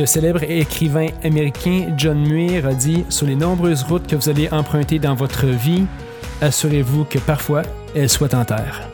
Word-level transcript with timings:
Le 0.00 0.06
célèbre 0.06 0.44
écrivain 0.44 1.08
américain 1.24 1.92
John 1.94 2.26
Muir 2.26 2.64
a 2.64 2.72
dit 2.72 3.04
Sur 3.10 3.26
les 3.26 3.36
nombreuses 3.36 3.82
routes 3.82 4.06
que 4.06 4.16
vous 4.16 4.30
allez 4.30 4.48
emprunter 4.50 4.98
dans 4.98 5.12
votre 5.12 5.44
vie, 5.44 5.84
assurez-vous 6.40 7.04
que 7.04 7.18
parfois 7.18 7.60
elles 7.94 8.08
soient 8.08 8.34
en 8.34 8.46
terre. 8.46 8.88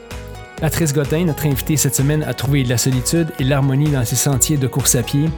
Patrice 0.60 0.92
Godin, 0.92 1.26
notre 1.26 1.46
invité 1.46 1.76
cette 1.76 1.94
semaine, 1.94 2.24
a 2.24 2.34
trouvé 2.34 2.64
la 2.64 2.76
solitude 2.76 3.28
et 3.38 3.44
l'harmonie 3.44 3.88
dans 3.88 4.04
ses 4.04 4.16
sentiers 4.16 4.56
de 4.56 4.66
course 4.66 4.96
à 4.96 5.04
pied. 5.04 5.30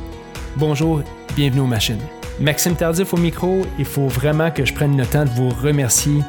Bonjour, 0.56 1.02
bienvenue 1.36 1.60
aux 1.60 1.66
machines. 1.66 2.00
Maxime 2.40 2.74
Tardif 2.74 3.12
au 3.12 3.18
micro, 3.18 3.60
il 3.78 3.84
faut 3.84 4.08
vraiment 4.08 4.50
que 4.50 4.64
je 4.64 4.72
prenne 4.72 4.96
le 4.96 5.04
temps 5.04 5.26
de 5.26 5.30
vous 5.30 5.50
remercier. 5.50 6.22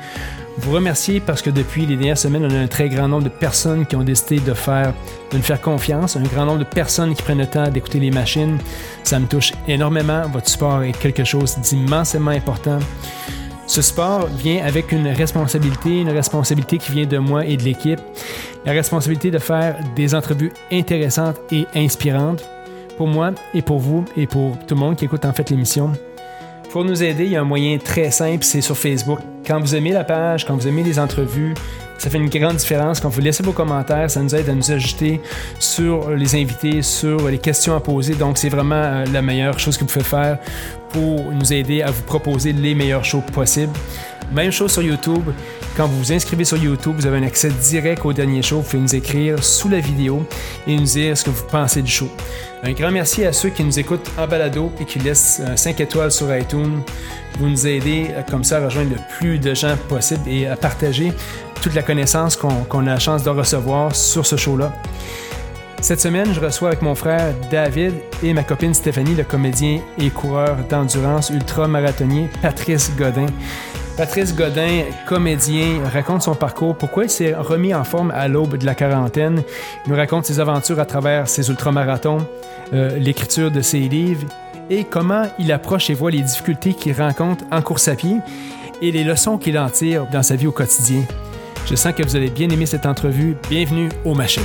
Vous 0.61 0.73
remercier 0.73 1.21
parce 1.21 1.41
que 1.41 1.49
depuis 1.49 1.85
les 1.85 1.95
dernières 1.95 2.17
semaines, 2.17 2.45
on 2.45 2.53
a 2.53 2.59
un 2.59 2.67
très 2.67 2.89
grand 2.89 3.07
nombre 3.07 3.23
de 3.23 3.29
personnes 3.29 3.85
qui 3.85 3.95
ont 3.95 4.03
décidé 4.03 4.39
de 4.39 4.53
faire, 4.53 4.93
de 5.31 5.37
nous 5.37 5.43
faire 5.43 5.61
confiance, 5.61 6.17
un 6.17 6.23
grand 6.23 6.45
nombre 6.45 6.59
de 6.59 6.63
personnes 6.65 7.15
qui 7.15 7.21
prennent 7.21 7.37
le 7.37 7.47
temps 7.47 7.69
d'écouter 7.69 7.99
les 7.99 8.11
machines. 8.11 8.57
Ça 9.03 9.19
me 9.19 9.25
touche 9.25 9.53
énormément. 9.69 10.23
Votre 10.33 10.49
support 10.49 10.83
est 10.83 10.91
quelque 10.91 11.23
chose 11.23 11.57
d'immensément 11.59 12.31
important. 12.31 12.79
Ce 13.67 13.81
sport 13.81 14.27
vient 14.27 14.65
avec 14.65 14.91
une 14.91 15.07
responsabilité, 15.07 16.01
une 16.01 16.09
responsabilité 16.09 16.77
qui 16.77 16.91
vient 16.91 17.05
de 17.05 17.19
moi 17.19 17.45
et 17.45 17.55
de 17.55 17.63
l'équipe. 17.63 18.01
La 18.65 18.73
responsabilité 18.73 19.31
de 19.31 19.39
faire 19.39 19.77
des 19.95 20.13
entrevues 20.13 20.51
intéressantes 20.71 21.39
et 21.51 21.67
inspirantes 21.73 22.43
pour 22.97 23.07
moi 23.07 23.31
et 23.53 23.61
pour 23.61 23.79
vous 23.79 24.03
et 24.17 24.27
pour 24.27 24.57
tout 24.67 24.75
le 24.75 24.81
monde 24.81 24.97
qui 24.97 25.05
écoute 25.05 25.23
en 25.23 25.31
fait 25.31 25.49
l'émission. 25.51 25.93
Pour 26.69 26.85
nous 26.85 27.01
aider, 27.01 27.25
il 27.25 27.31
y 27.31 27.35
a 27.35 27.41
un 27.41 27.45
moyen 27.45 27.79
très 27.79 28.11
simple, 28.11 28.43
c'est 28.43 28.61
sur 28.61 28.77
Facebook. 28.77 29.17
Quand 29.45 29.59
vous 29.59 29.75
aimez 29.75 29.91
la 29.91 30.03
page, 30.03 30.45
quand 30.45 30.55
vous 30.55 30.67
aimez 30.67 30.83
les 30.83 30.99
entrevues, 30.99 31.55
ça 31.97 32.11
fait 32.11 32.19
une 32.19 32.29
grande 32.29 32.57
différence. 32.57 32.99
Quand 32.99 33.09
vous 33.09 33.21
laissez 33.21 33.41
vos 33.41 33.53
commentaires, 33.53 34.09
ça 34.11 34.21
nous 34.21 34.35
aide 34.35 34.47
à 34.47 34.53
nous 34.53 34.71
ajouter 34.71 35.19
sur 35.57 36.11
les 36.11 36.35
invités, 36.35 36.83
sur 36.83 37.27
les 37.27 37.39
questions 37.39 37.75
à 37.75 37.79
poser. 37.79 38.13
Donc, 38.13 38.37
c'est 38.37 38.49
vraiment 38.49 38.75
euh, 38.75 39.05
la 39.11 39.23
meilleure 39.23 39.57
chose 39.57 39.77
que 39.77 39.81
vous 39.81 39.89
pouvez 39.89 40.05
faire 40.05 40.37
pour 40.89 41.31
nous 41.31 41.51
aider 41.51 41.81
à 41.81 41.89
vous 41.89 42.03
proposer 42.03 42.53
les 42.53 42.75
meilleurs 42.75 43.03
shows 43.03 43.23
possibles. 43.33 43.73
Même 44.31 44.51
chose 44.51 44.71
sur 44.71 44.83
YouTube. 44.83 45.23
Quand 45.79 45.87
vous 45.87 45.99
vous 45.99 46.11
inscrivez 46.11 46.43
sur 46.43 46.57
YouTube, 46.57 46.95
vous 46.97 47.05
avez 47.05 47.19
un 47.19 47.23
accès 47.23 47.47
direct 47.47 48.03
au 48.03 48.11
dernier 48.11 48.41
show. 48.41 48.57
Vous 48.57 48.63
pouvez 48.63 48.81
nous 48.81 48.95
écrire 48.95 49.41
sous 49.41 49.69
la 49.69 49.79
vidéo 49.79 50.25
et 50.67 50.75
nous 50.75 50.83
dire 50.83 51.17
ce 51.17 51.23
que 51.23 51.29
vous 51.29 51.45
pensez 51.49 51.81
du 51.81 51.89
show. 51.89 52.09
Un 52.63 52.73
grand 52.73 52.91
merci 52.91 53.23
à 53.23 53.31
ceux 53.31 53.47
qui 53.47 53.63
nous 53.63 53.79
écoutent 53.79 54.11
en 54.17 54.27
balado 54.27 54.73
et 54.81 54.83
qui 54.83 54.99
laissent 54.99 55.41
5 55.55 55.79
étoiles 55.79 56.11
sur 56.11 56.35
iTunes. 56.35 56.81
Vous 57.39 57.47
nous 57.47 57.65
aidez 57.65 58.07
euh, 58.09 58.23
comme 58.29 58.43
ça 58.43 58.57
à 58.57 58.65
rejoindre 58.65 58.89
le 58.89 58.97
plus 59.17 59.39
de 59.39 59.53
gens 59.53 59.77
possible 59.87 60.27
et 60.27 60.47
à 60.47 60.57
partager 60.57 61.13
toute 61.61 61.73
la 61.73 61.81
connaissance 61.81 62.35
qu'on 62.35 62.81
a 62.81 62.89
la 62.89 62.99
chance 62.99 63.23
de 63.23 63.29
recevoir 63.29 63.95
sur 63.95 64.25
ce 64.25 64.35
show-là. 64.35 64.73
Cette 65.79 66.01
semaine, 66.01 66.33
je 66.33 66.41
reçois 66.41 66.67
avec 66.67 66.81
mon 66.81 66.93
frère 66.93 67.33
David 67.49 67.93
et 68.21 68.33
ma 68.33 68.43
copine 68.43 68.73
Stéphanie 68.73 69.15
le 69.15 69.23
comédien 69.23 69.79
et 69.97 70.09
coureur 70.09 70.57
d'endurance 70.69 71.29
ultra-marathonnier 71.29 72.29
Patrice 72.41 72.91
Godin. 72.97 73.27
Patrice 73.97 74.35
Godin, 74.35 74.83
comédien, 75.05 75.81
raconte 75.91 76.21
son 76.21 76.35
parcours, 76.35 76.75
pourquoi 76.75 77.05
il 77.05 77.09
s'est 77.09 77.35
remis 77.35 77.73
en 77.73 77.83
forme 77.83 78.11
à 78.11 78.27
l'aube 78.27 78.57
de 78.57 78.65
la 78.65 78.75
quarantaine. 78.75 79.43
Il 79.85 79.91
nous 79.91 79.97
raconte 79.97 80.25
ses 80.25 80.39
aventures 80.39 80.79
à 80.79 80.85
travers 80.85 81.27
ses 81.27 81.49
ultramarathons, 81.49 82.25
euh, 82.73 82.97
l'écriture 82.97 83.51
de 83.51 83.61
ses 83.61 83.79
livres 83.79 84.25
et 84.69 84.83
comment 84.83 85.23
il 85.37 85.51
approche 85.51 85.89
et 85.89 85.93
voit 85.93 86.11
les 86.11 86.21
difficultés 86.21 86.73
qu'il 86.73 86.93
rencontre 86.93 87.43
en 87.51 87.61
course 87.61 87.87
à 87.87 87.95
pied 87.95 88.17
et 88.81 88.91
les 88.91 89.03
leçons 89.03 89.37
qu'il 89.37 89.57
en 89.57 89.69
tire 89.69 90.07
dans 90.11 90.23
sa 90.23 90.35
vie 90.35 90.47
au 90.47 90.51
quotidien. 90.51 91.03
Je 91.65 91.75
sens 91.75 91.93
que 91.93 92.03
vous 92.03 92.15
allez 92.15 92.29
bien 92.29 92.49
aimer 92.49 92.65
cette 92.65 92.85
entrevue. 92.85 93.35
Bienvenue 93.49 93.89
aux 94.05 94.15
machines. 94.15 94.43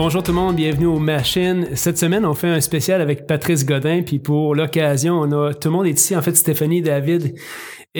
Bonjour 0.00 0.22
tout 0.22 0.30
le 0.30 0.36
monde, 0.36 0.54
bienvenue 0.54 0.86
aux 0.86 1.00
machines. 1.00 1.70
Cette 1.74 1.98
semaine, 1.98 2.24
on 2.24 2.32
fait 2.32 2.46
un 2.46 2.60
spécial 2.60 3.00
avec 3.00 3.26
Patrice 3.26 3.66
Godin, 3.66 4.02
puis 4.06 4.20
pour 4.20 4.54
l'occasion, 4.54 5.14
on 5.14 5.32
a 5.32 5.52
tout 5.52 5.70
le 5.70 5.72
monde 5.72 5.88
est 5.88 5.98
ici. 5.98 6.14
En 6.14 6.22
fait, 6.22 6.36
Stéphanie, 6.36 6.82
David 6.82 7.34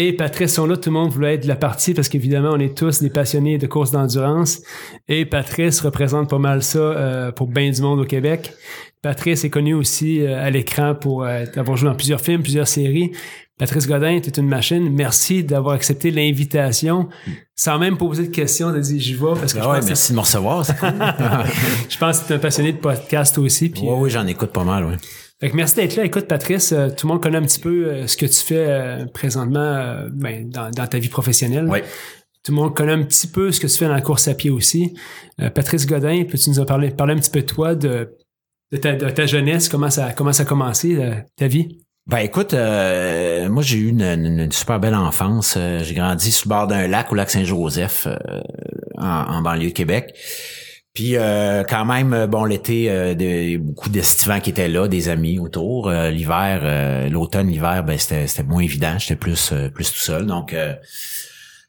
et 0.00 0.12
Patrice 0.12 0.54
sont 0.54 0.64
là. 0.64 0.76
Tout 0.76 0.90
le 0.90 0.94
monde 0.94 1.10
voulait 1.10 1.34
être 1.34 1.42
de 1.42 1.48
la 1.48 1.56
partie 1.56 1.92
parce 1.92 2.08
qu'évidemment, 2.08 2.50
on 2.52 2.60
est 2.60 2.78
tous 2.78 3.00
des 3.00 3.10
passionnés 3.10 3.58
de 3.58 3.66
courses 3.66 3.90
d'endurance. 3.90 4.62
Et 5.08 5.26
Patrice 5.26 5.80
représente 5.80 6.30
pas 6.30 6.38
mal 6.38 6.62
ça 6.62 6.78
euh, 6.78 7.32
pour 7.32 7.48
bien 7.48 7.68
du 7.68 7.82
monde 7.82 7.98
au 7.98 8.04
Québec. 8.04 8.52
Patrice 9.02 9.42
est 9.42 9.50
connu 9.50 9.74
aussi 9.74 10.20
euh, 10.20 10.40
à 10.40 10.50
l'écran 10.50 10.94
pour 10.94 11.24
euh, 11.24 11.44
avoir 11.56 11.76
joué 11.76 11.88
dans 11.88 11.96
plusieurs 11.96 12.20
films, 12.20 12.42
plusieurs 12.42 12.68
séries. 12.68 13.10
Patrice 13.58 13.88
Godin, 13.88 14.20
tu 14.20 14.28
es 14.28 14.32
une 14.38 14.46
machine. 14.46 14.88
Merci 14.88 15.42
d'avoir 15.42 15.74
accepté 15.74 16.12
l'invitation. 16.12 17.08
Sans 17.56 17.80
même 17.80 17.96
poser 17.96 18.28
de 18.28 18.32
questions, 18.32 18.70
de 18.70 18.78
dire 18.78 19.00
j'y 19.00 19.14
vais 19.14 19.34
parce 19.34 19.52
que 19.52 19.58
ben 19.58 19.68
ouais, 19.68 19.80
merci 19.84 20.12
de 20.12 20.16
me 20.16 20.20
recevoir, 20.20 20.64
cool. 20.78 20.92
je 21.88 21.98
pense 21.98 22.20
que 22.20 22.26
tu 22.28 22.32
es 22.34 22.36
un 22.36 22.38
passionné 22.38 22.72
de 22.72 22.78
podcast 22.78 23.36
aussi. 23.38 23.68
Puis, 23.68 23.82
oui, 23.82 23.94
oui, 23.98 24.10
j'en 24.10 24.28
écoute 24.28 24.52
pas 24.52 24.62
mal, 24.62 24.84
oui. 24.84 24.94
Fait 25.40 25.50
que 25.50 25.56
merci 25.56 25.76
d'être 25.76 25.94
là. 25.94 26.04
Écoute, 26.04 26.26
Patrice, 26.26 26.72
euh, 26.72 26.88
tout 26.88 27.06
le 27.06 27.12
monde 27.12 27.22
connaît 27.22 27.38
un 27.38 27.42
petit 27.42 27.60
peu 27.60 27.86
euh, 27.86 28.06
ce 28.08 28.16
que 28.16 28.26
tu 28.26 28.40
fais 28.40 28.66
euh, 28.68 29.06
présentement 29.06 30.04
ben, 30.10 30.50
dans, 30.50 30.70
dans, 30.70 30.86
ta 30.86 30.98
vie 30.98 31.08
professionnelle. 31.08 31.66
Oui. 31.68 31.78
Tout 32.42 32.52
le 32.52 32.56
monde 32.56 32.74
connaît 32.74 32.92
un 32.92 33.04
petit 33.04 33.28
peu 33.28 33.52
ce 33.52 33.60
que 33.60 33.68
tu 33.68 33.78
fais 33.78 33.84
dans 33.84 33.92
la 33.92 34.00
course 34.00 34.26
à 34.26 34.34
pied 34.34 34.50
aussi. 34.50 34.94
Patrice 35.54 35.86
Godin, 35.86 36.24
peux-tu 36.24 36.50
nous 36.50 36.60
en 36.60 36.64
parler, 36.64 36.90
parler 36.90 37.14
un 37.14 37.18
petit 37.18 37.30
peu 37.30 37.40
de 37.40 37.46
toi, 37.46 37.74
de, 37.74 38.16
de, 38.72 38.76
ta, 38.78 38.94
de 38.94 39.10
ta 39.10 39.26
jeunesse, 39.26 39.68
comment 39.68 39.90
ça, 39.90 40.12
comment 40.12 40.32
ça 40.32 40.44
a 40.44 40.46
commencé, 40.46 40.98
ta 41.36 41.46
vie? 41.46 41.80
Ben 42.06 42.18
écoute, 42.18 42.54
moi 42.54 43.62
j'ai 43.62 43.78
eu 43.78 43.88
une, 43.88 44.50
super 44.52 44.80
belle 44.80 44.94
enfance. 44.94 45.58
j'ai 45.82 45.94
grandi 45.94 46.32
sur 46.32 46.48
le 46.48 46.54
bord 46.54 46.68
d'un 46.68 46.86
lac 46.86 47.12
au 47.12 47.16
lac 47.16 47.28
Saint-Joseph 47.28 48.06
en, 48.96 49.04
en, 49.04 49.42
banlieue 49.42 49.68
de 49.68 49.74
Québec. 49.74 50.14
Puis 50.98 51.12
euh, 51.14 51.62
quand 51.62 51.84
même, 51.84 52.12
euh, 52.12 52.26
bon, 52.26 52.44
l'été, 52.44 52.90
euh, 52.90 53.14
de, 53.14 53.56
beaucoup 53.58 53.88
d'estivants 53.88 54.40
qui 54.40 54.50
étaient 54.50 54.66
là, 54.66 54.88
des 54.88 55.08
amis 55.08 55.38
autour. 55.38 55.92
l'hiver, 55.92 57.08
l'automne, 57.08 57.46
l'hiver, 57.46 57.84
ben 57.84 57.96
c'était, 57.96 58.26
c'était 58.26 58.42
moins 58.42 58.64
évident. 58.64 58.98
J'étais 58.98 59.14
plus 59.14 59.54
plus 59.72 59.92
tout 59.92 60.00
seul. 60.00 60.26
Donc 60.26 60.56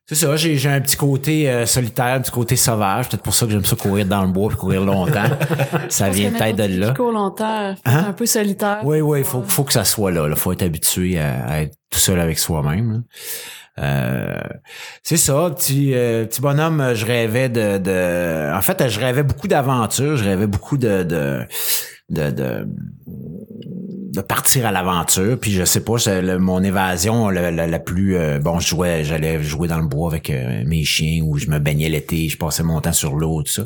c'est 0.08 0.16
ça, 0.16 0.36
j'ai, 0.36 0.58
j'ai 0.58 0.70
un 0.70 0.82
petit 0.82 0.98
côté 0.98 1.66
solitaire, 1.68 2.16
un 2.16 2.22
petit 2.22 2.32
côté 2.32 2.56
sauvage. 2.56 3.08
Peut-être 3.10 3.22
pour 3.22 3.36
ça 3.36 3.46
que 3.46 3.52
j'aime 3.52 3.66
ça 3.66 3.76
courir 3.76 4.08
dans 4.08 4.24
le 4.24 4.32
bois 4.32 4.52
et 4.52 4.56
courir 4.56 4.82
longtemps. 4.82 5.30
ça 5.90 6.10
vient 6.10 6.32
peut-être 6.32 6.56
de 6.56 6.80
là. 6.80 6.94
Court 6.96 7.12
longtemps, 7.12 7.76
hein? 7.76 7.76
un 7.86 8.14
peu 8.14 8.26
solitaire. 8.26 8.80
Oui, 8.84 9.00
oui, 9.02 9.20
il 9.20 9.26
faut, 9.26 9.44
faut 9.44 9.64
que 9.64 9.74
ça 9.74 9.84
soit 9.84 10.10
là. 10.10 10.28
Il 10.28 10.36
faut 10.36 10.52
être 10.54 10.64
habitué 10.64 11.20
à, 11.20 11.62
être 11.62 11.76
tout 11.92 12.00
seul 12.00 12.20
avec 12.20 12.40
soi-même. 12.40 13.04
Euh, 13.80 14.40
c'est 15.04 15.18
ça, 15.18 15.52
petit, 15.56 15.94
euh, 15.94 16.26
petit 16.26 16.42
bonhomme, 16.42 16.94
je 16.94 17.06
rêvais 17.06 17.50
de. 17.50 18.54
En 18.56 18.62
fait, 18.62 18.88
je 18.88 19.00
rêvais 19.00 19.24
beaucoup 19.24 19.48
d'aventures, 19.48 20.18
je 20.18 20.24
rêvais 20.24 20.48
beaucoup 20.48 20.78
de... 20.78 21.04
de, 21.04 21.46
de, 22.10 22.66
partir 24.28 24.66
à 24.66 24.72
l'aventure 24.72 25.40
puis 25.40 25.52
je 25.52 25.64
sais 25.64 25.82
pas 25.82 25.96
mon 26.40 26.62
évasion 26.62 27.30
la, 27.30 27.52
la, 27.52 27.80
plus 27.80 28.18
euh, 28.18 28.40
bon 28.40 28.60
je 28.60 28.68
jouais 28.68 29.04
j'allais 29.04 29.42
jouer 29.42 29.68
dans 29.68 29.80
le 29.80 29.88
bois 29.88 30.10
avec 30.10 30.30
mes 30.66 30.84
chiens 30.84 31.22
ou 31.24 31.38
je 31.38 31.48
me 31.48 31.60
baignais 31.60 31.88
l'été 31.88 32.28
je 32.28 32.38
passais 32.38 32.64
mon 32.64 32.82
temps 32.82 32.92
sur 32.94 33.16
l'eau 33.16 33.44
tout 33.44 33.52
ça 33.52 33.64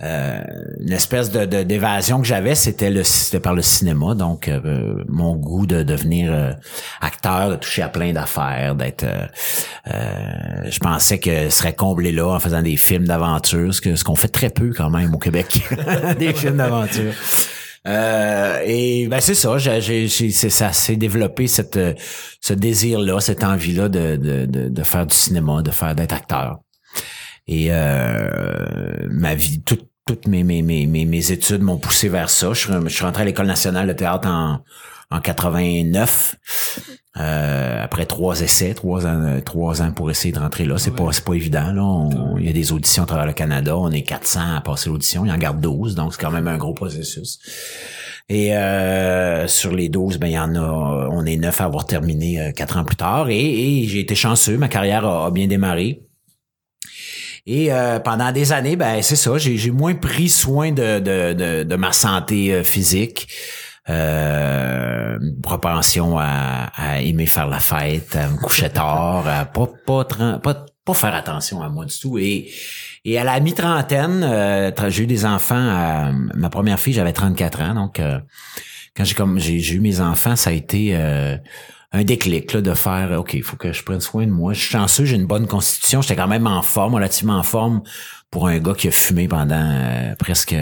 euh, 0.00 0.40
une 0.78 0.92
espèce 0.92 1.32
de 1.32 1.44
d'évasion 1.64 2.20
que 2.20 2.26
j'avais, 2.26 2.54
c'était 2.54 2.90
le 2.90 3.02
c'était 3.02 3.40
par 3.40 3.52
le 3.52 3.62
cinéma, 3.62 4.14
donc 4.14 4.46
euh, 4.46 5.02
mon 5.08 5.34
goût 5.34 5.66
de 5.66 5.82
devenir 5.82 6.32
euh, 6.32 6.52
acteur, 7.00 7.50
de 7.50 7.56
toucher 7.56 7.82
à 7.82 7.88
plein 7.88 8.12
d'affaires, 8.12 8.76
d'être. 8.76 9.04
je 9.86 10.78
pensais 10.78 11.18
que 11.18 11.50
ce 11.50 11.58
serait 11.58 11.74
comblé 11.74 12.12
là 12.12 12.28
en 12.28 12.38
faisant 12.38 12.62
des 12.62 12.76
films 12.76 13.08
d'aventure, 13.08 13.74
ce 13.74 13.80
que 13.80 13.96
ce 13.96 14.04
qu'on 14.04 14.14
fait 14.14 14.28
très 14.28 14.50
peu 14.50 14.72
quand 14.72 14.88
même 14.88 15.12
au 15.16 15.18
Québec, 15.18 15.68
des 16.20 16.32
films 16.32 16.58
d'aventure. 16.58 17.14
et 17.84 19.08
ben 19.10 19.20
c'est 19.20 19.34
ça, 19.34 19.58
j'ai, 19.58 19.80
j'ai, 20.06 20.30
ça 20.30 20.72
s'est 20.72 20.96
développé 20.96 21.48
cette 21.48 21.80
ce 22.40 22.54
désir 22.54 23.00
là, 23.00 23.18
cette 23.18 23.42
envie 23.42 23.72
là 23.72 23.88
de, 23.88 24.14
de, 24.14 24.46
de, 24.46 24.68
de 24.68 24.82
faire 24.84 25.06
du 25.06 25.16
cinéma, 25.16 25.60
de 25.62 25.72
faire 25.72 25.96
d'être 25.96 26.14
acteur. 26.14 26.60
Et 27.48 27.68
euh, 27.70 29.06
ma 29.10 29.34
vie, 29.34 29.62
toute 29.62 29.87
toutes 30.08 30.26
mes, 30.26 30.42
mes, 30.42 30.62
mes, 30.62 30.86
mes, 30.86 31.32
études 31.32 31.60
m'ont 31.60 31.76
poussé 31.76 32.08
vers 32.08 32.30
ça. 32.30 32.54
Je, 32.54 32.66
je 32.84 32.88
suis 32.88 33.04
rentré 33.04 33.22
à 33.22 33.26
l'école 33.26 33.46
nationale 33.46 33.86
de 33.86 33.92
théâtre 33.92 34.26
en, 34.26 34.60
en 35.10 35.20
89. 35.20 36.36
Euh, 37.18 37.84
après 37.84 38.06
trois 38.06 38.40
essais, 38.40 38.72
trois 38.72 39.06
ans, 39.06 39.38
trois 39.44 39.82
ans 39.82 39.92
pour 39.92 40.10
essayer 40.10 40.32
de 40.32 40.38
rentrer 40.38 40.64
là, 40.64 40.78
c'est 40.78 40.94
pas 40.94 41.10
c'est 41.10 41.24
pas 41.24 41.34
évident 41.34 41.72
là. 41.72 42.08
il 42.38 42.46
y 42.46 42.48
a 42.48 42.52
des 42.52 42.70
auditions 42.70 43.02
à 43.02 43.06
travers 43.06 43.26
le 43.26 43.32
Canada, 43.32 43.76
on 43.76 43.90
est 43.90 44.02
400 44.02 44.56
à 44.56 44.60
passer 44.60 44.88
l'audition, 44.88 45.24
il 45.24 45.32
en 45.32 45.36
garde 45.36 45.60
12, 45.60 45.96
donc 45.96 46.14
c'est 46.14 46.20
quand 46.20 46.30
même 46.30 46.46
un 46.46 46.58
gros 46.58 46.74
processus. 46.74 47.40
Et 48.28 48.56
euh, 48.56 49.48
sur 49.48 49.72
les 49.72 49.88
12, 49.88 50.18
ben 50.18 50.28
il 50.28 50.34
y 50.34 50.38
en 50.38 50.54
a, 50.54 51.08
on 51.10 51.24
est 51.24 51.36
neuf 51.36 51.60
à 51.60 51.64
avoir 51.64 51.86
terminé 51.86 52.40
euh, 52.40 52.52
quatre 52.52 52.76
ans 52.76 52.84
plus 52.84 52.96
tard. 52.96 53.28
Et, 53.30 53.84
j'ai 53.88 54.00
été 54.00 54.14
chanceux, 54.14 54.56
ma 54.56 54.68
carrière 54.68 55.04
a 55.04 55.30
bien 55.30 55.48
démarré. 55.48 56.07
Et 57.46 57.72
euh, 57.72 57.98
pendant 57.98 58.32
des 58.32 58.52
années, 58.52 58.76
ben 58.76 59.02
c'est 59.02 59.16
ça, 59.16 59.38
j'ai 59.38 59.70
moins 59.70 59.94
pris 59.94 60.28
soin 60.28 60.72
de, 60.72 60.98
de, 60.98 61.62
de, 61.62 61.76
ma 61.76 61.92
santé 61.92 62.52
euh, 62.52 62.62
physique. 62.62 63.28
Euh, 63.88 65.18
propension 65.42 66.18
à, 66.18 66.70
à, 66.76 67.00
aimer 67.00 67.24
faire 67.24 67.48
la 67.48 67.58
fête, 67.58 68.16
à 68.16 68.28
me 68.28 68.36
coucher 68.36 68.68
tard, 68.68 69.26
à 69.26 69.46
pas, 69.46 69.66
pas, 69.86 70.04
pas, 70.42 70.66
pas 70.84 70.94
faire 70.94 71.14
attention 71.14 71.62
à 71.62 71.70
moi 71.70 71.86
du 71.86 71.98
tout. 71.98 72.18
Et, 72.18 72.50
et 73.04 73.18
à 73.18 73.24
la 73.24 73.40
mi-trentaine, 73.40 74.22
euh, 74.24 74.70
j'ai 74.88 75.04
eu 75.04 75.06
des 75.06 75.24
enfants. 75.24 76.12
ma 76.34 76.50
première 76.50 76.78
fille, 76.78 76.92
j'avais 76.92 77.14
34 77.14 77.62
ans. 77.62 77.74
Donc, 77.74 78.00
euh, 78.00 78.18
quand 78.94 79.04
j'ai 79.04 79.14
comme 79.14 79.38
j'ai 79.38 79.74
eu 79.74 79.80
mes 79.80 80.00
enfants, 80.00 80.36
ça 80.36 80.50
a 80.50 80.52
été 80.52 80.90
euh, 80.92 81.36
un 81.92 82.04
déclic 82.04 82.52
là, 82.52 82.60
de 82.60 82.74
faire 82.74 83.18
OK, 83.18 83.34
il 83.34 83.42
faut 83.42 83.56
que 83.56 83.72
je 83.72 83.82
prenne 83.82 84.00
soin 84.00 84.26
de 84.26 84.30
moi. 84.30 84.52
Je 84.52 84.60
suis 84.60 84.70
chanceux, 84.70 85.04
j'ai 85.04 85.16
une 85.16 85.26
bonne 85.26 85.46
constitution. 85.46 86.02
J'étais 86.02 86.16
quand 86.16 86.28
même 86.28 86.46
en 86.46 86.62
forme, 86.62 86.94
relativement 86.94 87.38
en 87.38 87.42
forme 87.42 87.82
pour 88.30 88.48
un 88.48 88.58
gars 88.58 88.74
qui 88.74 88.88
a 88.88 88.90
fumé 88.90 89.26
pendant 89.26 90.14
presque 90.18 90.54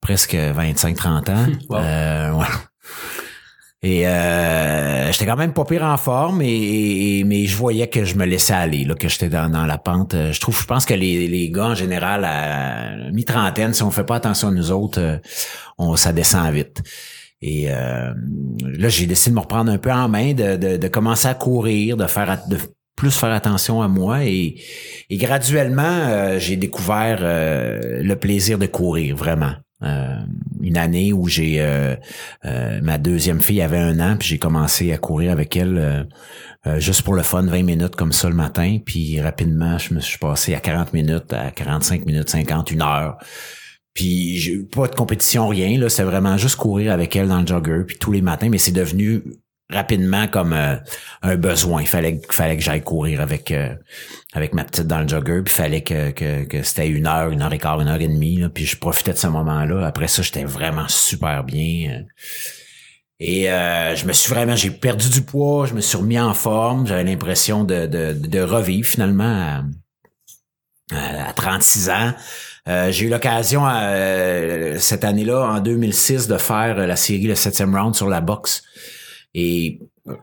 presque 0.00 0.34
25-30 0.34 1.30
ans. 1.30 1.46
Wow. 1.68 2.42
Et 3.80 4.08
euh, 4.08 5.12
j'étais 5.12 5.24
quand 5.24 5.36
même 5.36 5.52
pas 5.52 5.64
pire 5.64 5.84
en 5.84 5.96
forme, 5.96 6.42
et, 6.42 7.22
mais 7.24 7.46
je 7.46 7.56
voyais 7.56 7.86
que 7.88 8.04
je 8.04 8.16
me 8.16 8.24
laissais 8.24 8.54
aller, 8.54 8.84
là, 8.84 8.96
que 8.96 9.08
j'étais 9.08 9.28
dans, 9.28 9.48
dans 9.48 9.66
la 9.66 9.78
pente. 9.78 10.14
Euh, 10.14 10.32
je 10.32 10.40
trouve, 10.40 10.60
je 10.60 10.66
pense 10.66 10.84
que 10.84 10.94
les, 10.94 11.28
les 11.28 11.48
gars 11.50 11.66
en 11.66 11.74
général 11.76 12.24
à 12.24 12.96
mi-trentaine, 13.12 13.74
si 13.74 13.84
on 13.84 13.92
fait 13.92 14.02
pas 14.02 14.16
attention 14.16 14.48
à 14.48 14.50
nous 14.50 14.72
autres, 14.72 15.00
euh, 15.00 15.18
on 15.78 15.94
ça 15.94 16.12
descend 16.12 16.52
vite. 16.52 16.82
Et 17.40 17.70
euh, 17.70 18.12
là, 18.62 18.88
j'ai 18.88 19.06
décidé 19.06 19.30
de 19.30 19.36
me 19.36 19.40
reprendre 19.40 19.70
un 19.70 19.78
peu 19.78 19.92
en 19.92 20.08
main, 20.08 20.32
de, 20.32 20.56
de, 20.56 20.76
de 20.76 20.88
commencer 20.88 21.28
à 21.28 21.34
courir, 21.34 21.96
de 21.96 22.06
faire 22.06 22.42
de 22.48 22.58
plus 22.96 23.16
faire 23.16 23.32
attention 23.32 23.80
à 23.80 23.88
moi. 23.88 24.24
Et, 24.24 24.56
et 25.08 25.16
graduellement 25.16 26.36
j'ai 26.38 26.56
découvert 26.56 27.18
le 27.20 28.14
plaisir 28.16 28.58
de 28.58 28.66
courir 28.66 29.14
vraiment. 29.14 29.52
Euh, 29.84 30.16
une 30.60 30.76
année 30.76 31.12
où 31.12 31.28
j'ai 31.28 31.60
euh, 31.60 31.94
euh, 32.44 32.80
ma 32.82 32.98
deuxième 32.98 33.40
fille 33.40 33.62
avait 33.62 33.78
un 33.78 34.00
an, 34.00 34.16
puis 34.18 34.28
j'ai 34.28 34.38
commencé 34.38 34.92
à 34.92 34.98
courir 34.98 35.30
avec 35.30 35.56
elle 35.56 36.08
juste 36.78 37.02
pour 37.02 37.14
le 37.14 37.22
fun, 37.22 37.42
20 37.42 37.62
minutes 37.62 37.96
comme 37.96 38.12
ça 38.12 38.28
le 38.28 38.34
matin, 38.34 38.78
puis 38.84 39.20
rapidement 39.20 39.78
je 39.78 39.94
me 39.94 40.00
suis 40.00 40.18
passé 40.18 40.54
à 40.54 40.60
40 40.60 40.92
minutes, 40.92 41.32
à 41.32 41.50
45 41.52 42.04
minutes, 42.04 42.28
50, 42.28 42.72
une 42.72 42.82
heure. 42.82 43.18
Puis 43.98 44.36
j'ai 44.38 44.58
pas 44.58 44.86
de 44.86 44.94
compétition, 44.94 45.48
rien, 45.48 45.76
là, 45.76 45.88
c'est 45.88 46.04
vraiment 46.04 46.36
juste 46.36 46.54
courir 46.54 46.92
avec 46.92 47.16
elle 47.16 47.26
dans 47.26 47.40
le 47.40 47.46
jogger, 47.48 47.82
puis 47.84 47.98
tous 47.98 48.12
les 48.12 48.22
matins, 48.22 48.48
mais 48.48 48.58
c'est 48.58 48.70
devenu 48.70 49.24
rapidement 49.68 50.28
comme 50.28 50.52
euh, 50.52 50.76
un 51.22 51.34
besoin. 51.34 51.82
Il 51.82 51.88
fallait, 51.88 52.20
fallait 52.30 52.56
que 52.56 52.62
j'aille 52.62 52.84
courir 52.84 53.20
avec 53.20 53.50
euh, 53.50 53.74
avec 54.34 54.54
ma 54.54 54.62
petite 54.62 54.86
dans 54.86 55.00
le 55.00 55.08
jogger, 55.08 55.42
puis 55.44 55.52
fallait 55.52 55.80
que, 55.80 56.12
que, 56.12 56.44
que 56.44 56.62
c'était 56.62 56.86
une 56.86 57.08
heure, 57.08 57.30
une 57.30 57.42
heure 57.42 57.52
et 57.52 57.58
quart, 57.58 57.80
une 57.80 57.88
heure 57.88 58.00
et 58.00 58.06
demie. 58.06 58.36
Là, 58.36 58.48
puis 58.48 58.66
je 58.66 58.78
profitais 58.78 59.14
de 59.14 59.18
ce 59.18 59.26
moment-là. 59.26 59.84
Après 59.84 60.06
ça, 60.06 60.22
j'étais 60.22 60.44
vraiment 60.44 60.86
super 60.86 61.42
bien. 61.42 62.04
Et 63.18 63.46
je 63.46 64.06
me 64.06 64.12
suis 64.12 64.32
vraiment, 64.32 64.54
j'ai 64.54 64.70
perdu 64.70 65.10
du 65.10 65.22
poids, 65.22 65.66
je 65.66 65.74
me 65.74 65.80
suis 65.80 65.98
remis 65.98 66.20
en 66.20 66.34
forme. 66.34 66.86
J'avais 66.86 67.02
l'impression 67.02 67.64
de, 67.64 67.86
de, 67.86 68.12
de, 68.12 68.40
revivre 68.40 68.86
finalement 68.86 69.64
à, 70.92 71.28
à 71.30 71.32
36 71.32 71.90
ans. 71.90 72.12
Euh, 72.68 72.90
j'ai 72.90 73.06
eu 73.06 73.08
l'occasion 73.08 73.62
cette 74.78 75.04
année-là, 75.04 75.52
en 75.52 75.60
2006, 75.60 76.28
de 76.28 76.36
faire 76.36 76.86
la 76.86 76.96
série 76.96 77.26
Le 77.26 77.34
septième 77.34 77.74
round 77.74 77.94
sur 77.94 78.08
la 78.08 78.20
boxe. 78.20 78.62
Et 79.34 79.80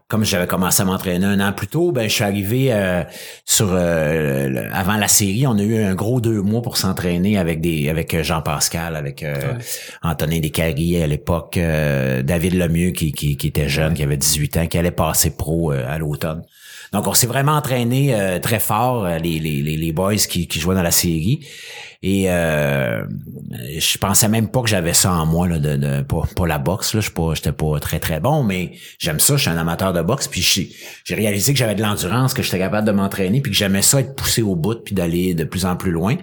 comme 0.07 0.25
j'avais 0.25 0.47
commencé 0.47 0.81
à 0.81 0.85
m'entraîner 0.85 1.25
un 1.25 1.39
an 1.39 1.53
plus 1.53 1.67
tôt, 1.67 1.91
ben 1.91 2.07
je 2.07 2.13
suis 2.13 2.23
arrivé 2.23 2.73
euh, 2.73 3.03
sur 3.45 3.69
euh, 3.71 4.67
avant 4.71 4.97
la 4.97 5.07
série, 5.07 5.45
on 5.47 5.57
a 5.57 5.61
eu 5.61 5.83
un 5.83 5.95
gros 5.95 6.21
deux 6.21 6.41
mois 6.41 6.61
pour 6.61 6.77
s'entraîner 6.77 7.37
avec 7.37 7.61
des 7.61 7.89
avec 7.89 8.21
Jean 8.23 8.41
Pascal, 8.41 8.95
avec 8.95 9.23
euh, 9.23 9.53
Antonin 10.01 10.39
Descarriers 10.39 11.03
à 11.03 11.07
l'époque, 11.07 11.57
David 11.57 12.55
Lemieux 12.55 12.91
qui, 12.91 13.11
qui, 13.11 13.37
qui 13.37 13.47
était 13.47 13.69
jeune, 13.69 13.93
qui 13.93 14.03
avait 14.03 14.17
18 14.17 14.57
ans, 14.57 14.67
qui 14.67 14.77
allait 14.77 14.91
passer 14.91 15.35
pro 15.35 15.71
à 15.71 15.97
l'automne. 15.97 16.43
Donc 16.95 17.07
on 17.07 17.13
s'est 17.13 17.27
vraiment 17.27 17.53
entraîné 17.53 18.15
très 18.41 18.59
fort 18.59 19.05
les, 19.05 19.39
les, 19.39 19.61
les 19.61 19.91
boys 19.91 20.15
qui, 20.15 20.47
qui 20.47 20.59
jouaient 20.59 20.75
dans 20.75 20.81
la 20.81 20.91
série. 20.91 21.45
Et 22.07 22.29
euh, 22.29 23.03
je 23.79 23.97
pensais 23.97 24.27
même 24.27 24.49
pas 24.49 24.61
que 24.61 24.69
j'avais 24.69 24.93
ça 24.93 25.11
en 25.11 25.25
moi 25.25 25.47
là, 25.47 25.57
de, 25.57 25.75
de 25.75 26.01
pas, 26.03 26.45
la 26.45 26.59
boxe 26.59 26.93
là, 26.93 27.01
je 27.01 27.09
pas 27.09 27.33
j'étais 27.33 27.51
pas 27.51 27.79
très 27.79 27.99
très 27.99 28.19
bon 28.19 28.43
mais 28.43 28.73
j'aime 28.99 29.19
ça, 29.19 29.37
je 29.37 29.41
suis 29.41 29.49
un 29.49 29.57
amateur 29.57 29.91
de 29.91 30.03
boxe 30.03 30.27
puis 30.27 30.41
j'ai 30.41 31.15
réalisé 31.15 31.51
que 31.51 31.57
j'avais 31.57 31.73
de 31.73 31.81
l'endurance, 31.81 32.35
que 32.35 32.43
j'étais 32.43 32.59
capable 32.59 32.85
de 32.85 32.91
m'entraîner 32.91 33.41
puis 33.41 33.51
que 33.51 33.57
j'aimais 33.57 33.81
ça 33.81 34.01
être 34.01 34.15
poussé 34.15 34.43
au 34.43 34.55
bout 34.55 34.83
puis 34.83 34.93
d'aller 34.93 35.33
de 35.33 35.45
plus 35.45 35.65
en 35.65 35.75
plus 35.75 35.89
loin. 35.89 36.15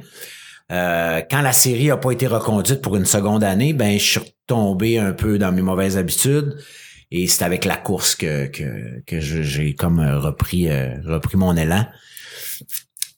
Euh, 0.70 1.20
quand 1.28 1.40
la 1.40 1.52
série 1.52 1.90
a 1.90 1.96
pas 1.96 2.12
été 2.12 2.28
reconduite 2.28 2.80
pour 2.80 2.94
une 2.94 3.04
seconde 3.04 3.42
année, 3.42 3.72
ben 3.72 3.98
je 3.98 4.04
suis 4.04 4.20
retombé 4.20 4.98
un 4.98 5.12
peu 5.12 5.36
dans 5.36 5.50
mes 5.50 5.62
mauvaises 5.62 5.98
habitudes 5.98 6.58
et 7.14 7.26
c'est 7.26 7.44
avec 7.44 7.64
la 7.64 7.76
course 7.76 8.14
que 8.14 8.46
que, 8.46 9.02
que 9.06 9.20
j'ai 9.20 9.74
comme 9.74 10.00
repris 10.00 10.68
euh, 10.68 10.96
repris 11.04 11.36
mon 11.36 11.56
élan 11.56 11.86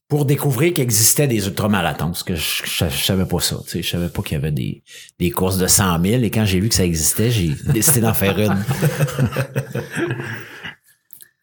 pour 0.08 0.26
découvrir 0.26 0.72
qu'il 0.74 0.84
existait 0.84 1.26
des 1.26 1.46
ultramarathons, 1.46 2.08
parce 2.08 2.22
que 2.22 2.36
je, 2.36 2.88
savais 2.88 3.24
pas 3.24 3.40
ça, 3.40 3.58
tu 3.64 3.70
sais, 3.70 3.82
je 3.82 3.88
savais 3.88 4.10
pas 4.10 4.22
qu'il 4.22 4.34
y 4.34 4.36
avait 4.36 4.52
des, 4.52 4.82
des 5.18 5.30
courses 5.30 5.58
de 5.58 5.66
100 5.66 6.02
000, 6.02 6.22
et 6.22 6.30
quand 6.30 6.44
j'ai 6.44 6.60
vu 6.60 6.68
que 6.68 6.74
ça 6.74 6.84
existait, 6.84 7.30
j'ai 7.30 7.48
décidé 7.72 8.00
d'en 8.02 8.14
faire 8.14 8.38
une. 8.38 8.54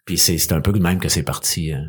Puis 0.06 0.18
c'est 0.18 0.52
un 0.52 0.62
peu 0.62 0.72
de 0.72 0.80
même 0.80 1.00
que 1.00 1.10
c'est 1.10 1.24
parti. 1.24 1.74
Hein. 1.74 1.86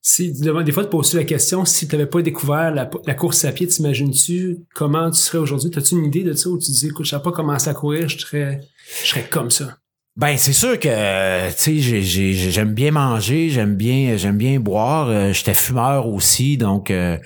Si, 0.00 0.32
des 0.32 0.72
fois, 0.72 0.82
de 0.82 0.88
poser 0.88 1.16
la 1.16 1.24
question, 1.24 1.64
si 1.64 1.88
tu 1.88 1.96
n'avais 1.96 2.08
pas 2.08 2.20
découvert 2.20 2.70
la, 2.72 3.14
course 3.14 3.44
à 3.44 3.52
pied, 3.52 3.66
t'imagines-tu 3.66 4.58
comment 4.74 5.10
tu 5.10 5.18
serais 5.18 5.38
aujourd'hui? 5.38 5.70
As-tu 5.74 5.94
une 5.94 6.04
idée 6.04 6.22
de 6.22 6.34
ça 6.34 6.50
où 6.50 6.58
tu 6.58 6.70
dis, 6.70 6.86
écoute, 6.88 7.06
je 7.06 7.16
pas 7.16 7.32
commencé 7.32 7.70
à 7.70 7.74
courir, 7.74 8.08
je 8.08 8.18
serais, 8.18 8.60
je 9.02 9.08
serais 9.08 9.24
comme 9.28 9.50
ça? 9.50 9.78
Ben 10.16 10.36
c'est 10.36 10.52
sûr 10.52 10.78
que 10.78 11.50
tu 11.50 11.82
sais 11.82 12.02
j'aime 12.50 12.72
bien 12.72 12.92
manger, 12.92 13.50
j'aime 13.50 13.74
bien 13.74 14.16
j'aime 14.16 14.36
bien 14.36 14.60
boire, 14.60 15.08
euh, 15.08 15.32
j'étais 15.32 15.54
fumeur 15.54 16.06
aussi 16.06 16.56
donc 16.56 16.92
euh, 16.92 17.18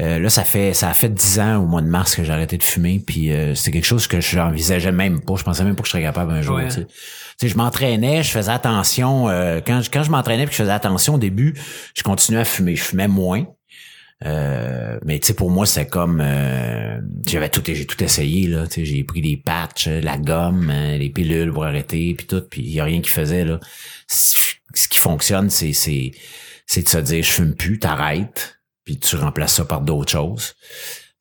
euh, 0.00 0.18
là 0.18 0.30
ça 0.30 0.42
fait 0.42 0.72
ça 0.72 0.88
a 0.88 0.94
fait 0.94 1.10
dix 1.10 1.38
ans 1.38 1.58
au 1.58 1.66
mois 1.66 1.82
de 1.82 1.86
mars 1.86 2.16
que 2.16 2.24
j'ai 2.24 2.32
arrêté 2.32 2.56
de 2.56 2.62
fumer 2.62 2.98
puis 3.06 3.30
c'est 3.54 3.70
quelque 3.70 3.84
chose 3.84 4.06
que 4.06 4.22
je 4.22 4.38
n'envisageais 4.38 4.90
même 4.90 5.20
pas, 5.20 5.34
je 5.36 5.44
pensais 5.44 5.64
même 5.64 5.76
pas 5.76 5.82
que 5.82 5.86
je 5.86 5.92
serais 5.92 6.02
capable 6.02 6.32
un 6.32 6.40
jour, 6.40 6.58
tu 6.64 6.86
sais. 7.38 7.48
je 7.48 7.56
m'entraînais, 7.58 8.22
je 8.22 8.30
faisais 8.30 8.52
attention 8.52 9.26
quand 9.66 9.82
quand 9.92 10.02
je 10.02 10.10
m'entraînais 10.10 10.46
puis 10.46 10.54
je 10.56 10.62
faisais 10.62 10.72
attention 10.72 11.16
au 11.16 11.18
début, 11.18 11.52
je 11.94 12.02
continuais 12.02 12.40
à 12.40 12.46
fumer, 12.46 12.74
je 12.74 12.84
fumais 12.84 13.08
moins. 13.08 13.44
Euh, 14.24 14.98
mais 15.04 15.18
tu 15.18 15.26
sais 15.26 15.34
pour 15.34 15.50
moi 15.50 15.66
c'est 15.66 15.86
comme 15.86 16.20
euh, 16.22 17.00
j'avais 17.26 17.48
tout 17.48 17.62
j'ai 17.66 17.84
tout 17.84 18.02
essayé 18.02 18.46
là. 18.46 18.66
Tu 18.66 18.74
sais 18.74 18.84
j'ai 18.84 19.04
pris 19.04 19.20
des 19.20 19.36
patchs 19.36 19.88
la 19.88 20.16
gomme 20.18 20.70
hein, 20.70 20.96
les 20.96 21.10
pilules 21.10 21.52
pour 21.52 21.64
arrêter 21.64 22.14
puis 22.14 22.26
tout 22.26 22.40
puis 22.40 22.62
il 22.62 22.70
y 22.70 22.80
a 22.80 22.84
rien 22.84 23.00
qui 23.00 23.10
faisait 23.10 23.44
là. 23.44 23.58
Ce 24.06 24.88
qui 24.88 24.98
fonctionne 24.98 25.50
c'est 25.50 25.72
c'est 25.72 26.12
c'est 26.66 26.82
de 26.82 26.88
se 26.88 26.98
dire 26.98 27.24
je 27.24 27.32
fume 27.32 27.54
plus 27.54 27.78
t'arrêtes 27.78 28.60
puis 28.84 28.98
tu 28.98 29.16
remplaces 29.16 29.54
ça 29.54 29.64
par 29.64 29.80
d'autres 29.80 30.12
choses 30.12 30.54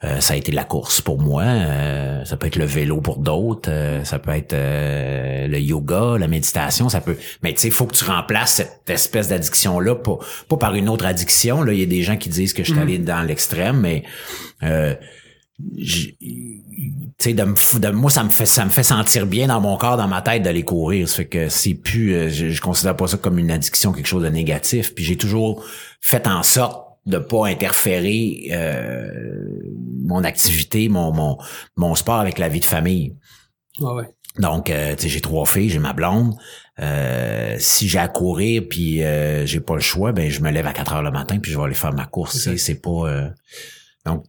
euh, 0.03 0.19
ça 0.19 0.33
a 0.33 0.37
été 0.37 0.51
la 0.51 0.65
course 0.65 0.99
pour 0.99 1.19
moi. 1.19 1.43
Euh, 1.43 2.25
ça 2.25 2.35
peut 2.35 2.47
être 2.47 2.57
le 2.57 2.65
vélo 2.65 2.99
pour 2.99 3.19
d'autres. 3.19 3.69
Euh, 3.71 4.03
ça 4.03 4.19
peut 4.19 4.31
être 4.31 4.53
le 4.53 5.59
yoga, 5.59 6.17
la 6.17 6.27
méditation. 6.27 6.89
Ça 6.89 6.99
peut. 6.99 7.17
Mais 7.41 7.53
tu 7.53 7.61
sais, 7.61 7.67
il 7.69 7.73
faut 7.73 7.85
que 7.85 7.95
tu 7.95 8.03
remplaces 8.03 8.55
cette 8.55 8.89
espèce 8.89 9.29
d'addiction 9.29 9.79
là, 9.79 9.95
pas, 9.95 10.17
pas 10.49 10.57
par 10.57 10.75
une 10.75 10.89
autre 10.89 11.05
addiction. 11.05 11.63
Là, 11.63 11.73
il 11.73 11.79
y 11.79 11.83
a 11.83 11.85
des 11.85 12.03
gens 12.03 12.17
qui 12.17 12.29
disent 12.29 12.53
que 12.53 12.63
je 12.63 12.71
suis 12.71 12.79
allé 12.79 12.99
mhm. 12.99 13.05
dans 13.05 13.21
l'extrême, 13.21 13.79
mais 13.79 14.03
tu 15.77 16.17
sais 17.19 17.33
de, 17.33 17.79
de, 17.79 17.89
moi 17.91 18.09
ça 18.09 18.23
me 18.23 18.29
fait 18.29 18.47
ça 18.47 18.65
me 18.65 18.71
fait 18.71 18.83
sentir 18.83 19.27
bien 19.27 19.47
dans 19.47 19.61
mon 19.61 19.77
corps 19.77 19.97
dans 19.97 20.07
ma 20.07 20.21
tête 20.21 20.41
d'aller 20.41 20.63
courir 20.63 21.07
ça 21.07 21.17
fait 21.17 21.25
que 21.25 21.47
c'est 21.47 21.75
plus 21.75 22.31
je, 22.31 22.49
je 22.49 22.61
considère 22.61 22.97
pas 22.97 23.07
ça 23.07 23.17
comme 23.17 23.37
une 23.37 23.51
addiction 23.51 23.93
quelque 23.93 24.07
chose 24.07 24.23
de 24.23 24.29
négatif 24.29 24.95
puis 24.95 25.05
j'ai 25.05 25.15
toujours 25.15 25.63
fait 26.01 26.27
en 26.27 26.41
sorte 26.41 26.82
de 27.05 27.17
pas 27.17 27.47
interférer 27.47 28.47
euh, 28.51 29.07
mon 30.03 30.23
activité, 30.23 30.89
mon, 30.89 31.11
mon, 31.11 31.37
mon 31.75 31.95
sport 31.95 32.19
avec 32.19 32.37
la 32.37 32.49
vie 32.49 32.59
de 32.59 32.65
famille. 32.65 33.15
ouais. 33.79 34.05
Donc, 34.39 34.71
euh, 34.71 34.95
j'ai 34.99 35.21
trois 35.21 35.45
filles, 35.45 35.69
j'ai 35.69 35.79
ma 35.79 35.93
blonde. 35.93 36.35
Euh, 36.79 37.55
si 37.59 37.87
j'ai 37.87 37.99
à 37.99 38.07
courir 38.07 38.63
puis 38.67 39.03
euh, 39.03 39.45
j'ai 39.45 39.59
pas 39.59 39.75
le 39.75 39.81
choix, 39.81 40.11
ben 40.11 40.29
je 40.31 40.41
me 40.41 40.49
lève 40.49 40.65
à 40.65 40.73
4 40.73 40.93
heures 40.93 41.03
le 41.03 41.11
matin 41.11 41.37
puis 41.37 41.51
je 41.51 41.57
vais 41.57 41.63
aller 41.65 41.75
faire 41.75 41.93
ma 41.93 42.05
course. 42.05 42.49
C'est 42.55 42.81
pas. 42.81 42.89
Euh, 42.89 43.29
donc 44.05 44.25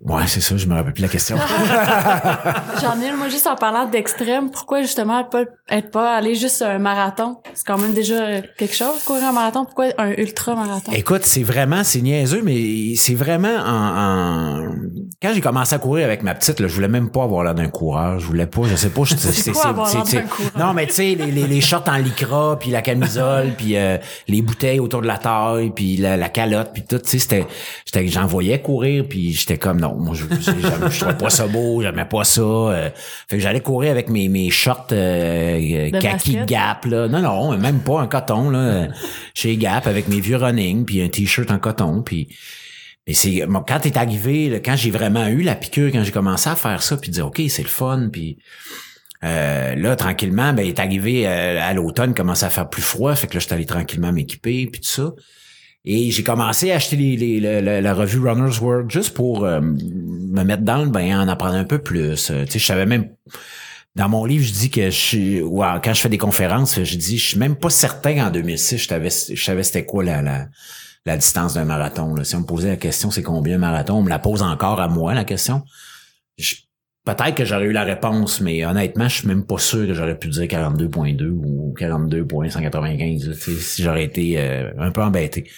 Ouais, 0.00 0.22
c'est 0.28 0.40
ça, 0.40 0.56
je 0.56 0.66
me 0.66 0.74
rappelle 0.74 0.92
plus 0.92 1.02
la 1.02 1.08
question. 1.08 1.36
J'en 2.80 3.00
ai, 3.00 3.12
moi, 3.12 3.28
juste 3.28 3.48
en 3.48 3.56
parlant 3.56 3.86
d'extrême, 3.86 4.48
pourquoi 4.50 4.82
justement 4.82 5.24
pas, 5.24 5.42
être 5.68 5.90
pas 5.90 6.14
aller 6.14 6.36
juste 6.36 6.62
un 6.62 6.78
marathon? 6.78 7.38
C'est 7.54 7.66
quand 7.66 7.78
même 7.78 7.92
déjà 7.94 8.40
quelque 8.56 8.74
chose, 8.76 9.02
courir 9.04 9.24
un 9.24 9.32
marathon. 9.32 9.64
Pourquoi 9.64 9.86
un 9.98 10.12
ultra-marathon? 10.12 10.92
Écoute, 10.92 11.24
c'est 11.24 11.42
vraiment, 11.42 11.82
c'est 11.82 12.00
niaiseux, 12.00 12.42
mais 12.44 12.94
c'est 12.94 13.14
vraiment 13.14 13.48
en, 13.48 14.68
quand 15.20 15.32
j'ai 15.34 15.40
commencé 15.40 15.74
à 15.74 15.78
courir 15.78 16.04
avec 16.06 16.22
ma 16.22 16.34
petite, 16.36 16.60
là, 16.60 16.68
je 16.68 16.74
voulais 16.74 16.86
même 16.88 17.10
pas 17.10 17.24
avoir 17.24 17.42
l'air 17.42 17.54
d'un 17.56 17.68
coureur. 17.68 18.20
Je 18.20 18.26
voulais 18.26 18.46
pas, 18.46 18.62
je 18.64 18.76
sais 18.76 18.90
pas. 18.90 19.02
je- 19.04 19.14
C'est 19.18 19.50
quoi 19.50 19.66
avoir 19.66 19.92
l'air 19.92 20.04
d'un 20.04 20.22
coureur? 20.22 20.52
non, 20.58 20.74
mais 20.74 20.86
tu 20.86 20.92
sais, 20.94 21.14
les, 21.18 21.32
les, 21.32 21.46
les 21.48 21.60
shorts 21.60 21.84
en 21.88 21.96
lycra, 21.96 22.56
puis 22.58 22.70
la 22.70 22.82
camisole, 22.82 23.48
puis 23.56 23.76
euh, 23.76 23.98
les 24.28 24.42
bouteilles 24.42 24.78
autour 24.78 25.02
de 25.02 25.08
la 25.08 25.18
taille, 25.18 25.70
puis 25.74 25.96
la, 25.96 26.16
la 26.16 26.28
calotte, 26.28 26.70
puis 26.72 26.84
tout. 26.88 26.98
Tu 26.98 27.18
sais, 27.18 27.44
c'était, 27.86 28.06
j'en 28.06 28.26
voyais 28.26 28.62
courir, 28.62 29.04
puis 29.08 29.32
j'étais 29.32 29.58
comme 29.58 29.80
non, 29.80 29.87
moi 29.96 30.14
je, 30.14 30.24
je, 30.24 30.98
trouvais 30.98 31.16
pas 31.16 31.30
ça 31.30 31.46
beau, 31.46 31.82
j'aimais 31.82 32.04
pas 32.04 32.24
ça. 32.24 32.40
euh. 32.40 32.90
fait 33.28 33.36
que 33.36 33.42
j'allais 33.42 33.60
courir 33.60 33.90
avec 33.90 34.08
mes 34.08 34.28
mes 34.28 34.50
shorts 34.50 34.88
euh, 34.92 35.90
De 35.90 35.98
kaki 35.98 36.32
basket? 36.32 36.46
Gap 36.46 36.84
là. 36.84 37.08
Non 37.08 37.20
non, 37.20 37.56
même 37.56 37.80
pas 37.80 38.00
un 38.00 38.06
coton 38.06 38.50
là, 38.50 38.58
euh, 38.58 38.88
chez 39.34 39.56
Gap 39.56 39.86
avec 39.86 40.08
mes 40.08 40.20
vieux 40.20 40.36
running, 40.36 40.84
puis 40.84 41.02
un 41.02 41.08
t-shirt 41.08 41.50
en 41.50 41.58
coton, 41.58 42.02
puis 42.02 42.28
et 43.06 43.14
c'est 43.14 43.46
bon, 43.46 43.64
quand 43.66 43.80
t'es 43.80 43.96
arrivé, 43.96 44.50
là, 44.50 44.58
quand 44.60 44.76
j'ai 44.76 44.90
vraiment 44.90 45.26
eu 45.28 45.40
la 45.40 45.54
piqûre, 45.54 45.90
quand 45.90 46.04
j'ai 46.04 46.12
commencé 46.12 46.50
à 46.50 46.56
faire 46.56 46.82
ça, 46.82 46.96
puis 46.98 47.10
dire 47.10 47.26
ok 47.26 47.40
c'est 47.48 47.62
le 47.62 47.68
fun, 47.68 48.10
puis 48.12 48.38
euh, 49.24 49.74
là 49.74 49.96
tranquillement, 49.96 50.52
ben 50.52 50.62
il 50.62 50.68
est 50.68 50.78
arrivé 50.78 51.26
euh, 51.26 51.58
à 51.60 51.72
l'automne, 51.72 52.10
il 52.10 52.14
commençait 52.14 52.46
à 52.46 52.50
faire 52.50 52.68
plus 52.68 52.82
froid, 52.82 53.14
fait 53.14 53.26
que 53.26 53.34
là 53.34 53.40
j'étais 53.40 53.54
allé 53.54 53.66
tranquillement 53.66 54.12
m'équiper 54.12 54.66
puis 54.66 54.80
tout 54.80 54.88
ça. 54.88 55.12
Et 55.84 56.10
j'ai 56.10 56.22
commencé 56.22 56.70
à 56.70 56.76
acheter 56.76 56.96
les, 56.96 57.16
les- 57.16 57.80
la, 57.80 57.94
revue 57.94 58.18
Runner's 58.20 58.60
World 58.60 58.90
juste 58.90 59.14
pour 59.14 59.44
euh, 59.44 59.60
me 59.60 60.42
mettre 60.42 60.62
dans 60.62 60.84
le 60.84 60.90
bain, 60.90 61.20
en 61.20 61.28
apprendre 61.28 61.54
un 61.54 61.64
peu 61.64 61.78
plus. 61.78 62.30
Euh, 62.30 62.44
tu 62.44 62.52
sais, 62.52 62.58
je 62.58 62.66
savais 62.66 62.86
même 62.86 63.08
dans 63.96 64.08
mon 64.08 64.24
livre, 64.24 64.44
je 64.44 64.52
dis 64.52 64.70
que 64.70 64.90
je 64.90 65.42
ouais, 65.42 65.66
quand 65.82 65.94
je 65.94 66.00
fais 66.00 66.08
des 66.08 66.18
conférences, 66.18 66.82
je 66.82 66.96
dis 66.96 67.18
je 67.18 67.26
suis 67.28 67.38
même 67.38 67.56
pas 67.56 67.70
certain 67.70 68.14
qu'en 68.14 68.30
2006 68.30 68.76
je 68.78 68.86
savais 68.88 69.08
je 69.10 69.42
savais 69.42 69.62
c'était 69.62 69.84
quoi 69.84 70.04
la, 70.04 70.22
la 70.22 70.48
la 71.06 71.16
distance 71.16 71.54
d'un 71.54 71.64
marathon. 71.64 72.22
Si 72.22 72.36
on 72.36 72.40
me 72.40 72.44
posait 72.46 72.68
la 72.68 72.76
question, 72.76 73.10
c'est 73.10 73.22
combien 73.22 73.54
un 73.56 73.58
marathon, 73.58 73.94
on 73.94 74.02
me 74.02 74.10
la 74.10 74.18
pose 74.18 74.42
encore 74.42 74.80
à 74.80 74.88
moi, 74.88 75.14
la 75.14 75.24
question. 75.24 75.62
Peut-être 77.08 77.36
que 77.36 77.46
j'aurais 77.46 77.64
eu 77.64 77.72
la 77.72 77.84
réponse, 77.84 78.42
mais 78.42 78.66
honnêtement, 78.66 79.08
je 79.08 79.20
suis 79.20 79.28
même 79.28 79.42
pas 79.42 79.56
sûr 79.56 79.86
que 79.86 79.94
j'aurais 79.94 80.18
pu 80.18 80.28
dire 80.28 80.42
42.2 80.42 81.30
ou 81.30 81.74
42.195, 81.80 83.26
là, 83.26 83.34
tu 83.34 83.40
sais, 83.40 83.52
si 83.52 83.82
j'aurais 83.82 84.04
été 84.04 84.34
euh, 84.36 84.70
un 84.78 84.90
peu 84.90 85.00
embêté. 85.02 85.50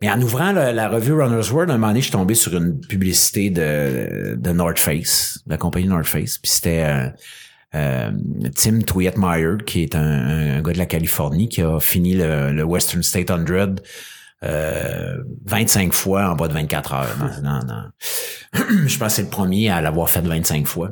Mais 0.00 0.10
en 0.10 0.20
ouvrant 0.20 0.50
la, 0.50 0.88
revue 0.88 1.12
Runner's 1.12 1.52
World, 1.52 1.70
un 1.70 1.74
moment 1.74 1.88
donné, 1.88 2.00
je 2.00 2.06
suis 2.06 2.12
tombé 2.12 2.34
sur 2.34 2.56
une 2.56 2.80
publicité 2.80 3.50
de, 3.50 4.34
de 4.34 4.50
North 4.50 4.80
Face, 4.80 5.38
de 5.46 5.52
la 5.52 5.58
compagnie 5.58 5.86
North 5.86 6.06
Face. 6.06 6.38
Puis 6.38 6.50
c'était 6.50 6.82
euh, 6.82 7.08
euh, 7.76 8.10
Tim 8.56 8.80
Twietmeyer, 8.80 9.58
qui 9.64 9.84
est 9.84 9.94
un, 9.94 10.56
un 10.56 10.60
gars 10.60 10.72
de 10.72 10.78
la 10.78 10.86
Californie, 10.86 11.48
qui 11.48 11.62
a 11.62 11.78
fini 11.78 12.14
le, 12.14 12.50
le 12.50 12.64
Western 12.64 13.04
State 13.04 13.28
100 13.28 13.44
euh, 14.44 15.16
25 15.46 15.92
fois 15.92 16.30
en 16.30 16.34
bas 16.36 16.48
de 16.48 16.54
24 16.54 16.94
heures. 16.94 17.16
Non, 17.18 17.42
non, 17.42 17.60
non. 17.66 18.86
Je 18.86 18.98
pense 18.98 19.08
que 19.08 19.14
c'est 19.14 19.22
le 19.22 19.28
premier 19.28 19.70
à 19.70 19.80
l'avoir 19.80 20.08
fait 20.10 20.20
25 20.22 20.66
fois. 20.66 20.90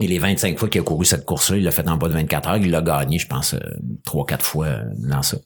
Et 0.00 0.06
les 0.06 0.18
25 0.18 0.58
fois 0.58 0.68
qu'il 0.68 0.80
a 0.80 0.84
couru 0.84 1.04
cette 1.04 1.24
course-là, 1.24 1.58
il 1.58 1.64
l'a 1.64 1.70
fait 1.70 1.88
en 1.88 1.96
bas 1.96 2.08
de 2.08 2.14
24 2.14 2.48
heures. 2.48 2.56
Il 2.56 2.70
l'a 2.70 2.80
gagné, 2.82 3.18
je 3.18 3.26
pense, 3.26 3.54
euh, 3.54 3.60
trois, 4.04 4.24
quatre 4.26 4.44
fois 4.44 4.66
euh, 4.66 4.84
dans 4.96 5.22
ça. 5.22 5.36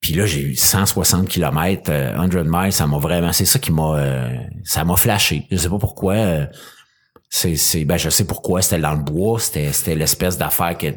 Puis 0.00 0.14
là, 0.14 0.26
j'ai 0.26 0.40
eu 0.40 0.56
160 0.56 1.28
km, 1.28 1.92
100 2.16 2.44
miles, 2.44 2.72
ça 2.72 2.86
m'a 2.88 2.98
vraiment, 2.98 3.32
c'est 3.32 3.44
ça 3.44 3.58
qui 3.60 3.70
m'a, 3.70 3.98
euh, 3.98 4.36
ça 4.64 4.84
m'a 4.84 4.96
flashé. 4.96 5.46
Je 5.50 5.56
sais 5.56 5.68
pas 5.68 5.78
pourquoi. 5.78 6.14
euh, 6.14 6.46
c'est, 7.28 7.56
c'est, 7.56 7.84
ben, 7.84 7.96
je 7.96 8.10
sais 8.10 8.24
pourquoi. 8.26 8.62
C'était 8.62 8.80
dans 8.80 8.94
le 8.94 9.02
bois. 9.02 9.38
C'était, 9.40 9.72
c'était 9.72 9.94
l'espèce 9.94 10.36
d'affaire 10.36 10.76
que, 10.76 10.88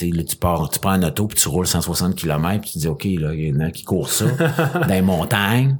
là, 0.00 0.24
tu 0.24 0.36
pars, 0.36 0.68
tu 0.70 0.78
prends 0.78 0.90
un 0.90 1.02
auto 1.02 1.26
puis 1.26 1.38
tu 1.38 1.48
roules 1.48 1.66
160 1.66 2.14
km 2.14 2.60
puis 2.60 2.70
tu 2.72 2.78
dis, 2.78 2.88
OK, 2.88 3.04
là, 3.04 3.34
il 3.34 3.48
y 3.48 3.52
en 3.52 3.60
a 3.60 3.70
qui 3.70 3.84
courent 3.84 4.10
ça 4.10 4.26
dans 4.74 4.86
les 4.86 5.02
montagnes. 5.02 5.76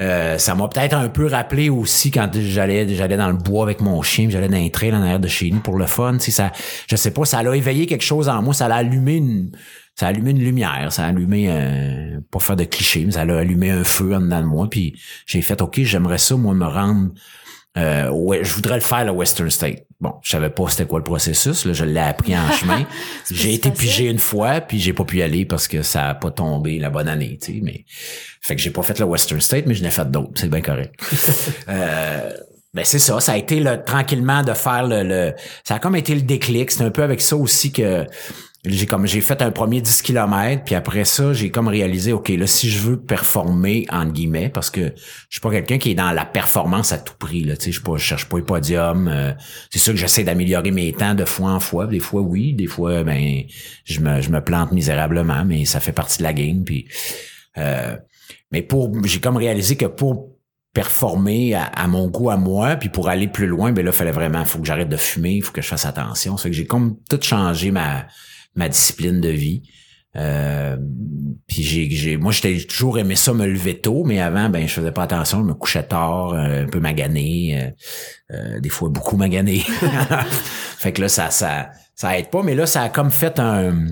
Euh, 0.00 0.38
ça 0.38 0.56
m'a 0.56 0.66
peut-être 0.66 0.94
un 0.94 1.08
peu 1.08 1.26
rappelé 1.26 1.68
aussi 1.68 2.10
quand 2.10 2.28
j'allais 2.32 2.88
j'allais 2.96 3.16
dans 3.16 3.28
le 3.28 3.36
bois 3.36 3.62
avec 3.62 3.80
mon 3.80 4.02
chien, 4.02 4.28
j'allais 4.28 4.48
dans 4.48 4.56
un 4.56 4.68
trail 4.68 4.92
en 4.92 5.00
arrière 5.00 5.20
de 5.20 5.28
chez 5.28 5.50
nous 5.50 5.60
pour 5.60 5.78
le 5.78 5.86
fun. 5.86 6.14
Tu 6.14 6.26
sais, 6.26 6.30
ça, 6.32 6.52
je 6.88 6.96
sais 6.96 7.12
pas, 7.12 7.24
ça 7.24 7.38
a 7.38 7.54
éveillé 7.54 7.86
quelque 7.86 8.02
chose 8.02 8.28
en 8.28 8.42
moi, 8.42 8.54
ça 8.54 8.66
a 8.66 8.74
allumé 8.74 9.16
une, 9.16 9.52
ça 9.94 10.06
a 10.06 10.08
allumé 10.08 10.32
une 10.32 10.40
lumière, 10.40 10.92
ça 10.92 11.04
a 11.04 11.08
allumé, 11.08 11.46
euh, 11.48 12.20
pas 12.30 12.40
faire 12.40 12.56
de 12.56 12.64
cliché, 12.64 13.04
mais 13.04 13.12
ça 13.12 13.20
a 13.20 13.38
allumé 13.38 13.70
un 13.70 13.84
feu 13.84 14.14
en 14.14 14.20
dedans 14.20 14.40
de 14.40 14.46
moi. 14.46 14.68
Puis 14.68 14.98
j'ai 15.26 15.42
fait, 15.42 15.62
ok, 15.62 15.82
j'aimerais 15.82 16.18
ça, 16.18 16.36
moi, 16.36 16.54
me 16.54 16.66
rendre. 16.66 17.10
Euh, 17.76 18.08
ouais, 18.10 18.44
je 18.44 18.54
voudrais 18.54 18.76
le 18.76 18.80
faire 18.80 19.04
le 19.04 19.10
Western 19.10 19.50
State. 19.50 19.84
Bon, 20.00 20.14
je 20.22 20.30
savais 20.30 20.50
pas 20.50 20.68
c'était 20.68 20.86
quoi 20.86 21.00
le 21.00 21.04
processus. 21.04 21.64
Là, 21.64 21.72
je 21.72 21.84
l'ai 21.84 22.00
appris 22.00 22.36
en 22.36 22.50
chemin. 22.60 22.86
J'ai 23.30 23.54
été 23.54 23.70
facile. 23.70 23.88
pigé 23.88 24.04
une 24.10 24.18
fois, 24.18 24.60
puis 24.60 24.78
j'ai 24.78 24.92
pas 24.92 25.04
pu 25.04 25.18
y 25.18 25.22
aller 25.22 25.44
parce 25.44 25.66
que 25.66 25.82
ça 25.82 26.10
a 26.10 26.14
pas 26.14 26.30
tombé 26.30 26.78
la 26.78 26.90
bonne 26.90 27.08
année, 27.08 27.38
tu 27.40 27.54
sais. 27.54 27.60
Mais 27.62 27.84
fait 28.40 28.54
que 28.54 28.62
j'ai 28.62 28.70
pas 28.70 28.82
fait 28.82 28.98
le 28.98 29.06
Western 29.06 29.40
State, 29.40 29.64
mais 29.66 29.74
je 29.74 29.82
n'ai 29.82 29.90
fait 29.90 30.08
d'autres. 30.08 30.32
C'est 30.36 30.50
bien 30.50 30.60
correct. 30.60 30.94
euh, 31.68 32.30
ben 32.74 32.84
c'est 32.84 32.98
ça. 32.98 33.18
Ça 33.20 33.32
a 33.32 33.36
été 33.36 33.60
le, 33.60 33.82
tranquillement 33.82 34.42
de 34.42 34.52
faire 34.52 34.86
le, 34.86 35.02
le. 35.02 35.34
Ça 35.64 35.76
a 35.76 35.78
comme 35.80 35.96
été 35.96 36.14
le 36.14 36.22
déclic. 36.22 36.70
C'est 36.70 36.84
un 36.84 36.90
peu 36.90 37.02
avec 37.02 37.20
ça 37.20 37.36
aussi 37.36 37.72
que 37.72 38.06
j'ai 38.66 38.86
comme 38.86 39.06
j'ai 39.06 39.20
fait 39.20 39.42
un 39.42 39.50
premier 39.50 39.82
10 39.82 40.00
km, 40.02 40.62
puis 40.64 40.74
après 40.74 41.04
ça, 41.04 41.34
j'ai 41.34 41.50
comme 41.50 41.68
réalisé, 41.68 42.12
OK, 42.12 42.30
là, 42.30 42.46
si 42.46 42.70
je 42.70 42.78
veux 42.78 42.98
performer, 42.98 43.84
entre 43.90 44.12
guillemets, 44.12 44.48
parce 44.48 44.70
que 44.70 44.92
je 44.96 45.36
suis 45.36 45.40
pas 45.40 45.50
quelqu'un 45.50 45.76
qui 45.76 45.90
est 45.90 45.94
dans 45.94 46.12
la 46.12 46.24
performance 46.24 46.90
à 46.92 46.98
tout 46.98 47.12
prix, 47.18 47.44
là, 47.44 47.56
tu 47.56 47.66
sais, 47.66 47.72
je, 47.72 47.82
pas- 47.82 47.96
je 47.96 48.02
cherche 48.04 48.26
pas 48.26 48.38
les 48.38 48.42
podiums, 48.42 49.08
euh, 49.08 49.32
c'est 49.70 49.78
sûr 49.78 49.92
que 49.92 49.98
j'essaie 49.98 50.24
d'améliorer 50.24 50.70
mes 50.70 50.92
temps 50.92 51.14
de 51.14 51.26
fois 51.26 51.50
en 51.50 51.60
fois, 51.60 51.86
des 51.86 52.00
fois 52.00 52.22
oui, 52.22 52.54
des 52.54 52.66
fois, 52.66 53.04
ben, 53.04 53.42
je 53.84 54.00
me, 54.00 54.22
je 54.22 54.30
me 54.30 54.40
plante 54.42 54.72
misérablement, 54.72 55.44
mais 55.44 55.66
ça 55.66 55.78
fait 55.80 55.92
partie 55.92 56.18
de 56.18 56.22
la 56.22 56.32
game, 56.32 56.64
puis, 56.64 56.88
euh, 57.58 57.96
mais 58.50 58.62
pour, 58.62 58.90
j'ai 59.04 59.20
comme 59.20 59.36
réalisé 59.36 59.76
que 59.76 59.86
pour 59.86 60.30
performer 60.72 61.54
à, 61.54 61.64
à 61.64 61.86
mon 61.86 62.08
goût 62.08 62.30
à 62.30 62.36
moi 62.36 62.74
puis 62.76 62.88
pour 62.88 63.08
aller 63.08 63.28
plus 63.28 63.46
loin 63.46 63.70
ben 63.70 63.84
là 63.84 63.92
fallait 63.92 64.10
vraiment 64.10 64.44
faut 64.44 64.58
que 64.58 64.66
j'arrête 64.66 64.88
de 64.88 64.96
fumer 64.96 65.34
il 65.34 65.42
faut 65.42 65.52
que 65.52 65.62
je 65.62 65.68
fasse 65.68 65.86
attention. 65.86 66.36
Fait 66.36 66.50
que 66.50 66.56
j'ai 66.56 66.66
comme 66.66 66.96
tout 67.08 67.20
changé 67.22 67.70
ma 67.70 68.06
ma 68.54 68.68
discipline 68.68 69.20
de 69.20 69.28
vie. 69.28 69.62
Euh, 70.16 70.76
puis 71.48 71.64
j'ai 71.64 71.90
j'ai 71.90 72.16
moi 72.16 72.30
j'étais 72.30 72.64
toujours 72.64 73.00
aimé 73.00 73.16
ça 73.16 73.34
me 73.34 73.46
lever 73.46 73.80
tôt 73.80 74.04
mais 74.04 74.20
avant 74.20 74.48
ben 74.48 74.68
je 74.68 74.72
faisais 74.72 74.92
pas 74.92 75.02
attention 75.02 75.40
je 75.40 75.44
me 75.44 75.54
couchais 75.54 75.82
tard 75.82 76.34
euh, 76.34 76.62
un 76.62 76.66
peu 76.66 76.78
magané 76.78 77.60
euh, 77.60 77.70
euh, 78.36 78.60
des 78.60 78.68
fois 78.68 78.90
beaucoup 78.90 79.16
magané. 79.16 79.58
Fait 80.78 80.92
que 80.92 81.00
là 81.00 81.08
ça 81.08 81.30
ça 81.30 81.70
ça 81.96 82.16
aide 82.16 82.30
pas 82.30 82.44
mais 82.44 82.54
là 82.54 82.66
ça 82.66 82.82
a 82.82 82.88
comme 82.90 83.10
fait 83.10 83.40
un 83.40 83.88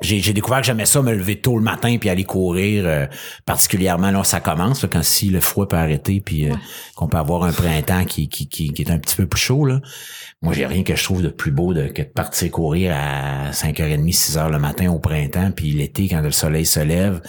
j'ai, 0.00 0.18
j'ai 0.20 0.32
découvert 0.32 0.60
que 0.60 0.66
j'aimais 0.66 0.86
ça 0.86 1.02
me 1.02 1.14
lever 1.14 1.40
tôt 1.40 1.56
le 1.56 1.62
matin 1.62 1.96
puis 2.00 2.08
aller 2.08 2.24
courir 2.24 2.84
euh, 2.86 3.06
particulièrement 3.44 4.10
là 4.10 4.24
ça 4.24 4.40
commence 4.40 4.82
là, 4.82 4.88
quand 4.90 5.02
si 5.02 5.28
le 5.30 5.40
froid 5.40 5.68
peut 5.68 5.76
arrêter 5.76 6.20
puis 6.20 6.46
euh, 6.46 6.50
Ouais. 6.52 6.56
qu'on 6.96 7.08
peut 7.08 7.18
avoir 7.18 7.44
un 7.44 7.52
printemps 7.52 8.04
qui, 8.04 8.28
qui, 8.28 8.48
qui, 8.48 8.72
qui 8.72 8.82
est 8.82 8.90
un 8.90 8.98
petit 8.98 9.16
peu 9.16 9.26
plus 9.26 9.40
chaud 9.40 9.64
là 9.66 9.80
moi 10.42 10.54
j'ai 10.54 10.64
rien 10.66 10.82
que 10.82 10.96
je 10.96 11.04
trouve 11.04 11.22
de 11.22 11.28
plus 11.28 11.50
beau 11.50 11.74
de, 11.74 11.88
que 11.88 12.02
de 12.02 12.06
partir 12.08 12.50
courir 12.50 12.92
à 12.96 13.50
5h30 13.50 14.14
6h 14.14 14.50
le 14.50 14.58
matin 14.58 14.90
au 14.90 14.98
printemps 14.98 15.50
puis 15.54 15.72
l'été 15.72 16.08
quand 16.08 16.20
le 16.22 16.30
soleil 16.30 16.64
se 16.66 16.80
lève 16.80 17.20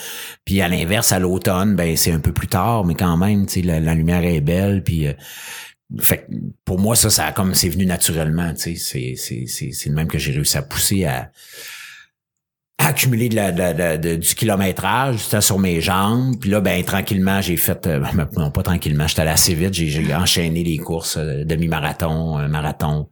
puis 0.45 0.61
à 0.61 0.67
l'inverse 0.67 1.11
à 1.11 1.19
l'automne 1.19 1.75
ben 1.75 1.97
c'est 1.97 2.11
un 2.11 2.19
peu 2.19 2.31
plus 2.31 2.47
tard 2.47 2.85
mais 2.85 2.95
quand 2.95 3.17
même 3.17 3.45
tu 3.47 3.59
sais 3.59 3.61
la, 3.61 3.79
la 3.79 3.93
lumière 3.95 4.23
est 4.23 4.41
belle 4.41 4.83
puis 4.83 5.07
euh, 5.07 5.13
fait 5.99 6.19
que 6.19 6.31
pour 6.63 6.79
moi 6.79 6.95
ça 6.95 7.09
ça 7.09 7.25
a 7.25 7.31
comme 7.33 7.53
c'est 7.53 7.67
venu 7.69 7.85
naturellement 7.85 8.53
tu 8.53 8.61
sais 8.61 8.75
c'est 8.75 9.15
c'est 9.17 9.43
c'est 9.47 9.71
c'est 9.73 9.89
le 9.89 9.95
même 9.95 10.07
que 10.07 10.17
j'ai 10.17 10.31
réussi 10.31 10.57
à 10.57 10.61
pousser 10.61 11.03
à 11.03 11.29
à 12.77 12.87
accumuler 12.87 13.29
de 13.29 13.35
la, 13.35 13.51
de 13.51 13.97
de 13.97 14.15
du 14.15 14.35
kilométrage, 14.35 15.17
c'était 15.17 15.41
sur 15.41 15.59
mes 15.59 15.81
jambes. 15.81 16.39
Puis 16.39 16.49
là, 16.49 16.61
ben 16.61 16.83
tranquillement, 16.83 17.41
j'ai 17.41 17.57
fait, 17.57 17.87
euh, 17.87 18.03
non 18.37 18.51
pas 18.51 18.63
tranquillement, 18.63 19.07
j'étais 19.07 19.21
allé 19.21 19.31
assez 19.31 19.53
vite, 19.53 19.73
j'ai, 19.73 20.15
enchaîné 20.15 20.63
les 20.63 20.77
courses, 20.77 21.17
euh, 21.17 21.43
demi-marathon, 21.45 22.37
un 22.37 22.47
marathon, 22.47 23.09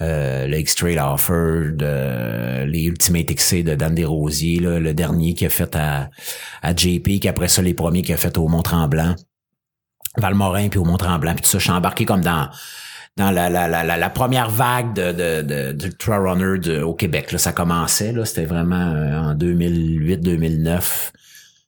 euh, 0.00 0.46
le 0.46 0.58
X-Trail 0.58 0.98
Offer, 0.98 1.72
de, 1.74 2.64
les 2.64 2.84
Ultimate 2.84 3.26
XC 3.26 3.62
de 3.62 3.74
Dan 3.74 3.94
Desrosiers, 3.94 4.60
là, 4.60 4.78
le 4.78 4.94
dernier 4.94 5.34
qu'il 5.34 5.46
a 5.46 5.50
fait 5.50 5.74
à, 5.76 6.08
à 6.62 6.74
JP, 6.74 7.20
qui 7.20 7.28
après 7.28 7.48
ça, 7.48 7.62
les 7.62 7.74
premiers 7.74 8.02
qu'il 8.02 8.14
a 8.14 8.18
fait 8.18 8.38
au 8.38 8.48
Mont-Tremblant, 8.48 9.16
Valmorin, 10.16 10.68
puis 10.68 10.78
au 10.78 10.84
Mont-Tremblant, 10.84 11.34
puis 11.34 11.42
tout 11.42 11.48
ça, 11.48 11.58
je 11.58 11.64
suis 11.64 11.72
embarqué 11.72 12.04
comme 12.04 12.22
dans 12.22 12.48
dans 13.16 13.30
la, 13.30 13.50
la, 13.50 13.68
la, 13.68 13.96
la, 13.96 14.10
première 14.10 14.48
vague 14.50 14.94
de, 14.94 15.12
de, 15.12 15.42
de, 15.42 15.72
de 15.72 15.88
trail 15.90 16.20
runner 16.20 16.58
de- 16.58 16.80
au 16.82 16.94
Québec. 16.94 17.32
Là, 17.32 17.38
ça 17.38 17.52
commençait, 17.52 18.12
là, 18.12 18.24
c'était 18.24 18.46
vraiment 18.46 18.92
euh, 18.92 19.18
en 19.18 19.34
2008-2009. 19.34 21.12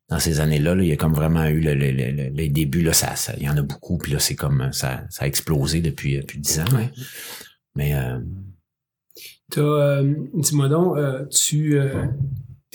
Dans 0.08 0.18
ces 0.18 0.40
années-là, 0.40 0.74
là, 0.74 0.82
il 0.82 0.88
y 0.88 0.92
a 0.92 0.96
comme 0.96 1.14
vraiment 1.14 1.44
eu 1.46 1.60
le, 1.60 1.74
le, 1.74 1.90
le- 1.90 2.10
le- 2.10 2.30
les 2.34 2.48
débuts. 2.48 2.82
Là, 2.82 2.92
ça, 2.92 3.16
ça, 3.16 3.32
il 3.38 3.44
y 3.44 3.48
en 3.48 3.56
a 3.56 3.62
beaucoup, 3.62 3.98
puis 3.98 4.12
là, 4.12 4.18
c'est 4.18 4.34
comme 4.34 4.70
ça, 4.72 5.02
ça 5.10 5.24
a 5.24 5.26
explosé 5.28 5.80
depuis, 5.80 6.16
depuis 6.18 6.38
10 6.38 6.60
ans. 6.60 6.64
Mais 7.74 7.94
euh, 7.94 8.18
euh, 9.58 10.14
dis-moi 10.34 10.68
donc, 10.68 10.96
euh, 10.96 11.24
tu, 11.26 11.78
euh, 11.78 12.04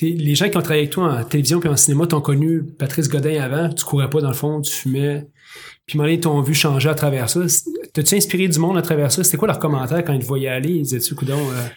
les 0.01 0.35
gens 0.35 0.49
qui 0.49 0.57
ont 0.57 0.61
travaillé 0.61 0.81
avec 0.83 0.91
toi 0.93 1.13
en 1.19 1.23
télévision 1.23 1.59
puis 1.59 1.69
en 1.69 1.75
cinéma 1.75 2.05
t'ont 2.07 2.21
connu 2.21 2.63
Patrice 2.63 3.09
Godin 3.09 3.41
avant, 3.41 3.69
tu 3.69 3.83
courais 3.85 4.09
pas 4.09 4.21
dans 4.21 4.27
le 4.29 4.35
fond, 4.35 4.61
tu 4.61 4.71
fumais, 4.71 5.27
puis 5.85 5.99
ils 6.13 6.19
t'ont 6.19 6.41
vu 6.41 6.53
changer 6.53 6.89
à 6.89 6.95
travers 6.95 7.29
ça. 7.29 7.41
T'as-tu 7.93 8.15
inspiré 8.15 8.47
du 8.47 8.59
monde 8.59 8.77
à 8.77 8.81
travers 8.81 9.11
ça? 9.11 9.23
C'était 9.23 9.37
quoi 9.37 9.47
leurs 9.47 9.59
commentaires 9.59 10.03
quand 10.03 10.13
ils 10.13 10.19
te 10.19 10.25
voyaient 10.25 10.49
aller? 10.49 10.69
Ils 10.69 10.81
disaient-tu, 10.83 11.15
coudon, 11.15 11.39
euh, 11.39 11.67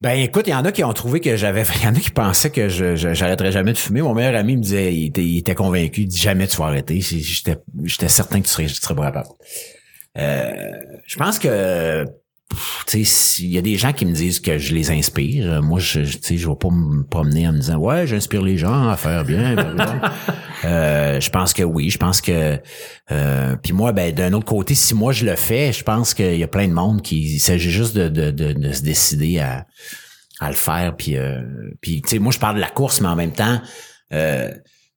Ben 0.00 0.18
écoute, 0.18 0.46
il 0.46 0.50
y 0.50 0.54
en 0.54 0.64
a 0.64 0.72
qui 0.72 0.82
ont 0.84 0.92
trouvé 0.92 1.20
que 1.20 1.36
j'avais. 1.36 1.62
Il 1.76 1.84
y 1.84 1.86
en 1.86 1.94
a 1.94 1.98
qui 1.98 2.10
pensaient 2.10 2.50
que 2.50 2.68
je, 2.68 2.96
j'arrêterais 2.96 3.52
jamais 3.52 3.72
de 3.72 3.78
fumer. 3.78 4.02
Mon 4.02 4.14
meilleur 4.14 4.34
ami 4.34 4.56
me 4.56 4.62
disait, 4.62 4.94
il 4.94 5.38
était, 5.38 5.54
convaincu, 5.54 6.02
il 6.02 6.08
dit 6.08 6.18
jamais 6.18 6.46
tu 6.46 6.56
vas 6.56 6.66
arrêter. 6.66 7.00
J'étais, 7.00 8.08
certain 8.08 8.40
que 8.40 8.46
tu 8.46 8.52
serais, 8.52 8.66
tu 8.66 8.80
pas 8.94 9.04
capable. 9.04 9.28
Euh, 10.18 10.72
je 11.06 11.16
pense 11.16 11.38
que 11.38 12.06
pff, 12.50 12.84
tu 12.86 12.98
sais, 12.98 13.04
s'il 13.04 13.50
y 13.52 13.58
a 13.58 13.62
des 13.62 13.76
gens 13.76 13.92
qui 13.92 14.06
me 14.06 14.12
disent 14.12 14.40
que 14.40 14.58
je 14.58 14.74
les 14.74 14.90
inspire. 14.90 15.52
euh, 15.52 15.62
Moi, 15.62 15.80
je, 15.80 16.04
sais, 16.04 16.36
je 16.36 16.48
vais 16.48 16.54
pas 16.56 16.70
me 16.70 17.02
promener 17.04 17.46
en 17.48 17.52
me 17.52 17.58
disant 17.58 17.76
ouais, 17.76 18.06
j'inspire 18.06 18.42
les 18.42 18.56
gens 18.58 18.88
à 18.88 18.96
faire 18.96 19.24
bien. 19.24 19.54
blablabla. 19.54 20.12
Euh, 20.64 21.20
je 21.20 21.28
pense 21.30 21.52
que 21.52 21.62
oui. 21.62 21.90
Je 21.90 21.98
pense 21.98 22.22
que 22.22 22.58
euh, 23.12 23.56
puis 23.62 23.74
moi, 23.74 23.92
ben 23.92 24.12
d'un 24.12 24.32
autre 24.32 24.46
côté, 24.46 24.74
si 24.74 24.94
moi 24.94 25.12
je 25.12 25.26
le 25.26 25.36
fais, 25.36 25.70
je 25.72 25.84
pense 25.84 26.14
qu'il 26.14 26.34
y 26.36 26.42
a 26.42 26.48
plein 26.48 26.66
de 26.66 26.72
monde 26.72 27.02
qui 27.02 27.34
il 27.34 27.38
s'agit 27.40 27.70
juste 27.70 27.94
de, 27.94 28.08
de, 28.08 28.30
de, 28.30 28.52
de 28.54 28.72
se 28.72 28.82
décider 28.82 29.38
à, 29.38 29.66
à 30.40 30.48
le 30.48 30.54
faire. 30.56 30.96
Puis 30.96 31.18
euh, 31.18 31.42
puis 31.82 32.00
tu 32.00 32.08
sais, 32.08 32.18
moi 32.18 32.32
je 32.32 32.38
parle 32.38 32.56
de 32.56 32.60
la 32.62 32.70
course, 32.70 33.02
mais 33.02 33.08
en 33.08 33.16
même 33.16 33.32
temps. 33.32 33.60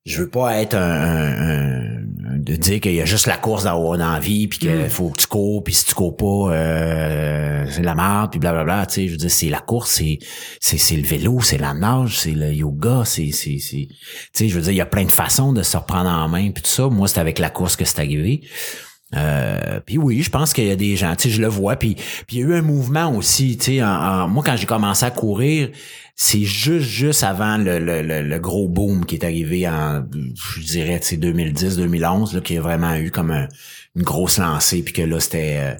Je 0.06 0.22
veux 0.22 0.30
pas 0.30 0.62
être 0.62 0.76
un, 0.76 0.80
un- 0.82 1.96
un- 1.98 2.40
de 2.40 2.56
dire 2.56 2.80
qu'il 2.80 2.94
y 2.94 3.02
a 3.02 3.06
juste 3.06 3.28
la 3.28 3.38
course 3.38 3.66
dans, 3.66 3.98
dans 3.98 4.12
la 4.14 4.20
vie 4.20 4.48
puis 4.48 4.60
qu'il 4.60 4.90
faut 4.90 5.10
que 5.10 5.18
tu 5.22 5.28
cours 5.28 5.64
puis 5.64 5.74
si 5.74 5.86
tu 5.86 5.94
cours 5.94 6.16
pas 6.16 6.54
euh, 6.56 7.66
c'est 7.70 7.82
de 7.82 7.86
la 7.86 7.96
merde 7.96 8.32
puis 8.32 8.40
blablabla 8.40 8.86
tu 8.86 8.94
sais 8.94 9.08
je 9.08 9.12
veux 9.12 9.18
dire 9.18 9.30
c'est 9.32 9.50
la 9.50 9.60
course 9.60 9.92
c'est 9.92 10.20
c'est 10.62 10.78
c'est 10.78 10.96
le 10.96 11.04
vélo 11.06 11.42
c'est 11.42 11.58
la 11.58 11.74
nage 11.74 12.18
c'est 12.20 12.32
le 12.32 12.54
yoga 12.54 13.04
c'est 13.06 13.32
c'est 13.32 13.58
c'est 13.60 13.88
tu 13.90 13.98
sais 14.34 14.48
je 14.48 14.56
veux 14.56 14.62
dire 14.62 14.72
il 14.72 14.78
y 14.78 14.82
a 14.82 14.86
plein 14.86 15.04
de 15.04 15.12
façons 15.12 15.52
de 15.54 15.62
se 15.64 15.76
reprendre 15.76 16.10
en 16.10 16.28
main 16.30 16.50
puis 16.52 16.64
tout 16.64 16.70
ça. 16.70 16.88
Moi 16.88 17.08
c'est 17.10 17.20
avec 17.20 17.38
la 17.38 17.50
course 17.50 17.76
que 17.76 17.84
c'est 17.86 18.00
arrivé 18.00 18.42
euh, 19.16 19.80
puis 19.86 19.98
oui, 19.98 20.22
je 20.22 20.30
pense 20.30 20.54
qu'il 20.54 20.66
y 20.66 20.72
a 20.72 20.76
des 20.76 20.96
gens, 20.96 21.16
tu 21.16 21.30
sais, 21.30 21.36
je 21.36 21.42
le 21.42 21.48
vois. 21.48 21.76
Puis 21.76 21.96
il 22.32 22.38
y 22.38 22.44
a 22.44 22.46
eu 22.46 22.54
un 22.54 22.62
mouvement 22.62 23.16
aussi, 23.16 23.58
tu 23.58 23.66
sais. 23.78 23.84
en- 23.84 24.28
moi, 24.28 24.44
quand 24.46 24.56
j'ai 24.56 24.66
commencé 24.68 25.06
à 25.06 25.12
courir, 25.12 25.70
c'est 26.16 26.44
juste 26.44 26.86
juste 26.88 27.24
avant 27.24 27.58
le, 27.58 27.80
le, 27.80 28.02
le, 28.22 28.40
gros 28.40 28.68
boom 28.68 29.06
qui 29.06 29.16
est 29.16 29.24
arrivé 29.24 29.68
en, 29.68 30.04
je 30.36 30.62
dirais, 30.62 31.00
tu 31.00 31.08
sais, 31.08 31.18
2010-2011, 31.18 32.36
là, 32.36 32.42
qu'il 32.42 32.58
y 32.58 32.60
a 32.60 32.62
vraiment 32.62 32.94
eu 32.96 33.10
comme 33.10 33.32
un- 33.32 33.48
une 33.96 34.04
grosse 34.04 34.38
lancée, 34.38 34.84
puis 34.84 34.94
que 34.94 35.02
là 35.02 35.20
c'était, 35.20 35.58
euh, 35.60 35.74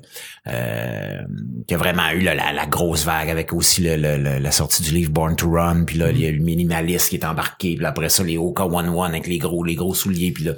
euh, 0.48 1.22
qu'il 1.68 1.72
y 1.72 1.74
a 1.76 1.78
vraiment 1.78 2.10
eu 2.10 2.22
là, 2.22 2.34
la, 2.34 2.66
grosse 2.66 3.06
vague 3.06 3.30
avec 3.30 3.54
aussi 3.54 3.82
le- 3.84 4.40
la 4.40 4.52
sortie 4.52 4.82
du 4.82 4.92
livre 4.92 5.12
Born 5.12 5.36
to 5.36 5.50
Run, 5.52 5.84
puis 5.86 5.98
là 5.98 6.10
il 6.12 6.20
y 6.20 6.26
a 6.26 6.30
eu 6.30 6.38
le 6.38 6.44
minimaliste 6.44 7.10
qui 7.10 7.18
est 7.18 7.26
embarqué, 7.26 7.76
puis 7.76 7.86
après 7.86 8.10
ça 8.10 8.24
les 8.24 8.38
Oka 8.38 8.66
One 8.66 8.90
One 8.90 9.12
avec 9.12 9.28
les 9.28 9.38
gros 9.38 9.64
les 9.64 9.76
gros 9.76 9.94
souliers, 9.94 10.32
puis 10.32 10.44
là 10.46 10.54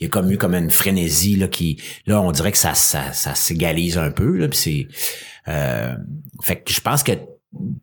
il 0.00 0.04
y 0.04 0.06
a 0.06 0.08
comme 0.08 0.30
eu 0.30 0.36
comme 0.36 0.54
une 0.54 0.70
frénésie 0.70 1.36
là 1.36 1.48
qui 1.48 1.80
là 2.06 2.20
on 2.20 2.32
dirait 2.32 2.52
que 2.52 2.58
ça 2.58 2.74
ça, 2.74 3.12
ça 3.12 3.34
s'égalise 3.34 3.98
un 3.98 4.10
peu 4.10 4.36
là 4.36 4.48
puis 4.48 4.58
c'est 4.58 4.88
euh, 5.48 5.94
fait 6.42 6.56
que 6.60 6.72
je 6.72 6.80
pense 6.80 7.02
que 7.04 7.12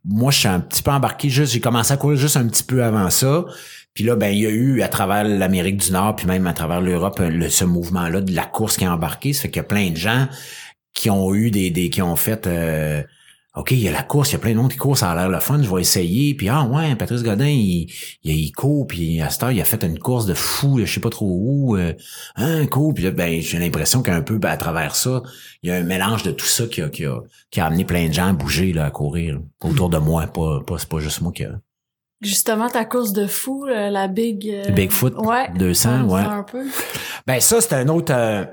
moi 0.06 0.32
je 0.32 0.40
suis 0.40 0.48
un 0.50 0.60
petit 0.60 0.84
peu 0.84 0.92
embarqué 0.92 1.30
juste 1.30 1.54
j'ai 1.54 1.62
commencé 1.62 1.94
à 1.94 1.98
courir 1.98 2.18
juste 2.18 2.38
un 2.38 2.46
petit 2.48 2.64
peu 2.64 2.84
avant 2.84 3.10
ça 3.10 3.46
puis 3.94 4.04
là 4.04 4.16
ben 4.16 4.30
il 4.30 4.40
y 4.40 4.46
a 4.46 4.50
eu 4.50 4.82
à 4.82 4.88
travers 4.88 5.24
l'Amérique 5.24 5.78
du 5.78 5.92
Nord 5.92 6.16
puis 6.16 6.28
même 6.28 6.48
à 6.48 6.54
travers 6.54 6.82
l'Europe 6.82 7.20
le- 7.20 7.50
ce 7.50 7.66
mouvement 7.66 8.10
là 8.10 8.22
de 8.22 8.34
la 8.36 8.46
course 8.46 8.78
qui 8.78 8.86
a 8.86 8.94
embarqué 8.94 9.34
ça 9.34 9.44
fait 9.44 9.50
qu'il 9.52 9.58
y 9.58 9.66
a 9.66 9.68
plein 9.68 9.90
de 9.92 9.98
gens 9.98 10.28
qui 10.94 11.10
ont 11.10 11.34
eu 11.34 11.52
des, 11.52 11.70
des 11.72 11.90
qui 11.90 12.02
ont 12.02 12.16
fait 12.16 12.48
euh, 12.48 13.02
OK, 13.56 13.70
il 13.70 13.82
y 13.82 13.88
a 13.88 13.92
la 13.92 14.02
course, 14.02 14.32
il 14.32 14.34
y 14.34 14.36
a 14.38 14.40
plein 14.40 14.52
de 14.54 14.58
monde 14.58 14.72
qui 14.72 14.78
court, 14.80 14.98
ça 14.98 15.12
a 15.12 15.16
l'air 15.16 15.30
le 15.30 15.40
fun, 15.40 15.62
je 15.62 15.70
vais 15.72 15.82
essayer. 15.82 16.34
Puis 16.34 16.50
ah 16.50 16.64
ouais, 16.64 16.96
Patrice 16.96 17.22
Godin, 17.22 17.46
il, 17.46 17.88
il, 18.24 18.36
il 18.36 18.52
court, 18.52 18.88
puis 18.88 19.22
à 19.22 19.30
cette 19.30 19.44
heure, 19.44 19.52
il 19.52 19.62
a 19.62 19.64
fait 19.64 19.84
une 19.84 20.00
course 20.00 20.26
de 20.26 20.34
fou, 20.34 20.80
je 20.80 20.92
sais 20.92 21.00
pas 21.00 21.12
trop 21.12 21.28
où. 21.40 21.78
Euh, 21.78 21.94
hein. 22.36 22.66
Puis 22.96 23.04
là, 23.04 23.12
ben, 23.12 23.42
j'ai 23.42 23.60
l'impression 23.60 24.02
qu'un 24.02 24.24
peu 24.24 24.40
ben, 24.40 24.50
à 24.50 24.58
travers 24.58 24.96
ça, 24.96 25.22
il 25.62 25.70
y 25.70 25.72
a 25.72 25.76
un 25.76 25.84
mélange 25.84 26.24
de 26.24 26.32
tout 26.32 26.48
ça 26.48 26.66
qui 26.66 26.82
a, 26.82 26.90
qui 26.90 27.06
a, 27.06 27.20
qui 27.52 27.60
a 27.60 27.68
amené 27.68 27.86
plein 27.86 28.08
de 28.08 28.14
gens 28.14 28.30
à 28.30 28.34
bouger, 28.34 28.74
là, 28.74 28.86
à 28.86 28.90
courir. 28.90 29.40
autour 29.64 29.90
de 29.90 30.00
moi. 30.00 30.26
Pas, 30.26 30.62
pas, 30.66 30.80
c'est 30.80 30.90
pas 30.90 31.00
juste 31.00 31.22
moi 31.22 31.32
qui 31.32 31.44
a. 31.44 31.52
Justement, 32.24 32.70
ta 32.70 32.86
course 32.86 33.14
de 33.14 33.28
fou, 33.28 33.66
euh, 33.68 33.90
la 33.90 34.08
Big... 34.08 34.50
euh, 34.50 34.72
Bigfoot, 34.72 35.14
ouais. 35.18 35.50
200, 35.58 36.04
ouais. 36.06 36.22
Un 36.22 36.44
peu. 36.44 36.64
Ben 37.28 37.40
ça, 37.40 37.62
c'est 37.62 37.74
un 37.74 37.88
autre. 37.88 38.14
euh, 38.16 38.44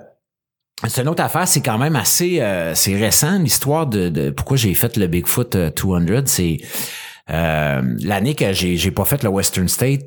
c'est 0.89 1.03
une 1.03 1.09
autre 1.09 1.23
affaire, 1.23 1.47
c'est 1.49 1.61
quand 1.61 1.77
même 1.79 1.97
assez 1.97 2.41
euh, 2.41 2.75
c'est 2.75 2.97
récent 2.97 3.39
l'histoire 3.39 3.87
de, 3.87 4.09
de 4.09 4.31
pourquoi 4.31 4.57
j'ai 4.57 4.73
fait 4.75 4.97
le 4.97 5.07
Bigfoot 5.09 5.55
euh, 5.57 5.71
200, 5.71 6.23
c'est 6.27 6.59
euh, 7.31 7.83
l'année 8.03 8.35
que 8.35 8.53
j'ai 8.53 8.77
j'ai 8.77 8.91
pas 8.91 9.05
fait 9.05 9.23
le 9.23 9.29
Western 9.29 9.69
State 9.69 10.01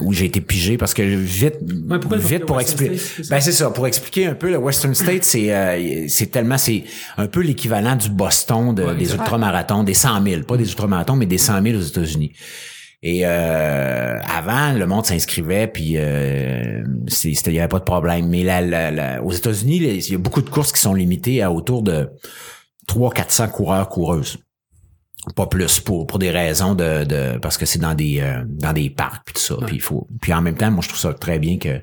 où 0.00 0.12
j'ai 0.14 0.24
été 0.24 0.40
pigé 0.40 0.78
parce 0.78 0.94
que 0.94 1.02
vite 1.02 1.56
Ouais, 1.88 1.98
pourquoi 2.00 2.16
le 2.16 2.22
vite 2.22 2.46
pour 2.46 2.60
expliquer 2.60 2.96
State, 2.96 3.12
c'est 3.16 3.24
ça? 3.24 3.34
ben 3.34 3.40
c'est 3.40 3.52
ça 3.52 3.70
pour 3.70 3.86
expliquer 3.86 4.26
un 4.26 4.34
peu 4.34 4.50
le 4.50 4.56
Western 4.56 4.94
State 4.94 5.24
c'est 5.24 5.54
euh, 5.54 6.06
c'est 6.08 6.30
tellement 6.30 6.56
c'est 6.58 6.84
un 7.18 7.26
peu 7.26 7.40
l'équivalent 7.40 7.94
du 7.94 8.08
Boston 8.08 8.74
de- 8.74 8.82
Ouais, 8.82 8.94
des 8.96 9.12
ultramarathons 9.12 9.84
des 9.84 9.94
100 9.94 10.22
000 10.24 10.42
pas 10.42 10.56
des 10.56 10.68
ultramarathons 10.68 11.16
mais 11.16 11.26
des 11.26 11.38
100 11.38 11.62
000 11.62 11.76
aux 11.76 11.82
États-Unis 11.82 12.32
et 13.06 13.26
euh, 13.26 14.18
avant, 14.22 14.72
le 14.72 14.86
monde 14.86 15.04
s'inscrivait, 15.04 15.66
puis 15.66 15.98
euh, 15.98 16.82
il 17.22 17.52
n'y 17.52 17.58
avait 17.58 17.68
pas 17.68 17.78
de 17.78 17.84
problème. 17.84 18.28
Mais 18.28 18.44
là, 18.44 18.62
là, 18.62 18.90
là, 18.90 19.22
aux 19.22 19.30
États-Unis, 19.30 19.76
il 19.76 20.12
y 20.12 20.14
a 20.14 20.18
beaucoup 20.18 20.40
de 20.40 20.48
courses 20.48 20.72
qui 20.72 20.80
sont 20.80 20.94
limitées 20.94 21.42
à 21.42 21.52
autour 21.52 21.82
de 21.82 22.08
300-400 22.88 23.50
coureurs 23.50 23.90
coureuses. 23.90 24.38
Pas 25.36 25.46
plus 25.46 25.80
pour 25.80 26.06
pour 26.06 26.18
des 26.18 26.30
raisons 26.30 26.74
de, 26.74 27.04
de 27.04 27.38
parce 27.38 27.56
que 27.58 27.64
c'est 27.64 27.78
dans 27.78 27.94
des 27.94 28.20
euh, 28.20 28.42
dans 28.46 28.72
des 28.74 28.88
parcs 28.88 29.22
puis 29.24 29.34
tout 29.34 29.40
ça. 29.40 29.56
Puis 29.66 29.76
il 29.76 29.82
faut 29.82 30.06
puis 30.20 30.34
en 30.34 30.42
même 30.42 30.56
temps, 30.56 30.70
moi 30.70 30.82
je 30.82 30.88
trouve 30.88 31.00
ça 31.00 31.14
très 31.14 31.38
bien 31.38 31.56
que 31.56 31.80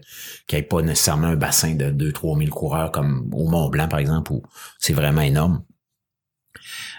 qu'il 0.47 0.57
n'y 0.57 0.59
ait 0.59 0.67
pas 0.67 0.83
nécessairement 0.83 1.27
un 1.27 1.35
bassin 1.35 1.73
de 1.73 1.89
2-3 2.11 2.37
000 2.37 2.49
coureurs 2.51 2.91
comme 2.91 3.31
au 3.33 3.47
Mont 3.47 3.69
Blanc 3.69 3.87
par 3.87 3.97
exemple 3.97 4.31
où 4.31 4.43
c'est 4.77 4.93
vraiment 4.93 5.21
énorme. 5.21 5.63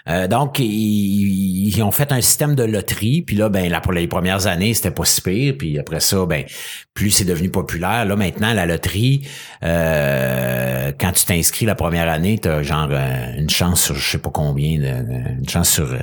Euh, 0.07 0.27
donc, 0.27 0.59
ils, 0.59 1.67
ils 1.67 1.83
ont 1.83 1.91
fait 1.91 2.11
un 2.11 2.21
système 2.21 2.55
de 2.55 2.63
loterie, 2.63 3.21
puis 3.21 3.35
là, 3.35 3.49
ben, 3.49 3.69
là, 3.69 3.81
pour 3.81 3.93
les 3.93 4.07
premières 4.07 4.47
années, 4.47 4.73
c'était 4.73 4.91
pas 4.91 5.05
si 5.05 5.21
pire, 5.21 5.55
puis 5.57 5.79
après 5.79 5.99
ça, 5.99 6.25
ben, 6.25 6.45
plus 6.93 7.11
c'est 7.11 7.25
devenu 7.25 7.49
populaire. 7.49 8.05
Là, 8.05 8.15
maintenant, 8.15 8.53
la 8.53 8.65
loterie, 8.65 9.27
euh, 9.63 10.91
quand 10.99 11.11
tu 11.11 11.25
t'inscris 11.25 11.65
la 11.65 11.75
première 11.75 12.09
année, 12.09 12.37
t'as 12.39 12.63
genre 12.63 12.89
euh, 12.91 13.33
une 13.37 13.49
chance 13.49 13.83
sur 13.83 13.95
je 13.95 14.11
sais 14.11 14.17
pas 14.17 14.31
combien, 14.31 14.81
une 14.81 15.49
chance 15.49 15.69
sur 15.69 15.91
euh, 15.91 15.99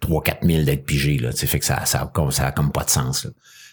3 0.00 0.22
4 0.22 0.46
000 0.46 0.62
d'être 0.64 0.84
pigé, 0.84 1.18
là. 1.18 1.32
Tu 1.32 1.46
fait 1.46 1.58
que 1.58 1.64
ça, 1.64 1.84
ça, 1.84 2.10
ça 2.30 2.46
a 2.46 2.52
comme 2.52 2.72
pas 2.72 2.84
de 2.84 2.90
sens, 2.90 3.24
là. 3.24 3.30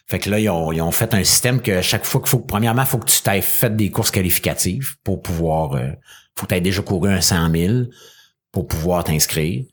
Fait 0.08 0.20
que 0.20 0.30
là, 0.30 0.40
ils 0.40 0.50
ont, 0.50 0.72
ils 0.72 0.82
ont 0.82 0.92
fait 0.92 1.14
un 1.14 1.24
système 1.24 1.62
que 1.62 1.82
chaque 1.82 2.06
fois 2.06 2.22
qu'il 2.22 2.30
faut, 2.30 2.40
premièrement, 2.40 2.86
faut 2.86 3.00
que 3.00 3.10
tu 3.10 3.22
t'aies 3.22 3.42
fait 3.42 3.76
des 3.76 3.90
courses 3.90 4.12
qualificatives 4.12 4.96
pour 5.04 5.22
pouvoir, 5.22 5.74
euh, 5.74 5.90
faut 6.38 6.46
que 6.46 6.50
tu 6.50 6.56
aies 6.56 6.62
déjà 6.62 6.84
couru 6.84 7.10
un 7.10 7.22
100 7.22 7.52
000 7.52 7.74
pour 8.56 8.68
pouvoir 8.68 9.04
t'inscrire. 9.04 9.66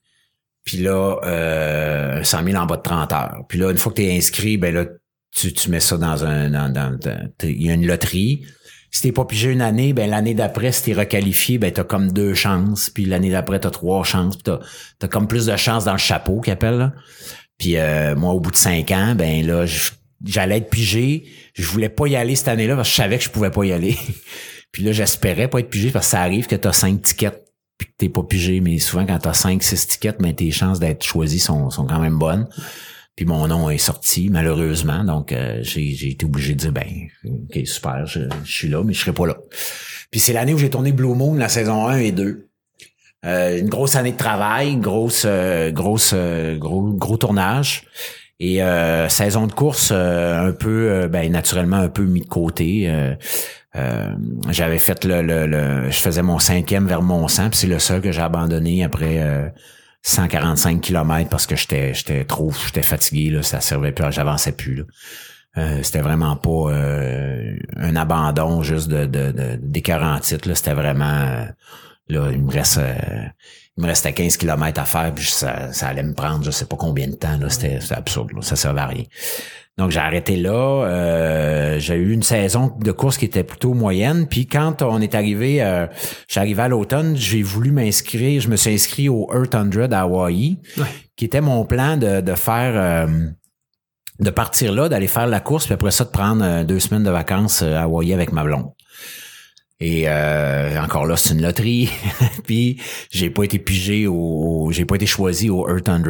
Puis 0.64 0.78
là, 0.78 1.18
euh, 1.24 2.20
un 2.20 2.24
100 2.24 2.44
000 2.44 2.56
en 2.60 2.66
bas 2.66 2.76
de 2.76 2.82
30 2.82 3.12
heures. 3.12 3.44
Puis 3.48 3.58
là, 3.58 3.70
une 3.70 3.78
fois 3.78 3.92
que 3.92 3.96
tu 3.96 4.04
es 4.04 4.16
inscrit, 4.16 4.56
ben 4.56 4.74
là, 4.74 4.86
tu, 5.30 5.52
tu 5.52 5.70
mets 5.70 5.78
ça 5.78 5.96
dans 5.96 6.24
un... 6.24 6.50
Il 7.44 7.62
y 7.62 7.70
a 7.70 7.74
une 7.74 7.86
loterie. 7.86 8.44
Si 8.90 9.02
t'es 9.02 9.12
pas 9.12 9.24
pigé 9.24 9.50
une 9.50 9.62
année, 9.62 9.92
ben 9.92 10.10
l'année 10.10 10.34
d'après, 10.34 10.72
si 10.72 10.82
t'es 10.82 10.92
requalifié, 10.94 11.58
ben 11.58 11.72
t'as 11.72 11.84
comme 11.84 12.10
deux 12.10 12.34
chances. 12.34 12.90
Puis 12.90 13.04
l'année 13.04 13.30
d'après, 13.30 13.60
t'as 13.60 13.70
trois 13.70 14.02
chances. 14.02 14.34
Puis 14.36 14.42
t'as, 14.42 14.58
t'as 14.98 15.08
comme 15.08 15.28
plus 15.28 15.46
de 15.46 15.56
chances 15.56 15.84
dans 15.84 15.92
le 15.92 15.98
chapeau 15.98 16.40
qu'ils 16.40 16.52
appellent. 16.52 16.92
Puis 17.56 17.76
euh, 17.76 18.16
moi, 18.16 18.32
au 18.32 18.40
bout 18.40 18.50
de 18.50 18.56
cinq 18.56 18.90
ans, 18.90 19.14
ben 19.14 19.46
là, 19.46 19.64
j'allais 20.24 20.58
être 20.58 20.70
pigé. 20.70 21.24
Je 21.54 21.66
voulais 21.66 21.88
pas 21.88 22.08
y 22.08 22.16
aller 22.16 22.34
cette 22.34 22.48
année-là 22.48 22.74
parce 22.74 22.88
que 22.88 22.96
je 22.96 23.00
savais 23.00 23.18
que 23.18 23.24
je 23.24 23.30
pouvais 23.30 23.52
pas 23.52 23.64
y 23.64 23.72
aller. 23.72 23.96
puis 24.72 24.82
là, 24.82 24.90
j'espérais 24.90 25.46
pas 25.46 25.60
être 25.60 25.70
pigé 25.70 25.90
parce 25.90 26.06
que 26.06 26.10
ça 26.10 26.20
arrive 26.20 26.48
que 26.48 26.56
t'as 26.56 26.72
cinq 26.72 27.00
tickets 27.02 27.41
que 27.86 27.92
t'es 27.96 28.08
pas 28.08 28.22
pigé. 28.22 28.60
Mais 28.60 28.78
souvent, 28.78 29.06
quand 29.06 29.18
t'as 29.18 29.32
cinq, 29.32 29.62
six 29.62 29.86
tickets, 29.86 30.20
ben 30.20 30.34
tes 30.34 30.50
chances 30.50 30.80
d'être 30.80 31.02
choisi 31.02 31.38
sont, 31.38 31.70
sont 31.70 31.86
quand 31.86 32.00
même 32.00 32.18
bonnes. 32.18 32.48
Puis 33.16 33.26
mon 33.26 33.46
nom 33.46 33.68
est 33.68 33.78
sorti, 33.78 34.30
malheureusement. 34.30 35.04
Donc, 35.04 35.32
euh, 35.32 35.58
j'ai, 35.62 36.10
été 36.10 36.24
obligé 36.24 36.54
de 36.54 36.58
dire, 36.60 36.72
ben, 36.72 37.08
OK, 37.24 37.66
super, 37.66 38.06
je, 38.06 38.20
je 38.44 38.52
suis 38.52 38.68
là, 38.68 38.82
mais 38.82 38.94
je 38.94 39.00
serai 39.00 39.12
pas 39.12 39.26
là. 39.26 39.36
Puis 40.10 40.20
c'est 40.20 40.32
l'année 40.32 40.54
où 40.54 40.58
j'ai 40.58 40.70
tourné 40.70 40.92
Blue 40.92 41.14
Moon, 41.14 41.34
la 41.34 41.48
saison 41.48 41.86
1 41.86 41.98
et 41.98 42.12
2. 42.12 42.48
Euh, 43.24 43.58
une 43.58 43.68
grosse 43.68 43.94
année 43.96 44.12
de 44.12 44.16
travail, 44.16 44.76
grosse, 44.76 45.24
euh, 45.26 45.70
grosse, 45.70 46.12
euh, 46.14 46.56
gros, 46.56 46.82
gros 46.92 47.16
tournage. 47.16 47.84
Et 48.40 48.62
euh, 48.62 49.08
saison 49.08 49.46
de 49.46 49.52
course 49.52 49.90
euh, 49.92 50.48
un 50.48 50.52
peu, 50.52 51.06
ben, 51.06 51.30
naturellement 51.30 51.76
un 51.76 51.88
peu 51.88 52.02
mis 52.02 52.22
de 52.22 52.26
côté. 52.26 52.90
Euh, 53.76 54.14
j'avais 54.50 54.78
fait 54.78 55.04
le, 55.04 55.22
le, 55.22 55.46
le- 55.46 55.90
je 55.90 55.96
faisais 55.96 56.22
mon 56.22 56.38
cinquième 56.38 56.86
vers 56.86 57.00
Mont-Sang, 57.02 57.48
puis 57.50 57.58
c'est 57.58 57.66
le 57.66 57.78
seul 57.78 58.02
que 58.02 58.12
j'ai 58.12 58.20
abandonné 58.20 58.84
après 58.84 59.22
euh, 59.22 59.48
145 60.02 60.80
kilomètres 60.80 61.30
parce 61.30 61.46
que 61.46 61.56
j'étais 61.56 61.94
j'étais 61.94 62.24
trop 62.24 62.52
j'étais 62.66 62.82
fatigué 62.82 63.30
là, 63.30 63.42
ça 63.42 63.60
servait 63.60 63.92
plus, 63.92 64.10
j'avançais 64.12 64.52
plus 64.52 64.74
là. 64.74 64.82
Euh, 65.58 65.82
c'était 65.82 66.00
vraiment 66.00 66.36
pas 66.36 66.72
euh, 66.72 67.54
un 67.76 67.94
abandon 67.96 68.62
juste 68.62 68.88
de 68.88 69.06
de, 69.06 69.30
de 69.32 69.58
d'écœurant 69.60 70.18
titre 70.20 70.48
là, 70.48 70.54
c'était 70.54 70.74
vraiment 70.74 71.04
euh, 71.20 71.44
là 72.08 72.28
il 72.32 72.42
me 72.42 72.50
reste 72.50 72.80
il 73.78 73.82
me 73.82 73.86
restait 73.88 74.12
15 74.12 74.36
kilomètres 74.36 74.80
à 74.80 74.84
faire 74.84 75.14
puis 75.14 75.24
ça, 75.24 75.72
ça 75.72 75.88
allait 75.88 76.02
me 76.02 76.12
prendre 76.14 76.44
je 76.44 76.50
sais 76.50 76.66
pas 76.66 76.76
combien 76.76 77.06
de 77.08 77.14
temps 77.14 77.38
là, 77.38 77.48
c'était 77.48 77.80
c'était 77.80 77.94
absurde 77.94 78.32
là, 78.34 78.42
ça 78.42 78.56
servait 78.56 78.80
à 78.80 78.86
rien. 78.86 79.04
Donc 79.78 79.90
j'ai 79.90 80.00
arrêté 80.00 80.36
là. 80.36 80.84
Euh, 80.84 81.78
j'ai 81.78 81.94
eu 81.94 82.12
une 82.12 82.22
saison 82.22 82.72
de 82.78 82.92
course 82.92 83.16
qui 83.16 83.24
était 83.24 83.42
plutôt 83.42 83.72
moyenne. 83.72 84.26
Puis 84.28 84.46
quand 84.46 84.82
on 84.82 85.00
est 85.00 85.14
arrivé, 85.14 85.62
euh, 85.62 85.86
je 86.28 86.32
suis 86.32 86.40
arrivé 86.40 86.62
à 86.62 86.68
l'automne, 86.68 87.16
j'ai 87.16 87.42
voulu 87.42 87.72
m'inscrire. 87.72 88.40
Je 88.40 88.48
me 88.48 88.56
suis 88.56 88.72
inscrit 88.72 89.08
au 89.08 89.30
Earth 89.32 89.52
100 89.52 89.92
à 89.92 90.00
Hawaii, 90.00 90.58
qui 91.16 91.24
était 91.24 91.40
mon 91.40 91.64
plan 91.64 91.96
de, 91.96 92.20
de 92.20 92.34
faire, 92.34 92.72
euh, 92.76 93.06
de 94.20 94.30
partir 94.30 94.72
là, 94.72 94.90
d'aller 94.90 95.08
faire 95.08 95.26
la 95.26 95.40
course, 95.40 95.64
puis 95.64 95.74
après 95.74 95.90
ça 95.90 96.04
de 96.04 96.10
prendre 96.10 96.44
euh, 96.44 96.64
deux 96.64 96.78
semaines 96.78 97.04
de 97.04 97.10
vacances 97.10 97.62
à 97.62 97.82
Hawaii 97.82 98.12
avec 98.12 98.32
ma 98.32 98.44
blonde. 98.44 98.72
Et 99.84 100.04
euh, 100.06 100.80
encore 100.80 101.06
là, 101.06 101.16
c'est 101.16 101.34
une 101.34 101.42
loterie. 101.42 101.90
puis 102.44 102.80
j'ai 103.10 103.30
pas 103.30 103.42
été 103.42 103.58
pigé 103.58 104.06
au, 104.06 104.70
j'ai 104.70 104.84
pas 104.84 104.94
été 104.94 105.06
choisi 105.06 105.50
au 105.50 105.68
Earth 105.68 105.86
100. 105.86 106.02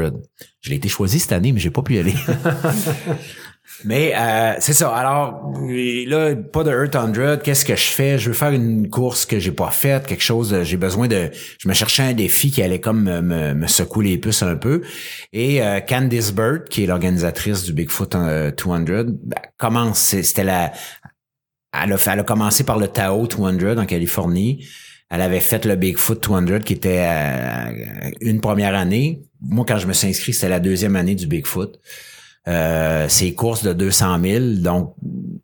Je 0.61 0.69
l'ai 0.69 0.77
été 0.77 0.91
choisi 0.91 1.19
cette 1.19 1.33
année, 1.33 1.53
mais 1.53 1.61
j'ai 1.61 1.71
pas 1.71 1.81
pu 1.81 1.95
y 1.95 1.99
aller. 1.99 2.13
mais 3.85 4.13
euh, 4.15 4.55
c'est 4.61 4.73
ça. 4.73 4.95
Alors 4.95 5.53
là, 5.67 6.35
pas 6.37 6.65
de 6.65 6.71
Earth 6.71 6.95
100. 6.95 7.39
Qu'est-ce 7.43 7.65
que 7.65 7.75
je 7.75 7.87
fais? 7.87 8.19
Je 8.19 8.29
veux 8.29 8.35
faire 8.35 8.53
une 8.53 8.89
course 8.91 9.27
que 9.27 9.39
j'ai 9.39 9.53
pas 9.53 9.71
faite, 9.71 10.07
quelque 10.07 10.23
chose. 10.23 10.63
J'ai 10.63 10.77
besoin 10.77 11.09
de. 11.09 11.31
Je 11.59 11.69
me 11.69 11.75
cherchais 11.75 12.03
un 12.03 12.13
défi 12.13 12.51
qui 12.51 12.63
allait 12.63 12.81
comme 12.81 13.03
me, 13.03 13.55
me, 13.55 13.67
secouer 13.67 14.05
les 14.07 14.19
puces 14.19 14.43
un 14.43 14.57
peu. 14.57 14.83
Et 15.33 15.63
euh, 15.63 15.81
Candice 15.81 16.33
Bird, 16.33 16.69
qui 16.69 16.85
est 16.85 16.87
l'organisatrice 16.87 17.65
du 17.65 17.73
Bigfoot 17.73 18.13
200, 18.13 18.85
ben, 18.87 19.07
commence. 19.57 19.99
C'était 19.99 20.45
la 20.45 20.73
elle 21.73 21.93
a, 21.93 21.97
elle 22.07 22.21
a 22.21 22.25
commencé 22.25 22.65
par 22.65 22.79
le 22.79 22.89
Tao 22.89 23.27
200 23.27 23.79
en 23.79 23.87
Californie. 23.87 24.67
Elle 25.11 25.23
avait 25.23 25.41
fait 25.41 25.65
le 25.65 25.77
Bigfoot 25.77 26.23
200 26.23 26.61
qui 26.61 26.75
était 26.75 27.07
euh, 27.07 28.11
une 28.21 28.41
première 28.41 28.75
année. 28.75 29.23
Moi, 29.41 29.65
quand 29.67 29.79
je 29.79 29.87
me 29.87 29.93
suis 29.93 30.09
inscrit, 30.09 30.33
c'était 30.33 30.49
la 30.49 30.61
deuxième 30.61 30.97
année 30.97 31.15
du 31.15 31.27
Bigfoot. 31.27 31.79
Euh, 32.49 33.09
courses 33.37 33.63
de 33.63 33.73
200 33.73 34.21
000, 34.23 34.45
donc 34.57 34.95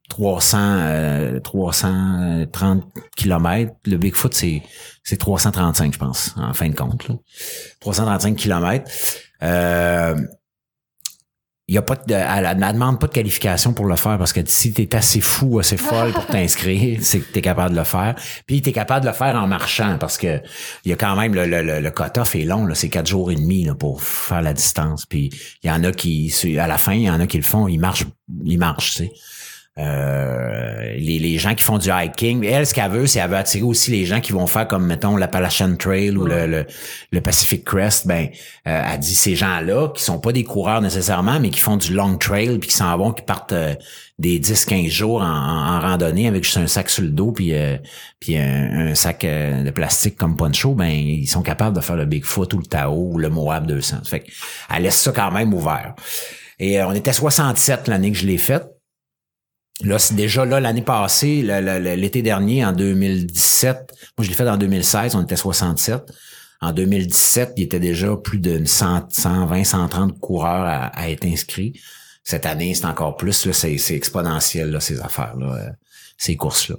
300, 0.09 0.59
euh, 0.61 1.41
330 1.41 2.85
kilomètres. 3.17 3.73
Le 3.87 3.97
Bigfoot, 3.97 4.35
c'est, 4.35 4.63
c'est 5.05 5.17
335, 5.17 5.95
je 5.95 5.99
pense, 5.99 6.35
en 6.37 6.53
fin 6.55 6.69
de 6.69 6.75
compte. 6.75 7.07
Là. 7.09 7.15
335 7.81 8.37
kilomètres. 8.37 8.91
Euh, 9.43 10.17
il 11.69 11.75
y 11.75 11.79
a 11.79 11.83
pas 11.83 11.97
de, 11.97 12.15
elle, 12.15 12.59
ne 12.59 12.73
demande 12.73 12.99
pas 12.99 13.09
de 13.09 13.13
qualification 13.13 13.75
pour 13.75 13.85
le 13.85 13.97
faire 13.97 14.17
parce 14.17 14.33
que 14.33 14.41
si 14.47 14.73
tu 14.73 14.83
es 14.83 14.97
assez 14.97 15.21
fou, 15.21 15.59
assez 15.59 15.77
folle 15.77 16.13
pour 16.13 16.27
t'inscrire, 16.27 16.99
c'est 17.03 17.21
que 17.21 17.31
tu 17.31 17.39
es 17.39 17.43
capable 17.43 17.75
de 17.75 17.79
le 17.79 17.85
faire. 17.85 18.15
Puis 18.47 18.63
tu 18.63 18.71
es 18.71 18.73
capable 18.73 19.05
de 19.05 19.11
le 19.11 19.15
faire 19.15 19.37
en 19.37 19.47
marchant 19.47 19.99
parce 20.01 20.17
que 20.17 20.41
il 20.87 20.91
y 20.91 20.95
a 20.95 20.97
quand 20.97 21.15
même 21.15 21.35
le, 21.35 21.45
le, 21.45 21.81
le, 21.81 21.91
cut-off 21.91 22.35
est 22.37 22.45
long, 22.45 22.67
c'est 22.73 22.89
quatre 22.89 23.07
jours 23.07 23.31
et 23.31 23.35
demi 23.35 23.65
là, 23.65 23.75
pour 23.75 24.03
faire 24.03 24.41
la 24.41 24.55
distance. 24.55 25.05
Puis 25.05 25.31
il 25.63 25.69
y 25.69 25.71
en 25.71 25.85
a 25.85 25.93
qui, 25.93 26.35
à 26.59 26.67
la 26.67 26.79
fin, 26.79 26.95
il 26.95 27.03
y 27.03 27.11
en 27.11 27.21
a 27.21 27.27
qui 27.27 27.37
le 27.37 27.43
font, 27.43 27.69
ils 27.69 27.79
marchent, 27.79 28.07
ils 28.45 28.59
marchent, 28.59 28.97
tu 28.97 29.05
sais. 29.05 29.13
Euh, 29.79 30.95
les, 30.97 31.21
les, 31.21 31.39
gens 31.39 31.55
qui 31.55 31.63
font 31.63 31.79
du 31.79 31.89
hiking, 31.89 32.45
elle, 32.45 32.67
ce 32.67 32.75
qu'elle 32.75 32.91
veut, 32.91 33.07
c'est 33.07 33.21
elle 33.21 33.31
veut 33.31 33.37
attirer 33.37 33.63
aussi 33.63 33.93
les 33.93 34.07
gens 34.07 34.21
qui 34.21 34.33
vont 34.33 34.49
faire 34.49 34.67
comme, 34.67 34.85
mettons, 34.87 35.17
l'Appalachian 35.17 35.77
Trail 35.77 36.17
ou 36.17 36.25
le, 36.25 36.67
le, 37.13 37.21
Pacific 37.21 37.65
Crest. 37.65 38.07
Ben, 38.09 38.29
euh, 38.67 38.83
elle 38.93 38.99
dit 38.99 39.15
ces 39.15 39.37
gens-là, 39.37 39.89
qui 39.95 40.03
sont 40.03 40.19
pas 40.19 40.33
des 40.33 40.43
coureurs 40.43 40.81
nécessairement, 40.81 41.39
mais 41.39 41.51
qui 41.51 41.61
font 41.61 41.77
du 41.77 41.95
long 41.95 42.17
trail, 42.17 42.59
puis 42.59 42.71
qui 42.71 42.77
s'en 42.77 42.97
vont, 42.99 43.13
qui 43.13 43.23
partent 43.23 43.53
euh, 43.53 43.75
des 44.19 44.41
10-15 44.41 44.89
jours 44.89 45.23
en, 45.23 45.79
randonnée 45.81 46.27
avec 46.27 46.43
juste 46.43 46.57
un 46.57 46.67
sac 46.67 46.91
sur 46.91 47.05
le 47.05 47.11
dos, 47.11 47.31
puis, 47.31 47.53
puis 48.19 48.37
un, 48.37 48.97
sac 48.97 49.25
de 49.25 49.71
plastique 49.71 50.17
comme 50.17 50.37
poncho, 50.37 50.75
ben, 50.75 50.89
ils 50.89 51.29
sont 51.29 51.43
capables 51.43 51.77
de 51.77 51.81
faire 51.81 51.95
le 51.95 52.05
Bigfoot 52.05 52.53
ou 52.55 52.59
le 52.59 52.67
Tao 52.67 53.13
ou 53.13 53.19
le 53.19 53.29
Moab 53.29 53.67
200. 53.67 53.99
Fait 54.05 54.25
elle 54.75 54.83
laisse 54.83 55.01
ça 55.01 55.13
quand 55.13 55.31
même 55.31 55.55
ouvert. 55.55 55.95
Et 56.59 56.83
on 56.83 56.93
était 56.93 57.13
67 57.13 57.87
l'année 57.87 58.11
que 58.11 58.19
je 58.19 58.27
l'ai 58.27 58.39
faite. 58.39 58.78
Là, 59.83 59.99
c'est 59.99 60.15
déjà 60.15 60.45
là, 60.45 60.59
l'année 60.59 60.83
passée, 60.83 61.43
l'été 61.43 62.23
dernier, 62.23 62.65
en 62.65 62.73
2017, 62.73 63.95
moi 64.17 64.25
je 64.25 64.29
l'ai 64.29 64.35
fait 64.35 64.49
en 64.49 64.57
2016, 64.57 65.15
on 65.15 65.23
était 65.23 65.37
67. 65.37 66.03
En 66.61 66.73
2017, 66.73 67.53
il 67.57 67.61
y 67.61 67.65
était 67.65 67.79
déjà 67.79 68.17
plus 68.17 68.41
de 68.41 68.65
100, 68.65 69.11
120, 69.11 69.63
130 69.63 70.19
coureurs 70.19 70.91
à, 70.93 71.11
être 71.11 71.25
inscrits. 71.25 71.81
Cette 72.25 72.47
année, 72.47 72.75
c'est 72.75 72.87
encore 72.87 73.17
plus, 73.17 73.51
c'est, 73.53 73.95
exponentiel, 73.95 74.73
là, 74.73 74.81
ces 74.81 75.01
affaires-là, 75.01 75.55
euh, 75.55 75.71
ces 76.17 76.37
courses-là. 76.37 76.75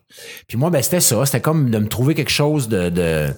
Puis 0.47 0.57
moi, 0.57 0.69
ben, 0.69 0.81
c'était 0.81 0.99
ça. 0.99 1.25
C'était 1.25 1.39
comme 1.39 1.71
de 1.71 1.79
me 1.79 1.87
trouver 1.87 2.13
quelque 2.13 2.29
chose 2.29 2.67
de, 2.67 2.89
de, 2.89 3.29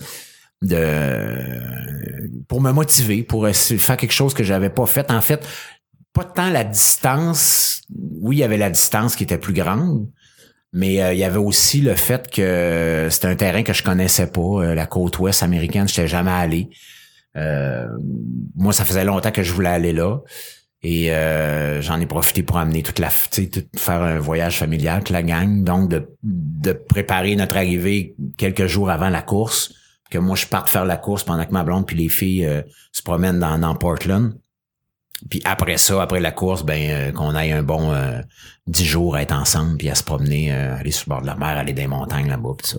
de 0.63 2.41
pour 2.47 2.59
me 2.59 2.71
motiver, 2.71 3.21
pour 3.21 3.47
faire 3.47 3.97
quelque 3.97 4.11
chose 4.11 4.33
que 4.33 4.43
j'avais 4.43 4.71
pas 4.71 4.87
fait. 4.87 5.11
En 5.11 5.21
fait, 5.21 5.45
pas 6.13 6.23
tant 6.23 6.49
la 6.49 6.63
distance. 6.63 7.81
Oui, 8.21 8.37
il 8.37 8.39
y 8.39 8.43
avait 8.43 8.57
la 8.57 8.69
distance 8.69 9.15
qui 9.15 9.23
était 9.23 9.37
plus 9.37 9.53
grande, 9.53 10.07
mais 10.73 11.01
euh, 11.01 11.13
il 11.13 11.19
y 11.19 11.23
avait 11.23 11.37
aussi 11.37 11.81
le 11.81 11.95
fait 11.95 12.29
que 12.29 13.07
c'était 13.09 13.27
un 13.27 13.35
terrain 13.35 13.63
que 13.63 13.73
je 13.73 13.83
connaissais 13.83 14.27
pas, 14.27 14.41
euh, 14.41 14.75
la 14.75 14.85
côte 14.85 15.19
ouest 15.19 15.43
américaine, 15.43 15.87
je 15.87 15.93
n'étais 15.93 16.07
jamais 16.07 16.31
allé. 16.31 16.69
Euh, 17.37 17.87
moi, 18.55 18.73
ça 18.73 18.85
faisait 18.85 19.05
longtemps 19.05 19.31
que 19.31 19.43
je 19.43 19.53
voulais 19.53 19.69
aller 19.69 19.93
là. 19.93 20.19
Et 20.83 21.11
j'en 21.81 21.99
ai 21.99 22.07
profité 22.07 22.41
pour 22.41 22.57
amener 22.57 22.81
toute 22.81 22.97
la, 22.97 23.09
tout, 23.09 23.61
faire 23.75 24.01
un 24.01 24.17
voyage 24.17 24.57
familial 24.57 24.95
avec 24.95 25.09
la 25.09 25.21
gang, 25.21 25.63
donc 25.63 25.91
de, 26.23 26.73
préparer 26.73 27.35
notre 27.35 27.55
arrivée 27.55 28.15
quelques 28.35 28.65
jours 28.65 28.89
avant 28.89 29.09
la 29.09 29.21
course, 29.21 29.75
que 30.09 30.17
moi 30.17 30.35
je 30.35 30.47
parte 30.47 30.69
faire 30.69 30.85
la 30.85 30.97
course 30.97 31.23
pendant 31.23 31.45
que 31.45 31.51
ma 31.51 31.63
blonde 31.63 31.85
puis 31.85 31.95
les 31.95 32.09
filles 32.09 32.49
se 32.91 33.03
promènent 33.03 33.37
dans 33.39 33.75
Portland. 33.75 34.33
Puis 35.29 35.41
après 35.45 35.77
ça, 35.77 36.01
après 36.01 36.19
la 36.19 36.31
course, 36.31 36.63
ben 36.63 36.89
euh, 36.89 37.11
qu'on 37.11 37.35
aille 37.35 37.51
un 37.51 37.63
bon 37.63 37.93
euh, 37.93 38.21
dix 38.67 38.85
jours 38.85 39.15
à 39.15 39.21
être 39.21 39.33
ensemble, 39.33 39.77
puis 39.77 39.89
à 39.89 39.95
se 39.95 40.03
promener, 40.03 40.51
euh, 40.51 40.77
aller 40.77 40.91
sur 40.91 41.05
le 41.07 41.09
bord 41.09 41.21
de 41.21 41.27
la 41.27 41.35
mer, 41.35 41.49
aller 41.49 41.73
dans 41.73 41.81
les 41.81 41.87
montagnes 41.87 42.27
là-bas, 42.27 42.51
tout 42.57 42.67
ça. 42.67 42.77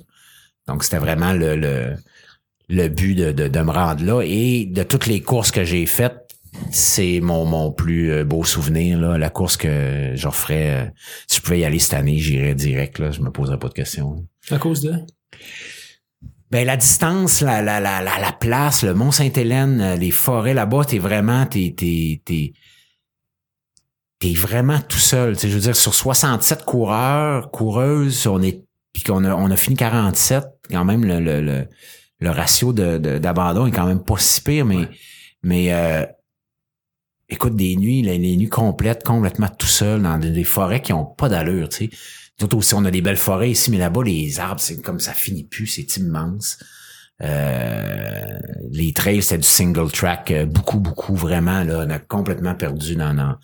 Donc 0.66 0.84
c'était 0.84 0.98
vraiment 0.98 1.32
le, 1.32 1.56
le, 1.56 1.96
le 2.68 2.88
but 2.88 3.14
de, 3.14 3.32
de, 3.32 3.60
me 3.60 3.70
rendre 3.70 4.04
là. 4.04 4.22
Et 4.22 4.66
de 4.66 4.82
toutes 4.82 5.06
les 5.06 5.20
courses 5.20 5.50
que 5.50 5.64
j'ai 5.64 5.86
faites, 5.86 6.18
c'est 6.70 7.20
mon, 7.20 7.44
mon 7.44 7.72
plus 7.72 8.24
beau 8.24 8.44
souvenir. 8.44 8.98
Là. 9.00 9.18
La 9.18 9.30
course 9.30 9.56
que 9.56 10.12
j'offrais, 10.14 10.92
si 11.26 11.38
je 11.38 11.42
pouvais 11.42 11.60
y 11.60 11.64
aller 11.64 11.78
cette 11.78 11.94
année, 11.94 12.18
j'irais 12.18 12.54
direct. 12.54 12.98
Là, 12.98 13.10
je 13.10 13.20
me 13.20 13.30
poserais 13.30 13.58
pas 13.58 13.68
de 13.68 13.74
questions. 13.74 14.24
À 14.50 14.58
cause 14.58 14.82
de? 14.82 14.94
Ben 16.52 16.66
la 16.66 16.76
distance, 16.76 17.40
la, 17.40 17.62
la, 17.62 17.80
la, 17.80 18.02
la, 18.02 18.32
place, 18.38 18.82
le 18.82 18.92
Mont 18.92 19.10
Sainte-Hélène, 19.10 19.80
euh, 19.80 19.96
les 19.96 20.10
forêts 20.10 20.52
là-bas, 20.52 20.84
t'es 20.84 20.98
vraiment, 20.98 21.46
t'es, 21.46 21.74
t'es, 21.74 22.20
t'es, 22.26 22.52
t'es 24.18 24.34
vraiment 24.34 24.78
tout 24.78 24.98
seul. 24.98 25.38
je 25.38 25.46
veux 25.46 25.60
dire, 25.60 25.74
sur 25.74 25.94
67 25.94 26.66
coureurs, 26.66 27.50
coureuses, 27.50 28.26
on 28.26 28.42
est, 28.42 28.66
puis 28.92 29.02
qu'on 29.02 29.24
a, 29.24 29.34
on 29.34 29.50
a 29.50 29.56
fini 29.56 29.76
47, 29.76 30.44
quand 30.70 30.84
même 30.84 31.06
le, 31.06 31.20
le, 31.20 31.40
le, 31.40 31.68
le 32.20 32.30
ratio 32.30 32.74
de, 32.74 32.98
d'abandon 32.98 33.66
est 33.66 33.72
quand 33.72 33.86
même 33.86 34.04
pas 34.04 34.18
si 34.18 34.42
pire, 34.42 34.66
mais, 34.66 34.90
mais 35.42 35.72
euh, 35.72 36.04
écoute, 37.30 37.56
des 37.56 37.76
nuits, 37.76 38.02
les, 38.02 38.18
nuits 38.18 38.50
complètes, 38.50 39.04
complètement 39.04 39.48
tout 39.48 39.66
seul 39.66 40.02
dans 40.02 40.18
des, 40.18 40.44
forêts 40.44 40.82
qui 40.82 40.92
ont 40.92 41.06
pas 41.06 41.30
d'allure, 41.30 41.70
tu 41.70 41.86
sais. 41.86 41.90
Aussi, 42.52 42.74
on 42.74 42.84
a 42.84 42.90
des 42.90 43.00
belles 43.00 43.16
forêts 43.16 43.50
ici, 43.50 43.70
mais 43.70 43.78
là-bas, 43.78 44.02
les 44.04 44.40
arbres, 44.40 44.60
c'est 44.60 44.80
comme 44.80 45.00
ça 45.00 45.12
finit 45.12 45.44
plus, 45.44 45.66
c'est 45.66 45.96
immense. 45.96 46.58
Euh, 47.22 48.38
les 48.70 48.92
trails, 48.92 49.22
c'est 49.22 49.38
du 49.38 49.46
single 49.46 49.90
track, 49.90 50.30
euh, 50.30 50.44
beaucoup, 50.44 50.80
beaucoup, 50.80 51.14
vraiment, 51.14 51.62
là, 51.62 51.84
on 51.86 51.90
a 51.90 51.98
complètement 51.98 52.54
perdu 52.54 52.96
dans, 52.96 53.14
dans, 53.14 53.36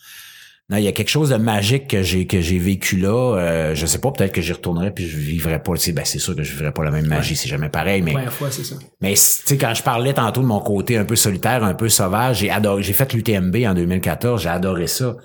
non, 0.71 0.77
il 0.77 0.85
y 0.85 0.89
a 0.89 0.93
quelque 0.93 1.09
chose 1.09 1.31
de 1.31 1.37
magique 1.37 1.89
que 1.89 2.03
j'ai 2.03 2.27
que 2.27 2.43
j'ai 2.43 2.59
vécu 2.59 2.99
là. 2.99 3.37
Euh, 3.39 3.75
je 3.75 3.87
sais 3.87 3.99
pas, 3.99 4.11
peut-être 4.11 4.33
que 4.33 4.43
j'y 4.43 4.53
retournerai 4.53 4.91
puis 4.91 5.09
je 5.09 5.17
vivrais 5.17 5.63
pas. 5.63 5.73
Ben, 5.73 6.05
c'est 6.05 6.19
sûr 6.19 6.37
que 6.37 6.43
je 6.43 6.53
vivrais 6.53 6.73
pas 6.73 6.85
la 6.85 6.91
même 6.91 7.07
magie, 7.07 7.37
c'est 7.37 7.49
jamais 7.49 7.71
pareil. 7.71 8.03
Mais 8.03 8.13
première 8.13 8.33
fois, 8.33 8.51
c'est 8.51 8.65
ça. 8.65 8.75
Mais 9.01 9.15
tu 9.15 9.19
sais, 9.19 9.57
quand 9.57 9.73
je 9.73 9.83
parlais 9.83 10.13
tantôt 10.13 10.43
de 10.43 10.47
mon 10.47 10.61
côté 10.61 10.99
un 10.99 11.07
peu 11.07 11.17
solitaire, 11.17 11.65
un 11.65 11.73
peu 11.73 11.89
sauvage, 11.89 12.41
j'ai 12.41 12.51
adoré. 12.51 12.83
J'ai 12.83 12.93
fait 12.93 13.11
l'UTMB 13.15 13.57
en 13.67 13.73
2014, 13.73 14.43
j'ai 14.43 14.51
adoré 14.51 14.89
ça 14.89 15.17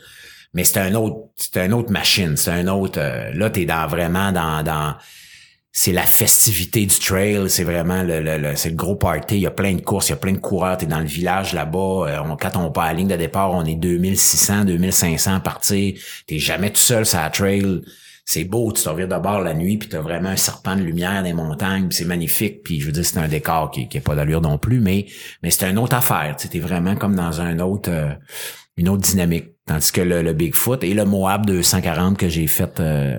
mais 0.53 0.63
c'est 0.63 0.79
un 0.79 0.93
autre, 0.95 1.17
c'est 1.35 1.57
un 1.57 1.71
autre 1.71 1.91
machine, 1.91 2.37
c'est 2.37 2.51
un 2.51 2.67
autre. 2.67 2.99
Euh, 2.99 3.31
là, 3.33 3.49
t'es 3.49 3.65
dans 3.65 3.87
vraiment 3.87 4.31
dans 4.31 4.63
dans 4.63 4.95
c'est 5.75 5.91
la 5.91 6.05
festivité 6.05 6.85
du 6.85 6.99
trail, 6.99 7.49
c'est 7.49 7.63
vraiment 7.63 8.03
le, 8.03 8.21
le, 8.21 8.55
c'est 8.55 8.69
le 8.69 8.75
gros 8.75 8.95
party. 8.95 9.37
Il 9.37 9.41
y 9.41 9.47
a 9.47 9.51
plein 9.51 9.73
de 9.73 9.81
courses, 9.81 10.09
il 10.09 10.11
y 10.11 10.13
a 10.13 10.17
plein 10.17 10.33
de 10.33 10.37
coureurs. 10.37 10.77
T'es 10.77 10.85
dans 10.85 10.99
le 10.99 11.07
village 11.07 11.53
là-bas. 11.53 12.05
Euh, 12.07 12.35
quand 12.39 12.55
on 12.57 12.71
part 12.71 12.83
à 12.83 12.87
la 12.89 12.93
ligne 12.93 13.07
de 13.07 13.15
départ, 13.15 13.51
on 13.51 13.65
est 13.65 13.73
2600, 13.73 14.65
2500 14.65 15.39
partir. 15.39 15.95
T'es 16.27 16.37
jamais 16.37 16.69
tout 16.69 16.79
seul 16.79 17.07
sur 17.07 17.19
la 17.19 17.31
trail. 17.31 17.81
C'est 18.23 18.43
beau, 18.45 18.71
tu 18.71 18.83
te 18.83 18.87
reviens 18.87 19.07
de 19.07 19.17
bord 19.17 19.41
la 19.41 19.53
nuit, 19.53 19.77
puis 19.77 19.89
t'as 19.89 19.99
vraiment 19.99 20.29
un 20.29 20.37
serpent 20.37 20.77
de 20.77 20.81
lumière 20.81 21.23
des 21.23 21.33
montagnes, 21.33 21.89
c'est 21.91 22.05
magnifique. 22.05 22.63
Puis 22.63 22.79
je 22.79 22.85
veux 22.85 22.91
dire, 22.93 23.05
c'est 23.05 23.17
un 23.17 23.27
décor 23.27 23.69
qui, 23.71 23.89
qui 23.89 23.99
pas 23.99 24.15
d'allure 24.15 24.39
non 24.41 24.57
plus, 24.57 24.79
mais 24.79 25.07
mais 25.41 25.49
c'est 25.49 25.69
une 25.69 25.77
autre 25.79 25.95
affaire. 25.95 26.35
Tu 26.37 26.55
es 26.55 26.59
vraiment 26.61 26.95
comme 26.95 27.15
dans 27.15 27.41
un 27.41 27.59
autre, 27.59 27.89
euh, 27.91 28.13
une 28.77 28.89
autre 28.89 29.01
dynamique. 29.01 29.52
Tandis 29.65 29.91
que 29.93 30.01
le, 30.01 30.33
Bigfoot 30.33 30.83
et 30.83 30.93
le 30.93 31.05
Moab 31.05 31.45
240 31.45 32.17
que 32.17 32.27
j'ai 32.27 32.47
fait, 32.47 32.79
euh, 32.79 33.17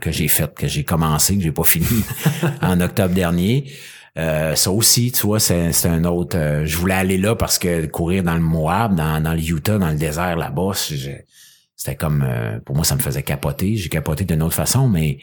que 0.00 0.12
j'ai 0.12 0.28
fait, 0.28 0.54
que 0.54 0.68
j'ai 0.68 0.84
commencé, 0.84 1.36
que 1.36 1.42
j'ai 1.42 1.52
pas 1.52 1.64
fini 1.64 2.04
en 2.62 2.80
octobre 2.80 3.14
dernier, 3.14 3.72
euh, 4.18 4.56
ça 4.56 4.72
aussi, 4.72 5.12
tu 5.12 5.26
vois, 5.26 5.38
c'est, 5.38 5.86
un 5.86 6.04
autre. 6.04 6.36
Euh, 6.36 6.66
je 6.66 6.76
voulais 6.76 6.94
aller 6.94 7.18
là 7.18 7.36
parce 7.36 7.58
que 7.58 7.86
courir 7.86 8.24
dans 8.24 8.34
le 8.34 8.40
Moab, 8.40 8.96
dans, 8.96 9.22
dans 9.22 9.32
le 9.32 9.40
Utah, 9.40 9.78
dans 9.78 9.90
le 9.90 9.96
désert 9.96 10.36
là-bas, 10.36 10.72
c'était 10.74 11.94
comme 11.96 12.24
euh, 12.26 12.58
pour 12.60 12.74
moi 12.74 12.84
ça 12.84 12.96
me 12.96 13.00
faisait 13.00 13.22
capoter. 13.22 13.76
J'ai 13.76 13.88
capoté 13.88 14.24
d'une 14.24 14.42
autre 14.42 14.56
façon, 14.56 14.88
mais 14.88 15.18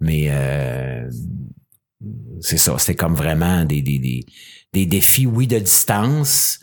mais 0.00 0.28
euh, 0.30 1.10
c'est 2.40 2.56
ça. 2.56 2.78
C'était 2.78 2.94
comme 2.94 3.14
vraiment 3.14 3.66
des, 3.66 3.82
des, 3.82 3.98
des, 3.98 4.24
des 4.72 4.86
défis, 4.86 5.26
oui, 5.26 5.46
de 5.46 5.58
distance, 5.58 6.60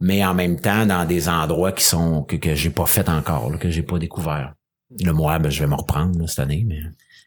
mais 0.00 0.24
en 0.24 0.34
même 0.34 0.58
temps 0.60 0.86
dans 0.86 1.04
des 1.04 1.28
endroits 1.28 1.72
qui 1.72 1.84
sont 1.84 2.22
que, 2.22 2.36
que 2.36 2.54
j'ai 2.54 2.70
pas 2.70 2.86
fait 2.86 3.08
encore, 3.08 3.50
là, 3.50 3.58
que 3.58 3.70
j'ai 3.70 3.82
pas 3.82 3.98
découvert. 3.98 4.54
Le 4.98 5.12
mois, 5.12 5.38
ben, 5.38 5.50
je 5.50 5.60
vais 5.60 5.68
me 5.68 5.74
reprendre 5.74 6.18
là, 6.18 6.26
cette 6.26 6.40
année, 6.40 6.64
mais. 6.66 6.80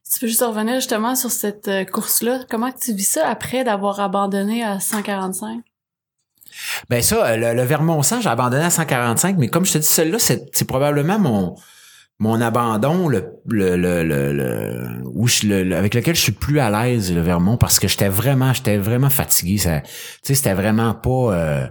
Si 0.03 0.15
tu 0.15 0.19
peux 0.21 0.27
juste 0.27 0.41
revenir 0.41 0.75
justement 0.75 1.15
sur 1.15 1.31
cette 1.31 1.67
euh, 1.69 1.85
course-là, 1.85 2.41
comment 2.49 2.71
tu 2.71 2.93
vis 2.93 3.09
ça 3.09 3.27
après 3.27 3.63
d'avoir 3.63 3.99
abandonné 4.01 4.63
à 4.63 4.79
145? 4.79 5.61
Ben 6.89 7.01
ça, 7.01 7.37
le, 7.37 7.53
le 7.53 7.63
Vermont-Sang, 7.63 8.21
j'ai 8.21 8.29
abandonné 8.29 8.65
à 8.65 8.69
145, 8.69 9.37
mais 9.37 9.47
comme 9.47 9.65
je 9.65 9.73
te 9.73 9.77
dis, 9.77 9.87
celle-là, 9.87 10.19
c'est, 10.19 10.49
c'est 10.51 10.65
probablement 10.65 11.19
mon 11.19 11.55
mon 12.19 12.39
abandon, 12.39 13.09
le, 13.09 13.25
le, 13.47 13.75
le, 13.75 14.03
le, 14.03 15.01
où 15.13 15.27
je, 15.27 15.47
le, 15.47 15.75
avec 15.75 15.93
lequel 15.93 16.15
je 16.15 16.21
suis 16.21 16.31
plus 16.31 16.59
à 16.59 16.69
l'aise, 16.69 17.13
le 17.13 17.21
Vermont, 17.21 17.57
parce 17.57 17.79
que 17.79 17.87
j'étais 17.87 18.07
vraiment, 18.07 18.53
j'étais 18.53 18.77
vraiment 18.77 19.09
fatigué. 19.09 19.57
Ça, 19.57 19.81
tu 19.81 19.89
sais, 20.23 20.35
c'était 20.35 20.53
vraiment 20.53 20.93
pas. 20.93 21.69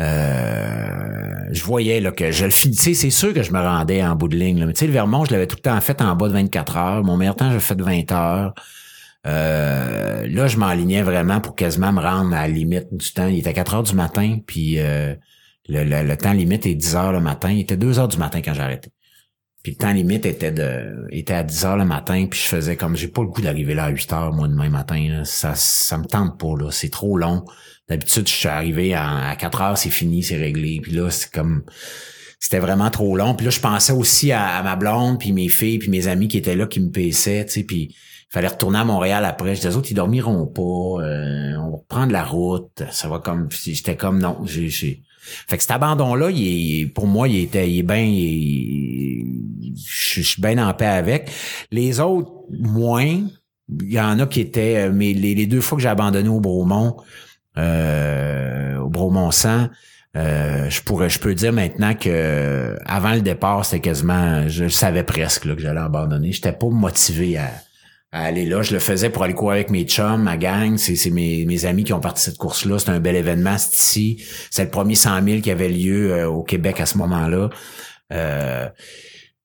Euh, 0.00 1.48
je 1.50 1.62
voyais 1.64 2.00
là, 2.00 2.12
que 2.12 2.30
je 2.30 2.44
le 2.44 2.50
finissais. 2.50 2.94
C'est 2.94 3.10
sûr 3.10 3.34
que 3.34 3.42
je 3.42 3.52
me 3.52 3.60
rendais 3.60 4.02
en 4.02 4.16
bout 4.16 4.28
de 4.28 4.36
ligne. 4.36 4.58
Là. 4.58 4.66
Mais 4.66 4.72
tu 4.72 4.80
sais, 4.80 4.86
le 4.86 4.92
Vermont, 4.92 5.24
je 5.24 5.32
l'avais 5.32 5.46
tout 5.46 5.56
le 5.56 5.62
temps 5.62 5.80
fait 5.80 6.00
en 6.00 6.16
bas 6.16 6.28
de 6.28 6.32
24 6.32 6.76
heures. 6.76 7.04
Mon 7.04 7.16
meilleur 7.16 7.36
temps, 7.36 7.50
j'ai 7.50 7.60
fait 7.60 7.74
de 7.74 7.84
20 7.84 8.10
heures. 8.12 8.54
Euh, 9.26 10.26
là, 10.26 10.46
je 10.48 10.56
m'enlignais 10.56 11.02
vraiment 11.02 11.40
pour 11.40 11.54
quasiment 11.54 11.92
me 11.92 12.00
rendre 12.00 12.34
à 12.34 12.42
la 12.42 12.48
limite 12.48 12.88
du 12.92 13.12
temps. 13.12 13.28
Il 13.28 13.38
était 13.38 13.52
4 13.52 13.74
heures 13.74 13.82
du 13.84 13.94
matin, 13.94 14.38
puis 14.46 14.80
euh, 14.80 15.14
le, 15.68 15.84
le, 15.84 16.16
temps 16.16 16.32
limite 16.32 16.66
est 16.66 16.74
10 16.74 16.96
heures 16.96 17.12
le 17.12 17.20
matin. 17.20 17.50
Il 17.50 17.60
était 17.60 17.76
2 17.76 17.98
heures 18.00 18.08
du 18.08 18.18
matin 18.18 18.40
quand 18.42 18.54
j'ai 18.54 18.62
arrêté. 18.62 18.90
Puis 19.62 19.72
le 19.72 19.78
temps 19.78 19.92
limite 19.92 20.26
était 20.26 20.50
de 20.50 21.06
était 21.10 21.34
à 21.34 21.44
10 21.44 21.64
heures 21.64 21.76
le 21.76 21.84
matin, 21.84 22.26
puis 22.28 22.40
je 22.40 22.46
faisais 22.46 22.76
comme 22.76 22.96
j'ai 22.96 23.08
pas 23.08 23.22
le 23.22 23.28
goût 23.28 23.42
d'arriver 23.42 23.74
là 23.74 23.84
à 23.84 23.88
8 23.90 24.12
heures 24.12 24.32
moi 24.32 24.48
demain 24.48 24.68
matin. 24.68 25.06
Là. 25.08 25.24
Ça 25.24 25.54
ça 25.54 25.98
me 25.98 26.04
tente 26.04 26.38
pas 26.38 26.56
là, 26.58 26.70
c'est 26.70 26.90
trop 26.90 27.16
long. 27.16 27.44
D'habitude, 27.88 28.26
je 28.28 28.32
suis 28.32 28.48
arrivé 28.48 28.94
à, 28.94 29.36
4 29.38 29.60
heures, 29.60 29.78
c'est 29.78 29.90
fini, 29.90 30.22
c'est 30.22 30.36
réglé. 30.36 30.80
Puis 30.82 30.92
là, 30.92 31.10
c'est 31.10 31.30
comme 31.30 31.62
c'était 32.40 32.58
vraiment 32.58 32.90
trop 32.90 33.16
long. 33.16 33.34
Puis 33.34 33.44
là, 33.44 33.50
je 33.50 33.60
pensais 33.60 33.92
aussi 33.92 34.32
à, 34.32 34.62
ma 34.64 34.76
blonde, 34.76 35.18
puis 35.18 35.32
mes 35.32 35.48
filles, 35.48 35.78
puis 35.78 35.90
mes 35.90 36.08
amis 36.08 36.28
qui 36.28 36.38
étaient 36.38 36.56
là, 36.56 36.66
qui 36.66 36.80
me 36.80 36.90
paissaient, 36.90 37.44
tu 37.44 37.52
sais, 37.52 37.62
puis 37.62 37.88
il 37.90 37.96
fallait 38.30 38.48
retourner 38.48 38.78
à 38.78 38.84
Montréal 38.84 39.24
après. 39.24 39.54
Je 39.54 39.60
disais, 39.60 39.76
autres, 39.76 39.90
ils 39.90 39.94
dormiront 39.94 40.46
pas, 40.46 41.04
euh, 41.04 41.56
on 41.58 41.70
va 41.70 41.76
prendre 41.88 42.12
la 42.12 42.24
route, 42.24 42.82
ça 42.90 43.08
va 43.08 43.20
comme... 43.20 43.48
J'étais 43.50 43.96
comme, 43.96 44.18
non, 44.18 44.44
j'ai... 44.44 45.02
Fait 45.24 45.56
que 45.56 45.62
cet 45.62 45.70
abandon-là, 45.70 46.30
il 46.30 46.80
est, 46.80 46.86
pour 46.86 47.06
moi, 47.06 47.28
il 47.28 47.36
était, 47.44 47.70
il 47.70 47.78
est 47.78 47.82
bien, 47.84 48.02
je 49.76 50.20
suis 50.22 50.42
bien 50.42 50.58
en 50.58 50.72
paix 50.74 50.86
avec. 50.86 51.30
Les 51.70 52.00
autres, 52.00 52.30
moins. 52.50 53.20
Il 53.68 53.92
y 53.92 54.00
en 54.00 54.18
a 54.18 54.26
qui 54.26 54.40
étaient, 54.40 54.90
mais 54.90 55.12
les, 55.12 55.46
deux 55.46 55.60
fois 55.60 55.76
que 55.76 55.82
j'ai 55.82 55.88
abandonné 55.88 56.28
au 56.28 56.40
Bromont, 56.40 56.96
euh, 57.56 58.78
au 58.78 58.88
Bromont-Sang, 58.88 59.68
euh, 60.14 60.68
je 60.68 60.82
pourrais, 60.82 61.08
je 61.08 61.18
peux 61.18 61.34
dire 61.34 61.52
maintenant 61.52 61.94
que 61.94 62.76
avant 62.84 63.14
le 63.14 63.22
départ, 63.22 63.64
c'était 63.64 63.80
quasiment, 63.80 64.46
je 64.46 64.68
savais 64.68 65.04
presque 65.04 65.46
là, 65.46 65.54
que 65.54 65.62
j'allais 65.62 65.80
abandonner. 65.80 66.32
J'étais 66.32 66.52
pas 66.52 66.68
motivé 66.68 67.38
à, 67.38 67.50
aller 68.12 68.44
là. 68.44 68.60
Je 68.62 68.74
le 68.74 68.78
faisais 68.78 69.08
pour 69.08 69.22
aller 69.22 69.32
courir 69.32 69.54
avec 69.54 69.70
mes 69.70 69.84
chums, 69.84 70.22
ma 70.22 70.36
gang. 70.36 70.76
C'est, 70.76 71.10
mes, 71.10 71.46
mes 71.46 71.64
amis 71.64 71.84
qui 71.84 71.94
ont 71.94 72.00
parti 72.00 72.22
cette 72.22 72.36
course-là. 72.36 72.78
C'est 72.78 72.90
un 72.90 73.00
bel 73.00 73.16
événement, 73.16 73.56
c'est 73.56 73.74
ici. 73.74 74.24
C'est 74.50 74.64
le 74.64 74.70
premier 74.70 74.96
100 74.96 75.24
000 75.24 75.40
qui 75.40 75.50
avait 75.50 75.70
lieu 75.70 76.12
euh, 76.12 76.28
au 76.28 76.42
Québec 76.42 76.80
à 76.80 76.86
ce 76.86 76.98
moment-là. 76.98 77.48
Euh, 78.12 78.68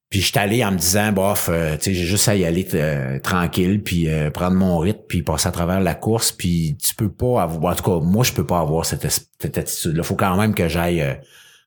puis 0.09 0.21
je 0.21 0.27
suis 0.27 0.39
allé 0.39 0.63
en 0.63 0.71
me 0.71 0.77
disant, 0.77 1.11
bof, 1.11 1.49
euh, 1.49 1.75
tu 1.75 1.83
sais, 1.83 1.93
j'ai 1.93 2.05
juste 2.05 2.29
à 2.29 2.35
y 2.35 2.45
aller 2.45 2.65
euh, 2.73 3.19
tranquille, 3.19 3.83
puis 3.83 4.09
euh, 4.09 4.29
prendre 4.29 4.55
mon 4.55 4.77
rythme, 4.77 5.01
puis 5.07 5.21
passer 5.21 5.49
à 5.49 5.51
travers 5.51 5.81
la 5.81 5.95
course, 5.95 6.31
puis 6.31 6.77
tu 6.81 6.95
peux 6.95 7.11
pas 7.11 7.41
avoir, 7.41 7.73
en 7.73 7.75
tout 7.75 7.83
cas, 7.83 8.05
moi, 8.05 8.23
je 8.23 8.31
peux 8.31 8.45
pas 8.45 8.59
avoir 8.59 8.85
cette, 8.85 9.05
cette 9.39 9.57
attitude-là. 9.57 10.03
faut 10.03 10.15
quand 10.15 10.37
même 10.37 10.55
que 10.55 10.69
j'aille, 10.69 11.03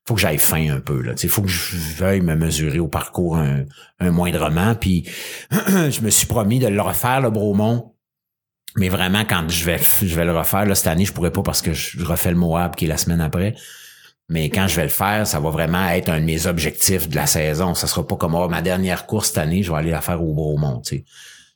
faut 0.05 0.15
que 0.15 0.21
j'aille 0.21 0.39
fin 0.39 0.71
un 0.71 0.79
peu, 0.79 1.01
là. 1.01 1.13
Tu 1.13 1.21
sais, 1.21 1.27
faut 1.27 1.43
que 1.43 1.49
je 1.49 1.75
veuille 1.97 2.21
me 2.21 2.35
mesurer 2.35 2.79
au 2.79 2.87
parcours 2.87 3.37
un, 3.37 3.65
un 3.99 4.09
moindrement, 4.09 4.73
puis 4.73 5.05
je 5.51 6.01
me 6.01 6.09
suis 6.09 6.25
promis 6.25 6.57
de 6.57 6.67
le 6.67 6.81
refaire, 6.81 7.21
le 7.21 7.29
Bromont, 7.29 7.93
mais 8.75 8.89
vraiment, 8.89 9.23
quand 9.27 9.49
je 9.49 9.65
vais, 9.65 9.79
je 10.01 10.15
vais 10.15 10.25
le 10.25 10.35
refaire, 10.35 10.65
là, 10.65 10.73
cette 10.73 10.87
année, 10.87 11.05
je 11.05 11.13
pourrais 11.13 11.31
pas 11.31 11.43
parce 11.43 11.61
que 11.61 11.73
je 11.73 12.03
refais 12.03 12.31
le 12.31 12.37
Moab 12.37 12.75
qui 12.75 12.85
est 12.85 12.87
la 12.87 12.97
semaine 12.97 13.21
après. 13.21 13.53
Mais 14.31 14.49
quand 14.49 14.65
je 14.65 14.77
vais 14.77 14.83
le 14.83 14.89
faire, 14.89 15.27
ça 15.27 15.41
va 15.41 15.49
vraiment 15.49 15.89
être 15.89 16.07
un 16.07 16.21
de 16.21 16.25
mes 16.25 16.47
objectifs 16.47 17.09
de 17.09 17.17
la 17.17 17.27
saison. 17.27 17.73
Ça 17.73 17.85
sera 17.85 18.07
pas 18.07 18.15
comme 18.15 18.33
oh, 18.33 18.47
ma 18.47 18.61
dernière 18.61 19.05
course 19.05 19.27
cette 19.27 19.39
année, 19.39 19.61
je 19.61 19.69
vais 19.69 19.77
aller 19.77 19.91
la 19.91 19.99
faire 19.99 20.23
au 20.23 20.33
Beaumont. 20.33 20.79
Tu 20.79 20.99
sais. 20.99 21.05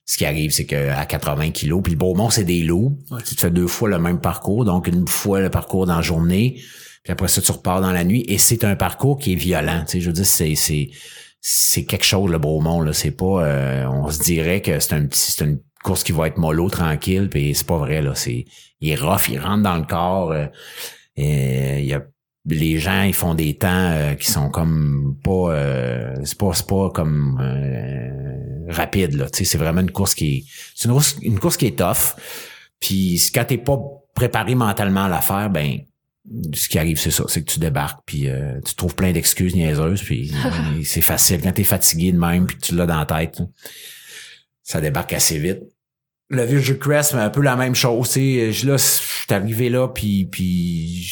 Ce 0.05 0.17
qui 0.17 0.25
arrive, 0.25 0.51
c'est 0.51 0.65
qu'à 0.65 1.05
80 1.05 1.51
kilos, 1.51 1.81
puis 1.81 1.93
le 1.93 1.97
Beaumont, 1.97 2.29
c'est 2.29 2.43
des 2.43 2.63
loups. 2.63 2.99
Tu 3.25 3.35
fais 3.35 3.49
deux 3.49 3.67
fois 3.67 3.87
le 3.87 3.97
même 3.97 4.19
parcours, 4.19 4.65
donc 4.65 4.87
une 4.87 5.07
fois 5.07 5.39
le 5.39 5.49
parcours 5.49 5.85
dans 5.85 5.95
la 5.95 6.01
journée, 6.01 6.61
puis 7.03 7.13
après 7.13 7.29
ça, 7.29 7.41
tu 7.41 7.49
repars 7.49 7.79
dans 7.79 7.93
la 7.93 8.03
nuit. 8.03 8.25
Et 8.27 8.37
c'est 8.37 8.65
un 8.65 8.75
parcours 8.75 9.19
qui 9.19 9.31
est 9.31 9.37
violent. 9.37 9.83
Tu 9.85 9.93
sais, 9.93 10.01
je 10.01 10.07
veux 10.07 10.13
dire, 10.13 10.25
c'est 10.25 10.55
c'est 10.55 10.89
c'est 11.39 11.85
quelque 11.85 12.05
chose 12.05 12.29
le 12.29 12.39
Beaumont. 12.39 12.81
Là, 12.81 12.91
c'est 12.91 13.11
pas. 13.11 13.45
Euh, 13.45 13.85
on 13.87 14.11
se 14.11 14.21
dirait 14.21 14.61
que 14.61 14.81
c'est 14.81 14.95
un 14.95 15.05
petit, 15.05 15.31
c'est 15.31 15.45
une 15.45 15.59
course 15.81 16.03
qui 16.03 16.11
va 16.11 16.27
être 16.27 16.37
mollo, 16.37 16.69
tranquille, 16.69 17.29
puis 17.29 17.55
c'est 17.55 17.65
pas 17.65 17.77
vrai 17.77 18.01
là. 18.01 18.15
C'est 18.15 18.43
il 18.81 18.89
est 18.89 18.95
rough, 18.95 19.29
il 19.29 19.39
rentre 19.39 19.63
dans 19.63 19.77
le 19.77 19.85
corps. 19.85 20.33
Euh, 20.33 20.47
et 21.15 21.79
il 21.79 21.85
y 21.85 21.93
a 21.93 22.01
les 22.47 22.79
gens 22.79 23.03
ils 23.03 23.13
font 23.13 23.33
des 23.33 23.55
temps 23.55 23.91
euh, 23.91 24.13
qui 24.13 24.31
sont 24.31 24.49
comme 24.49 25.17
pas 25.23 25.51
euh, 25.51 26.15
c'est 26.23 26.37
pas 26.37 26.53
c'est 26.53 26.67
pas 26.67 26.89
comme 26.91 27.39
euh, 27.41 28.71
rapide 28.71 29.13
là. 29.13 29.29
Tu 29.29 29.39
sais 29.39 29.45
c'est 29.45 29.57
vraiment 29.57 29.81
une 29.81 29.91
course 29.91 30.13
qui 30.13 30.37
est 30.37 30.43
c'est 30.75 30.87
une 30.87 30.93
course, 30.93 31.15
une 31.21 31.39
course 31.39 31.57
qui 31.57 31.67
est 31.67 31.77
tough. 31.77 32.15
Puis 32.79 33.31
quand 33.33 33.45
t'es 33.45 33.57
pas 33.57 33.79
préparé 34.13 34.55
mentalement 34.55 35.05
à 35.05 35.09
la 35.09 35.21
faire 35.21 35.49
ben 35.49 35.79
ce 36.53 36.67
qui 36.69 36.79
arrive 36.79 36.99
c'est 36.99 37.11
ça. 37.11 37.23
C'est 37.27 37.43
que 37.43 37.51
tu 37.51 37.59
débarques 37.59 38.01
puis 38.05 38.27
tu 38.65 38.75
trouves 38.75 38.95
plein 38.95 39.11
d'excuses 39.11 39.55
niaiseuses 39.55 40.03
puis 40.03 40.31
c'est 40.83 41.01
facile. 41.01 41.41
Quand 41.41 41.51
t'es 41.51 41.63
fatigué 41.63 42.11
de 42.11 42.19
même 42.19 42.45
puis 42.45 42.57
tu 42.57 42.75
l'as 42.75 42.85
dans 42.85 42.99
la 42.99 43.05
tête 43.05 43.41
ça 44.61 44.81
débarque 44.81 45.13
assez 45.13 45.37
vite. 45.37 45.61
Le 46.29 46.43
Virgin 46.43 46.79
Crest, 46.79 47.13
mais 47.13 47.21
un 47.21 47.29
peu 47.29 47.41
la 47.41 47.55
même 47.55 47.75
chose. 47.75 48.09
Tu 48.09 48.51
sais, 48.51 48.65
là, 48.65 48.77
je 48.77 48.83
suis 48.83 49.31
arrivé 49.31 49.69
là, 49.69 49.87
puis, 49.87 50.25
puis 50.25 51.07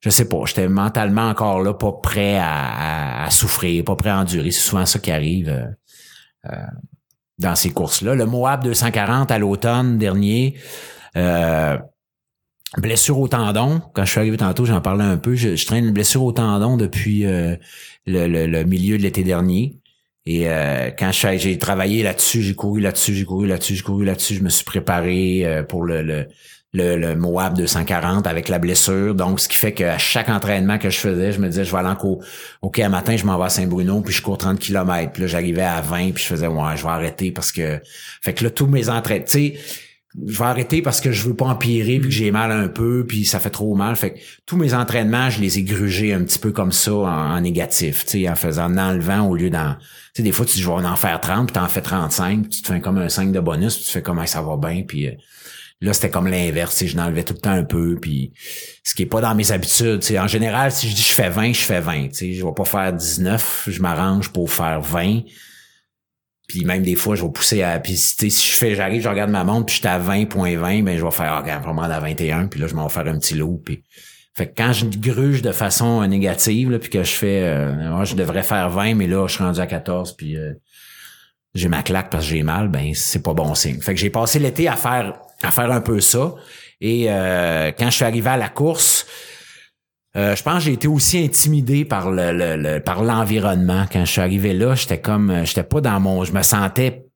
je 0.00 0.08
sais 0.08 0.24
pas, 0.24 0.38
j'étais 0.46 0.68
mentalement 0.68 1.28
encore 1.28 1.62
là, 1.62 1.74
pas 1.74 1.92
prêt 1.92 2.38
à, 2.40 3.28
souffrir, 3.30 3.84
pas 3.84 3.96
prêt 3.96 4.10
à 4.10 4.20
endurer. 4.20 4.50
C'est 4.50 4.60
souvent 4.60 4.86
ça 4.86 4.98
qui 4.98 5.10
arrive 5.10 5.50
euh, 5.50 5.66
euh, 6.50 6.66
dans 7.38 7.54
ces 7.54 7.70
courses-là. 7.70 8.14
Le 8.14 8.24
Moab 8.24 8.64
240 8.64 9.30
à 9.30 9.38
l'automne 9.38 9.98
dernier, 9.98 10.56
euh, 11.16 11.76
blessure 12.78 13.18
au 13.18 13.28
tendon. 13.28 13.82
Quand 13.94 14.06
je 14.06 14.10
suis 14.10 14.20
arrivé 14.20 14.38
tantôt, 14.38 14.64
j'en 14.64 14.80
parlais 14.80 15.04
un 15.04 15.18
peu. 15.18 15.34
Je, 15.34 15.66
traîne 15.66 15.84
une 15.84 15.92
blessure 15.92 16.22
au 16.22 16.32
tendon 16.32 16.78
depuis 16.78 17.24
le, 17.24 17.58
le, 18.06 18.62
milieu 18.64 18.96
de 18.96 19.02
l'été 19.02 19.22
dernier. 19.22 19.76
Et 20.24 20.44
quand 20.98 21.10
j'ai 21.12 21.58
travaillé 21.58 22.02
là-dessus, 22.02 22.42
j'ai 22.42 22.54
couru 22.54 22.80
là-dessus, 22.80 23.14
j'ai 23.14 23.24
couru 23.24 23.48
là-dessus, 23.48 23.74
j'ai 23.74 23.82
couru 23.82 24.04
là-dessus, 24.04 24.34
je 24.34 24.42
me 24.42 24.48
suis 24.48 24.64
préparé 24.64 25.64
pour 25.68 25.82
le 25.82 26.02
le, 26.02 26.28
le 26.72 27.14
Moab 27.14 27.56
240 27.56 28.26
avec 28.26 28.48
la 28.48 28.58
blessure. 28.58 29.14
Donc, 29.14 29.40
ce 29.40 29.48
qui 29.48 29.56
fait 29.56 29.72
qu'à 29.72 29.98
chaque 29.98 30.28
entraînement 30.28 30.78
que 30.78 30.90
je 30.90 30.98
faisais, 30.98 31.32
je 31.32 31.40
me 31.40 31.48
disais, 31.48 31.64
je 31.64 31.72
vais 31.72 31.78
aller 31.78 31.88
en 31.88 31.96
OK, 32.62 32.78
à 32.78 32.88
matin, 32.88 33.16
je 33.16 33.26
m'en 33.26 33.38
vais 33.38 33.46
à 33.46 33.48
Saint-Bruno, 33.48 34.00
puis 34.02 34.14
je 34.14 34.22
cours 34.22 34.38
30 34.38 34.58
km. 34.58 35.12
Puis 35.12 35.22
là, 35.22 35.28
j'arrivais 35.28 35.62
à 35.62 35.80
20, 35.80 36.12
puis 36.12 36.22
je 36.22 36.28
faisais, 36.28 36.46
ouais, 36.46 36.76
je 36.76 36.82
vais 36.82 36.90
arrêter 36.90 37.32
parce 37.32 37.50
que... 37.50 37.80
Fait 38.22 38.34
que 38.34 38.44
là, 38.44 38.50
tous 38.50 38.66
mes 38.66 38.88
entraînements, 38.88 39.26
tu 39.26 39.32
sais, 39.32 39.58
je 40.26 40.38
vais 40.38 40.44
arrêter 40.44 40.82
parce 40.82 41.00
que 41.00 41.12
je 41.12 41.28
veux 41.28 41.34
pas 41.34 41.46
empirer, 41.46 41.98
puis 41.98 42.08
que 42.08 42.14
j'ai 42.14 42.30
mal 42.30 42.52
un 42.52 42.68
peu, 42.68 43.04
puis 43.06 43.24
ça 43.24 43.40
fait 43.40 43.50
trop 43.50 43.74
mal. 43.74 43.96
Fait 43.96 44.14
que 44.14 44.18
tous 44.46 44.56
mes 44.56 44.74
entraînements, 44.74 45.30
je 45.30 45.40
les 45.40 45.58
ai 45.58 45.62
grugés 45.62 46.12
un 46.12 46.22
petit 46.22 46.38
peu 46.38 46.52
comme 46.52 46.72
ça, 46.72 46.92
en, 46.92 47.40
négatif, 47.40 48.04
tu 48.04 48.22
sais, 48.22 48.28
en 48.28 48.36
faisant, 48.36 48.72
en 48.72 48.78
enlevant 48.78 49.26
au 49.26 49.34
lieu 49.34 49.50
d'en... 49.50 49.74
Tu 49.74 49.78
sais, 50.16 50.22
des 50.22 50.32
fois, 50.32 50.46
tu 50.46 50.58
vais 50.58 50.86
en 50.86 50.96
faire 50.96 51.20
30, 51.20 51.46
puis 51.46 51.54
t'en 51.54 51.66
fais 51.68 51.80
35, 51.80 52.42
puis 52.42 52.50
tu 52.50 52.62
te 52.62 52.72
fais 52.72 52.80
comme 52.80 52.98
un 52.98 53.08
5 53.08 53.32
de 53.32 53.40
bonus, 53.40 53.76
puis 53.76 53.84
tu 53.86 53.90
fais 53.90 54.02
comme, 54.02 54.24
ça 54.26 54.40
va 54.40 54.56
bien, 54.56 54.84
puis... 54.86 55.08
Euh, 55.08 55.12
Là, 55.82 55.94
c'était 55.94 56.10
comme 56.10 56.26
l'inverse. 56.26 56.84
Je 56.84 56.96
n'enlevais 56.96 57.24
tout 57.24 57.32
le 57.32 57.40
temps 57.40 57.50
un 57.50 57.64
peu. 57.64 57.96
Puis 58.00 58.32
ce 58.84 58.94
qui 58.94 59.02
est 59.02 59.06
pas 59.06 59.20
dans 59.20 59.34
mes 59.34 59.50
habitudes. 59.50 60.02
En 60.18 60.26
général, 60.26 60.72
si 60.72 60.88
je 60.88 60.94
dis 60.94 61.02
je 61.02 61.12
fais 61.12 61.30
20, 61.30 61.54
je 61.54 61.60
fais 61.60 61.80
20. 61.80 62.12
sais 62.12 62.32
Je 62.34 62.44
vais 62.44 62.52
pas 62.54 62.64
faire 62.64 62.92
19. 62.92 63.68
Je 63.68 63.80
m'arrange 63.80 64.30
pour 64.30 64.50
faire 64.50 64.82
20. 64.82 65.22
Puis 66.50 66.64
même 66.64 66.82
des 66.82 66.96
fois, 66.96 67.14
je 67.14 67.22
vais 67.22 67.30
pousser 67.30 67.62
à. 67.62 67.78
Puis 67.78 67.96
si 67.96 68.28
je 68.28 68.56
fais, 68.56 68.74
j'arrive, 68.74 69.02
je 69.02 69.08
regarde 69.08 69.30
ma 69.30 69.44
montre, 69.44 69.66
puis 69.66 69.76
j'étais 69.76 69.88
à 69.88 70.00
20.20, 70.00 70.82
ben 70.82 70.98
je 70.98 71.04
vais 71.04 71.10
faire 71.12 71.44
ah, 71.46 71.58
vraiment 71.60 71.82
à 71.82 72.00
21, 72.00 72.48
puis 72.48 72.58
là, 72.58 72.66
je 72.66 72.74
m'en 72.74 72.88
vais 72.88 72.92
faire 72.92 73.06
un 73.06 73.18
petit 73.18 73.34
lot. 73.34 73.62
Puis... 73.64 73.84
Fait 74.34 74.48
que 74.48 74.54
quand 74.56 74.72
je 74.72 74.86
gruge 74.86 75.42
de 75.42 75.52
façon 75.52 76.04
négative, 76.08 76.70
là, 76.70 76.80
puis 76.80 76.90
que 76.90 77.04
je 77.04 77.12
fais 77.12 77.42
euh, 77.42 78.04
je 78.04 78.16
devrais 78.16 78.42
faire 78.42 78.68
20, 78.68 78.94
mais 78.94 79.06
là, 79.06 79.28
je 79.28 79.34
suis 79.34 79.44
rendu 79.44 79.60
à 79.60 79.66
14, 79.66 80.16
puis 80.16 80.36
euh, 80.36 80.54
j'ai 81.54 81.68
ma 81.68 81.84
claque 81.84 82.10
parce 82.10 82.24
que 82.24 82.30
j'ai 82.30 82.42
mal, 82.42 82.68
ben 82.68 82.94
c'est 82.94 83.22
pas 83.22 83.34
bon 83.34 83.54
signe. 83.54 83.80
Fait 83.80 83.94
que 83.94 84.00
j'ai 84.00 84.10
passé 84.10 84.40
l'été 84.40 84.66
à 84.66 84.74
faire 84.74 85.20
à 85.42 85.50
faire 85.50 85.70
un 85.70 85.80
peu 85.80 86.00
ça. 86.00 86.34
Et 86.80 87.06
euh, 87.08 87.72
quand 87.78 87.86
je 87.90 87.96
suis 87.96 88.04
arrivé 88.04 88.28
à 88.30 88.36
la 88.36 88.48
course, 88.48 89.06
Euh, 90.16 90.34
je 90.34 90.42
pense 90.42 90.54
que 90.54 90.60
j'ai 90.64 90.72
été 90.72 90.88
aussi 90.88 91.18
intimidé 91.22 91.84
par 91.84 92.10
le, 92.10 92.32
le- 92.32 92.56
le- 92.56 92.80
par 92.80 93.04
l'environnement 93.04 93.84
quand 93.92 94.04
je 94.04 94.10
suis 94.10 94.20
arrivé 94.20 94.52
là. 94.52 94.74
J'étais 94.74 95.00
comme, 95.00 95.30
euh, 95.30 95.44
j'étais 95.44 95.62
pas 95.62 95.80
dans 95.80 96.00
mon, 96.00 96.24
je 96.24 96.32
me 96.32 96.42
sentais 96.42 97.06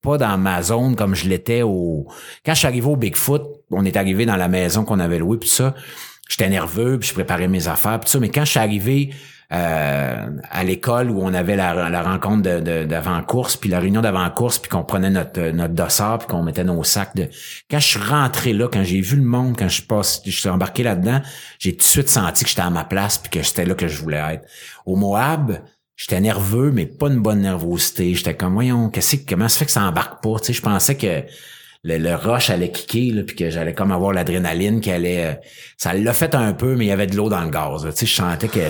pas 0.00 0.16
dans 0.16 0.38
ma 0.38 0.62
zone 0.62 0.94
comme 0.94 1.16
je 1.16 1.28
l'étais 1.28 1.62
au. 1.62 2.06
Quand 2.46 2.54
je 2.54 2.58
suis 2.60 2.68
arrivé 2.68 2.86
au 2.86 2.94
Bigfoot, 2.94 3.42
on 3.72 3.84
est 3.84 3.96
arrivé 3.96 4.26
dans 4.26 4.36
la 4.36 4.46
maison 4.46 4.84
qu'on 4.84 5.00
avait 5.00 5.18
louée 5.18 5.38
puis 5.38 5.48
ça. 5.48 5.74
J'étais 6.28 6.48
nerveux 6.48 7.00
puis 7.00 7.08
je 7.08 7.14
préparais 7.14 7.48
mes 7.48 7.66
affaires 7.66 7.98
puis 7.98 8.08
ça. 8.10 8.20
Mais 8.20 8.28
quand 8.28 8.44
je 8.44 8.50
suis 8.50 8.60
arrivé 8.60 9.12
euh, 9.50 10.26
à 10.50 10.64
l'école 10.64 11.10
où 11.10 11.22
on 11.22 11.32
avait 11.32 11.56
la, 11.56 12.02
rencontre 12.02 12.42
d'avant-course, 12.84 13.56
puis 13.56 13.70
la 13.70 13.80
réunion 13.80 14.02
d'avant-course, 14.02 14.58
puis 14.58 14.68
qu'on 14.68 14.84
prenait 14.84 15.08
notre, 15.08 15.40
notre 15.50 15.72
dossard, 15.72 16.18
puis 16.18 16.28
qu'on 16.28 16.42
mettait 16.42 16.64
nos 16.64 16.84
sacs 16.84 17.16
de... 17.16 17.28
Quand 17.70 17.78
je 17.78 17.86
suis 17.86 18.00
rentré 18.00 18.52
là, 18.52 18.68
quand 18.70 18.84
j'ai 18.84 19.00
vu 19.00 19.16
le 19.16 19.22
monde, 19.22 19.56
quand 19.58 19.68
je 19.68 19.82
passe, 19.82 20.20
je 20.26 20.30
suis 20.30 20.50
embarqué 20.50 20.82
là-dedans, 20.82 21.22
j'ai 21.58 21.72
tout 21.72 21.78
de 21.78 21.82
suite 21.82 22.10
senti 22.10 22.44
que 22.44 22.50
j'étais 22.50 22.62
à 22.62 22.70
ma 22.70 22.84
place, 22.84 23.16
puis 23.16 23.30
que 23.30 23.42
c'était 23.42 23.64
là 23.64 23.74
que 23.74 23.88
je 23.88 24.02
voulais 24.02 24.22
être. 24.34 24.44
Au 24.84 24.96
Moab, 24.96 25.60
j'étais 25.96 26.20
nerveux, 26.20 26.70
mais 26.70 26.84
pas 26.84 27.08
une 27.08 27.20
bonne 27.20 27.40
nervosité. 27.40 28.14
J'étais 28.14 28.36
comme, 28.36 28.52
voyons, 28.52 28.90
qu'est-ce 28.90 29.16
que, 29.16 29.30
comment 29.30 29.48
ça 29.48 29.60
fait 29.60 29.66
que 29.66 29.72
ça 29.72 29.82
embarque 29.82 30.22
pas? 30.22 30.38
Tu 30.40 30.46
sais, 30.46 30.52
je 30.52 30.62
pensais 30.62 30.96
que 30.96 31.24
le, 31.84 31.98
le 31.98 32.14
rush 32.14 32.50
allait 32.50 32.70
kicker, 32.70 33.12
là, 33.14 33.22
puis 33.22 33.36
que 33.36 33.50
j'allais 33.50 33.74
comme 33.74 33.92
avoir 33.92 34.12
l'adrénaline 34.12 34.80
qui 34.80 34.90
allait... 34.90 35.24
euh, 35.24 35.34
ça 35.76 35.94
l'a 35.94 36.12
fait 36.12 36.34
un 36.34 36.52
peu, 36.52 36.74
mais 36.76 36.86
il 36.86 36.88
y 36.88 36.92
avait 36.92 37.06
de 37.06 37.16
l'eau 37.16 37.28
dans 37.28 37.42
le 37.42 37.50
gaz. 37.50 37.84
là. 37.84 37.92
Tu 37.92 38.00
sais, 38.00 38.06
je 38.06 38.14
sentais 38.14 38.48
que 38.48 38.60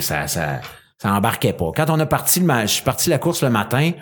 ça, 0.00 0.26
ça, 0.26 0.60
ça 0.98 1.12
embarquait 1.12 1.52
pas. 1.52 1.70
Quand 1.76 1.90
on 1.90 2.00
a 2.00 2.06
parti, 2.06 2.40
le 2.40 2.60
je 2.62 2.66
suis 2.66 2.82
parti 2.82 3.10
la 3.10 3.18
course 3.18 3.42
le 3.42 3.50
matin, 3.50 3.92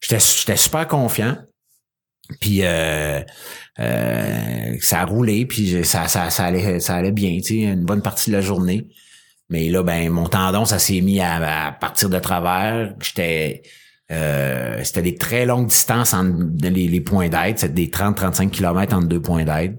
j'étais, 0.00 0.20
j'étais 0.20 0.56
super 0.56 0.86
confiant. 0.86 1.36
Puis 2.40 2.60
euh, 2.62 3.20
euh, 3.80 4.76
ça 4.80 5.00
a 5.00 5.04
roulé, 5.04 5.44
puis 5.44 5.84
ça, 5.84 6.08
ça, 6.08 6.30
ça 6.30 6.44
allait, 6.44 6.78
ça 6.80 6.94
allait 6.94 7.12
bien, 7.12 7.36
tu 7.38 7.42
sais, 7.42 7.54
une 7.62 7.84
bonne 7.84 8.00
partie 8.00 8.30
de 8.30 8.36
la 8.36 8.40
journée. 8.40 8.86
Mais 9.50 9.68
là, 9.68 9.82
ben, 9.82 10.08
mon 10.08 10.28
tendon, 10.28 10.64
ça 10.64 10.78
s'est 10.78 11.00
mis 11.00 11.20
à, 11.20 11.66
à 11.66 11.72
partir 11.72 12.08
de 12.08 12.18
travers. 12.18 12.94
J'étais 13.00 13.62
euh, 14.12 14.84
c'était 14.84 15.02
des 15.02 15.14
très 15.14 15.46
longues 15.46 15.68
distances 15.68 16.12
entre 16.12 16.36
les, 16.62 16.88
les 16.88 17.00
points 17.00 17.28
d'aide. 17.28 17.58
C'était 17.58 17.72
des 17.72 17.88
30-35 17.88 18.50
km 18.50 18.94
entre 18.94 19.08
deux 19.08 19.22
points 19.22 19.44
d'aide. 19.44 19.78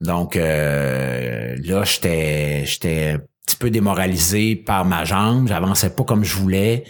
Donc 0.00 0.36
euh, 0.36 1.56
là, 1.64 1.84
j'étais 1.84 2.64
j'étais 2.66 3.12
un 3.16 3.18
petit 3.46 3.56
peu 3.56 3.70
démoralisé 3.70 4.54
par 4.54 4.84
ma 4.84 5.04
jambe. 5.04 5.48
J'avançais 5.48 5.90
pas 5.90 6.04
comme 6.04 6.24
je 6.24 6.36
voulais. 6.36 6.84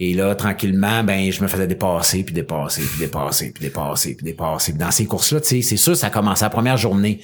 Et 0.00 0.12
là, 0.12 0.34
tranquillement, 0.34 1.04
ben, 1.04 1.30
je 1.30 1.40
me 1.40 1.48
faisais 1.48 1.66
dépasser, 1.66 2.24
puis 2.24 2.34
dépasser, 2.34 2.82
puis 2.82 2.98
dépasser, 2.98 3.52
puis 3.52 3.64
dépasser, 3.64 4.16
puis 4.16 4.24
dépasser. 4.24 4.72
Puis 4.72 4.78
dans 4.78 4.90
ces 4.90 5.06
courses-là, 5.06 5.40
tu 5.40 5.48
sais, 5.48 5.62
c'est 5.62 5.76
sûr, 5.76 5.96
ça 5.96 6.10
commençait 6.10 6.44
la 6.44 6.50
première 6.50 6.76
journée. 6.76 7.20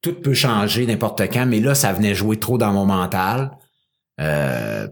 Tout 0.00 0.14
peut 0.14 0.34
changer 0.34 0.86
n'importe 0.86 1.20
quand, 1.32 1.46
mais 1.46 1.58
là, 1.58 1.74
ça 1.74 1.92
venait 1.92 2.14
jouer 2.14 2.38
trop 2.38 2.58
dans 2.58 2.72
mon 2.72 2.86
mental. 2.86 3.50
Euh, 4.20 4.86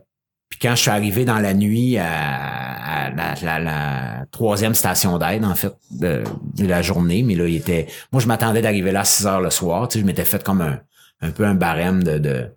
puis 0.48 0.58
quand 0.60 0.74
je 0.76 0.82
suis 0.82 0.90
arrivé 0.90 1.24
dans 1.24 1.38
la 1.38 1.54
nuit 1.54 1.98
à, 1.98 3.10
la, 3.10 4.24
troisième 4.30 4.74
station 4.74 5.18
d'aide, 5.18 5.44
en 5.44 5.54
fait, 5.54 5.72
de, 5.90 6.22
la 6.58 6.82
journée, 6.82 7.22
mais 7.22 7.34
là, 7.34 7.46
il 7.46 7.56
était. 7.56 7.86
Moi, 8.12 8.20
je 8.20 8.26
m'attendais 8.26 8.62
d'arriver 8.62 8.92
là 8.92 9.00
à 9.00 9.04
6 9.04 9.26
heures 9.26 9.40
le 9.40 9.50
soir. 9.50 9.88
Tu 9.88 9.94
sais, 9.94 10.00
je 10.00 10.06
m'étais 10.06 10.24
fait 10.24 10.42
comme 10.42 10.60
un, 10.60 10.80
un 11.20 11.30
peu 11.30 11.44
un 11.44 11.54
barème 11.54 12.02
de. 12.02 12.18
de 12.18 12.54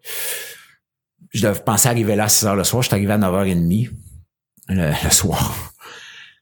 je 1.32 1.41
devais 1.41 1.60
penser 1.60 1.89
arriver 1.89 2.15
là 2.15 2.25
à 2.25 2.30
6 2.30 2.45
heures 2.45 2.56
le 2.56 2.63
soir. 2.63 2.82
Je 2.84 2.88
suis 2.88 2.95
arrivé 2.95 3.12
à 3.13 3.17
9h30 3.17 3.89
le, 4.69 4.91
le 5.04 5.10
soir. 5.10 5.73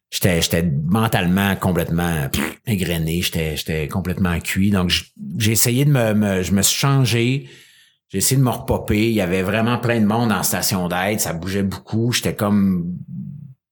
J'étais, 0.10 0.42
j'étais 0.42 0.64
mentalement 0.64 1.54
complètement 1.58 2.30
pff, 2.30 2.60
j'étais, 2.66 3.58
j'étais 3.58 3.90
complètement 3.90 4.40
cuit. 4.40 4.72
Donc, 4.72 4.90
j'ai 5.38 5.52
essayé 5.52 5.84
de 5.84 5.92
me, 5.92 6.14
me- 6.14 6.42
je 6.44 6.54
me 6.54 6.62
suis 6.62 6.80
changé, 6.80 7.50
j'ai 8.10 8.20
essayé 8.20 8.38
de 8.40 8.44
me 8.46 8.50
repopper. 8.50 9.08
Il 9.08 9.14
y 9.14 9.22
avait 9.22 9.42
vraiment 9.44 9.78
plein 9.78 10.00
de 10.00 10.06
monde 10.06 10.32
en 10.32 10.44
station 10.44 10.88
d'aide, 10.88 11.20
ça 11.20 11.34
bougeait 11.34 11.64
beaucoup. 11.64 12.12
J'étais 12.12 12.36
comme 12.36 12.96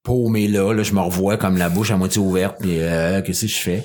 paumé 0.04 0.48
là, 0.48 0.74
là, 0.74 0.84
je 0.84 0.93
me 0.93 1.00
revois 1.00 1.38
comme 1.38 1.58
la 1.58 1.69
bouche 1.69 1.91
à 1.91 1.98
moitié 1.98 2.21
ouverte, 2.21 2.58
puis 2.60 2.80
euh, 2.80 3.21
qu'est-ce 3.21 3.41
que 3.45 3.52
je 3.52 3.58
fais? 3.58 3.84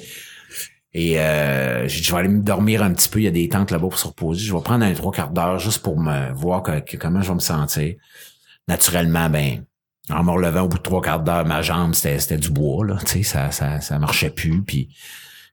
Et 0.93 1.21
euh, 1.21 1.87
j'ai 1.89 2.01
dit, 2.01 2.03
je 2.07 2.13
vais 2.13 2.19
aller 2.19 2.29
me 2.29 2.43
dormir 2.43 2.83
un 2.83 2.93
petit 2.93 3.09
peu, 3.09 3.21
il 3.21 3.25
y 3.25 3.29
a 3.29 3.31
des 3.31 3.49
tentes 3.49 3.71
là-bas 3.71 3.89
pour 3.89 3.99
se 3.99 4.09
reposer. 4.09 4.45
Je 4.45 4.53
vais 4.55 4.61
prendre 4.61 4.85
un 4.85 4.93
trois 4.93 5.13
quarts 5.13 5.31
d'heure 5.31 5.59
juste 5.59 5.83
pour 5.83 5.99
me 6.01 6.33
voir 6.35 6.63
que- 6.63 6.81
que- 6.81 6.97
comment 6.97 7.23
je 7.23 7.29
vais 7.29 7.35
me 7.37 7.41
sentir. 7.41 7.95
Naturellement, 8.69 9.31
ben, 9.31 9.65
en 10.11 10.25
me 10.25 10.31
relevant 10.33 10.63
au 10.63 10.69
bout 10.69 10.79
de 10.79 10.83
trois 10.83 11.01
quarts 11.01 11.21
d'heure, 11.23 11.47
ma 11.47 11.63
jambe, 11.63 11.95
c'était, 11.95 12.19
c'était 12.19 12.39
du 12.39 12.51
bois, 12.51 12.85
là, 12.85 12.99
ça, 13.23 13.51
ça, 13.53 13.81
ça 13.81 13.99
marchait 14.01 14.31
plus, 14.31 14.63
puis, 14.63 14.89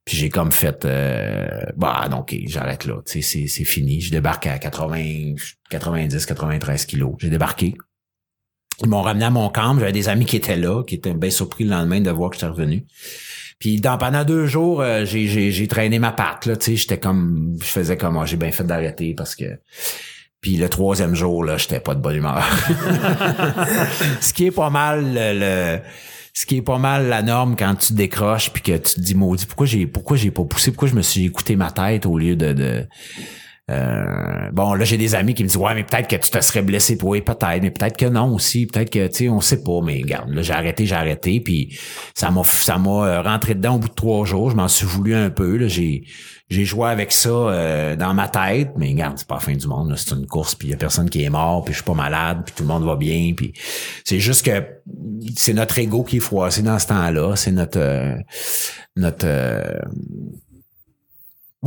puis 0.07 0.15
j'ai 0.15 0.29
comme 0.29 0.53
fait, 0.53 0.85
euh, 0.85 1.45
bah, 1.75 2.09
ok, 2.17 2.33
j'arrête 2.45 2.85
là, 2.85 2.95
tu 3.05 3.11
sais, 3.11 3.21
c'est, 3.21 3.47
c'est 3.47 3.65
fini. 3.65 3.99
Je 3.99 4.09
débarque 4.09 4.47
à 4.47 4.57
80, 4.57 5.35
90, 5.69 6.25
93 6.25 6.85
kilos. 6.85 7.15
J'ai 7.19 7.29
débarqué. 7.29 7.75
Ils 8.83 8.87
m'ont 8.87 9.01
ramené 9.01 9.25
à 9.25 9.29
mon 9.31 9.49
camp. 9.49 9.77
J'avais 9.77 9.91
des 9.91 10.07
amis 10.07 10.23
qui 10.23 10.37
étaient 10.37 10.55
là, 10.55 10.81
qui 10.85 10.95
étaient 10.95 11.13
bien 11.13 11.29
surpris 11.29 11.65
le 11.65 11.71
lendemain 11.71 11.99
de 11.99 12.09
voir 12.09 12.29
que 12.29 12.37
j'étais 12.37 12.47
revenu. 12.47 12.85
Puis 13.59 13.81
dans, 13.81 13.97
pendant 13.97 14.23
deux 14.23 14.45
jours, 14.45 14.79
euh, 14.79 15.03
j'ai, 15.03 15.67
traîné 15.67 15.99
ma 15.99 16.13
patte, 16.13 16.45
là, 16.45 16.55
tu 16.55 16.67
sais, 16.67 16.75
j'étais 16.77 16.99
comme, 16.99 17.57
je 17.59 17.67
faisais 17.67 17.97
comme, 17.97 18.15
ah, 18.15 18.25
j'ai 18.25 18.37
bien 18.37 18.51
fait 18.53 18.63
d'arrêter 18.63 19.13
parce 19.13 19.35
que... 19.35 19.59
Puis 20.39 20.55
le 20.55 20.69
troisième 20.69 21.15
jour, 21.15 21.43
là, 21.43 21.57
j'étais 21.57 21.81
pas 21.81 21.95
de 21.95 21.99
bonne 21.99 22.15
humeur. 22.15 22.47
ce 24.21 24.31
qui 24.31 24.45
est 24.45 24.51
pas 24.51 24.69
mal 24.69 25.03
le, 25.03 25.37
le- 25.37 25.79
ce 26.37 26.45
qui 26.45 26.57
est 26.57 26.61
pas 26.61 26.77
mal 26.77 27.07
la 27.07 27.23
norme 27.23 27.55
quand 27.57 27.73
tu 27.73 27.93
décroches 27.93 28.51
puis 28.51 28.61
que 28.61 28.73
tu 28.73 28.93
te 28.93 28.99
dis 28.99 29.15
maudit 29.15 29.47
pourquoi 29.47 29.65
j'ai 29.65 29.87
pourquoi 29.87 30.17
j'ai 30.17 30.29
pas 30.29 30.43
poussé? 30.43 30.69
Pourquoi 30.69 30.87
je 30.87 30.93
me 30.93 31.01
suis 31.01 31.25
écouté 31.25 31.55
ma 31.55 31.71
tête 31.71 32.05
au 32.05 32.15
lieu 32.15 32.35
de, 32.35 32.53
de 32.53 32.87
euh, 33.69 34.49
bon 34.53 34.75
là 34.75 34.85
j'ai 34.85 34.97
des 34.97 35.13
amis 35.13 35.33
qui 35.33 35.43
me 35.43 35.49
disent 35.49 35.57
ouais 35.57 35.75
mais 35.75 35.83
peut-être 35.83 36.07
que 36.07 36.15
tu 36.15 36.31
te 36.31 36.39
serais 36.39 36.61
blessé 36.61 36.97
pour 36.97 37.09
oui 37.09 37.21
peut-être 37.21 37.61
mais 37.61 37.71
peut-être 37.71 37.97
que 37.97 38.05
non 38.05 38.33
aussi 38.33 38.65
peut-être 38.65 38.89
que 38.89 39.07
tu 39.07 39.15
sais 39.15 39.29
on 39.29 39.41
sait 39.41 39.61
pas 39.61 39.81
mais 39.83 40.01
regarde 40.01 40.29
là 40.29 40.41
j'ai 40.41 40.53
arrêté 40.53 40.85
j'ai 40.85 40.95
arrêté 40.95 41.41
puis 41.41 41.77
ça 42.15 42.31
m'a 42.31 42.45
ça 42.45 42.77
m'a 42.77 42.89
euh, 42.89 43.21
rentré 43.21 43.55
dedans 43.55 43.75
au 43.75 43.79
bout 43.79 43.89
de 43.89 43.93
trois 43.93 44.25
jours 44.25 44.51
je 44.51 44.55
m'en 44.55 44.69
suis 44.69 44.85
voulu 44.85 45.15
un 45.15 45.29
peu 45.29 45.57
là 45.57 45.67
j'ai 45.67 46.05
j'ai 46.49 46.63
joué 46.63 46.89
avec 46.89 47.11
ça 47.11 47.29
euh, 47.29 47.95
dans 47.97 48.13
ma 48.13 48.29
tête 48.29 48.71
mais 48.77 48.87
regarde 48.91 49.17
c'est 49.17 49.27
pas 49.27 49.35
la 49.35 49.41
fin 49.41 49.53
du 49.53 49.67
monde 49.67 49.93
c'est 49.97 50.15
une 50.15 50.27
course 50.27 50.55
puis 50.55 50.69
il 50.69 50.71
y 50.71 50.73
a 50.73 50.77
personne 50.77 51.09
qui 51.09 51.23
est 51.23 51.29
mort 51.29 51.65
puis 51.65 51.73
je 51.73 51.79
suis 51.79 51.85
pas 51.85 51.93
malade 51.93 52.43
puis 52.45 52.55
tout 52.55 52.63
le 52.63 52.69
monde 52.69 52.85
va 52.85 52.95
bien 52.95 53.33
puis 53.35 53.51
c'est 54.05 54.21
juste 54.21 54.45
que 54.45 54.65
c'est 55.35 55.53
notre 55.53 55.77
ego 55.77 56.03
qui 56.03 56.17
est 56.17 56.21
froissé 56.21 56.61
dans 56.61 56.79
ce 56.79 56.87
temps-là 56.87 57.35
c'est 57.35 57.51
notre 57.51 57.79
euh, 57.79 58.15
notre 58.95 59.25
euh, 59.27 59.79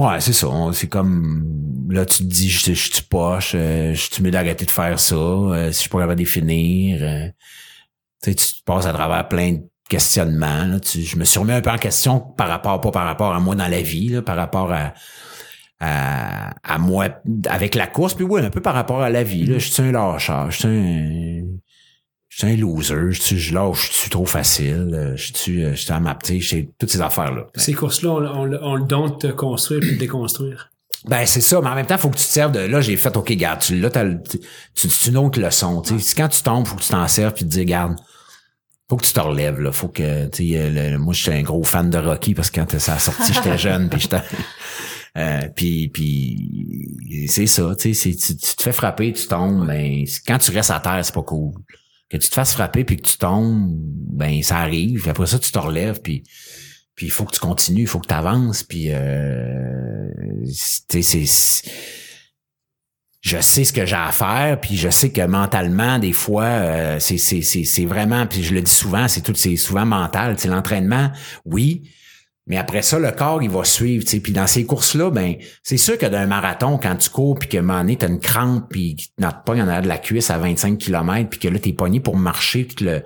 Ouais, 0.00 0.20
c'est 0.20 0.32
ça. 0.32 0.48
C'est 0.72 0.86
comme 0.88 1.44
là, 1.90 2.06
tu 2.06 2.18
te 2.18 2.22
dis, 2.22 2.48
je, 2.48 2.72
je 2.72 2.92
suis 2.92 3.02
poche, 3.02 3.52
euh, 3.54 3.92
je 3.94 4.00
suis 4.12 4.22
mieux 4.22 4.30
d'arrêter 4.30 4.64
de 4.64 4.70
faire 4.70 4.98
ça, 4.98 5.14
euh, 5.14 5.72
si 5.72 5.84
je 5.84 5.88
pourrais 5.90 6.06
pas 6.06 6.14
définir. 6.14 7.02
euh, 7.02 7.26
tu 8.22 8.30
sais, 8.30 8.34
tu 8.34 8.62
passes 8.64 8.86
à 8.86 8.92
travers 8.92 9.26
plein 9.28 9.52
de 9.52 9.60
questionnements. 9.88 10.66
là. 10.66 10.80
Tu- 10.80 11.02
je 11.02 11.16
me 11.16 11.24
suis 11.24 11.38
remis 11.40 11.52
un 11.52 11.60
peu 11.60 11.70
en 11.70 11.78
question 11.78 12.20
par 12.20 12.48
rapport, 12.48 12.80
pas 12.80 12.90
par 12.92 13.04
rapport 13.06 13.34
à 13.34 13.40
moi 13.40 13.54
dans 13.56 13.66
la 13.68 13.82
vie, 13.82 14.08
là, 14.08 14.22
par 14.22 14.36
rapport 14.36 14.72
à, 14.72 14.94
à, 15.80 16.50
à 16.62 16.78
moi 16.78 17.08
avec 17.48 17.74
la 17.74 17.86
course, 17.86 18.14
puis 18.14 18.24
oui, 18.24 18.40
un 18.42 18.50
peu 18.50 18.60
par 18.62 18.74
rapport 18.74 19.02
à 19.02 19.10
la 19.10 19.22
vie. 19.22 19.44
Là. 19.46 19.58
Je 19.58 19.68
suis 19.70 19.82
un 19.82 19.92
lâcheur, 19.92 20.50
je 20.50 20.56
suis 20.58 20.68
un. 20.68 21.42
Je 22.30 22.38
suis 22.38 22.46
un 22.46 22.56
loser, 22.56 23.10
je 23.10 23.20
suis 23.20 23.38
je 23.38 23.52
lâche, 23.54 23.88
je 23.90 23.92
suis 23.98 24.10
trop 24.10 24.24
facile, 24.24 24.90
euh, 24.94 25.16
je 25.16 25.32
suis 25.34 25.62
je 25.62 25.74
suis 25.74 25.92
à 25.92 25.98
ma 26.00 26.14
petite, 26.14 26.40
j'ai 26.42 26.70
toutes 26.78 26.90
ces 26.90 27.00
affaires-là. 27.00 27.48
Ces 27.56 27.74
courses-là, 27.74 28.10
on, 28.10 28.22
on, 28.52 28.58
on 28.62 28.74
le 28.76 28.84
donne 28.84 29.10
de 29.10 29.16
te 29.16 29.26
construire 29.32 29.80
puis 29.80 29.94
de 29.94 29.98
déconstruire. 29.98 30.70
Ben 31.08 31.26
c'est 31.26 31.40
ça, 31.40 31.60
mais 31.60 31.68
en 31.68 31.74
même 31.74 31.86
temps, 31.86 31.98
faut 31.98 32.08
que 32.08 32.16
tu 32.18 32.24
te 32.24 32.30
serves 32.30 32.52
de. 32.52 32.60
Là, 32.60 32.80
j'ai 32.80 32.96
fait 32.96 33.16
OK, 33.16 33.32
garde, 33.32 33.60
tu 33.60 33.78
là, 33.80 33.90
tu, 33.90 34.88
tu- 34.88 35.08
une 35.08 35.16
autre 35.16 35.40
leçon. 35.40 35.82
Tu 35.82 35.98
sais, 35.98 36.14
quand 36.14 36.28
tu 36.28 36.42
tombes, 36.42 36.66
faut 36.66 36.76
que 36.76 36.82
tu 36.82 36.90
t'en 36.90 37.08
serves 37.08 37.32
puis 37.34 37.44
te 37.44 37.50
dire, 37.50 37.64
garde, 37.64 37.96
faut 38.88 38.96
que 38.96 39.04
tu 39.06 39.12
te 39.12 39.20
relèves. 39.20 39.58
Là, 39.60 39.72
faut 39.72 39.88
que 39.88 40.26
tu 40.28 40.50
sais, 40.52 40.70
le- 40.70 40.98
moi, 40.98 41.12
j'étais 41.14 41.36
un 41.36 41.42
gros 41.42 41.64
fan 41.64 41.90
de 41.90 41.98
Rocky 41.98 42.34
parce 42.34 42.50
que 42.50 42.60
quand 42.60 42.78
ça 42.78 42.94
a 42.94 42.98
sorti, 43.00 43.32
j'étais 43.32 43.58
jeune 43.58 43.88
puis 43.88 43.98
j'étais. 44.00 44.20
Euh, 45.16 45.40
puis 45.56 45.88
puis 45.88 47.26
c'est 47.28 47.46
ça, 47.48 47.74
tu 47.76 47.92
sais, 47.94 48.10
tu, 48.14 48.36
tu 48.36 48.54
te 48.56 48.62
fais 48.62 48.70
frapper, 48.72 49.12
tu 49.12 49.26
tombes, 49.26 49.66
ben 49.66 50.04
quand 50.26 50.38
tu 50.38 50.52
restes 50.52 50.70
à 50.70 50.78
terre, 50.78 51.00
c'est 51.04 51.14
pas 51.14 51.22
cool. 51.24 51.54
Que 52.10 52.16
tu 52.16 52.28
te 52.28 52.34
fasses 52.34 52.52
frapper 52.52 52.84
puis 52.84 52.96
que 52.96 53.08
tu 53.08 53.16
tombes, 53.16 53.70
ben 53.72 54.42
ça 54.42 54.58
arrive. 54.58 55.08
Après 55.08 55.26
ça, 55.26 55.38
tu 55.38 55.52
te 55.52 55.58
relèves 55.58 56.00
puis 56.02 56.24
puis 57.00 57.06
il 57.06 57.10
faut 57.10 57.24
que 57.24 57.32
tu 57.32 57.40
continues, 57.40 57.82
il 57.82 57.86
faut 57.86 57.98
que 57.98 58.08
tu 58.08 58.12
avances, 58.12 58.62
puis 58.62 58.88
euh, 58.90 60.10
c'est 60.44 61.24
je 63.22 63.38
sais 63.40 63.64
ce 63.64 63.72
que 63.72 63.84
j'ai 63.84 63.96
à 63.96 64.12
faire, 64.12 64.60
puis 64.60 64.76
je 64.76 64.88
sais 64.88 65.10
que 65.10 65.22
mentalement, 65.22 65.98
des 65.98 66.12
fois, 66.12 66.44
euh, 66.44 66.98
c'est 67.00 67.18
c'est 67.18 67.42
c'est 67.42 67.64
c'est 67.64 67.84
vraiment, 67.84 68.26
puis 68.26 68.42
je 68.42 68.54
le 68.54 68.62
dis 68.62 68.70
souvent, 68.70 69.08
c'est 69.08 69.20
tout, 69.20 69.34
c'est 69.34 69.56
souvent 69.56 69.84
mental. 69.84 70.36
C'est 70.38 70.48
l'entraînement, 70.48 71.10
oui, 71.44 71.90
mais 72.50 72.56
après 72.56 72.82
ça, 72.82 72.98
le 72.98 73.12
corps, 73.12 73.40
il 73.44 73.48
va 73.48 73.62
suivre. 73.62 74.04
tu 74.04 74.10
sais. 74.10 74.18
Puis 74.18 74.32
dans 74.32 74.48
ces 74.48 74.66
courses-là, 74.66 75.10
ben, 75.10 75.36
c'est 75.62 75.76
sûr 75.76 75.96
que 75.96 76.06
d'un 76.06 76.26
marathon, 76.26 76.78
quand 76.78 76.96
tu 76.96 77.08
cours, 77.08 77.38
puis 77.38 77.48
que 77.48 77.58
donné, 77.58 77.94
t'as 77.94 78.08
une 78.08 78.18
crampe, 78.18 78.64
puis 78.68 78.96
que 78.96 79.02
tu 79.02 79.28
pas, 79.46 79.54
il 79.54 79.60
y 79.60 79.62
en 79.62 79.68
a 79.68 79.80
de 79.80 79.86
la 79.86 79.98
cuisse 79.98 80.30
à 80.30 80.38
25 80.38 80.76
km, 80.76 81.30
puis 81.30 81.38
que 81.38 81.46
là, 81.46 81.60
t'es 81.60 81.72
pogné 81.72 82.00
pour 82.00 82.16
marcher, 82.16 82.64
puis 82.64 82.86
le, 82.86 83.04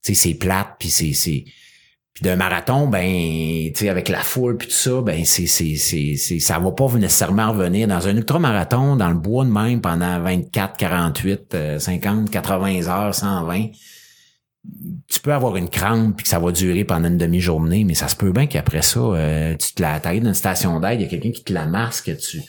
c'est 0.00 0.32
plate, 0.32 0.76
puis 0.78 0.88
c'est 0.88 1.12
Puis 1.12 2.22
d'un 2.22 2.36
marathon, 2.36 2.86
ben, 2.86 3.70
tu 3.74 3.86
avec 3.90 4.08
la 4.08 4.20
foule 4.20 4.56
puis 4.56 4.68
tout 4.68 4.72
ça, 4.72 5.02
ben, 5.02 5.26
c'est, 5.26 5.46
c'est, 5.46 5.76
c'est, 5.76 6.38
ça 6.38 6.58
va 6.58 6.72
pas 6.72 6.88
nécessairement 6.94 7.52
revenir 7.52 7.88
dans 7.88 8.08
un 8.08 8.16
ultramarathon, 8.16 8.96
dans 8.96 9.10
le 9.10 9.18
bois 9.18 9.44
de 9.44 9.50
même, 9.50 9.82
pendant 9.82 10.20
24, 10.20 10.74
48, 10.78 11.56
50, 11.80 12.30
80 12.30 12.86
heures, 12.88 13.14
120. 13.14 13.66
Tu 15.08 15.20
peux 15.20 15.32
avoir 15.32 15.56
une 15.56 15.68
crampe 15.68 16.16
puis 16.16 16.24
que 16.24 16.28
ça 16.28 16.38
va 16.38 16.52
durer 16.52 16.84
pendant 16.84 17.08
une 17.08 17.18
demi-journée, 17.18 17.84
mais 17.84 17.94
ça 17.94 18.08
se 18.08 18.16
peut 18.16 18.32
bien 18.32 18.46
qu'après 18.46 18.82
ça, 18.82 19.00
euh, 19.00 19.56
tu 19.56 19.74
te 19.74 19.82
la 19.82 20.00
tailles 20.00 20.20
dans 20.20 20.28
une 20.28 20.34
station 20.34 20.80
d'aide, 20.80 21.00
il 21.00 21.04
y 21.04 21.06
a 21.06 21.08
quelqu'un 21.08 21.30
qui 21.30 21.44
te 21.44 21.52
la 21.52 21.66
masque, 21.66 22.16
tu, 22.18 22.42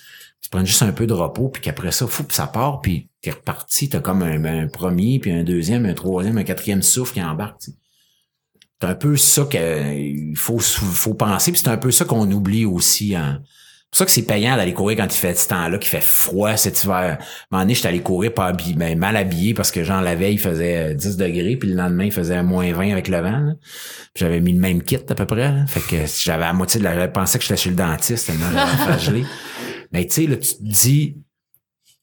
tu 0.48 0.50
prends 0.50 0.64
juste 0.64 0.82
un 0.82 0.94
peu 0.94 1.06
de 1.06 1.14
repos, 1.14 1.50
puis 1.50 1.62
qu'après 1.62 1.92
ça, 1.92 2.08
fou, 2.08 2.26
ça 2.30 2.48
part, 2.48 2.80
puis 2.80 3.10
t'es 3.22 3.32
reparti, 3.32 3.90
t'as 3.90 4.00
comme 4.00 4.24
un, 4.24 4.68
premier, 4.68 5.20
puis 5.20 5.32
un 5.32 5.44
deuxième, 5.44 5.86
un 5.86 5.94
troisième, 5.94 6.38
un 6.38 6.44
quatrième 6.44 6.82
souffle 6.82 7.16
qui 7.16 7.22
embarque. 7.22 7.62
C'est 7.62 8.88
un 8.88 8.96
peu 8.96 9.18
ça 9.18 9.46
qu'il 9.50 10.38
faut, 10.38 10.60
faut 10.60 11.16
penser, 11.16 11.52
puis 11.52 11.60
c'est 11.62 11.70
un 11.70 11.78
peu 11.78 11.92
ça 11.92 12.06
qu'on 12.06 12.32
oublie 12.32 12.66
aussi. 12.66 13.14
Hein. 13.14 13.42
C'est 13.90 13.92
pour 13.92 13.98
ça 14.00 14.06
que 14.06 14.12
c'est 14.12 14.28
payant 14.28 14.58
d'aller 14.58 14.74
courir 14.74 14.98
quand 14.98 15.06
il 15.06 15.18
fait 15.18 15.34
ce 15.34 15.48
temps-là, 15.48 15.78
qu'il 15.78 15.90
fait 15.90 16.04
froid 16.04 16.58
cet 16.58 16.84
hiver. 16.84 16.96
À 16.96 17.06
un 17.06 17.18
moment 17.52 17.64
donné, 17.64 17.74
j'étais 17.74 17.88
allé 17.88 18.02
courir 18.02 18.34
pas 18.34 18.48
habillé, 18.48 18.74
ben, 18.74 19.00
mal 19.00 19.16
habillé 19.16 19.54
parce 19.54 19.72
que 19.72 19.84
genre 19.84 20.02
la 20.02 20.14
veille, 20.14 20.34
il 20.34 20.40
faisait 20.40 20.94
10 20.94 21.08
euh, 21.08 21.26
degrés, 21.26 21.56
puis 21.56 21.70
le 21.70 21.76
lendemain, 21.76 22.04
il 22.04 22.12
faisait 22.12 22.44
moins 22.44 22.72
20 22.74 22.92
avec 22.92 23.08
le 23.08 23.22
vent. 23.22 23.54
J'avais 24.14 24.42
mis 24.42 24.52
le 24.52 24.60
même 24.60 24.84
kit 24.84 24.98
à 24.98 25.16
peu 25.16 25.26
près. 25.26 25.54
Fait 25.68 25.80
que 25.80 26.04
j'avais 26.06 26.44
à 26.44 26.52
moitié 26.52 26.82
de 26.82 26.84
la... 26.84 27.00
Je 27.00 27.12
pensais 27.12 27.38
que 27.38 27.46
j'étais 27.46 27.56
chez 27.56 27.70
le 27.70 27.78
dentiste 27.78 28.28
tellement 28.28 28.50
j'avais 29.00 29.24
Mais 29.94 30.06
tu 30.06 30.14
sais, 30.14 30.28
là, 30.28 30.36
tu 30.36 30.50
te 30.50 30.64
dis, 30.64 31.16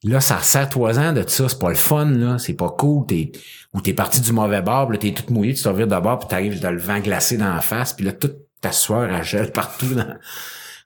là, 0.03 0.21
ça 0.21 0.37
resserre 0.37 0.69
trois 0.69 0.99
ans 0.99 1.13
de 1.13 1.23
ça, 1.27 1.47
c'est 1.49 1.59
pas 1.59 1.69
le 1.69 1.75
fun, 1.75 2.05
là, 2.05 2.37
c'est 2.37 2.53
pas 2.53 2.69
cool, 2.69 3.05
t'es, 3.05 3.31
ou 3.73 3.81
t'es 3.81 3.93
parti 3.93 4.21
du 4.21 4.31
mauvais 4.31 4.61
bord, 4.61 4.91
là, 4.91 4.97
t'es 4.97 5.11
tout 5.11 5.31
mouillé, 5.31 5.53
tu 5.53 5.63
te 5.63 5.67
reviens 5.67 5.87
d'abord, 5.87 6.19
puis 6.19 6.27
t'arrives 6.27 6.59
dans 6.59 6.71
le 6.71 6.79
vent 6.79 6.99
glacé 6.99 7.37
dans 7.37 7.53
la 7.53 7.61
face, 7.61 7.93
puis 7.93 8.05
là, 8.05 8.11
toute 8.11 8.37
ta 8.61 8.71
sueur, 8.71 9.03
elle 9.03 9.23
gèle 9.23 9.51
partout. 9.53 9.93
Dans... 9.93 10.15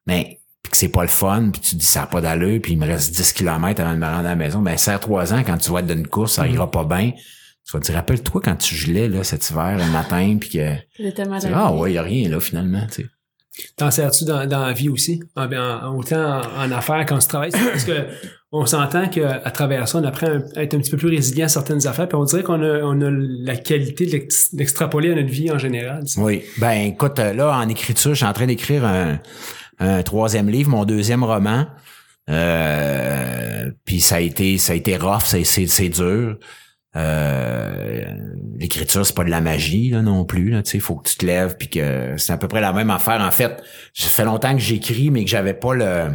Mais, 0.05 0.38
puis 0.69 0.73
que 0.73 0.77
c'est 0.77 0.89
pas 0.89 1.01
le 1.01 1.09
fun, 1.09 1.49
puis 1.51 1.61
tu 1.61 1.75
dis, 1.75 1.85
ça 1.85 2.03
a 2.03 2.05
pas 2.05 2.21
d'allure, 2.21 2.61
puis 2.61 2.73
il 2.73 2.77
me 2.77 2.85
reste 2.85 3.15
10 3.15 3.33
km 3.33 3.81
avant 3.81 3.93
de 3.93 3.97
me 3.97 4.05
rendre 4.05 4.19
à 4.19 4.21
la 4.21 4.35
maison, 4.35 4.61
ben, 4.61 4.77
serre 4.77 4.99
trois 4.99 5.33
ans, 5.33 5.43
quand 5.43 5.57
tu 5.57 5.71
vas 5.71 5.79
être 5.79 5.87
dans 5.87 5.95
une 5.95 6.07
course, 6.07 6.33
ça 6.33 6.47
ira 6.47 6.69
pas 6.69 6.83
bien. 6.83 7.11
Tu 7.65 7.73
vas 7.73 7.79
te 7.79 7.85
dire, 7.85 7.95
rappelle-toi 7.95 8.41
quand 8.43 8.55
tu 8.55 8.75
gelais, 8.75 9.07
là, 9.07 9.23
cet 9.23 9.49
hiver, 9.49 9.77
le 9.79 9.91
matin, 9.91 10.37
puis 10.39 10.49
que... 10.49 10.75
Ah 11.51 11.73
ouais, 11.73 11.93
y 11.93 11.97
a 11.97 12.03
rien, 12.03 12.29
là, 12.29 12.39
finalement, 12.39 12.85
tu 12.87 13.01
sais. 13.01 13.09
T'en 13.75 13.89
sers-tu 13.89 14.25
dans, 14.25 14.45
dans 14.45 14.67
la 14.67 14.73
vie 14.73 14.89
aussi? 14.89 15.21
En, 15.35 15.47
autant 15.97 16.39
en, 16.57 16.71
affaires 16.71 17.05
qu'en 17.05 17.19
se 17.19 17.27
travaille? 17.27 17.51
Parce 17.51 17.83
que 17.83 18.07
on 18.51 18.65
s'entend 18.65 19.09
qu'à 19.09 19.51
travers 19.51 19.87
ça, 19.87 19.97
on 19.97 20.03
apprend 20.03 20.39
à 20.55 20.63
être 20.63 20.75
un 20.75 20.79
petit 20.79 20.91
peu 20.91 20.97
plus 20.97 21.09
résilient 21.09 21.45
à 21.45 21.49
certaines 21.49 21.85
affaires, 21.85 22.07
puis 22.07 22.15
on 22.15 22.23
dirait 22.23 22.43
qu'on 22.43 22.61
a, 22.61 22.79
on 22.83 23.01
a 23.01 23.09
la 23.11 23.57
qualité 23.57 24.05
d'extrapoler 24.53 25.11
à 25.11 25.15
notre 25.15 25.27
vie 25.27 25.51
en 25.51 25.57
général. 25.57 26.03
Oui. 26.17 26.43
Ben 26.57 26.87
écoute, 26.87 27.19
là, 27.19 27.57
en 27.57 27.67
écriture, 27.67 28.11
je 28.11 28.17
suis 28.17 28.25
en 28.25 28.33
train 28.33 28.45
d'écrire 28.45 28.85
un, 28.85 29.19
un 29.79 30.03
troisième 30.03 30.49
livre, 30.49 30.69
mon 30.69 30.85
deuxième 30.85 31.23
roman. 31.23 31.65
Euh, 32.29 33.71
puis 33.85 34.01
ça 34.01 34.17
a 34.17 34.19
été 34.19 34.57
ça 34.57 34.73
a 34.73 34.75
été 34.75 34.97
rough, 34.97 35.23
c'est 35.23 35.89
dur. 35.89 36.37
Euh, 36.95 38.03
l'écriture 38.57 39.05
c'est 39.05 39.15
pas 39.15 39.23
de 39.23 39.29
la 39.29 39.41
magie 39.41 39.91
là 39.91 40.01
non 40.01 40.25
plus 40.25 40.49
là 40.49 40.63
tu 40.63 40.79
faut 40.79 40.95
que 40.95 41.07
tu 41.07 41.17
te 41.17 41.25
lèves 41.25 41.55
puis 41.55 41.69
que 41.69 42.15
c'est 42.17 42.33
à 42.33 42.37
peu 42.37 42.47
près 42.47 42.61
la 42.61 42.73
même 42.73 42.89
affaire 42.89 43.21
en 43.21 43.29
fait 43.29 43.61
ça 43.93 44.07
fait 44.09 44.25
longtemps 44.25 44.53
que 44.53 44.59
j'écris 44.59 45.11
mais 45.11 45.23
que 45.23 45.29
j'avais 45.29 45.53
pas 45.53 45.75
le 45.75 46.07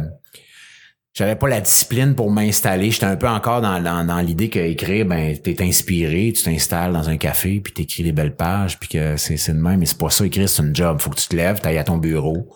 j'avais 1.13 1.37
pas 1.37 1.47
la 1.47 1.61
discipline 1.61 2.13
pour 2.13 2.29
m'installer 2.29 2.91
j'étais 2.91 3.05
un 3.05 3.15
peu 3.15 3.29
encore 3.29 3.61
dans, 3.61 3.81
dans, 3.81 4.19
l'idée 4.19 4.49
que 4.49 4.59
écrire 4.59 5.05
ben 5.05 5.37
t'es 5.37 5.63
inspiré 5.63 6.33
tu 6.35 6.43
t'installes 6.43 6.91
dans 6.91 7.07
un 7.07 7.15
café 7.15 7.61
puis 7.61 7.71
t'écris 7.71 8.03
des 8.03 8.11
belles 8.11 8.35
pages 8.35 8.77
puis 8.77 8.89
que 8.89 9.15
c'est 9.15 9.37
c'est 9.37 9.53
de 9.53 9.59
même 9.61 9.79
mais 9.79 9.85
c'est 9.85 9.97
pas 9.97 10.09
ça 10.09 10.25
écrire 10.25 10.49
c'est 10.49 10.61
un 10.61 10.73
job 10.73 10.99
faut 10.99 11.09
que 11.09 11.21
tu 11.21 11.29
te 11.29 11.37
lèves 11.37 11.61
t'ailles 11.61 11.77
à 11.77 11.85
ton 11.85 11.95
bureau 11.95 12.49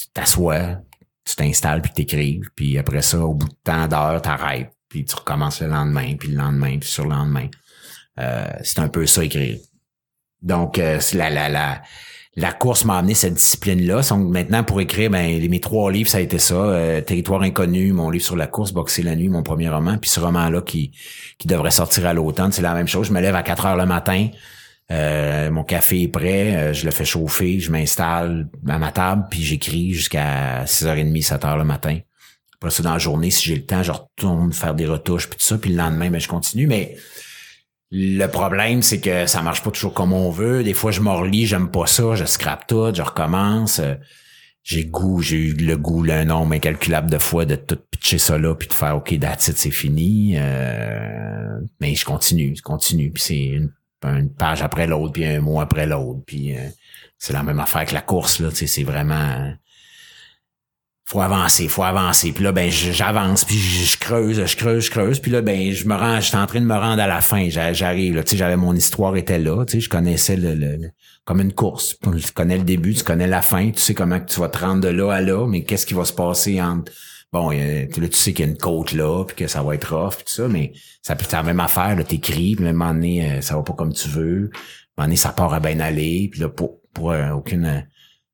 tu 0.00 0.10
t'assois 0.12 0.78
tu 1.24 1.36
t'installes 1.36 1.82
puis 1.82 1.92
t'écrives 1.92 2.50
puis 2.54 2.78
après 2.78 3.02
ça 3.02 3.20
au 3.20 3.34
bout 3.34 3.48
de 3.48 3.54
tant 3.64 3.86
d'heures 3.86 4.22
t'arrêtes 4.22 4.72
puis 4.90 5.04
tu 5.04 5.14
recommences 5.14 5.62
le 5.62 5.68
lendemain, 5.68 6.16
puis 6.18 6.28
le 6.28 6.36
lendemain, 6.36 6.76
puis 6.78 6.88
sur 6.88 7.04
le 7.04 7.10
lendemain. 7.10 7.46
Euh, 8.18 8.44
c'est 8.62 8.80
un 8.80 8.88
peu 8.88 9.06
ça 9.06 9.24
écrire. 9.24 9.56
Donc, 10.42 10.78
euh, 10.78 11.00
la, 11.14 11.30
la, 11.30 11.48
la, 11.48 11.82
la 12.36 12.52
course 12.52 12.84
m'a 12.84 12.98
amené 12.98 13.14
cette 13.14 13.34
discipline-là. 13.34 14.02
Donc, 14.10 14.28
maintenant, 14.28 14.64
pour 14.64 14.80
écrire, 14.80 15.08
ben, 15.08 15.48
mes 15.48 15.60
trois 15.60 15.92
livres, 15.92 16.10
ça 16.10 16.18
a 16.18 16.20
été 16.20 16.38
ça. 16.38 16.54
Euh, 16.54 17.00
Territoire 17.00 17.42
inconnu, 17.42 17.92
mon 17.92 18.10
livre 18.10 18.24
sur 18.24 18.36
la 18.36 18.48
course, 18.48 18.72
Boxer 18.72 19.04
la 19.04 19.14
nuit, 19.14 19.28
mon 19.28 19.44
premier 19.44 19.68
roman. 19.68 19.96
Puis 19.96 20.10
ce 20.10 20.18
roman-là 20.18 20.60
qui, 20.60 20.90
qui 21.38 21.46
devrait 21.46 21.70
sortir 21.70 22.06
à 22.06 22.12
l'automne, 22.12 22.50
c'est 22.50 22.62
la 22.62 22.74
même 22.74 22.88
chose. 22.88 23.06
Je 23.06 23.12
me 23.12 23.20
lève 23.20 23.36
à 23.36 23.44
4 23.44 23.66
heures 23.66 23.76
le 23.76 23.86
matin. 23.86 24.28
Mon 24.90 25.64
café 25.64 26.02
est 26.02 26.08
prêt, 26.08 26.74
je 26.74 26.84
le 26.84 26.90
fais 26.90 27.04
chauffer, 27.04 27.60
je 27.60 27.70
m'installe 27.70 28.48
à 28.68 28.78
ma 28.78 28.92
table, 28.92 29.26
puis 29.30 29.42
j'écris 29.42 29.92
jusqu'à 29.92 30.64
6h30, 30.64 31.22
7 31.22 31.44
heures 31.44 31.56
le 31.56 31.64
matin. 31.64 31.98
Après 32.60 32.70
ça, 32.70 32.82
dans 32.82 32.92
la 32.92 32.98
journée, 32.98 33.30
si 33.30 33.48
j'ai 33.48 33.56
le 33.56 33.64
temps, 33.64 33.82
je 33.82 33.92
retourne 33.92 34.52
faire 34.52 34.74
des 34.74 34.86
retouches, 34.86 35.28
puis 35.28 35.38
tout 35.38 35.44
ça, 35.44 35.56
puis 35.56 35.70
le 35.70 35.76
lendemain, 35.76 36.10
ben, 36.10 36.20
je 36.20 36.28
continue. 36.28 36.66
Mais 36.66 36.94
le 37.90 38.26
problème, 38.26 38.82
c'est 38.82 39.00
que 39.00 39.26
ça 39.26 39.40
marche 39.40 39.62
pas 39.62 39.70
toujours 39.70 39.94
comme 39.94 40.12
on 40.12 40.30
veut. 40.30 40.62
Des 40.62 40.74
fois, 40.74 40.90
je 40.90 41.00
m'orlis, 41.00 41.46
j'aime 41.46 41.70
pas 41.70 41.86
ça, 41.86 42.14
je 42.16 42.26
scrape 42.26 42.66
tout, 42.66 42.94
je 42.94 43.00
recommence. 43.00 43.80
J'ai 44.62 44.84
goût, 44.84 45.22
j'ai 45.22 45.38
eu 45.38 45.52
le 45.54 45.78
goût, 45.78 46.04
un 46.10 46.26
nombre 46.26 46.52
incalculable 46.52 47.10
de 47.10 47.16
fois 47.18 47.46
de 47.46 47.56
tout 47.56 47.78
pitcher 47.90 48.18
ça 48.18 48.36
là, 48.36 48.54
puis 48.54 48.68
de 48.68 48.74
faire 48.74 48.94
OK, 48.94 49.18
that's 49.18 49.50
c'est 49.56 49.70
fini. 49.70 50.34
Euh, 50.36 51.60
mais 51.80 51.94
je 51.94 52.04
continue, 52.04 52.54
je 52.54 52.62
continue, 52.62 53.10
puis 53.10 53.22
c'est 53.22 53.42
une, 53.42 53.72
page 54.00 54.62
après 54.62 54.86
l'autre, 54.86 55.12
puis 55.12 55.24
un 55.24 55.40
mois 55.40 55.64
après 55.64 55.86
l'autre, 55.86 56.20
puis 56.26 56.56
euh, 56.56 56.68
c'est 57.18 57.32
la 57.32 57.42
même 57.42 57.60
affaire 57.60 57.84
que 57.84 57.94
la 57.94 58.00
course, 58.00 58.40
là, 58.40 58.48
c'est 58.52 58.82
vraiment 58.82 59.52
faut 61.10 61.20
avancer, 61.20 61.66
faut 61.66 61.82
avancer. 61.82 62.30
Puis 62.30 62.44
là, 62.44 62.52
ben, 62.52 62.70
j'avance, 62.70 63.44
puis 63.44 63.58
je 63.58 63.98
creuse, 63.98 64.46
je 64.46 64.56
creuse, 64.56 64.84
je 64.84 64.90
creuse. 64.92 65.18
Puis 65.18 65.32
là, 65.32 65.42
ben, 65.42 65.72
je 65.72 65.88
me 65.88 65.94
rends, 65.96 66.20
j'étais 66.20 66.36
en 66.36 66.46
train 66.46 66.60
de 66.60 66.66
me 66.66 66.76
rendre 66.76 67.02
à 67.02 67.08
la 67.08 67.20
fin. 67.20 67.48
J'arrive, 67.48 68.22
tu 68.22 68.30
sais, 68.30 68.36
j'avais 68.36 68.56
mon 68.56 68.76
histoire 68.76 69.16
était 69.16 69.40
là, 69.40 69.64
tu 69.64 69.72
sais, 69.72 69.80
je 69.80 69.88
connaissais 69.88 70.36
le, 70.36 70.88
comme 71.24 71.40
une 71.40 71.52
course. 71.52 71.98
Tu 71.98 72.32
connais 72.32 72.58
le 72.58 72.62
début, 72.62 72.94
tu 72.94 73.02
connais 73.02 73.26
la 73.26 73.42
fin, 73.42 73.72
tu 73.72 73.80
sais 73.80 73.92
comment 73.92 74.20
tu 74.20 74.38
vas 74.38 74.48
te 74.48 74.58
rendre 74.58 74.82
de 74.82 74.88
là 74.88 75.10
à 75.10 75.20
là, 75.20 75.48
mais 75.48 75.64
qu'est-ce 75.64 75.84
qui 75.84 75.94
va 75.94 76.04
se 76.04 76.12
passer 76.12 76.62
entre 76.62 76.92
bon, 77.32 77.50
là, 77.50 77.86
tu 77.86 78.08
sais 78.12 78.32
qu'il 78.32 78.44
y 78.44 78.48
a 78.48 78.50
une 78.50 78.58
côte 78.58 78.92
là, 78.92 79.24
puis 79.24 79.36
que 79.36 79.46
ça 79.46 79.62
va 79.62 79.74
être 79.74 79.94
rough, 79.94 80.16
puis 80.16 80.24
tout 80.24 80.32
ça, 80.32 80.48
mais 80.48 80.72
ça 81.02 81.16
peut 81.16 81.24
être 81.24 81.32
la 81.32 81.42
même 81.42 81.60
affaire, 81.60 81.96
là, 81.96 82.04
t'écris, 82.04 82.56
puis 82.56 82.66
à 82.66 82.70
un 82.70 82.72
moment 82.72 82.94
donné, 82.94 83.30
euh, 83.30 83.40
ça 83.40 83.56
va 83.56 83.62
pas 83.62 83.74
comme 83.74 83.92
tu 83.92 84.08
veux. 84.08 84.50
À 84.96 85.02
un 85.02 85.04
moment 85.04 85.06
donné, 85.06 85.16
ça 85.16 85.30
part 85.30 85.54
à 85.54 85.60
bien 85.60 85.80
aller, 85.80 86.28
puis 86.30 86.40
là, 86.40 86.48
pour, 86.48 86.80
pour 86.92 87.12
euh, 87.12 87.30
aucune 87.30 87.84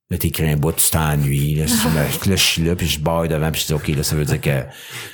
Là, 0.08 0.18
t'écris 0.18 0.48
un 0.48 0.56
bout, 0.56 0.70
tu 0.70 0.88
t'ennuies. 0.88 1.56
Là, 1.56 1.64
là, 2.26 2.36
je 2.36 2.36
suis 2.36 2.62
là, 2.62 2.76
puis 2.76 2.86
je 2.86 3.00
baille 3.00 3.28
devant, 3.28 3.50
puis 3.50 3.62
je 3.62 3.66
dis, 3.66 3.72
OK, 3.72 3.88
là, 3.88 4.04
ça 4.04 4.14
veut 4.14 4.24
dire 4.24 4.40
que... 4.40 4.62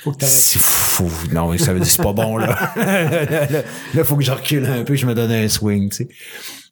faut 0.03 0.11
que 0.11 0.25
fou. 0.25 1.09
Non, 1.31 1.57
ça 1.57 1.73
veut 1.73 1.79
dire 1.79 1.87
que 1.87 1.93
c'est 1.93 2.03
pas 2.03 2.13
bon, 2.13 2.37
là. 2.37 2.73
là, 2.75 3.63
il 3.95 4.03
faut 4.03 4.15
que 4.15 4.23
je 4.23 4.31
recule 4.31 4.65
un 4.65 4.83
peu, 4.83 4.95
je 4.95 5.07
me 5.07 5.15
donne 5.15 5.31
un 5.31 5.47
swing, 5.47 5.89
tu 5.89 5.95
sais. 5.95 6.07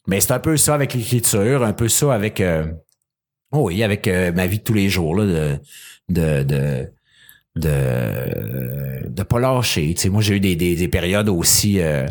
Mais 0.06 0.20
c'est 0.20 0.34
un 0.34 0.40
peu 0.40 0.56
ça 0.56 0.76
avec 0.76 0.94
l'écriture, 0.94 1.64
un 1.64 1.74
peu 1.74 1.88
ça 1.88 2.14
avec... 2.14 2.42
Euh, 2.42 2.66
oh 3.52 3.68
oui, 3.68 3.82
avec 3.82 4.08
euh, 4.08 4.32
ma 4.32 4.46
vie 4.46 4.60
de 4.60 4.64
tous 4.64 4.74
les 4.74 4.90
jours, 4.90 5.16
là, 5.16 5.26
de... 5.26 5.60
de, 6.10 6.44
de 6.44 6.94
de 7.56 9.08
de 9.10 9.24
pas 9.24 9.40
lâcher. 9.40 9.94
Tu 9.94 10.02
sais 10.02 10.10
moi 10.10 10.22
j'ai 10.22 10.36
eu 10.36 10.40
des, 10.40 10.56
des, 10.56 10.76
des 10.76 10.88
périodes 10.88 11.30
aussi 11.30 11.80
euh, 11.80 12.08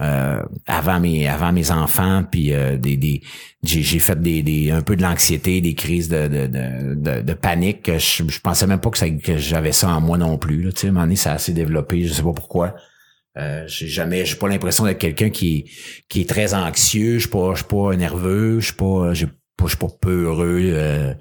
euh, 0.00 0.40
avant 0.66 1.00
mes 1.00 1.26
avant 1.28 1.52
mes 1.52 1.70
enfants 1.72 2.22
puis 2.30 2.52
euh, 2.52 2.76
des, 2.76 2.96
des 2.96 3.20
j'ai 3.64 3.98
fait 3.98 4.20
des, 4.20 4.42
des 4.42 4.70
un 4.70 4.82
peu 4.82 4.94
de 4.94 5.02
l'anxiété 5.02 5.60
des 5.60 5.74
crises 5.74 6.08
de 6.08 6.28
de, 6.28 6.46
de, 6.46 7.22
de, 7.22 7.34
panique 7.34 7.90
je, 7.98 8.22
je 8.28 8.40
pensais 8.40 8.68
même 8.68 8.80
pas 8.80 8.90
que, 8.90 8.98
ça, 8.98 9.10
que 9.10 9.36
j'avais 9.36 9.72
ça 9.72 9.88
en 9.88 10.00
moi 10.00 10.16
non 10.16 10.38
plus 10.38 10.62
là. 10.62 10.70
Tu 10.70 10.82
sais 10.82 10.86
à 10.86 10.90
un 10.90 10.92
moment 10.92 11.04
donné 11.06 11.16
ça 11.16 11.32
a 11.32 11.34
assez 11.34 11.52
développé 11.52 12.04
je 12.04 12.12
sais 12.12 12.22
pas 12.22 12.32
pourquoi. 12.32 12.76
Euh, 13.36 13.64
j'ai 13.66 13.88
jamais 13.88 14.24
j'ai 14.24 14.36
pas 14.36 14.48
l'impression 14.48 14.84
d'être 14.84 14.98
quelqu'un 14.98 15.30
qui 15.30 15.70
qui 16.08 16.22
est 16.22 16.28
très 16.28 16.54
anxieux 16.54 17.14
je 17.14 17.20
suis 17.20 17.28
pas 17.28 17.52
je 17.54 17.58
suis 17.58 17.68
pas 17.68 17.94
nerveux 17.94 18.58
je 18.60 18.66
suis 18.66 18.74
pas 18.74 19.14
je 19.14 19.26
suis 19.66 19.76
pas 19.76 19.88
peureux 20.00 20.62
euh, 20.72 21.14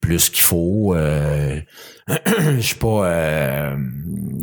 plus 0.00 0.30
qu'il 0.30 0.42
faut. 0.42 0.94
Euh, 0.94 1.60
je 2.08 2.60
suis 2.60 2.76
pas, 2.76 3.06
euh, 3.06 3.76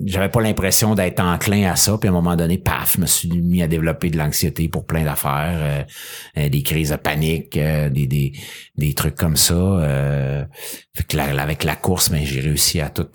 j'avais 0.05 0.29
pas 0.29 0.41
l'impression 0.41 0.95
d'être 0.95 1.19
enclin 1.19 1.69
à 1.69 1.75
ça. 1.75 1.97
Puis 1.97 2.07
à 2.07 2.11
un 2.11 2.13
moment 2.13 2.35
donné, 2.35 2.57
paf, 2.57 2.95
je 2.95 3.01
me 3.01 3.05
suis 3.05 3.29
mis 3.29 3.61
à 3.61 3.67
développer 3.67 4.09
de 4.09 4.17
l'anxiété 4.17 4.69
pour 4.69 4.85
plein 4.85 5.03
d'affaires, 5.03 5.85
euh, 6.37 6.49
des 6.49 6.63
crises 6.63 6.91
de 6.91 6.95
panique, 6.95 7.57
des, 7.57 8.07
des, 8.07 8.33
des 8.77 8.93
trucs 8.93 9.15
comme 9.15 9.35
ça. 9.35 9.53
que 9.53 11.17
avec 11.17 11.63
la 11.63 11.75
course, 11.75 12.11
mais 12.11 12.25
j'ai 12.25 12.41
réussi 12.41 12.79
à 12.79 12.89
tout, 12.89 13.07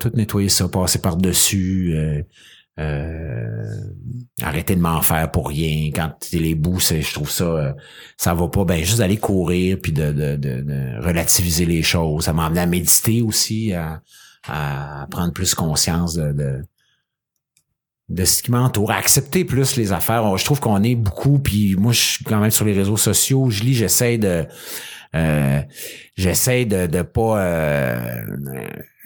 tout 0.00 0.10
nettoyer 0.14 0.48
ça, 0.48 0.68
passer 0.68 1.00
par 1.00 1.16
dessus. 1.16 2.24
Euh, 2.78 3.64
arrêter 4.42 4.76
de 4.76 4.80
m'en 4.80 5.00
faire 5.00 5.30
pour 5.30 5.48
rien. 5.48 5.90
Quand 5.94 6.12
les 6.32 6.54
bouts, 6.54 6.80
je 6.80 7.12
trouve 7.14 7.30
ça, 7.30 7.44
euh, 7.44 7.72
ça 8.18 8.34
va 8.34 8.48
pas. 8.48 8.64
Ben 8.64 8.84
juste 8.84 8.98
d'aller 8.98 9.16
courir 9.16 9.78
puis 9.82 9.92
de, 9.92 10.12
de, 10.12 10.36
de, 10.36 11.02
relativiser 11.02 11.64
les 11.64 11.82
choses. 11.82 12.24
Ça 12.24 12.32
m'a 12.34 12.46
amené 12.46 12.60
à 12.60 12.66
méditer 12.66 13.22
aussi, 13.22 13.72
à, 13.72 14.02
à 14.46 15.06
prendre 15.10 15.32
plus 15.32 15.54
conscience 15.54 16.14
de, 16.14 16.62
de 18.08 18.24
ce 18.24 18.42
qui 18.42 18.50
m'entoure, 18.50 18.92
accepter 18.92 19.44
plus 19.44 19.76
les 19.76 19.92
affaires. 19.92 20.36
Je 20.36 20.44
trouve 20.44 20.60
qu'on 20.60 20.82
est 20.82 20.94
beaucoup, 20.94 21.38
puis 21.38 21.76
moi, 21.76 21.92
je 21.92 22.00
suis 22.00 22.24
quand 22.24 22.40
même 22.40 22.50
sur 22.50 22.64
les 22.64 22.72
réseaux 22.72 22.96
sociaux, 22.96 23.50
je 23.50 23.62
lis, 23.62 23.74
j'essaie 23.74 24.18
de 24.18 24.46
euh, 25.14 25.60
j'essaie 26.16 26.64
de, 26.64 26.86
de 26.86 27.02
pas 27.02 27.40
euh, 27.40 28.22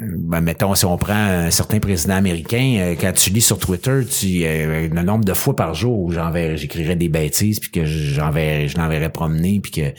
ben, 0.00 0.40
mettons 0.40 0.74
si 0.74 0.86
on 0.86 0.96
prend 0.96 1.12
un 1.12 1.50
certain 1.50 1.78
président 1.78 2.14
américain 2.14 2.76
euh, 2.78 2.94
quand 2.98 3.12
tu 3.12 3.30
lis 3.30 3.42
sur 3.42 3.58
Twitter 3.58 4.00
tu 4.06 4.44
euh, 4.44 4.88
le 4.88 5.02
nombre 5.02 5.24
de 5.24 5.34
fois 5.34 5.54
par 5.54 5.74
jour 5.74 5.98
où 5.98 6.10
j'écrirais 6.10 6.96
des 6.96 7.10
bêtises 7.10 7.60
puis 7.60 7.70
que 7.70 7.84
j'enverrais 7.84 8.66
je 8.68 8.78
l'enverrais 8.78 9.10
promener 9.10 9.60
puis 9.60 9.72
que 9.72 9.92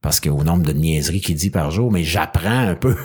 parce 0.00 0.20
que 0.20 0.30
au 0.30 0.42
nombre 0.42 0.62
de 0.64 0.72
niaiseries 0.72 1.20
qu'il 1.20 1.36
dit 1.36 1.50
par 1.50 1.70
jour 1.70 1.92
mais 1.92 2.02
j'apprends 2.02 2.68
un 2.68 2.74
peu 2.74 2.96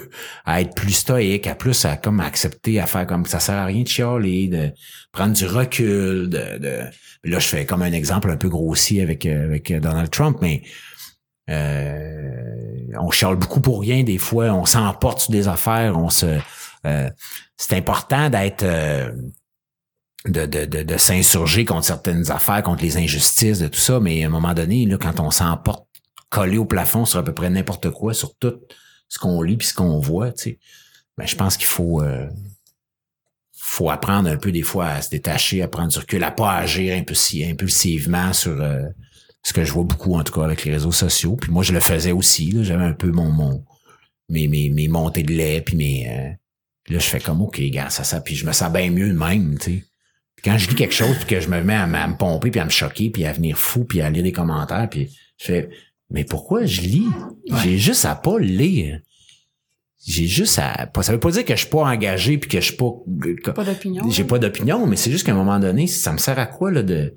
à 0.45 0.61
être 0.61 0.73
plus 0.73 0.93
stoïque 0.93 1.47
à 1.47 1.55
plus 1.55 1.83
à 1.83 1.97
comme 1.97 2.21
accepter 2.21 2.79
à 2.79 2.85
faire 2.85 3.05
comme 3.05 3.25
ça 3.25 3.39
sert 3.39 3.55
à 3.55 3.65
rien 3.65 3.83
de 3.83 3.87
chialer 3.87 4.47
de 4.47 4.71
prendre 5.11 5.33
du 5.33 5.45
recul 5.45 6.29
de, 6.29 6.57
de 6.59 6.79
là 7.25 7.39
je 7.39 7.47
fais 7.47 7.65
comme 7.65 7.81
un 7.81 7.91
exemple 7.91 8.31
un 8.31 8.37
peu 8.37 8.47
grossier 8.47 9.01
avec 9.01 9.25
avec 9.25 9.73
Donald 9.81 10.09
Trump 10.11 10.37
mais 10.41 10.61
euh, 10.63 10.67
on 11.49 13.11
chiale 13.11 13.35
beaucoup 13.35 13.61
pour 13.61 13.81
rien 13.81 14.03
des 14.03 14.17
fois, 14.17 14.45
on 14.53 14.65
s'emporte 14.65 15.21
sur 15.21 15.31
des 15.31 15.47
affaires, 15.47 15.97
on 15.97 16.09
se 16.09 16.39
euh, 16.85 17.09
c'est 17.57 17.75
important 17.75 18.29
d'être 18.29 18.63
euh, 18.63 19.11
de, 20.25 20.45
de, 20.45 20.65
de, 20.65 20.83
de 20.83 20.97
s'insurger 20.97 21.65
contre 21.65 21.85
certaines 21.85 22.31
affaires, 22.31 22.63
contre 22.63 22.83
les 22.83 22.97
injustices, 22.97 23.59
de 23.59 23.67
tout 23.67 23.79
ça, 23.79 23.99
mais 23.99 24.23
à 24.23 24.27
un 24.27 24.29
moment 24.29 24.53
donné, 24.53 24.85
là, 24.85 24.97
quand 24.97 25.19
on 25.19 25.31
s'emporte 25.31 25.87
collé 26.29 26.57
au 26.57 26.65
plafond 26.65 27.05
sur 27.05 27.19
à 27.19 27.23
peu 27.23 27.33
près 27.33 27.49
n'importe 27.49 27.89
quoi, 27.91 28.13
sur 28.13 28.35
tout 28.35 28.55
ce 29.09 29.19
qu'on 29.19 29.41
lit 29.41 29.57
puis 29.57 29.67
ce 29.67 29.73
qu'on 29.73 29.99
voit, 29.99 30.31
tu 30.31 30.43
sais, 30.43 30.59
ben, 31.17 31.25
je 31.25 31.35
pense 31.35 31.57
qu'il 31.57 31.67
faut 31.67 32.03
faut 33.59 33.89
apprendre 33.89 34.29
un 34.29 34.37
peu 34.37 34.51
des 34.51 34.61
fois 34.61 34.87
à 34.87 35.01
se 35.01 35.09
détacher, 35.09 35.61
à 35.61 35.67
prendre 35.67 35.91
du 35.91 35.99
recul, 35.99 36.23
à 36.23 36.31
pas 36.31 36.53
agir 36.53 36.95
impulsivement 36.95 38.33
sur 38.33 38.61
ce 39.43 39.53
que 39.53 39.63
je 39.63 39.71
vois 39.71 39.83
beaucoup 39.83 40.15
en 40.15 40.23
tout 40.23 40.33
cas 40.33 40.43
avec 40.43 40.65
les 40.65 40.71
réseaux 40.73 40.91
sociaux. 40.91 41.35
Puis 41.35 41.51
moi, 41.51 41.63
je 41.63 41.73
le 41.73 41.79
faisais 41.79 42.11
aussi. 42.11 42.53
J'avais 42.63 42.83
un 42.83 42.93
peu 42.93 43.11
mon, 43.11 43.29
mon 43.29 43.63
mes, 44.29 44.47
mes, 44.47 44.69
mes 44.69 44.87
montées 44.87 45.23
de 45.23 45.33
lait, 45.33 45.61
puis 45.61 45.75
mes. 45.75 46.07
Euh, 46.09 46.29
là, 46.89 46.99
je 46.99 47.05
fais 47.07 47.19
comme 47.19 47.41
OK, 47.41 47.61
gars, 47.69 47.89
ça, 47.89 48.03
ça. 48.03 48.21
Puis 48.21 48.35
je 48.35 48.45
me 48.45 48.51
sens 48.51 48.71
bien 48.71 48.89
mieux 48.89 49.07
de 49.07 49.17
même, 49.17 49.57
tu 49.57 49.71
sais. 49.71 49.83
quand 50.43 50.57
je 50.57 50.69
lis 50.69 50.75
quelque 50.75 50.93
chose, 50.93 51.15
puis 51.17 51.35
que 51.35 51.39
je 51.39 51.49
me 51.49 51.61
mets 51.61 51.75
à, 51.75 51.87
me 51.87 52.17
pomper, 52.17 52.51
puis 52.51 52.59
à 52.59 52.65
me 52.65 52.69
choquer, 52.69 53.09
puis 53.09 53.25
à 53.25 53.33
venir 53.33 53.57
fou, 53.57 53.85
puis 53.85 54.01
à 54.01 54.09
lire 54.09 54.23
des 54.23 54.31
commentaires, 54.31 54.87
puis 54.89 55.09
je 55.37 55.45
fais 55.45 55.69
Mais 56.09 56.23
pourquoi 56.23 56.65
je 56.65 56.81
lis? 56.81 57.07
J'ai 57.63 57.77
juste 57.77 58.05
à 58.05 58.15
pas 58.15 58.39
lire. 58.39 58.99
J'ai 60.05 60.27
juste 60.27 60.59
à. 60.59 60.89
Ça 61.01 61.11
veut 61.11 61.19
pas 61.19 61.31
dire 61.31 61.43
que 61.43 61.53
je 61.53 61.61
suis 61.61 61.69
pas 61.69 61.83
engagé 61.83 62.37
puis 62.37 62.49
que 62.49 62.59
je 62.61 62.65
suis 62.65 62.77
pas. 62.77 62.91
Pas 63.53 63.63
d'opinion. 63.63 64.09
J'ai 64.09 64.23
pas 64.23 64.39
d'opinion, 64.39 64.85
mais 64.87 64.95
c'est 64.95 65.11
juste 65.11 65.25
qu'à 65.25 65.33
un 65.33 65.35
moment 65.35 65.59
donné, 65.59 65.87
ça 65.87 66.13
me 66.13 66.17
sert 66.17 66.39
à 66.39 66.45
quoi 66.45 66.71
là 66.71 66.83
de 66.83 67.13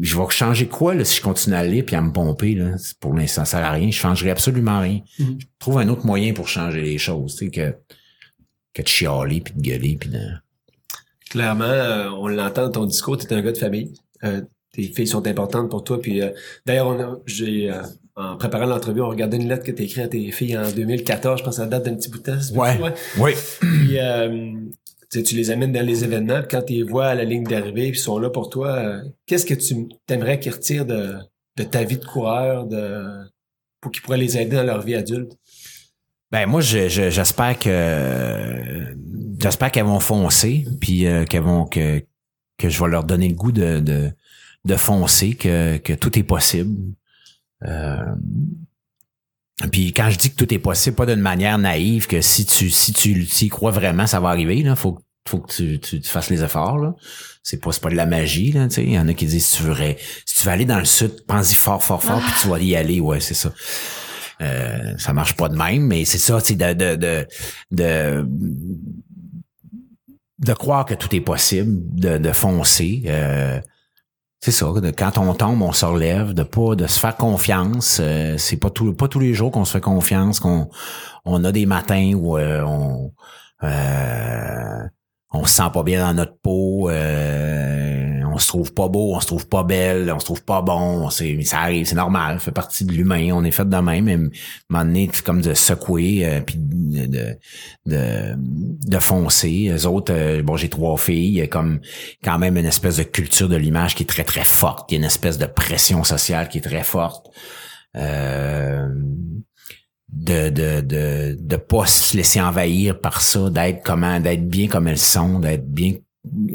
je 0.00 0.16
vais 0.16 0.24
changer 0.30 0.68
quoi 0.68 0.94
là, 0.94 1.04
si 1.04 1.16
je 1.16 1.22
continue 1.22 1.56
à 1.56 1.60
aller 1.60 1.82
puis 1.82 1.96
à 1.96 2.00
me 2.00 2.12
pomper 2.12 2.54
là? 2.54 2.76
Pour 3.00 3.14
l'instant 3.14 3.44
ça 3.44 3.58
sert 3.58 3.66
à 3.66 3.72
rien 3.72 3.90
je 3.90 3.98
changerai 3.98 4.30
absolument 4.30 4.80
rien 4.80 5.00
mm-hmm. 5.18 5.40
je 5.40 5.46
trouve 5.58 5.78
un 5.78 5.88
autre 5.88 6.06
moyen 6.06 6.32
pour 6.32 6.48
changer 6.48 6.82
les 6.82 6.98
choses 6.98 7.36
tu 7.36 7.46
sais 7.46 7.50
que 7.50 7.74
que 8.74 8.82
de 8.82 8.88
chialer 8.88 9.40
puis 9.40 9.54
de 9.54 9.60
gueuler 9.60 9.96
puis 9.98 10.10
de 10.10 10.20
clairement 11.28 11.64
euh, 11.64 12.10
on 12.10 12.28
l'entend 12.28 12.66
dans 12.66 12.72
ton 12.72 12.84
discours 12.86 13.16
tu 13.16 13.26
es 13.26 13.32
un 13.32 13.42
gars 13.42 13.52
de 13.52 13.58
famille 13.58 13.92
euh, 14.24 14.42
tes 14.72 14.84
filles 14.84 15.08
sont 15.08 15.26
importantes 15.26 15.70
pour 15.70 15.82
toi 15.82 16.00
puis 16.00 16.22
euh, 16.22 16.30
d'ailleurs 16.66 17.20
j'ai 17.26 17.72
en 18.16 18.36
préparant 18.36 18.66
l'entrevue, 18.66 19.00
on 19.00 19.08
regardait 19.08 19.38
une 19.38 19.48
lettre 19.48 19.64
que 19.64 19.70
tu 19.70 19.80
as 19.80 19.84
écrite 19.86 20.04
à 20.04 20.08
tes 20.08 20.30
filles 20.30 20.58
en 20.58 20.70
2014, 20.70 21.38
je 21.38 21.44
pense 21.44 21.56
que 21.56 21.62
ça 21.62 21.66
date 21.66 21.86
d'un 21.86 21.94
petit 21.94 22.10
bout 22.10 22.18
de 22.18 22.24
temps. 22.24 22.54
Ouais. 22.54 22.78
Oui. 23.16 23.32
Puis, 23.60 23.98
tu 25.10 25.34
les 25.34 25.50
amènes 25.50 25.72
dans 25.72 25.84
les 25.84 26.04
événements, 26.04 26.42
quand 26.48 26.62
tu 26.62 26.74
les 26.74 26.82
vois 26.82 27.06
à 27.08 27.14
la 27.14 27.24
ligne 27.24 27.44
d'arrivée, 27.44 27.88
ils 27.88 27.96
sont 27.96 28.18
là 28.18 28.30
pour 28.30 28.48
toi, 28.48 28.68
euh, 28.76 29.02
qu'est-ce 29.26 29.44
que 29.44 29.54
tu 29.54 29.88
aimerais 30.08 30.38
qu'ils 30.38 30.52
retirent 30.52 30.86
de, 30.86 31.16
de 31.56 31.64
ta 31.64 31.84
vie 31.84 31.98
de 31.98 32.04
coureur, 32.04 32.66
pour 33.80 33.90
qu'ils 33.90 34.02
pourraient 34.02 34.18
les 34.18 34.38
aider 34.38 34.56
dans 34.56 34.62
leur 34.62 34.82
vie 34.82 34.94
adulte? 34.94 35.32
Ben 36.30 36.46
moi, 36.46 36.60
j'espère 36.60 37.58
que 37.58 38.94
j'espère 39.40 39.72
qu'elles 39.72 39.84
vont 39.84 40.00
foncer, 40.00 40.64
puis 40.80 41.06
euh, 41.06 41.24
vont 41.40 41.64
que 41.64 42.02
que 42.56 42.68
je 42.68 42.82
vais 42.82 42.90
leur 42.90 43.04
donner 43.04 43.28
le 43.28 43.34
goût 43.34 43.50
de 43.50 43.80
de, 43.80 44.10
de 44.64 44.76
foncer, 44.76 45.34
que 45.34 45.78
que 45.78 45.92
tout 45.92 46.16
est 46.18 46.22
possible. 46.22 46.76
Euh, 47.64 48.14
puis 49.68 49.92
quand 49.92 50.10
je 50.10 50.18
dis 50.18 50.30
que 50.30 50.36
tout 50.36 50.52
est 50.54 50.58
possible, 50.58 50.96
pas 50.96 51.06
d'une 51.06 51.20
manière 51.20 51.58
naïve, 51.58 52.06
que 52.06 52.20
si 52.20 52.46
tu 52.46 52.70
si 52.70 52.92
tu 52.92 53.26
y 53.44 53.48
crois 53.48 53.70
vraiment, 53.70 54.06
ça 54.06 54.20
va 54.20 54.28
arriver. 54.30 54.62
Là, 54.62 54.76
faut 54.76 54.98
faut 55.28 55.38
que 55.38 55.52
tu, 55.52 55.78
tu, 55.78 56.02
fasses 56.02 56.30
les 56.30 56.42
efforts. 56.42 56.78
Là. 56.78 56.94
C'est 57.42 57.62
pas 57.62 57.70
pas 57.80 57.90
de 57.90 57.94
la 57.94 58.06
magie. 58.06 58.52
Là, 58.52 58.68
il 58.78 58.92
y 58.92 58.98
en 58.98 59.06
a 59.06 59.14
qui 59.14 59.26
disent 59.26 59.46
si 59.46 59.56
tu 59.58 59.62
veux 59.64 59.74
si 60.24 60.36
tu 60.36 60.46
veux 60.46 60.52
aller 60.52 60.64
dans 60.64 60.78
le 60.78 60.84
sud, 60.84 61.24
pense-y 61.26 61.54
fort, 61.54 61.82
fort, 61.82 62.02
fort, 62.02 62.20
puis 62.20 62.32
tu 62.40 62.48
vas 62.48 62.58
y 62.58 62.74
aller. 62.74 63.00
Ouais, 63.00 63.20
c'est 63.20 63.34
ça. 63.34 63.52
Euh, 64.40 64.96
ça 64.96 65.12
marche 65.12 65.34
pas 65.34 65.50
de 65.50 65.56
même, 65.56 65.82
mais 65.82 66.06
c'est 66.06 66.18
ça, 66.18 66.40
tu 66.40 66.56
de, 66.56 66.72
de, 66.72 66.96
de, 66.96 67.26
de 67.70 68.26
de 70.38 70.54
croire 70.54 70.86
que 70.86 70.94
tout 70.94 71.14
est 71.14 71.20
possible, 71.20 71.82
de, 71.94 72.16
de 72.16 72.32
foncer. 72.32 73.02
Euh, 73.06 73.60
c'est 74.40 74.52
ça, 74.52 74.66
quand 74.96 75.18
on 75.18 75.34
tombe, 75.34 75.60
on 75.60 75.72
se 75.72 75.84
relève, 75.84 76.32
de 76.32 76.42
pas 76.42 76.74
de 76.74 76.86
se 76.86 76.98
faire 76.98 77.14
confiance. 77.16 77.98
Euh, 78.00 78.36
c'est 78.38 78.56
pas 78.56 78.70
tout, 78.70 78.94
pas 78.94 79.06
tous 79.06 79.20
les 79.20 79.34
jours 79.34 79.52
qu'on 79.52 79.66
se 79.66 79.72
fait 79.72 79.82
confiance, 79.82 80.40
qu'on 80.40 80.70
on 81.26 81.44
a 81.44 81.52
des 81.52 81.66
matins 81.66 82.14
où 82.14 82.38
euh, 82.38 82.62
on 82.62 83.12
euh, 83.62 84.82
on 85.32 85.44
se 85.44 85.54
sent 85.54 85.70
pas 85.72 85.82
bien 85.84 86.04
dans 86.06 86.14
notre 86.14 86.36
peau, 86.38 86.90
euh, 86.90 88.20
on 88.32 88.38
se 88.38 88.48
trouve 88.48 88.74
pas 88.74 88.88
beau, 88.88 89.14
on 89.14 89.20
se 89.20 89.26
trouve 89.26 89.46
pas 89.46 89.62
belle, 89.62 90.10
on 90.12 90.18
se 90.18 90.24
trouve 90.24 90.42
pas 90.42 90.60
bon, 90.60 91.08
c'est 91.10 91.40
ça 91.42 91.60
arrive, 91.60 91.86
c'est 91.86 91.94
normal, 91.94 92.40
fait 92.40 92.50
partie 92.50 92.84
de 92.84 92.92
l'humain, 92.92 93.30
on 93.32 93.44
est 93.44 93.52
fait 93.52 93.68
de 93.68 93.76
même, 93.76 94.30
mais 94.70 94.78
à 94.78 94.84
comme 95.24 95.40
de 95.40 95.54
secouer 95.54 96.26
euh, 96.26 96.40
puis 96.40 96.56
de, 96.58 97.36
de 97.86 98.36
de 98.36 98.98
foncer. 98.98 99.68
Les 99.70 99.86
autres, 99.86 100.12
euh, 100.12 100.42
bon, 100.42 100.56
j'ai 100.56 100.68
trois 100.68 100.96
filles, 100.96 101.28
il 101.28 101.34
y 101.34 101.42
a 101.42 101.46
comme 101.46 101.80
quand 102.24 102.38
même 102.38 102.56
une 102.56 102.66
espèce 102.66 102.96
de 102.96 103.04
culture 103.04 103.48
de 103.48 103.56
l'image 103.56 103.94
qui 103.94 104.02
est 104.02 104.06
très 104.06 104.24
très 104.24 104.44
forte, 104.44 104.90
il 104.90 104.94
y 104.94 104.96
a 104.96 104.98
une 104.98 105.04
espèce 105.04 105.38
de 105.38 105.46
pression 105.46 106.02
sociale 106.02 106.48
qui 106.48 106.58
est 106.58 106.62
très 106.62 106.82
forte. 106.82 107.26
Euh, 107.96 108.88
de 110.12 110.50
de 110.50 110.80
de 110.80 111.36
de 111.38 111.56
pas 111.56 111.86
se 111.86 112.16
laisser 112.16 112.40
envahir 112.40 113.00
par 113.00 113.22
ça, 113.22 113.50
d'être 113.50 113.82
comment, 113.82 114.20
d'être 114.20 114.48
bien 114.48 114.68
comme 114.68 114.88
elles 114.88 114.98
sont, 114.98 115.38
d'être 115.38 115.68
bien 115.68 115.94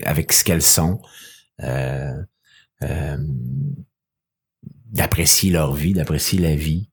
avec 0.04 0.34
ce 0.34 0.44
qu'elles 0.44 0.62
sont, 0.62 1.02
euh, 1.62 2.14
euh, 2.82 3.18
d'apprécier 4.92 5.52
leur 5.52 5.74
vie, 5.74 5.94
d'apprécier 5.94 6.40
la 6.40 6.56
vie 6.56 6.90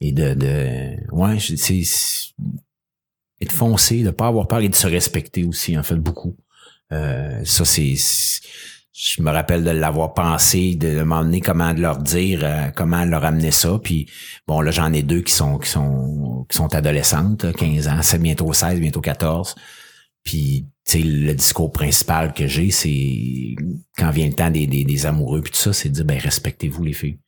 et 0.00 0.12
de 0.12 0.34
de 0.34 0.96
ouais, 1.12 1.38
c'est 1.38 1.82
et 3.40 3.44
de 3.44 3.52
foncer, 3.52 4.02
de 4.02 4.10
pas 4.10 4.28
avoir 4.28 4.46
peur 4.46 4.60
et 4.60 4.68
de 4.68 4.74
se 4.74 4.86
respecter 4.86 5.44
aussi 5.44 5.76
en 5.76 5.82
fait 5.82 5.96
beaucoup. 5.96 6.36
Euh, 6.92 7.44
ça 7.44 7.64
c'est 7.64 7.94
je 8.92 9.22
me 9.22 9.30
rappelle 9.30 9.64
de 9.64 9.70
l'avoir 9.70 10.12
pensé, 10.12 10.74
de 10.74 11.02
m'emmener 11.02 11.40
comment 11.40 11.72
de 11.72 11.80
leur 11.80 11.98
dire, 11.98 12.40
euh, 12.42 12.70
comment 12.74 13.04
leur 13.04 13.24
amener 13.24 13.50
ça. 13.50 13.78
Puis 13.82 14.06
bon, 14.46 14.60
là, 14.60 14.70
j'en 14.70 14.92
ai 14.92 15.02
deux 15.02 15.22
qui 15.22 15.32
sont 15.32 15.58
qui 15.58 15.70
sont 15.70 16.46
qui 16.48 16.56
sont 16.56 16.74
adolescentes, 16.74 17.52
15 17.56 17.88
ans, 17.88 18.02
c'est 18.02 18.20
bientôt 18.20 18.52
16, 18.52 18.80
bientôt 18.80 19.00
14. 19.00 19.54
Puis 20.24 20.66
tu 20.84 20.92
sais, 20.92 20.98
le 20.98 21.34
discours 21.34 21.72
principal 21.72 22.34
que 22.34 22.46
j'ai, 22.46 22.70
c'est 22.70 23.54
quand 23.96 24.10
vient 24.10 24.26
le 24.26 24.34
temps 24.34 24.50
des, 24.50 24.66
des, 24.66 25.06
amoureux 25.06 25.42
puis 25.42 25.52
tout 25.52 25.58
ça, 25.58 25.72
c'est 25.72 25.88
de 25.88 25.94
dire 25.94 26.04
ben 26.04 26.18
respectez-vous 26.18 26.84
les 26.84 26.92
filles. 26.92 27.18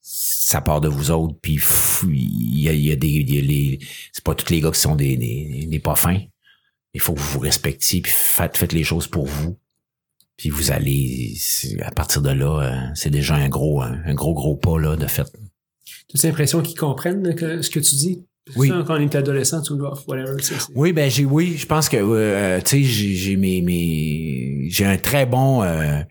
Ça 0.00 0.60
part 0.60 0.80
de 0.80 0.88
vous 0.88 1.10
autres, 1.12 1.36
puis 1.40 1.60
il 2.08 2.60
y 2.60 2.68
a, 2.68 2.72
y 2.72 2.90
a, 2.90 2.96
des. 2.96 3.22
les, 3.22 3.78
c'est 4.12 4.24
pas 4.24 4.34
tous 4.34 4.50
les 4.50 4.60
gars 4.60 4.72
qui 4.72 4.80
sont 4.80 4.96
des, 4.96 5.16
des, 5.16 5.66
des 5.66 5.78
pas 5.78 5.94
fins. 5.94 6.20
Il 6.94 7.00
faut 7.00 7.14
que 7.14 7.20
vous 7.20 7.34
vous 7.34 7.40
respectiez, 7.40 8.00
puis 8.02 8.12
faites, 8.12 8.56
faites 8.56 8.72
les 8.72 8.84
choses 8.84 9.06
pour 9.06 9.26
vous 9.26 9.56
puis 10.42 10.50
vous 10.50 10.72
allez, 10.72 11.34
à 11.82 11.92
partir 11.92 12.20
de 12.20 12.30
là, 12.30 12.62
euh, 12.62 12.90
c'est 12.96 13.10
déjà 13.10 13.36
un 13.36 13.48
gros, 13.48 13.80
un, 13.80 14.12
gros, 14.12 14.34
gros 14.34 14.56
pas 14.56 14.76
là, 14.76 14.96
de 14.96 15.06
fait. 15.06 15.32
Tu 16.08 16.16
as 16.20 16.28
l'impression 16.28 16.62
qu'ils 16.62 16.76
comprennent 16.76 17.22
ce 17.62 17.70
que 17.70 17.78
tu 17.78 17.94
dis? 17.94 18.26
Oui. 18.56 18.66
Ça, 18.66 18.82
quand 18.84 18.96
on 18.96 19.00
est 19.00 19.14
adolescent, 19.14 19.62
tu 19.62 19.76
dois, 19.76 19.96
whatever. 20.08 20.32
Oui, 20.74 20.92
ben 20.92 21.08
j'ai, 21.08 21.24
oui, 21.24 21.54
je 21.56 21.64
pense 21.64 21.88
que, 21.88 21.96
euh, 21.96 22.58
tu 22.58 22.70
sais, 22.70 22.82
j'ai, 22.82 23.14
j'ai 23.14 23.36
mes, 23.36 23.62
mes, 23.62 24.66
j'ai 24.68 24.84
un 24.84 24.96
très 24.96 25.26
bon, 25.26 25.62
euh, 25.62 26.02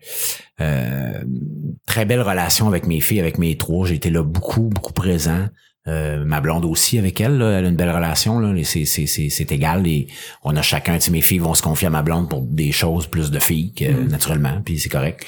très 1.84 2.06
belle 2.06 2.22
relation 2.22 2.68
avec 2.68 2.86
mes 2.86 3.00
filles, 3.00 3.20
avec 3.20 3.36
mes 3.36 3.58
trois. 3.58 3.86
J'ai 3.86 3.96
été 3.96 4.08
là 4.08 4.22
beaucoup, 4.22 4.70
beaucoup 4.70 4.94
présent. 4.94 5.46
Euh, 5.88 6.24
ma 6.24 6.40
blonde 6.40 6.64
aussi 6.64 6.98
avec 6.98 7.20
elle, 7.20 7.38
là, 7.38 7.58
elle 7.58 7.64
a 7.64 7.68
une 7.68 7.76
belle 7.76 7.90
relation, 7.90 8.38
là, 8.38 8.54
c'est, 8.62 8.84
c'est, 8.84 9.06
c'est, 9.06 9.28
c'est 9.30 9.50
égal. 9.50 9.86
Et 9.86 10.06
on 10.44 10.54
a 10.56 10.62
chacun, 10.62 10.98
tu 10.98 11.10
mes 11.10 11.22
filles 11.22 11.40
vont 11.40 11.54
se 11.54 11.62
confier 11.62 11.88
à 11.88 11.90
ma 11.90 12.02
blonde 12.02 12.28
pour 12.28 12.42
des 12.42 12.70
choses 12.70 13.08
plus 13.08 13.30
de 13.30 13.40
filles 13.40 13.72
que 13.72 13.90
mm. 13.90 14.08
naturellement, 14.08 14.62
puis 14.64 14.78
c'est 14.78 14.88
correct. 14.88 15.26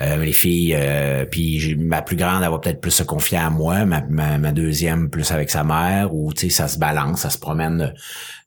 Euh, 0.00 0.22
les 0.22 0.32
filles, 0.32 0.74
euh, 0.76 1.24
puis 1.24 1.76
ma 1.76 2.02
plus 2.02 2.16
grande, 2.16 2.42
elle 2.42 2.50
va 2.50 2.58
peut-être 2.58 2.80
plus 2.80 2.90
se 2.90 3.02
confier 3.02 3.38
à 3.38 3.48
moi, 3.48 3.86
ma, 3.86 4.02
ma, 4.02 4.52
deuxième 4.52 5.08
plus 5.08 5.30
avec 5.30 5.50
sa 5.50 5.64
mère, 5.64 6.12
ou 6.12 6.34
tu 6.34 6.42
sais, 6.42 6.50
ça 6.50 6.68
se 6.68 6.78
balance, 6.78 7.20
ça 7.20 7.30
se 7.30 7.38
promène 7.38 7.94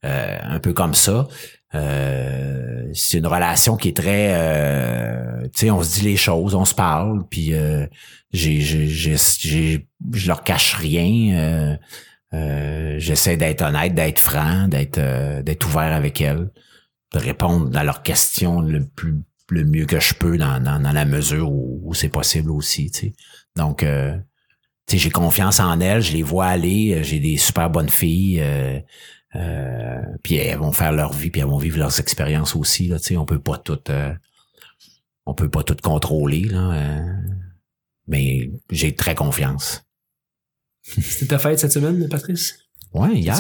un 0.03 0.59
peu 0.59 0.73
comme 0.73 0.93
ça. 0.93 1.27
Euh, 1.75 2.89
c'est 2.93 3.19
une 3.19 3.27
relation 3.27 3.77
qui 3.77 3.89
est 3.89 3.97
très 3.97 4.33
euh, 4.33 5.43
tu 5.53 5.59
sais 5.59 5.71
on 5.71 5.83
se 5.83 5.99
dit 5.99 6.05
les 6.05 6.17
choses 6.17 6.55
on 6.55 6.65
se 6.65 6.73
parle 6.73 7.23
puis 7.29 7.53
euh, 7.53 7.85
j'ai 8.31 8.59
je 8.59 10.27
leur 10.27 10.43
cache 10.43 10.73
rien 10.75 11.37
euh, 11.37 11.77
euh, 12.33 12.95
j'essaie 12.97 13.37
d'être 13.37 13.61
honnête 13.61 13.93
d'être 13.93 14.19
franc 14.19 14.67
d'être 14.67 14.99
d'être 15.43 15.67
ouvert 15.67 15.93
avec 15.93 16.21
elles 16.21 16.49
de 17.13 17.19
répondre 17.19 17.77
à 17.77 17.83
leurs 17.83 18.01
questions 18.01 18.61
le 18.61 18.83
plus 18.83 19.17
le 19.51 19.63
mieux 19.63 19.85
que 19.85 19.99
je 19.99 20.15
peux 20.15 20.39
dans 20.39 20.59
dans, 20.59 20.81
dans 20.81 20.91
la 20.91 21.05
mesure 21.05 21.51
où, 21.51 21.81
où 21.83 21.93
c'est 21.93 22.09
possible 22.09 22.49
aussi 22.49 22.89
tu 22.89 22.99
sais. 22.99 23.13
Donc 23.55 23.79
tu 23.81 23.87
sais 24.87 24.97
j'ai 24.97 25.11
confiance 25.11 25.59
en 25.59 25.79
elles 25.81 26.01
je 26.01 26.13
les 26.13 26.23
vois 26.23 26.47
aller 26.47 27.03
j'ai 27.03 27.19
des 27.19 27.37
super 27.37 27.69
bonnes 27.69 27.89
filles 27.89 28.43
euh, 29.35 30.01
puis 30.23 30.35
elles 30.35 30.57
vont 30.57 30.71
faire 30.71 30.91
leur 30.91 31.13
vie, 31.13 31.29
puis 31.29 31.41
elles 31.41 31.47
vont 31.47 31.57
vivre 31.57 31.77
leurs 31.77 31.99
expériences 31.99 32.55
aussi. 32.55 32.87
Là, 32.87 32.97
tu 32.99 33.05
sais, 33.05 33.17
on 33.17 33.25
peut 33.25 33.39
pas 33.39 33.57
tout, 33.57 33.79
euh, 33.89 34.13
on 35.25 35.33
peut 35.33 35.49
pas 35.49 35.63
tout 35.63 35.77
contrôler. 35.81 36.41
Là, 36.45 36.71
euh, 36.73 37.13
mais 38.07 38.49
j'ai 38.71 38.95
très 38.95 39.15
confiance. 39.15 39.83
C'était 40.83 41.27
ta 41.27 41.39
fête 41.39 41.59
cette 41.59 41.73
semaine, 41.73 42.07
Patrice? 42.09 42.57
Ouais, 42.91 43.13
hier. 43.13 43.35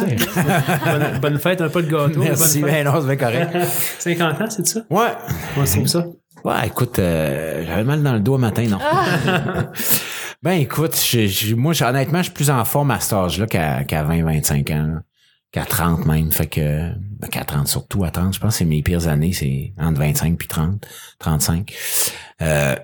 bonne, 0.85 1.19
bonne 1.19 1.39
fête, 1.39 1.61
un 1.61 1.69
peu 1.69 1.81
de 1.81 1.89
gâteau. 1.89 2.19
Merci, 2.21 2.61
ben 2.61 2.85
non, 2.85 3.01
c'est 3.01 3.07
bien 3.07 3.15
correct. 3.17 3.51
fête. 3.51 3.67
50 4.19 4.41
ans, 4.41 4.49
c'est 4.49 4.67
ça? 4.67 4.81
Ouais. 4.91 5.09
Tu 5.55 5.71
trouves 5.71 5.87
ça? 5.87 6.05
Ouais, 6.43 6.67
écoute, 6.67 6.99
euh, 6.99 7.65
j'avais 7.65 7.83
mal 7.83 8.03
dans 8.03 8.13
le 8.13 8.19
dos 8.19 8.37
matin, 8.37 8.65
non? 8.67 8.77
ben 10.43 10.51
écoute, 10.51 10.95
je- 10.95 11.27
je- 11.27 11.55
moi, 11.55 11.73
honnêtement, 11.81 12.19
je 12.19 12.25
suis 12.25 12.33
plus 12.33 12.49
en 12.51 12.63
forme 12.63 12.91
à 12.91 12.99
cet 12.99 13.13
âge-là 13.13 13.47
qu'à 13.47 13.83
qu'à 13.83 14.03
20-25 14.03 14.71
ans. 14.71 14.87
là. 14.87 15.01
Qu'à 15.51 15.65
30 15.65 16.05
même. 16.05 16.31
Fait 16.31 16.45
que 16.47 16.91
qu'à 17.31 17.43
30 17.43 17.67
surtout, 17.67 18.03
à 18.03 18.11
30, 18.11 18.35
je 18.35 18.39
pense 18.39 18.53
que 18.53 18.57
c'est 18.59 18.65
mes 18.65 18.83
pires 18.83 19.07
années, 19.07 19.33
c'est 19.33 19.73
entre 19.79 19.99
25 19.99 20.37
puis 20.37 20.47
30, 20.47 20.85
35. 21.17 21.73
Euh, 22.41 22.75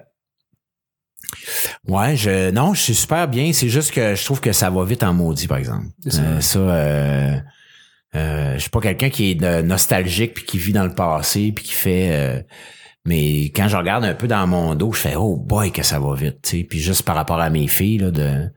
ouais, 1.88 2.16
je 2.16 2.52
non, 2.52 2.74
je 2.74 2.82
suis 2.82 2.96
super 2.96 3.28
bien. 3.28 3.54
C'est 3.54 3.70
juste 3.70 3.92
que 3.92 4.16
je 4.16 4.24
trouve 4.26 4.42
que 4.42 4.52
ça 4.52 4.70
va 4.70 4.84
vite 4.84 5.04
en 5.04 5.14
maudit, 5.14 5.48
par 5.48 5.58
exemple. 5.58 5.88
Euh, 6.14 6.42
ça, 6.42 6.60
euh, 6.60 7.40
euh, 8.16 8.54
je 8.56 8.60
suis 8.60 8.70
pas 8.70 8.82
quelqu'un 8.82 9.10
qui 9.10 9.32
est 9.32 9.36
de- 9.36 9.62
nostalgique 9.62 10.34
puis 10.34 10.46
qui 10.46 10.58
vit 10.58 10.74
dans 10.74 10.86
le 10.86 10.96
passé 10.96 11.52
puis 11.52 11.66
qui 11.66 11.74
fait 11.74 12.10
euh, 12.12 12.42
mais 13.06 13.44
quand 13.56 13.68
je 13.68 13.78
regarde 13.78 14.04
un 14.04 14.16
peu 14.16 14.28
dans 14.28 14.48
mon 14.48 14.74
dos, 14.74 14.92
je 14.92 15.00
fais 15.00 15.16
oh 15.16 15.36
boy 15.38 15.72
que 15.72 15.84
ça 15.84 16.00
va 16.00 16.16
vite, 16.16 16.42
tu 16.42 16.58
sais. 16.58 16.64
Puis 16.64 16.80
juste 16.80 17.04
par 17.04 17.16
rapport 17.16 17.40
à 17.40 17.52
mes 17.52 17.68
filles 17.68 18.00
là, 18.00 18.10
de 18.12 18.50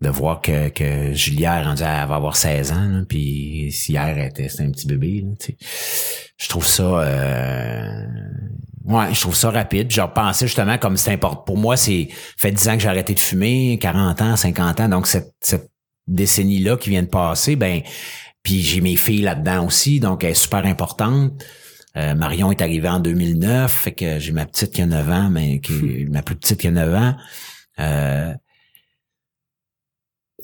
de 0.00 0.08
voir 0.08 0.42
que 0.42 0.68
que 0.68 1.12
Julia 1.12 1.60
est 1.60 1.64
rendue 1.64 1.82
à 1.82 2.02
elle 2.02 2.08
va 2.08 2.16
avoir 2.16 2.36
16 2.36 2.72
ans, 2.72 2.88
là, 2.88 3.02
puis 3.08 3.70
si 3.72 3.92
hier 3.92 4.06
elle 4.06 4.28
était 4.28 4.48
c'était 4.48 4.64
un 4.64 4.70
petit 4.70 4.86
bébé, 4.86 5.22
là, 5.22 5.32
tu 5.38 5.46
sais. 5.46 5.56
Je 6.38 6.48
trouve 6.48 6.66
ça 6.66 6.82
euh, 6.82 8.06
ouais, 8.84 9.14
je 9.14 9.20
trouve 9.20 9.34
ça 9.34 9.50
rapide. 9.50 9.90
Je 9.90 10.00
repensais 10.00 10.46
justement 10.46 10.76
comme 10.76 10.96
c'est 10.96 11.12
important 11.12 11.42
pour 11.42 11.56
moi, 11.56 11.76
c'est 11.76 12.08
fait 12.36 12.52
10 12.52 12.68
ans 12.68 12.74
que 12.74 12.80
j'ai 12.80 12.88
arrêté 12.88 13.14
de 13.14 13.20
fumer, 13.20 13.78
40 13.80 14.22
ans, 14.22 14.36
50 14.36 14.80
ans, 14.80 14.88
donc 14.88 15.06
cette 15.06 15.32
cette 15.40 15.70
décennie 16.06 16.60
là 16.60 16.76
qui 16.76 16.90
vient 16.90 17.02
de 17.02 17.08
passer, 17.08 17.56
ben 17.56 17.82
puis 18.42 18.62
j'ai 18.62 18.80
mes 18.80 18.96
filles 18.96 19.22
là-dedans 19.22 19.66
aussi, 19.66 19.98
donc 19.98 20.22
elle 20.22 20.30
est 20.30 20.34
super 20.34 20.64
importante. 20.66 21.42
Euh, 21.96 22.14
Marion 22.14 22.52
est 22.52 22.60
arrivée 22.60 22.88
en 22.88 23.00
2009, 23.00 23.72
fait 23.72 23.92
que 23.92 24.18
j'ai 24.18 24.32
ma 24.32 24.44
petite 24.46 24.72
qui 24.72 24.82
a 24.82 24.86
9 24.86 25.10
ans, 25.10 25.30
mais 25.30 25.60
qui, 25.60 26.06
ma 26.10 26.22
plus 26.22 26.36
petite 26.36 26.60
qui 26.60 26.68
a 26.68 26.70
9 26.70 26.94
ans. 26.94 27.16
Euh, 27.80 28.34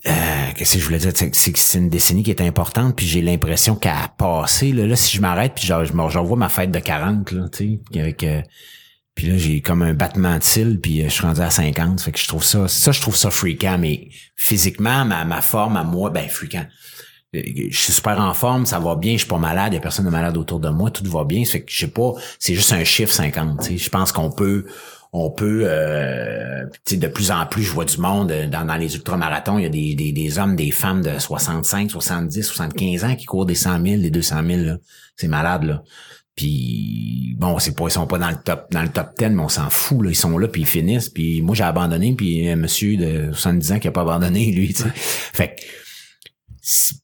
euh, 0.06 0.52
qu'est-ce 0.56 0.74
que 0.74 0.78
je 0.80 0.84
voulais 0.84 0.98
dire? 0.98 1.12
C'est 1.14 1.52
que 1.52 1.58
c'est 1.58 1.78
une 1.78 1.88
décennie 1.88 2.22
qui 2.22 2.30
est 2.30 2.40
importante, 2.40 2.96
puis 2.96 3.06
j'ai 3.06 3.22
l'impression 3.22 3.76
qu'elle 3.76 3.92
a 3.92 4.08
passé. 4.08 4.72
Là, 4.72 4.86
là 4.86 4.96
si 4.96 5.16
je 5.16 5.20
m'arrête, 5.20 5.52
puis 5.54 5.66
genre, 5.66 5.84
je 5.84 6.18
revois 6.18 6.36
ma 6.36 6.48
fête 6.48 6.70
de 6.70 6.78
40, 6.78 7.32
là, 7.32 7.48
tu 7.50 7.80
sais, 7.92 8.00
avec... 8.00 8.24
euh, 8.24 8.42
puis 9.14 9.26
là, 9.26 9.36
j'ai 9.36 9.60
comme 9.60 9.82
un 9.82 9.92
battement 9.92 10.38
de 10.38 10.42
cils, 10.42 10.80
puis 10.80 11.02
euh, 11.02 11.04
je 11.04 11.12
suis 11.12 11.22
rendu 11.22 11.40
à 11.40 11.50
50. 11.50 12.00
Fait 12.00 12.12
que 12.12 12.18
je 12.18 12.26
trouve 12.26 12.42
ça... 12.42 12.66
Ça, 12.66 12.92
je 12.92 13.00
trouve 13.00 13.16
ça 13.16 13.30
fréquent, 13.30 13.76
mais 13.78 14.08
physiquement, 14.36 15.04
ma, 15.04 15.24
ma 15.24 15.42
forme 15.42 15.76
à 15.76 15.84
moi, 15.84 16.10
ben 16.10 16.28
fréquent 16.28 16.64
je 17.34 17.76
suis 17.76 17.92
super 17.92 18.20
en 18.20 18.34
forme, 18.34 18.66
ça 18.66 18.78
va 18.78 18.94
bien, 18.94 19.12
je 19.12 19.18
suis 19.18 19.26
pas 19.28 19.38
malade, 19.38 19.72
il 19.72 19.76
y 19.76 19.78
a 19.78 19.80
personne 19.80 20.04
de 20.04 20.10
malade 20.10 20.36
autour 20.36 20.60
de 20.60 20.68
moi, 20.68 20.90
tout 20.90 21.04
va 21.10 21.24
bien. 21.24 21.44
Fait 21.44 21.62
que 21.62 21.72
je 21.72 21.78
sais 21.78 21.88
pas, 21.88 22.12
c'est 22.38 22.54
juste 22.54 22.72
un 22.72 22.84
chiffre 22.84 23.12
50. 23.12 23.60
tu 23.60 23.64
sais. 23.66 23.78
Je 23.78 23.90
pense 23.90 24.12
qu'on 24.12 24.30
peut, 24.30 24.66
on 25.12 25.30
peut, 25.30 25.64
euh, 25.66 26.64
tu 26.84 26.94
sais, 26.94 26.96
de 26.96 27.06
plus 27.06 27.30
en 27.30 27.44
plus, 27.46 27.62
je 27.62 27.72
vois 27.72 27.84
du 27.84 27.98
monde 27.98 28.32
euh, 28.32 28.46
dans, 28.46 28.64
dans 28.64 28.76
les 28.76 28.94
ultramarathons, 28.94 29.58
il 29.58 29.64
y 29.64 29.66
a 29.66 29.68
des, 29.68 29.94
des, 29.94 30.12
des 30.12 30.38
hommes, 30.38 30.56
des 30.56 30.70
femmes 30.70 31.02
de 31.02 31.18
65, 31.18 31.90
70, 31.90 32.42
75 32.42 33.04
ans 33.04 33.14
qui 33.14 33.26
courent 33.26 33.44
des 33.44 33.54
100 33.54 33.82
000, 33.84 34.02
des 34.02 34.10
200 34.10 34.36
000. 34.46 34.62
là. 34.62 34.78
C'est 35.16 35.28
malade 35.28 35.64
là. 35.64 35.82
Puis 36.34 37.34
bon, 37.36 37.58
c'est 37.58 37.76
pas 37.76 37.84
ils 37.88 37.90
sont 37.90 38.06
pas 38.06 38.18
dans 38.18 38.30
le 38.30 38.36
top 38.42 38.68
dans 38.70 38.80
le 38.80 38.88
top 38.88 39.10
10, 39.18 39.28
mais 39.28 39.42
on 39.42 39.50
s'en 39.50 39.68
fout 39.68 40.02
là, 40.02 40.08
ils 40.10 40.16
sont 40.16 40.38
là 40.38 40.48
puis 40.48 40.62
ils 40.62 40.66
finissent. 40.66 41.10
Puis 41.10 41.42
moi 41.42 41.54
j'ai 41.54 41.64
abandonné 41.64 42.14
puis 42.14 42.48
un 42.48 42.56
monsieur 42.56 42.96
de 42.96 43.32
70 43.32 43.72
ans 43.72 43.78
qui 43.78 43.88
a 43.88 43.92
pas 43.92 44.00
abandonné 44.00 44.46
lui, 44.52 44.72
tu 44.72 44.82
sais. 44.82 44.90
Fait 44.94 45.48
que 45.48 45.62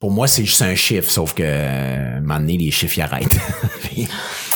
pour 0.01 0.13
moi, 0.13 0.29
c'est 0.29 0.45
juste 0.45 0.63
un 0.63 0.77
chiffre, 0.77 1.11
sauf 1.11 1.35
que 1.35 1.43
euh, 1.43 2.15
à 2.15 2.17
un 2.19 2.21
moment 2.21 2.39
donné, 2.39 2.57
les 2.57 2.71
chiffres 2.71 2.99
ils 2.99 3.03
arrêtent. 3.03 3.37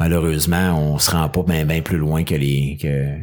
Malheureusement, 0.00 0.72
on 0.94 0.98
se 0.98 1.10
rend 1.10 1.28
pas 1.28 1.42
bien 1.44 1.64
ben 1.66 1.82
plus 1.82 1.98
loin 1.98 2.24
que 2.24 2.34
les 2.34 2.76
que 2.80 3.16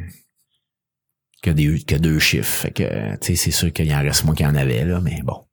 que 1.42 1.50
des 1.50 1.84
que 1.84 1.96
deux 1.96 2.20
chiffres. 2.20 2.48
Fait 2.62 2.72
que 2.72 3.16
tu 3.18 3.28
sais, 3.28 3.36
c'est 3.36 3.52
sûr 3.52 3.74
qu'il 3.74 3.92
en 3.94 4.00
reste 4.02 4.24
moins 4.24 4.36
qu'il 4.36 4.46
y 4.46 4.50
en 4.50 4.56
avait 4.56 4.86
là, 4.86 5.02
mais 5.02 5.20
bon. 5.24 5.44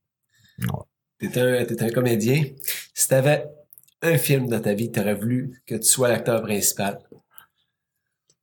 T'es 1.18 1.40
un, 1.40 1.64
t'es 1.64 1.82
un 1.82 1.90
comédien. 1.90 2.44
Si 2.94 3.08
t'avais 3.08 3.44
un 4.02 4.18
film 4.18 4.48
dans 4.48 4.60
ta 4.60 4.74
vie, 4.74 4.92
t'aurais 4.92 5.14
voulu 5.14 5.62
que 5.66 5.74
tu 5.76 5.84
sois 5.84 6.08
l'acteur 6.08 6.42
principal. 6.42 6.98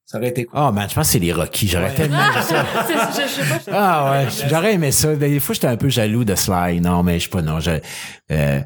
Ça 0.05 0.17
aurait 0.17 0.29
été 0.29 0.43
quoi? 0.45 0.67
Ah 0.67 0.71
man, 0.73 0.89
je 0.89 0.95
pense 0.95 1.07
que 1.07 1.13
c'est 1.13 1.19
les 1.19 1.31
Rocky. 1.31 1.67
J'aurais 1.67 1.85
Ouais. 1.89 1.93
tellement 1.95 2.19
aimé 2.33 2.41
ça. 2.41 2.65
C'est- 3.13 3.27
je, 3.27 3.29
je 3.29 3.43
sais 3.43 3.47
pas. 3.47 3.59
je- 3.59 3.71
Ah 3.71 4.11
ouais, 4.11 4.27
j'aurais 4.49 4.73
aimé 4.73 4.91
ça. 4.91 5.15
Des 5.15 5.39
fois, 5.39 5.53
j'étais 5.53 5.67
un 5.67 5.77
peu 5.77 5.87
jaloux 5.87 6.25
de 6.25 6.35
Sly. 6.35 6.81
Non, 6.81 7.01
mais 7.03 7.19
je 7.19 7.25
sais 7.25 7.29
pas, 7.29 7.41
non. 7.41 7.59
Je, 7.61 7.79
euh, 8.31 8.59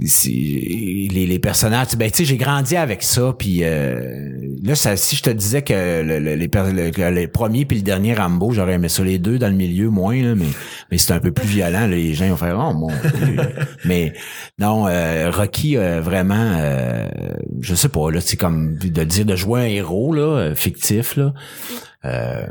les, 0.00 1.26
les 1.26 1.38
personnages, 1.38 1.96
ben 1.96 2.10
tu 2.10 2.18
sais, 2.18 2.24
j'ai 2.24 2.36
grandi 2.36 2.76
avec 2.76 3.02
ça, 3.02 3.32
puis 3.38 3.60
euh, 3.62 4.28
là, 4.64 4.74
ça, 4.74 4.96
si 4.96 5.14
je 5.14 5.22
te 5.22 5.30
disais 5.30 5.62
que 5.62 6.02
le, 6.02 6.18
le- 6.18 6.34
les, 6.34 6.48
le, 6.48 6.90
que 6.90 7.02
le 7.02 7.28
premier 7.28 7.64
puis 7.64 7.76
le 7.76 7.82
dernier 7.84 8.12
Rambo, 8.14 8.50
j'aurais 8.52 8.74
aimé 8.74 8.88
ça 8.88 9.04
les 9.04 9.18
deux 9.18 9.38
dans 9.38 9.46
le 9.48 9.54
milieu 9.54 9.90
moins, 9.90 10.20
là, 10.20 10.34
mais 10.34 10.46
mais 10.90 10.98
c'est 10.98 11.12
un 11.12 11.20
peu 11.20 11.30
plus 11.30 11.46
violent. 11.46 11.80
là, 11.82 11.86
les 11.88 12.12
gens 12.14 12.28
vont 12.28 12.36
faire 12.36 12.58
oh 12.58 12.74
mon 12.74 12.88
mais 13.84 14.12
non, 14.58 14.88
euh, 14.88 15.30
Rocky 15.30 15.76
euh, 15.76 16.00
vraiment, 16.00 16.54
euh, 16.58 17.06
je 17.60 17.74
sais 17.76 17.88
pas 17.88 18.10
là, 18.10 18.20
c'est 18.20 18.36
comme 18.36 18.76
de 18.76 19.04
dire 19.04 19.24
de 19.24 19.36
jouer 19.36 19.60
un 19.60 19.66
héros 19.66 20.12
là, 20.12 20.22
euh, 20.22 20.54
fictif 20.56 21.16
là. 21.16 21.34
Euh, 22.04 22.46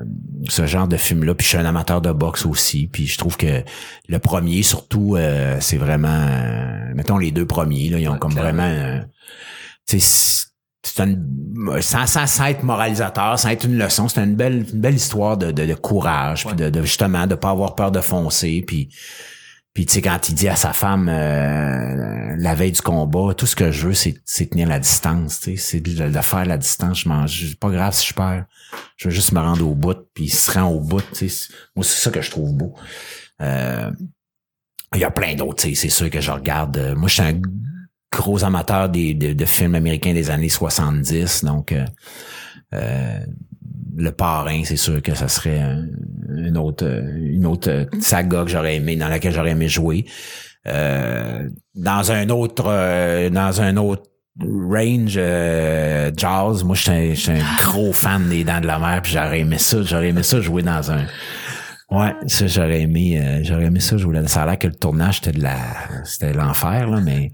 ce 0.49 0.65
genre 0.65 0.87
de 0.87 0.97
film 0.97 1.23
là 1.23 1.35
puis 1.35 1.45
je 1.45 1.49
suis 1.49 1.57
un 1.59 1.65
amateur 1.65 2.01
de 2.01 2.11
boxe 2.11 2.43
aussi 2.45 2.87
puis 2.91 3.05
je 3.05 3.19
trouve 3.19 3.37
que 3.37 3.63
le 4.07 4.17
premier 4.19 4.63
surtout 4.63 5.15
euh, 5.15 5.57
c'est 5.59 5.77
vraiment 5.77 6.07
euh, 6.27 6.91
mettons 6.95 7.19
les 7.19 7.29
deux 7.31 7.45
premiers 7.45 7.89
là 7.89 7.99
ils 7.99 8.07
ont 8.07 8.13
Ouais, 8.13 8.19
comme 8.19 8.33
clairement. 8.33 8.63
vraiment 8.63 8.97
euh, 8.99 8.99
tu 9.87 9.99
sais 9.99 10.47
c'est- 10.85 11.03
une, 11.03 11.79
sans, 11.81 12.05
sans, 12.07 12.45
être 12.47 12.63
moralisateur, 12.63 13.39
sans 13.39 13.49
être 13.49 13.65
une 13.65 13.77
leçon, 13.77 14.09
c'est 14.09 14.21
une 14.21 14.35
belle, 14.35 14.65
une 14.73 14.81
belle 14.81 14.95
histoire 14.95 15.37
de, 15.37 15.51
de, 15.51 15.65
de 15.65 15.73
courage, 15.75 16.45
puis 16.45 16.55
de, 16.57 16.69
de 16.69 16.81
justement 16.81 17.25
de 17.25 17.35
pas 17.35 17.51
avoir 17.51 17.73
peur 17.75 17.89
de 17.91 18.01
foncer, 18.01 18.63
puis 18.67 18.89
puis 19.74 19.86
tu 19.86 19.93
sais 19.93 20.01
quand 20.01 20.30
il 20.30 20.36
dit 20.36 20.47
à 20.47 20.55
sa 20.55 20.71
femme 20.71 21.09
euh, 21.09 22.36
la 22.38 22.55
veille 22.55 22.71
du 22.71 22.82
combat, 22.82 23.34
tout 23.34 23.45
ce 23.45 23.55
que 23.55 23.71
je 23.71 23.88
veux 23.88 23.93
c'est 23.93 24.21
c'est 24.26 24.51
tenir 24.51 24.67
la 24.67 24.80
distance, 24.80 25.39
tu 25.39 25.57
sais, 25.57 25.57
c'est 25.57 25.80
de, 25.80 26.21
faire 26.21 26.45
la 26.45 26.57
distance, 26.57 26.99
je 26.99 27.47
c'est 27.47 27.59
pas 27.59 27.69
grave 27.69 27.93
si 27.93 28.07
je 28.07 28.13
perds, 28.13 28.45
je 28.97 29.07
veux 29.07 29.13
juste 29.13 29.32
me 29.32 29.39
rendre 29.39 29.67
au 29.67 29.74
bout, 29.76 29.97
puis 30.13 30.26
il 30.26 30.34
se 30.34 30.51
rend 30.51 30.69
au 30.69 30.80
bout, 30.80 31.03
moi 31.76 31.84
c'est 31.84 32.01
ça 32.03 32.11
que 32.11 32.21
je 32.21 32.30
trouve 32.30 32.53
beau. 32.53 32.76
Euh, 33.41 33.91
il 34.93 35.01
y 35.01 35.03
a 35.03 35.11
plein 35.11 35.34
d'autres, 35.36 35.63
tu 35.63 35.69
sais, 35.69 35.76
c'est 35.76 35.89
sûr 35.89 36.09
que 36.09 36.21
je 36.21 36.32
regarde. 36.32 36.78
euh, 36.78 36.95
moi 36.95 37.07
je 37.07 37.13
suis 37.15 37.24
un 37.24 37.41
gros 38.11 38.43
amateur 38.43 38.89
des, 38.89 39.15
de, 39.15 39.34
de 39.34 39.45
films 39.45 39.74
américains 39.74 40.13
des 40.13 40.30
années 40.30 40.49
70, 40.49 41.43
donc 41.43 41.71
euh, 41.71 41.86
euh, 42.74 43.19
le 43.95 44.11
parrain, 44.11 44.61
c'est 44.65 44.75
sûr 44.77 45.01
que 45.01 45.13
ça 45.15 45.27
serait 45.27 45.59
un- 45.59 45.85
une 46.35 46.57
autre 46.57 46.85
une 47.15 47.45
autre 47.45 47.87
saga 47.99 48.43
que 48.43 48.49
j'aurais 48.49 48.75
aimé 48.77 48.95
dans 48.95 49.07
laquelle 49.07 49.33
j'aurais 49.33 49.51
aimé 49.51 49.67
jouer. 49.67 50.05
Euh, 50.67 51.49
dans 51.75 52.11
un 52.11 52.29
autre 52.29 52.65
euh, 52.67 53.29
dans 53.29 53.61
un 53.61 53.77
autre 53.77 54.03
range 54.39 55.15
euh, 55.17 56.11
jazz, 56.17 56.63
moi 56.63 56.75
je 56.75 57.13
suis 57.15 57.31
un 57.31 57.39
gros 57.61 57.93
fan 57.93 58.29
des 58.29 58.43
Dents 58.43 58.61
de 58.61 58.67
la 58.67 58.79
Mer, 58.79 59.01
puis 59.03 59.11
j'aurais 59.11 59.41
aimé 59.41 59.57
ça, 59.59 59.81
j'aurais 59.83 60.09
aimé 60.09 60.23
ça 60.23 60.41
jouer 60.41 60.63
dans 60.63 60.91
un 60.91 61.05
Ouais, 61.91 62.13
ça 62.27 62.47
j'aurais 62.47 62.81
aimé 62.81 63.21
euh, 63.21 63.41
j'aurais 63.43 63.65
aimé 63.65 63.79
ça 63.79 63.97
jouer 63.97 64.15
là. 64.15 64.27
Ça 64.27 64.43
a 64.43 64.45
l'air 64.47 64.57
que 64.57 64.67
le 64.67 64.73
tournage 64.73 65.17
c'était 65.21 65.37
de 65.37 65.43
la 65.43 65.57
c'était 66.05 66.33
l'enfer 66.33 66.87
là, 66.89 66.99
mais 67.01 67.31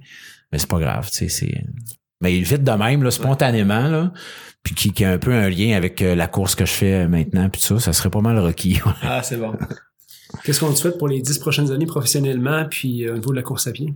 mais 0.52 0.58
c'est 0.58 0.68
pas 0.70 0.80
grave, 0.80 1.08
tu 1.12 1.18
sais, 1.18 1.30
c'est 1.30 1.64
mais 2.22 2.40
vite 2.40 2.64
de 2.64 2.72
même 2.72 3.04
là, 3.04 3.12
spontanément 3.12 3.88
là, 3.88 4.12
puis 4.64 4.76
qui, 4.76 4.92
qui 4.92 5.06
a 5.06 5.12
un 5.12 5.18
peu 5.18 5.34
un 5.34 5.50
lien 5.50 5.76
avec 5.76 6.02
euh, 6.02 6.16
la 6.16 6.28
course 6.28 6.56
que 6.56 6.66
je 6.66 6.72
fais 6.74 6.94
euh, 6.94 7.08
maintenant 7.08 7.50
puis 7.50 7.62
tout 7.62 7.80
ça, 7.80 7.86
ça 7.86 7.94
serait 7.94 8.10
pas 8.10 8.22
mal 8.22 8.38
Rocky. 8.40 8.80
Ah, 9.02 9.22
c'est 9.24 9.38
bon. 9.38 9.54
Qu'est-ce 10.44 10.60
qu'on 10.60 10.72
te 10.72 10.78
souhaite 10.78 10.98
pour 10.98 11.08
les 11.08 11.22
dix 11.22 11.40
prochaines 11.40 11.72
années 11.72 11.86
professionnellement, 11.88 12.66
puis 12.70 13.06
euh, 13.08 13.14
au 13.14 13.16
niveau 13.16 13.32
de 13.32 13.36
la 13.38 13.42
course 13.42 13.68
à 13.68 13.72
pied? 13.72 13.94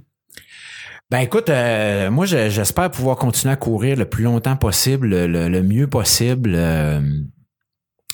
Ben 1.12 1.20
écoute, 1.20 1.50
euh, 1.50 2.10
moi 2.10 2.26
je- 2.26 2.50
j'espère 2.50 2.90
pouvoir 2.90 3.18
continuer 3.18 3.54
à 3.54 3.58
courir 3.58 3.98
le 3.98 4.06
plus 4.06 4.24
longtemps 4.24 4.56
possible, 4.56 5.08
le, 5.08 5.28
le- 5.28 5.48
le 5.50 5.62
mieux 5.62 5.86
possible, 5.88 6.54
euh, 6.56 7.02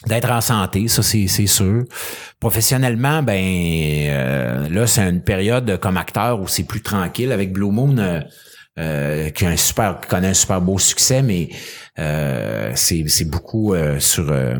d'être 0.07 0.29
en 0.31 0.41
santé, 0.41 0.87
ça 0.87 1.01
c'est 1.03 1.27
c'est 1.27 1.45
sûr. 1.47 1.83
Professionnellement, 2.39 3.21
ben 3.23 3.41
euh, 4.09 4.69
là 4.69 4.87
c'est 4.87 5.07
une 5.07 5.21
période 5.21 5.77
comme 5.79 5.97
acteur 5.97 6.41
où 6.41 6.47
c'est 6.47 6.63
plus 6.65 6.81
tranquille 6.81 7.31
avec 7.31 7.53
Blue 7.53 7.71
Moon. 7.71 7.95
Euh, 8.77 9.29
qui 9.31 9.45
a 9.45 9.49
un 9.49 9.57
super 9.57 9.99
qui 9.99 10.07
connaît 10.07 10.29
un 10.29 10.33
super 10.33 10.61
beau 10.61 10.77
succès 10.77 11.21
mais 11.21 11.49
euh, 11.97 12.71
c'est 12.75 13.29
beaucoup 13.29 13.73
euh, 13.73 13.99
sur 13.99 14.31
euh, 14.31 14.55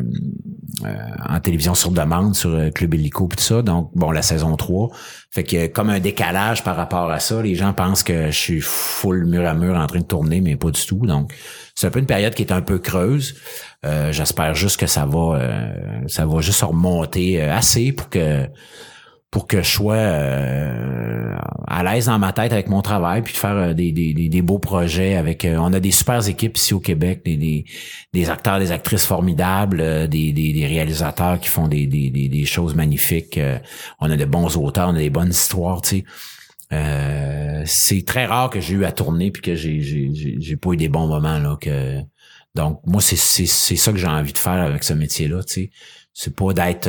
euh, 0.84 0.94
en 1.26 1.40
télévision 1.40 1.74
sur 1.74 1.90
demande 1.90 2.34
sur 2.34 2.50
euh, 2.50 2.70
Club 2.70 2.94
Illico 2.94 3.28
puis 3.28 3.38
tout 3.38 3.44
ça. 3.44 3.62
Donc 3.62 3.90
bon 3.94 4.10
la 4.10 4.20
saison 4.22 4.56
3 4.56 4.90
fait 5.30 5.44
que 5.44 5.66
comme 5.68 5.90
un 5.90 6.00
décalage 6.00 6.64
par 6.64 6.76
rapport 6.76 7.10
à 7.10 7.18
ça. 7.20 7.40
Les 7.40 7.54
gens 7.54 7.72
pensent 7.72 8.02
que 8.02 8.26
je 8.26 8.36
suis 8.36 8.60
full 8.60 9.26
mur 9.26 9.46
à 9.46 9.54
mur 9.54 9.76
en 9.76 9.86
train 9.86 10.00
de 10.00 10.04
tourner 10.04 10.40
mais 10.40 10.56
pas 10.56 10.70
du 10.70 10.84
tout. 10.84 11.06
Donc 11.06 11.32
c'est 11.74 11.86
un 11.86 11.90
peu 11.90 12.00
une 12.00 12.06
période 12.06 12.34
qui 12.34 12.42
est 12.42 12.52
un 12.52 12.62
peu 12.62 12.78
creuse. 12.78 13.36
J'espère 14.10 14.54
juste 14.54 14.78
que 14.78 14.86
ça 14.86 15.06
va 15.06 15.40
ça 16.08 16.26
va 16.26 16.40
juste 16.42 16.60
remonter 16.60 17.40
assez 17.40 17.92
pour 17.92 18.10
que 18.10 18.46
pour 19.30 19.46
que 19.46 19.62
je 19.62 19.70
sois 19.70 19.94
euh, 19.94 21.36
à 21.68 21.84
l'aise 21.84 22.06
dans 22.06 22.18
ma 22.18 22.32
tête 22.32 22.52
avec 22.52 22.68
mon 22.68 22.82
travail 22.82 23.22
puis 23.22 23.32
de 23.32 23.38
faire 23.38 23.56
euh, 23.56 23.74
des, 23.74 23.92
des, 23.92 24.12
des, 24.12 24.42
beaux 24.42 24.58
projets 24.58 25.14
avec 25.14 25.44
euh, 25.44 25.56
on 25.58 25.72
a 25.72 25.78
des 25.78 25.92
super 25.92 26.26
équipes 26.28 26.56
ici 26.56 26.74
au 26.74 26.80
Québec 26.80 27.22
des, 27.24 27.64
des, 28.12 28.30
acteurs 28.30 28.58
des 28.58 28.72
actrices 28.72 29.06
formidables 29.06 29.80
euh, 29.80 30.06
des, 30.08 30.32
des, 30.32 30.66
réalisateurs 30.66 31.38
qui 31.38 31.48
font 31.48 31.68
des, 31.68 31.86
des, 31.86 32.10
des, 32.10 32.44
choses 32.44 32.74
magnifiques 32.74 33.38
euh, 33.38 33.58
on 34.00 34.10
a 34.10 34.16
de 34.16 34.24
bons 34.24 34.56
auteurs 34.56 34.88
on 34.88 34.96
a 34.96 34.98
des 34.98 35.10
bonnes 35.10 35.30
histoires 35.30 35.80
tu 35.80 35.98
sais. 35.98 36.04
C'est 37.66 38.04
très 38.06 38.26
rare 38.26 38.48
que 38.48 38.60
j'ai 38.60 38.74
eu 38.74 38.84
à 38.84 38.92
tourner 38.92 39.30
puis 39.30 39.42
que 39.42 39.54
j'ai 39.54 39.80
j'ai 39.82 40.56
pas 40.56 40.72
eu 40.72 40.76
des 40.76 40.88
bons 40.88 41.06
moments 41.06 41.38
là 41.38 41.56
que 41.60 42.00
donc 42.54 42.80
moi 42.84 43.00
c'est 43.00 43.16
c'est 43.16 43.76
ça 43.76 43.92
que 43.92 43.98
j'ai 43.98 44.06
envie 44.06 44.32
de 44.32 44.38
faire 44.38 44.52
avec 44.52 44.82
ce 44.82 44.92
métier 44.92 45.28
là 45.28 45.42
tu 45.42 45.52
sais. 45.52 45.70
C'est 46.12 46.34
pas 46.34 46.52
d'être 46.52 46.88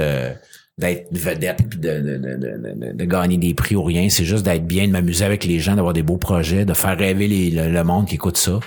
d'être 0.82 1.08
vedette 1.12 1.60
puis 1.70 1.80
de, 1.80 2.00
de, 2.00 2.18
de, 2.18 2.92
de, 2.94 3.06
gagner 3.06 3.38
des 3.38 3.54
prix 3.54 3.76
ou 3.76 3.84
rien. 3.84 4.10
C'est 4.10 4.26
juste 4.26 4.44
d'être 4.44 4.66
bien, 4.66 4.88
de 4.88 4.92
m'amuser 4.92 5.24
avec 5.24 5.46
les 5.46 5.60
gens, 5.60 5.76
d'avoir 5.76 5.94
des 5.94 6.04
beaux 6.04 6.18
projets, 6.18 6.66
de 6.66 6.74
faire 6.74 6.98
rêver 6.98 7.28
le, 7.52 7.70
le 7.72 7.84
monde 7.84 8.08
qui 8.08 8.16
écoute 8.16 8.38
ça. 8.38 8.60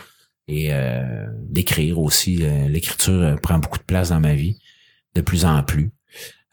Et 0.47 0.69
euh, 0.73 1.27
d'écrire 1.41 1.99
aussi. 1.99 2.39
Euh, 2.43 2.69
L'écriture 2.69 3.21
euh, 3.21 3.35
prend 3.37 3.59
beaucoup 3.59 3.79
de 3.79 3.85
place 3.85 4.11
dans 4.11 4.21
ma 4.21 4.35
vie, 4.35 4.59
de 5.15 5.21
plus 5.23 5.45
en 5.45 5.63
plus. 5.63 5.91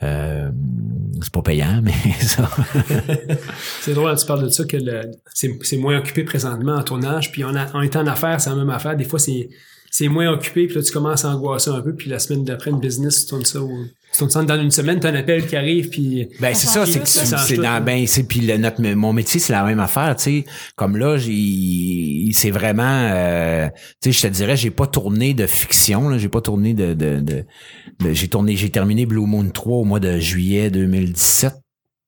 C'est 0.01 1.31
pas 1.31 1.41
payant, 1.43 1.81
mais 1.83 1.93
ça. 2.21 2.49
C'est 3.81 3.93
drôle, 3.93 4.17
tu 4.17 4.25
parles 4.25 4.43
de 4.45 4.49
ça, 4.49 4.63
que 4.65 4.77
le- 4.77 5.11
c'est 5.33 5.77
moins 5.77 5.99
occupé 5.99 6.23
présentement 6.23 6.75
en 6.75 6.83
tournage, 6.83 7.31
puis 7.31 7.43
en, 7.43 7.55
en 7.55 7.81
étant 7.81 8.01
en 8.01 8.07
affaires, 8.07 8.41
c'est 8.41 8.49
la 8.49 8.55
même 8.55 8.69
affaire. 8.71 8.95
Des 8.97 9.03
fois, 9.03 9.19
c'est 9.19 10.07
moins 10.07 10.31
occupé, 10.31 10.65
puis 10.65 10.75
là, 10.77 10.81
tu 10.81 10.91
commences 10.91 11.23
à 11.25 11.29
angoisser 11.35 11.69
un 11.69 11.81
peu, 11.81 11.93
puis 11.93 12.09
la 12.09 12.17
semaine 12.17 12.43
d'après, 12.43 12.71
une 12.71 12.79
business, 12.79 13.25
tu 13.25 13.29
tournes 13.29 13.45
ça, 13.45 13.59
ça 14.11 14.43
dans 14.43 14.61
une 14.61 14.71
semaine, 14.71 14.99
tu 14.99 15.07
as 15.07 15.09
un 15.11 15.15
appel 15.15 15.45
qui 15.47 15.55
arrive, 15.55 15.89
puis... 15.89 16.27
Ben 16.39 16.53
c'est 16.53 16.67
ça, 16.67 16.85
c'est 16.85 16.99
que 16.99 17.07
c'est 17.07 17.55
dans 17.57 17.83
ben 17.83 18.05
c'est 18.07 18.23
puis 18.23 18.41
le 18.41 18.57
notre 18.57 18.81
mon 18.81 19.13
métier 19.13 19.39
c'est 19.39 19.53
la 19.53 19.63
même 19.63 19.79
affaire, 19.79 20.15
tu 20.17 20.23
sais. 20.23 20.45
Comme 20.75 20.97
là, 20.97 21.17
j'ai 21.17 22.29
c'est 22.33 22.51
vraiment 22.51 22.83
euh, 23.13 23.67
tu 24.01 24.11
sais 24.11 24.21
je 24.21 24.27
te 24.27 24.33
dirais 24.33 24.57
j'ai 24.57 24.71
pas 24.71 24.87
tourné 24.87 25.33
de 25.33 25.47
fiction 25.47 26.09
là, 26.09 26.17
j'ai 26.17 26.29
pas 26.29 26.41
tourné 26.41 26.73
de 26.73 26.93
de, 26.93 27.19
de, 27.19 27.45
de- 27.99 28.13
j'ai 28.13 28.27
tourné 28.27 28.55
j'ai 28.55 28.69
terminé 28.69 29.05
Blue 29.05 29.25
Moon 29.25 29.49
3 29.49 29.77
au 29.77 29.83
mois 29.85 29.99
de 29.99 30.19
juillet 30.19 30.69
2017. 30.69 31.53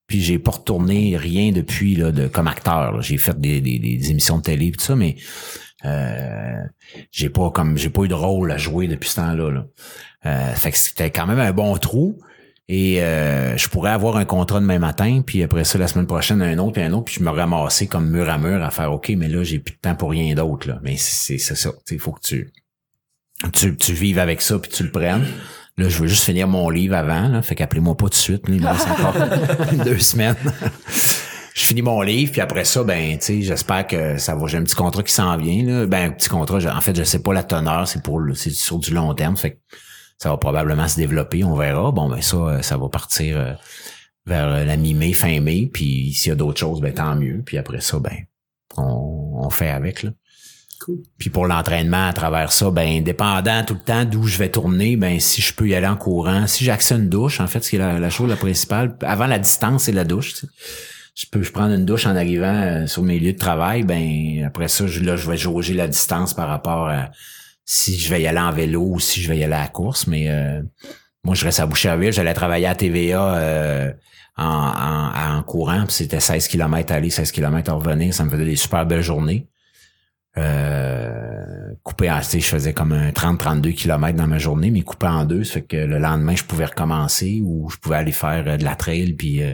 Puis 0.05 0.21
j'ai 0.21 0.37
pas 0.37 0.51
retourné 0.51 1.15
rien 1.17 1.51
depuis 1.53 1.95
là 1.95 2.11
de 2.11 2.27
comme 2.27 2.47
acteur. 2.47 2.91
là. 2.91 2.99
J'ai 3.01 3.17
fait 3.17 3.39
des, 3.39 3.61
des, 3.61 3.79
des 3.79 4.11
émissions 4.11 4.37
de 4.37 4.43
télé 4.43 4.67
et 4.67 4.71
tout 4.71 4.81
ça 4.83 4.95
mais 4.97 5.15
euh, 5.85 6.61
j'ai 7.11 7.29
pas 7.29 7.49
comme 7.51 7.77
j'ai 7.77 7.89
pas 7.89 8.03
eu 8.03 8.07
de 8.07 8.13
rôle 8.13 8.51
à 8.51 8.57
jouer 8.57 8.87
depuis 8.87 9.09
ce 9.09 9.15
temps-là. 9.17 9.49
Là. 9.51 9.65
Euh, 10.25 10.53
fait 10.53 10.71
que 10.71 10.77
c'était 10.77 11.11
quand 11.11 11.25
même 11.27 11.39
un 11.39 11.51
bon 11.51 11.75
trou. 11.77 12.17
Et 12.69 13.01
euh, 13.03 13.57
je 13.57 13.67
pourrais 13.67 13.91
avoir 13.91 14.15
un 14.15 14.23
contrat 14.23 14.61
demain 14.61 14.79
matin, 14.79 15.21
puis 15.25 15.43
après 15.43 15.65
ça, 15.65 15.77
la 15.77 15.87
semaine 15.89 16.07
prochaine, 16.07 16.41
un 16.41 16.57
autre, 16.59 16.71
puis 16.73 16.81
un 16.81 16.93
autre, 16.93 17.05
puis 17.05 17.15
je 17.19 17.23
me 17.23 17.29
ramasser 17.29 17.87
comme 17.87 18.09
mur 18.09 18.29
à 18.29 18.37
mur 18.37 18.63
à 18.63 18.71
faire 18.71 18.93
OK, 18.93 19.09
mais 19.17 19.27
là, 19.27 19.43
j'ai 19.43 19.59
plus 19.59 19.73
de 19.75 19.79
temps 19.79 19.95
pour 19.95 20.11
rien 20.11 20.33
d'autre. 20.33 20.69
Là. 20.69 20.79
Mais 20.81 20.95
c'est 20.95 21.37
c'est 21.37 21.55
ça. 21.55 21.71
Il 21.91 21.99
faut 21.99 22.13
que 22.13 22.21
tu, 22.21 22.51
tu, 23.51 23.75
tu 23.75 23.93
vives 23.93 24.17
avec 24.17 24.41
ça, 24.41 24.57
puis 24.59 24.71
tu 24.71 24.83
le 24.83 24.91
prennes. 24.91 25.25
Là, 25.77 25.89
je 25.89 25.97
veux 25.99 26.07
juste 26.07 26.23
finir 26.23 26.47
mon 26.47 26.69
livre 26.69 26.95
avant, 26.95 27.27
là, 27.27 27.41
fait 27.41 27.55
qu'appelez-moi 27.55 27.97
pas 27.97 28.05
tout 28.05 28.09
de 28.11 28.15
suite. 28.15 28.47
Là, 28.47 28.55
il 28.55 28.61
me 28.61 28.67
reste 28.67 28.87
encore 28.87 29.15
deux 29.85 29.99
semaines. 29.99 30.35
je 31.55 31.65
finis 31.65 31.81
mon 31.81 32.01
livre, 32.01 32.31
puis 32.31 32.41
après 32.41 32.63
ça, 32.63 32.83
ben, 32.83 33.17
tu 33.17 33.25
sais, 33.25 33.41
j'espère 33.41 33.85
que 33.87 34.17
ça 34.17 34.35
va. 34.35 34.47
J'ai 34.47 34.57
un 34.57 34.63
petit 34.63 34.75
contrat 34.75 35.03
qui 35.03 35.11
s'en 35.13 35.35
vient. 35.37 35.63
Là. 35.65 35.85
Ben, 35.85 36.09
un 36.09 36.11
petit 36.11 36.29
contrat, 36.29 36.59
je- 36.59 36.69
en 36.69 36.79
fait, 36.79 36.95
je 36.95 37.03
sais 37.03 37.21
pas 37.21 37.33
la 37.33 37.43
teneur, 37.43 37.87
c'est 37.87 38.01
pour 38.01 38.19
le- 38.19 38.35
c'est 38.35 38.51
sur 38.51 38.79
du 38.79 38.93
long 38.93 39.13
terme. 39.13 39.35
Fait 39.35 39.51
que 39.51 39.57
ça 40.17 40.29
va 40.29 40.37
probablement 40.37 40.87
se 40.87 40.95
développer, 40.95 41.43
on 41.43 41.55
verra. 41.55 41.91
Bon, 41.91 42.09
ben 42.09 42.21
ça, 42.21 42.37
euh, 42.37 42.61
ça 42.61 42.77
va 42.77 42.87
partir 42.89 43.37
euh, 43.37 43.53
vers 44.25 44.47
euh, 44.47 44.65
la 44.65 44.77
mi-mai, 44.77 45.13
fin 45.13 45.39
mai. 45.41 45.69
Puis 45.71 46.13
s'il 46.13 46.29
y 46.29 46.31
a 46.31 46.35
d'autres 46.35 46.59
choses, 46.59 46.81
ben 46.81 46.93
tant 46.93 47.15
mieux. 47.15 47.41
Puis 47.45 47.57
après 47.57 47.81
ça, 47.81 47.99
ben 47.99 48.15
on, 48.77 49.41
on 49.43 49.49
fait 49.49 49.69
avec. 49.69 50.03
Là. 50.03 50.11
Cool. 50.79 50.99
Puis 51.17 51.29
pour 51.29 51.45
l'entraînement 51.45 52.07
à 52.07 52.13
travers 52.13 52.51
ça, 52.51 52.71
ben 52.71 53.03
dépendant 53.03 53.63
tout 53.65 53.73
le 53.75 53.79
temps 53.79 54.05
d'où 54.05 54.23
je 54.23 54.37
vais 54.37 54.49
tourner, 54.49 54.95
ben 54.95 55.19
si 55.19 55.41
je 55.41 55.53
peux 55.53 55.67
y 55.67 55.75
aller 55.75 55.87
en 55.87 55.97
courant, 55.97 56.47
si 56.47 56.69
à 56.69 56.77
une 56.91 57.09
douche, 57.09 57.39
en 57.39 57.47
fait, 57.47 57.63
ce 57.63 57.69
qui 57.69 57.75
est 57.77 57.79
la, 57.79 57.99
la 57.99 58.09
chose 58.09 58.29
la 58.29 58.35
principale, 58.35 58.97
avant 59.01 59.27
la 59.27 59.39
distance, 59.39 59.83
c'est 59.83 59.91
la 59.91 60.03
douche. 60.03 60.33
tu 60.33 60.39
sais. 60.41 60.47
Je 61.15 61.27
peux 61.31 61.43
je 61.43 61.51
prendre 61.51 61.73
une 61.73 61.85
douche 61.85 62.07
en 62.07 62.15
arrivant 62.15 62.87
sur 62.87 63.03
mes 63.03 63.19
lieux 63.19 63.33
de 63.33 63.37
travail, 63.37 63.83
ben 63.83 64.43
après 64.47 64.67
ça, 64.67 64.87
je, 64.87 65.01
là, 65.01 65.15
je 65.15 65.29
vais 65.29 65.37
jauger 65.37 65.75
la 65.75 65.87
distance 65.87 66.33
par 66.33 66.47
rapport 66.47 66.87
à 66.87 67.11
si 67.65 67.97
je 67.97 68.09
vais 68.09 68.21
y 68.21 68.27
aller 68.27 68.39
en 68.39 68.51
vélo 68.51 68.81
ou 68.81 68.99
si 68.99 69.21
je 69.21 69.29
vais 69.29 69.37
y 69.37 69.43
aller 69.43 69.53
à 69.53 69.61
la 69.61 69.67
course. 69.67 70.07
Mais 70.07 70.29
euh, 70.29 70.61
moi, 71.23 71.35
je 71.35 71.45
reste 71.45 71.59
à 71.59 71.65
Boucherville, 71.65 72.11
j'allais 72.11 72.33
travailler 72.33 72.67
à 72.67 72.75
TVA 72.75 73.35
euh, 73.35 73.93
en, 74.37 74.45
en, 74.45 75.37
en 75.37 75.43
courant, 75.43 75.85
c'était 75.89 76.19
16 76.19 76.47
km 76.47 76.91
aller, 76.91 77.09
16 77.09 77.31
km 77.31 77.71
à 77.71 77.73
revenir, 77.73 78.13
ça 78.13 78.25
me 78.25 78.29
faisait 78.29 78.45
des 78.45 78.55
super 78.55 78.85
belles 78.85 79.03
journées. 79.03 79.47
Euh, 80.35 81.75
coupé 81.83 82.09
en, 82.09 82.19
je 82.21 82.39
faisais 82.39 82.73
comme 82.73 82.91
un 82.91 83.11
30-32 83.11 83.73
km 83.73 84.17
dans 84.17 84.25
ma 84.25 84.39
journée, 84.39 84.71
mais 84.71 84.81
coupé 84.81 85.05
en 85.07 85.25
deux, 85.25 85.43
ça 85.43 85.55
fait 85.55 85.61
que 85.61 85.77
le 85.77 85.99
lendemain, 85.99 86.35
je 86.35 86.43
pouvais 86.43 86.65
recommencer 86.65 87.41
ou 87.43 87.69
je 87.69 87.77
pouvais 87.77 87.97
aller 87.97 88.11
faire 88.11 88.43
euh, 88.47 88.57
de 88.57 88.63
la 88.63 88.75
trail, 88.75 89.13
puis 89.13 89.43
euh, 89.43 89.53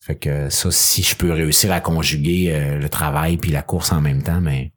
fait 0.00 0.16
que 0.16 0.50
ça, 0.50 0.70
si 0.70 1.02
je 1.02 1.16
peux 1.16 1.32
réussir 1.32 1.72
à 1.72 1.80
conjuguer 1.80 2.52
euh, 2.52 2.78
le 2.78 2.88
travail 2.90 3.38
puis 3.38 3.50
la 3.50 3.62
course 3.62 3.92
en 3.92 4.02
même 4.02 4.22
temps, 4.22 4.42
mais 4.42 4.72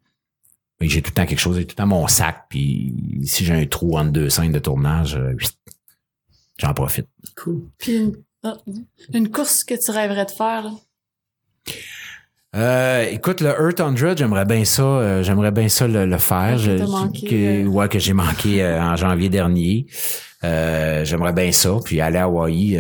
j'ai 0.82 1.02
tout 1.02 1.10
le 1.12 1.16
temps 1.16 1.26
quelque 1.26 1.40
chose, 1.40 1.58
j'ai 1.58 1.66
tout 1.66 1.74
le 1.74 1.76
temps 1.78 1.88
mon 1.88 2.08
sac, 2.08 2.46
puis 2.50 2.94
si 3.24 3.44
j'ai 3.46 3.54
un 3.54 3.66
trou 3.66 3.98
entre 3.98 4.12
deux 4.12 4.30
scènes 4.30 4.52
de 4.52 4.60
tournage, 4.60 5.16
euh, 5.16 5.34
j'en 6.60 6.74
profite. 6.74 7.08
Cool. 7.36 7.64
Puis 7.80 7.96
une, 7.98 8.16
ah, 8.44 8.58
une 9.14 9.30
course 9.30 9.64
que 9.64 9.74
tu 9.74 9.92
rêverais 9.92 10.26
de 10.26 10.32
faire, 10.32 10.64
là? 10.64 10.72
Euh, 12.56 13.06
écoute, 13.12 13.42
le 13.42 13.50
Earth 13.50 13.78
100, 13.80 14.16
j'aimerais 14.18 14.46
bien 14.46 14.64
ça, 14.66 14.82
euh, 14.84 15.22
j'aimerais 15.24 15.52
bien 15.52 15.68
ça 15.70 15.88
le, 15.88 16.06
le 16.06 16.18
faire. 16.18 16.58
Je- 16.58 16.72
manqué, 16.84 17.28
que, 17.28 17.36
euh. 17.36 17.68
ouais, 17.68 17.90
que 17.90 18.00
j'ai 18.00 18.14
manqué 18.14 18.66
en 18.66 18.96
janvier 18.96 19.30
dernier. 19.30 19.86
Euh, 20.44 21.04
j'aimerais 21.04 21.34
bien 21.34 21.52
ça, 21.52 21.76
puis 21.84 22.00
aller 22.00 22.18
à 22.18 22.24
Hawaï. 22.24 22.78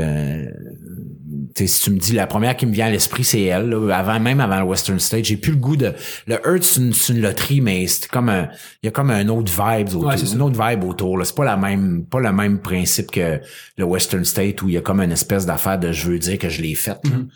Si 1.55 1.81
tu 1.81 1.91
me 1.91 1.99
dis 1.99 2.13
la 2.13 2.27
première 2.27 2.55
qui 2.55 2.65
me 2.65 2.73
vient 2.73 2.87
à 2.87 2.89
l'esprit, 2.89 3.23
c'est 3.23 3.43
elle. 3.43 3.69
là. 3.69 3.97
avant 3.97 4.19
même 4.19 4.39
avant 4.39 4.59
le 4.59 4.65
Western 4.65 4.99
State, 4.99 5.25
j'ai 5.25 5.37
plus 5.37 5.51
le 5.51 5.57
goût 5.57 5.75
de. 5.75 5.93
Le 6.27 6.35
Earth, 6.45 6.63
c'est 6.63 7.13
une, 7.13 7.21
loterie, 7.21 7.61
mais 7.61 7.87
c'est 7.87 8.07
comme 8.07 8.29
un. 8.29 8.49
Il 8.83 8.87
y 8.87 8.89
a 8.89 8.91
comme 8.91 9.11
un 9.11 9.27
autre 9.29 9.51
vibe 9.51 9.89
autour. 9.89 10.05
Ouais, 10.05 10.17
une 10.17 10.41
autre 10.41 10.61
vibe 10.61 10.83
autour. 10.83 11.25
C'est 11.25 11.35
pas 11.35 11.45
la 11.45 11.57
même, 11.57 12.05
pas 12.05 12.19
le 12.19 12.31
même 12.31 12.59
principe 12.59 13.11
que 13.11 13.39
le 13.77 13.83
Western 13.83 14.25
State 14.25 14.61
où 14.61 14.69
il 14.69 14.75
y 14.75 14.77
a 14.77 14.81
comme 14.81 15.01
une 15.01 15.11
espèce 15.11 15.45
d'affaire 15.45 15.79
de 15.79 15.91
je 15.91 16.11
veux 16.11 16.19
dire 16.19 16.37
que 16.37 16.49
je 16.49 16.61
l'ai 16.61 16.75
faite. 16.75 17.03
Mhm. 17.05 17.29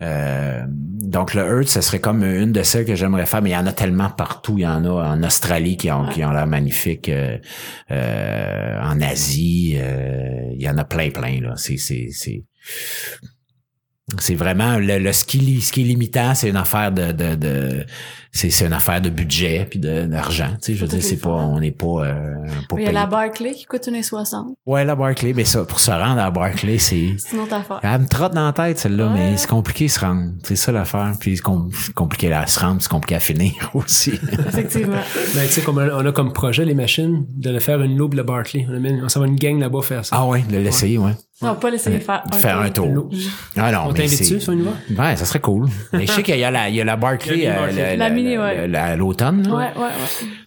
Euh, 0.00 0.64
donc 0.68 1.34
le 1.34 1.42
Earth, 1.42 1.68
ce 1.68 1.80
serait 1.80 2.00
comme 2.00 2.22
une 2.22 2.52
de 2.52 2.62
celles 2.62 2.84
que 2.84 2.94
j'aimerais 2.94 3.26
faire, 3.26 3.42
mais 3.42 3.50
il 3.50 3.54
y 3.54 3.56
en 3.56 3.66
a 3.66 3.72
tellement 3.72 4.10
partout. 4.10 4.54
Il 4.56 4.62
y 4.62 4.66
en 4.66 4.84
a 4.84 4.90
en 4.90 5.22
Australie 5.22 5.76
qui 5.76 5.90
ont, 5.90 6.06
qui 6.08 6.24
ont 6.24 6.30
l'air 6.30 6.46
magnifiques, 6.46 7.08
euh, 7.08 7.38
euh, 7.90 8.80
en 8.80 9.00
Asie, 9.00 9.76
euh, 9.76 10.52
il 10.54 10.62
y 10.62 10.68
en 10.68 10.78
a 10.78 10.84
plein, 10.84 11.10
plein. 11.10 11.40
Là. 11.40 11.54
C'est, 11.56 12.44
c'est, 14.18 14.34
vraiment 14.34 14.78
le, 14.78 14.98
le 14.98 15.12
ski, 15.12 15.60
ski 15.60 15.84
limitant, 15.84 16.34
c'est 16.34 16.48
une 16.48 16.56
affaire 16.56 16.92
de 16.92 17.84
c'est, 18.32 18.50
c'est 18.50 18.66
une 18.66 18.72
affaire 18.72 19.00
de 19.00 19.10
budget 19.10 19.66
puis 19.68 19.78
de, 19.78 20.02
d'argent. 20.06 20.50
Tu 20.62 20.72
sais, 20.72 20.74
je 20.74 20.82
veux 20.84 20.88
dire, 20.88 21.02
c'est 21.02 21.16
pas, 21.16 21.30
on 21.30 21.60
n'est 21.60 21.70
pas, 21.70 22.04
euh, 22.04 22.34
pas 22.68 22.76
Il 22.78 22.84
y 22.84 22.86
a 22.86 22.92
la. 22.92 23.06
Barclay 23.06 23.52
qui 23.54 23.64
coûte 23.64 23.88
1,60. 23.88 24.54
Ouais, 24.66 24.84
la 24.84 24.94
Barclay, 24.94 25.32
mais 25.34 25.44
ça, 25.44 25.64
pour 25.64 25.80
se 25.80 25.90
rendre 25.90 26.20
à 26.20 26.30
Barclay, 26.30 26.78
c'est, 26.78 27.14
C'est 27.18 27.34
une 27.36 27.42
autre 27.42 27.54
affaire. 27.54 27.80
elle 27.82 28.00
me 28.02 28.06
trotte 28.06 28.34
dans 28.34 28.44
la 28.46 28.52
tête, 28.52 28.78
celle-là, 28.78 29.06
Ouais. 29.06 29.12
mais 29.14 29.36
c'est 29.38 29.48
compliqué 29.48 29.86
de 29.86 29.90
se 29.90 30.00
rendre. 30.00 30.32
C'est 30.42 30.56
ça 30.56 30.72
l'affaire. 30.72 31.12
Puis 31.18 31.36
c'est 31.36 31.42
com- 31.42 31.70
c'est 31.72 31.94
compliqué 31.94 32.32
à 32.32 32.46
se 32.46 32.60
rendre, 32.60 32.82
c'est 32.82 32.90
compliqué 32.90 33.14
à 33.14 33.20
finir 33.20 33.54
aussi. 33.74 34.12
Effectivement. 34.46 34.96
Ben, 35.34 35.46
tu 35.46 35.52
sais, 35.52 35.60
comme 35.62 35.78
on 35.78 36.06
a 36.06 36.12
comme 36.12 36.32
projet, 36.32 36.64
les 36.64 36.74
machines, 36.74 37.24
de 37.36 37.50
le 37.50 37.60
faire 37.60 37.80
une 37.82 37.96
loupe 37.96 38.14
le 38.14 38.22
Barclay. 38.24 38.66
On, 38.70 38.74
amène, 38.74 39.00
on 39.04 39.08
s'en 39.08 39.20
va 39.20 39.26
une 39.26 39.36
gang 39.36 39.58
là-bas 39.58 39.82
faire 39.82 40.04
ça. 40.04 40.16
ah 40.18 40.26
ouais, 40.26 40.42
de 40.42 40.58
l'essayer, 40.58 40.98
ouais. 40.98 41.12
On 41.40 41.46
va 41.46 41.54
pas 41.54 41.70
l'essayer 41.70 41.98
de 41.98 42.02
faire 42.02 42.24
De 42.28 42.34
faire 42.34 42.58
un 42.58 42.68
tour. 42.68 43.08
Ah 43.56 43.70
non, 43.70 43.78
on 43.84 43.88
mais 43.92 43.98
t'invite 44.00 44.10
c'est... 44.24 44.34
dessus, 44.34 44.40
ça, 44.40 44.50
on 44.52 44.58
y 44.58 44.62
va? 44.62 44.72
Ouais, 45.10 45.14
ça 45.16 45.24
serait 45.24 45.38
cool. 45.38 45.68
Mais 45.92 46.04
je 46.04 46.10
sais 46.10 46.22
qu'il 46.24 46.36
y 46.36 46.42
a 46.42 46.50
la, 46.50 46.68
il 46.68 46.74
y 46.74 46.80
a 46.80 46.84
la 46.84 46.96
Barclay, 46.96 47.46
mini, 48.22 48.38
ouais. 48.38 48.68
la- 48.68 48.96
l'automne. 48.96 49.46
Ouais, 49.46 49.72
ouais. 49.76 49.90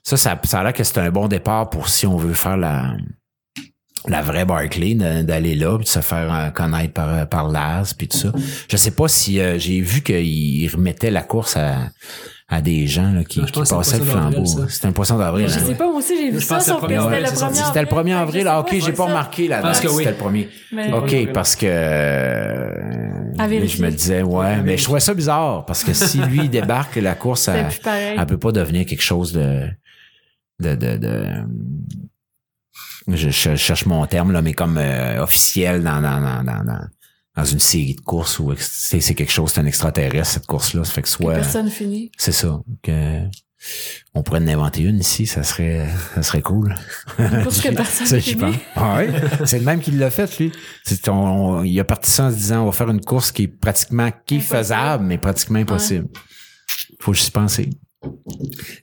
Ça, 0.03 0.17
ça, 0.17 0.39
ça 0.43 0.59
a 0.59 0.63
l'air 0.63 0.73
que 0.73 0.83
c'est 0.83 0.97
un 0.99 1.09
bon 1.11 1.27
départ 1.27 1.69
pour 1.69 1.87
si 1.89 2.05
on 2.07 2.17
veut 2.17 2.33
faire 2.33 2.57
la, 2.57 2.95
la 4.07 4.21
vraie 4.21 4.45
Barclay, 4.45 4.95
d'aller 4.95 5.55
là, 5.55 5.75
puis 5.77 5.85
de 5.85 5.89
se 5.89 5.99
faire 5.99 6.33
euh, 6.33 6.49
connaître 6.49 6.93
par, 6.93 7.09
euh, 7.09 7.25
par 7.25 7.49
Laz, 7.49 7.93
puis 7.93 8.07
tout 8.07 8.17
ça. 8.17 8.31
Je 8.69 8.77
sais 8.77 8.91
pas 8.91 9.07
si 9.07 9.39
euh, 9.39 9.59
j'ai 9.59 9.79
vu 9.81 10.01
qu'il 10.01 10.69
remettait 10.73 11.11
la 11.11 11.21
course 11.21 11.55
à, 11.57 11.89
à 12.53 12.61
des 12.61 12.85
gens 12.85 13.13
là, 13.13 13.23
qui, 13.23 13.39
Non, 13.39 13.45
qui 13.45 13.61
passaient 13.63 13.97
le 13.99 14.03
flambeau. 14.03 14.45
ça. 14.45 14.67
C'était 14.67 14.87
un 14.87 14.91
poisson 14.91 15.17
d'avril. 15.17 15.47
Je 15.47 15.57
hein. 15.57 15.63
sais 15.65 15.73
pas, 15.75 15.85
moi 15.85 15.95
aussi, 15.95 16.17
j'ai 16.17 16.31
vu 16.31 16.41
ça, 16.41 16.59
sauf 16.59 16.81
le 16.81 16.87
que 16.87 16.93
premier 16.93 16.99
c'était 17.01 17.19
le 17.21 17.25
c'est 17.27 17.35
ça. 17.37 17.45
premier 17.47 17.53
avril. 17.53 17.65
C'était 17.65 17.81
le 17.81 17.87
1er 17.87 18.13
avril. 18.15 18.47
Ah, 18.49 18.59
ok, 18.59 18.75
j'ai 18.85 18.91
pas 18.91 19.05
remarqué 19.05 19.47
la 19.47 19.61
Parce 19.61 19.81
date. 19.81 19.89
que 19.89 19.95
oui. 19.95 20.03
C'était 20.03 20.11
le 20.11 20.17
premier. 20.17 20.49
OK, 20.93 21.31
parce 21.33 21.55
que 21.55 21.65
euh, 21.65 22.73
je 23.39 23.81
me 23.81 23.89
disais 23.89 24.21
ouais, 24.21 24.61
mais 24.63 24.77
je 24.77 24.83
trouvais 24.83 24.99
ça 24.99 25.13
bizarre 25.13 25.65
parce 25.65 25.85
que 25.85 25.93
si 25.93 26.17
lui 26.19 26.49
débarque 26.49 26.97
la 26.97 27.15
course 27.15 27.47
elle, 27.47 27.67
plus 27.69 27.79
pareil. 27.79 28.17
elle 28.19 28.25
peut 28.25 28.37
pas 28.37 28.51
devenir 28.51 28.85
quelque 28.85 29.01
chose 29.01 29.31
de 29.31 29.61
de 30.59 30.75
de, 30.75 30.97
de 30.97 31.25
je, 33.07 33.29
je 33.29 33.55
cherche 33.55 33.85
mon 33.85 34.05
terme 34.05 34.31
là 34.31 34.41
mais 34.41 34.53
comme 34.53 34.77
euh, 34.77 35.21
officiel 35.23 35.83
dans 35.83 36.01
dans, 36.01 36.21
dans 36.21 36.43
dans 36.43 36.79
dans 37.35 37.45
une 37.45 37.59
série 37.59 37.95
de 37.95 38.01
courses 38.01 38.39
où 38.39 38.53
c'est 38.57 38.99
c'est 39.01 39.13
quelque 39.15 39.31
chose 39.31 39.51
c'est 39.53 39.61
un 39.61 39.65
extraterrestre 39.65 40.27
cette 40.33 40.45
course 40.47 40.73
là 40.73 40.83
ça 40.83 40.91
fait 40.91 41.01
que 41.01 41.07
Que 41.07 41.11
soit 41.13 41.33
Personne 41.35 41.69
finit. 41.69 42.11
c'est 42.17 42.31
ça 42.33 42.59
que 42.83 43.21
on 44.15 44.23
pourrait 44.23 44.39
en 44.39 44.47
inventer 44.47 44.81
une 44.81 44.99
ici 44.99 45.27
ça 45.27 45.43
serait 45.43 45.87
ça 46.15 46.23
serait 46.23 46.41
cool 46.41 46.75
Pour 47.43 47.53
ce 47.53 47.61
que 47.61 47.69
personne 47.75 48.07
ça, 48.07 48.17
j'y 48.19 48.31
finit. 48.31 48.41
pense. 48.41 48.55
Ah 48.75 48.97
ouais? 48.97 49.09
C'est 49.45 49.59
le 49.59 49.65
même 49.65 49.79
qui 49.81 49.91
l'a 49.91 50.09
fait, 50.09 50.39
lui. 50.39 50.51
C'est 50.83 51.07
on, 51.09 51.13
on- 51.59 51.63
il 51.63 51.79
a 51.79 51.83
parti 51.83 52.09
ça 52.09 52.25
en 52.25 52.31
se 52.31 52.35
disant, 52.35 52.63
on 52.63 52.65
va 52.65 52.71
faire 52.71 52.89
une 52.89 53.01
course 53.01 53.31
qui 53.31 53.43
est 53.43 53.47
pratiquement, 53.47 54.09
qui 54.25 54.37
est 54.37 54.39
faisable, 54.39 55.03
mais 55.05 55.17
pratiquement 55.19 55.59
impossible. 55.59 56.07
Faut 57.01 57.13
juste 57.13 57.27
y 57.27 57.31
penser. 57.31 57.69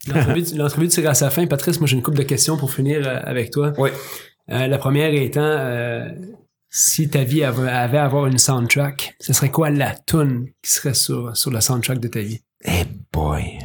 L'entrevue 0.07 0.45
l'entrevue 0.57 0.89
tire 0.89 1.11
à 1.11 1.15
sa 1.15 1.31
fin. 1.31 1.45
Patrice, 1.47 1.81
moi 1.81 1.89
j'ai 1.89 1.97
une 1.97 2.03
couple 2.03 2.19
de 2.19 2.23
questions 2.23 2.57
pour 2.57 2.73
finir 2.73 3.01
euh, 3.07 3.19
avec 3.25 3.51
toi. 3.51 3.73
Oui. 3.79 3.91
Euh, 4.51 4.67
la 4.69 4.79
première 4.79 5.13
étant, 5.13 5.41
euh, 5.43 6.09
si 6.71 7.09
ta 7.09 7.25
vie 7.25 7.45
avait, 7.45 7.69
à 7.69 8.05
avoir 8.05 8.27
une 8.27 8.39
soundtrack, 8.39 9.17
ce 9.21 9.33
serait 9.33 9.51
quoi 9.51 9.71
la 9.71 9.95
tune 9.97 10.49
qui 10.63 10.71
serait 10.71 10.95
sur, 10.95 11.37
sur 11.37 11.51
la 11.51 11.61
soundtrack 11.61 11.99
de 11.99 12.09
ta 12.09 12.21
vie? 12.21 12.43
Eh 12.65 12.85
boy. 13.13 13.59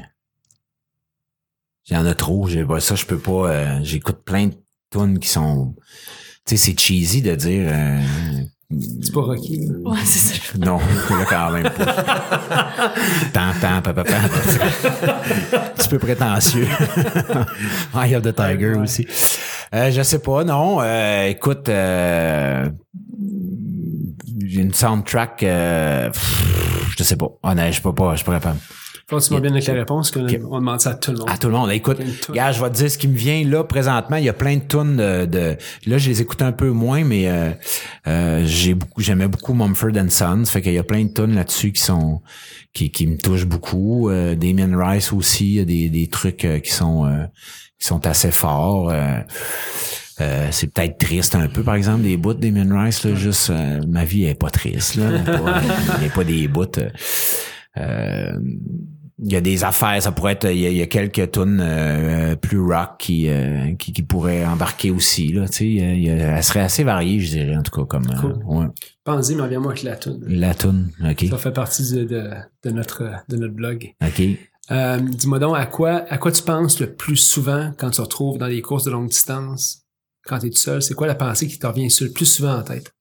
J'en 1.86 2.06
ai 2.06 2.16
trop. 2.16 2.48
J'ai, 2.48 2.64
bah, 2.64 2.80
ça, 2.80 2.96
je 2.96 3.06
peux 3.06 3.20
pas. 3.20 3.52
euh, 3.52 3.80
j'écoute 3.84 4.24
plein 4.24 4.48
de 4.48 4.56
tunes 4.92 5.20
qui 5.20 5.28
sont. 5.28 5.76
Tu 6.46 6.56
sais, 6.56 6.58
c'est 6.58 6.80
cheesy 6.80 7.22
de 7.22 7.36
dire. 7.36 7.70
euh, 7.72 8.44
C'est 9.02 9.14
pas 9.14 9.22
Rocky. 9.22 9.68
là. 9.68 9.92
Ouais, 9.92 10.00
c'est 10.06 10.20
ça. 10.20 10.58
Non, 10.60 10.78
là 10.78 11.26
quand 11.30 11.52
même 11.52 11.64
pas. 11.70 11.86
Tant, 13.34 13.52
tant, 13.62 13.82
papa, 13.82 14.04
papa. 14.04 14.16
Un 15.54 15.70
petit 15.76 15.90
peu 15.90 16.00
prétentieux. 16.00 16.68
Eye 17.96 18.16
of 18.16 18.24
the 18.24 18.36
Tiger 18.36 18.76
aussi. 18.76 19.08
Euh, 19.74 19.92
je 19.92 20.02
sais 20.04 20.20
pas, 20.20 20.44
non. 20.44 20.78
Euh, 20.82 21.28
écoute, 21.28 21.68
euh, 21.70 22.70
j'ai 24.46 24.62
une 24.62 24.74
soundtrack. 24.74 25.44
Euh, 25.44 26.10
pff, 26.10 26.96
je 26.98 27.04
sais 27.04 27.16
pas. 27.16 27.30
Honnête, 27.44 27.74
je 27.74 27.82
peux 27.82 27.94
pas, 27.94 28.12
je 28.12 28.18
suis 28.18 28.26
pas 28.26 28.40
capable. 29.20 29.22
Continue 29.22 29.42
bien 29.42 29.52
avec 29.52 29.68
la 29.68 29.74
réponse, 29.74 30.12
qu'on 30.12 30.22
on 30.52 30.60
demande 30.60 30.82
ça 30.82 30.92
à 30.92 30.94
tout 30.96 31.12
le 31.12 31.18
monde. 31.20 31.30
À 31.30 31.38
tout 31.38 31.48
le 31.48 31.54
monde. 31.54 31.72
Écoute, 31.72 32.00
gars, 32.34 32.52
je 32.52 32.62
vais 32.64 32.70
te 32.70 32.76
dire 32.76 32.92
ce 32.92 32.98
qui 32.98 33.08
me 33.08 33.16
vient 33.18 33.44
là 33.46 33.64
présentement. 33.64 34.18
Il 34.18 34.24
y 34.26 34.30
a 34.30 34.34
plein 34.34 34.56
de 34.58 34.62
tunes 34.68 34.98
de, 34.98 35.26
de- 35.26 35.58
là, 35.86 35.98
je 35.98 36.10
les 36.10 36.22
écoute 36.22 36.42
un 36.42 36.52
peu 36.52 36.70
moins, 36.70 37.04
mais 37.04 37.28
euh, 37.30 37.52
euh, 38.08 38.42
j'ai 38.46 38.74
beaucoup, 38.74 39.02
j'aimais 39.02 39.28
beaucoup 39.28 39.54
Mumford 39.54 39.92
and 39.98 40.10
Sons. 40.10 40.46
Fait 40.46 40.62
qu'il 40.62 40.74
y 40.74 40.78
a 40.80 40.84
plein 40.84 41.04
de 41.04 41.14
tunes 41.14 41.36
là-dessus 41.36 41.72
qui 41.72 41.82
sont 41.82 42.22
qui, 42.74 42.90
qui 42.92 43.08
me 43.08 43.18
touchent 43.18 43.46
beaucoup. 43.46 44.10
Euh, 44.10 44.36
Damien 44.36 44.76
Rice 44.78 45.14
aussi, 45.14 45.46
il 45.46 45.54
y 45.54 45.60
a 45.60 45.66
des, 45.66 45.90
des 45.90 46.08
trucs 46.08 46.46
euh, 46.46 46.60
qui 46.60 46.72
sont 46.72 47.06
euh, 47.06 47.26
qui 47.80 47.88
sont 47.88 48.06
assez 48.08 48.32
forts. 48.32 48.90
Euh, 48.90 49.20
euh, 50.22 50.48
c'est 50.52 50.68
peut-être 50.72 51.00
triste 51.00 51.34
un 51.36 51.48
peu, 51.48 51.64
par 51.64 51.74
exemple, 51.76 52.04
des 52.04 52.18
bouts 52.18 52.36
de 52.36 52.40
Damien 52.48 52.84
Rice. 52.84 53.04
Là, 53.04 53.16
juste, 53.16 53.50
euh, 53.50 53.82
ma 53.88 54.06
vie 54.06 54.26
est 54.26 54.40
pas 54.40 54.52
triste. 54.52 54.96
Là, 54.96 55.10
Pas- 55.26 55.62
il 55.98 56.02
n'y 56.02 56.08
a 56.08 56.10
pas 56.14 56.24
des 56.24 56.48
bouts. 56.48 56.66
Euh, 59.24 59.26
euh, 59.26 59.28
il 59.28 59.32
y 59.32 59.36
a 59.36 59.42
des 59.42 59.64
affaires, 59.64 60.02
ça 60.02 60.12
pourrait 60.12 60.34
être, 60.34 60.52
il 60.52 60.60
y 60.60 60.66
a, 60.66 60.70
il 60.70 60.78
y 60.78 60.82
a 60.82 60.88
quelques 60.88 61.32
tunes 61.32 61.60
euh, 61.62 62.36
plus 62.36 62.60
rock 62.60 62.92
qui, 63.00 63.30
euh, 63.30 63.74
qui 63.76 63.94
qui 63.94 64.02
pourraient 64.04 64.46
embarquer 64.46 64.92
aussi 64.92 65.32
là, 65.32 65.48
tu 65.48 65.54
sais, 65.58 65.66
il 65.66 65.74
y 65.78 65.82
a- 65.82 65.94
il 65.94 66.04
y 66.04 66.10
a- 66.10 66.38
elle 66.38 66.44
serait 66.44 66.60
assez 66.62 66.84
variée, 66.84 67.20
je 67.20 67.30
dirais 67.38 67.56
en 67.56 67.64
tout 67.64 67.72
cas 67.72 67.86
comme 67.86 68.10
euh, 68.10 68.20
Cool. 68.22 68.44
ouais. 68.46 68.66
Pense-y, 69.04 69.36
mais 69.36 69.44
reviens-moi 69.44 69.72
avec 69.72 69.84
la 69.84 69.96
tune. 69.96 70.24
la 70.28 70.54
tune, 70.54 70.92
ok, 71.04 71.26
Ça 71.30 71.38
fait 71.38 71.52
partie 71.52 71.90
de, 71.92 72.04
de, 72.04 72.30
de 72.64 72.70
notre, 72.72 73.04
de 73.30 73.38
notre 73.38 73.54
blog. 73.54 73.94
ok. 74.06 74.22
Euh, 74.72 74.98
Dis-moi 75.00 75.40
donc, 75.40 75.58
à 75.58 75.66
quoi, 75.66 76.06
à 76.10 76.18
quoi 76.18 76.32
tu 76.32 76.42
penses 76.42 76.80
le 76.80 76.94
plus 76.94 77.18
souvent 77.18 77.74
quand 77.78 77.90
tu 77.90 77.98
te 77.98 78.02
retrouves 78.02 78.38
dans 78.38 78.48
des 78.48 78.62
courses 78.62 78.86
de 78.86 78.92
longue 78.92 79.10
distance, 79.10 79.82
quand 80.26 80.40
tu 80.40 80.48
es 80.48 80.50
tout 80.52 80.58
seul? 80.58 80.82
C'est 80.82 80.94
quoi 80.94 81.06
la 81.08 81.16
pensée 81.16 81.48
qui 81.48 81.60
te 81.60 81.68
revient 81.68 81.90
le 82.00 82.10
plus 82.12 82.26
souvent 82.26 82.56
en 82.60 82.64
tête? 82.64 82.94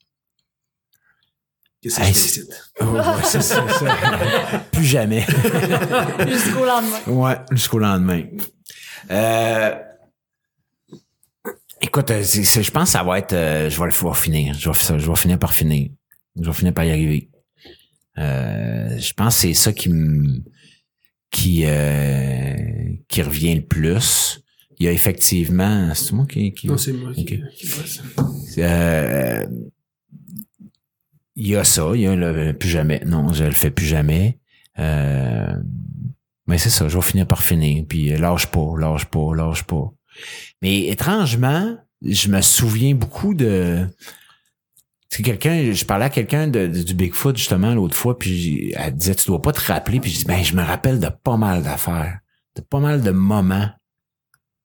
Qu'est-ce 1.80 1.96
que 2.00 2.02
Hey, 2.04 2.14
c'est-? 2.14 2.48
Oh, 2.80 2.84
ouais, 2.84 3.02
c'est 3.24 3.40
ça, 3.42 3.68
ça. 3.68 3.96
Plus 4.72 4.84
jamais. 4.84 5.20
Jusqu'au 6.28 6.64
lendemain. 6.64 7.00
Ouais, 7.06 7.36
jusqu'au 7.50 7.78
lendemain. 7.78 8.22
Euh, 9.10 9.74
écoute, 11.80 12.10
euh, 12.10 12.22
je 12.22 12.70
pense 12.70 12.84
que 12.84 12.90
ça 12.90 13.02
va 13.02 13.18
être, 13.18 13.34
euh, 13.34 13.68
je 13.70 13.78
vais 13.78 13.84
le 13.86 13.90
faire 13.90 14.16
finir. 14.16 14.54
Je 14.54 14.70
vais, 14.70 14.98
je 14.98 15.10
vais 15.10 15.16
finir 15.16 15.38
par 15.38 15.52
finir. 15.52 15.90
Je 16.40 16.46
vais 16.46 16.52
finir 16.52 16.72
par 16.72 16.84
y 16.84 16.90
arriver. 16.90 17.28
Euh, 18.18 18.98
je 18.98 19.12
pense 19.12 19.36
que 19.36 19.40
c'est 19.42 19.54
ça 19.54 19.72
qui 19.72 19.88
me, 19.88 20.42
qui, 21.30 21.64
euh, 21.66 22.56
qui 23.08 23.22
revient 23.22 23.54
le 23.54 23.62
plus. 23.62 24.40
Il 24.78 24.86
y 24.86 24.88
a 24.88 24.92
effectivement, 24.92 25.94
c'est 25.94 26.12
moi 26.12 26.26
qui, 26.26 26.52
qui 26.52 26.66
Non, 26.66 26.76
c'est 26.76 26.92
moi 26.92 27.12
qui, 27.14 27.24
qui 27.24 27.40
euh, 28.58 29.46
il 31.36 31.46
y 31.46 31.56
a 31.56 31.64
ça, 31.64 31.90
il 31.94 32.00
y 32.00 32.06
a 32.06 32.14
le 32.14 32.52
plus 32.52 32.68
jamais. 32.68 33.00
Non, 33.06 33.32
je 33.32 33.44
le 33.44 33.52
fais 33.52 33.70
plus 33.70 33.86
jamais. 33.86 34.38
Euh, 34.78 35.54
mais 36.46 36.58
c'est 36.58 36.70
ça, 36.70 36.88
je 36.88 36.96
vais 36.96 37.02
finir 37.02 37.26
par 37.26 37.42
finir. 37.42 37.84
Puis 37.88 38.12
euh, 38.12 38.18
lâche 38.18 38.46
pas, 38.46 38.74
lâche 38.78 39.06
pas, 39.06 39.34
lâche 39.34 39.64
pas. 39.64 39.92
Mais 40.60 40.86
étrangement, 40.86 41.76
je 42.02 42.28
me 42.28 42.40
souviens 42.40 42.94
beaucoup 42.94 43.34
de. 43.34 43.86
C'est 45.08 45.22
quelqu'un, 45.22 45.72
je 45.72 45.84
parlais 45.84 46.06
à 46.06 46.10
quelqu'un 46.10 46.48
du 46.48 46.94
Bigfoot 46.94 47.36
justement 47.36 47.74
l'autre 47.74 47.94
fois, 47.94 48.18
puis 48.18 48.72
elle 48.76 48.94
disait 48.94 49.14
tu 49.14 49.26
dois 49.26 49.42
pas 49.42 49.52
te 49.52 49.60
rappeler, 49.60 50.00
puis 50.00 50.10
je 50.10 50.20
dis 50.20 50.24
ben 50.24 50.42
je 50.42 50.54
me 50.54 50.62
rappelle 50.62 51.00
de 51.00 51.08
pas 51.08 51.36
mal 51.36 51.62
d'affaires, 51.62 52.18
de 52.56 52.62
pas 52.62 52.80
mal 52.80 53.02
de 53.02 53.10
moments 53.10 53.68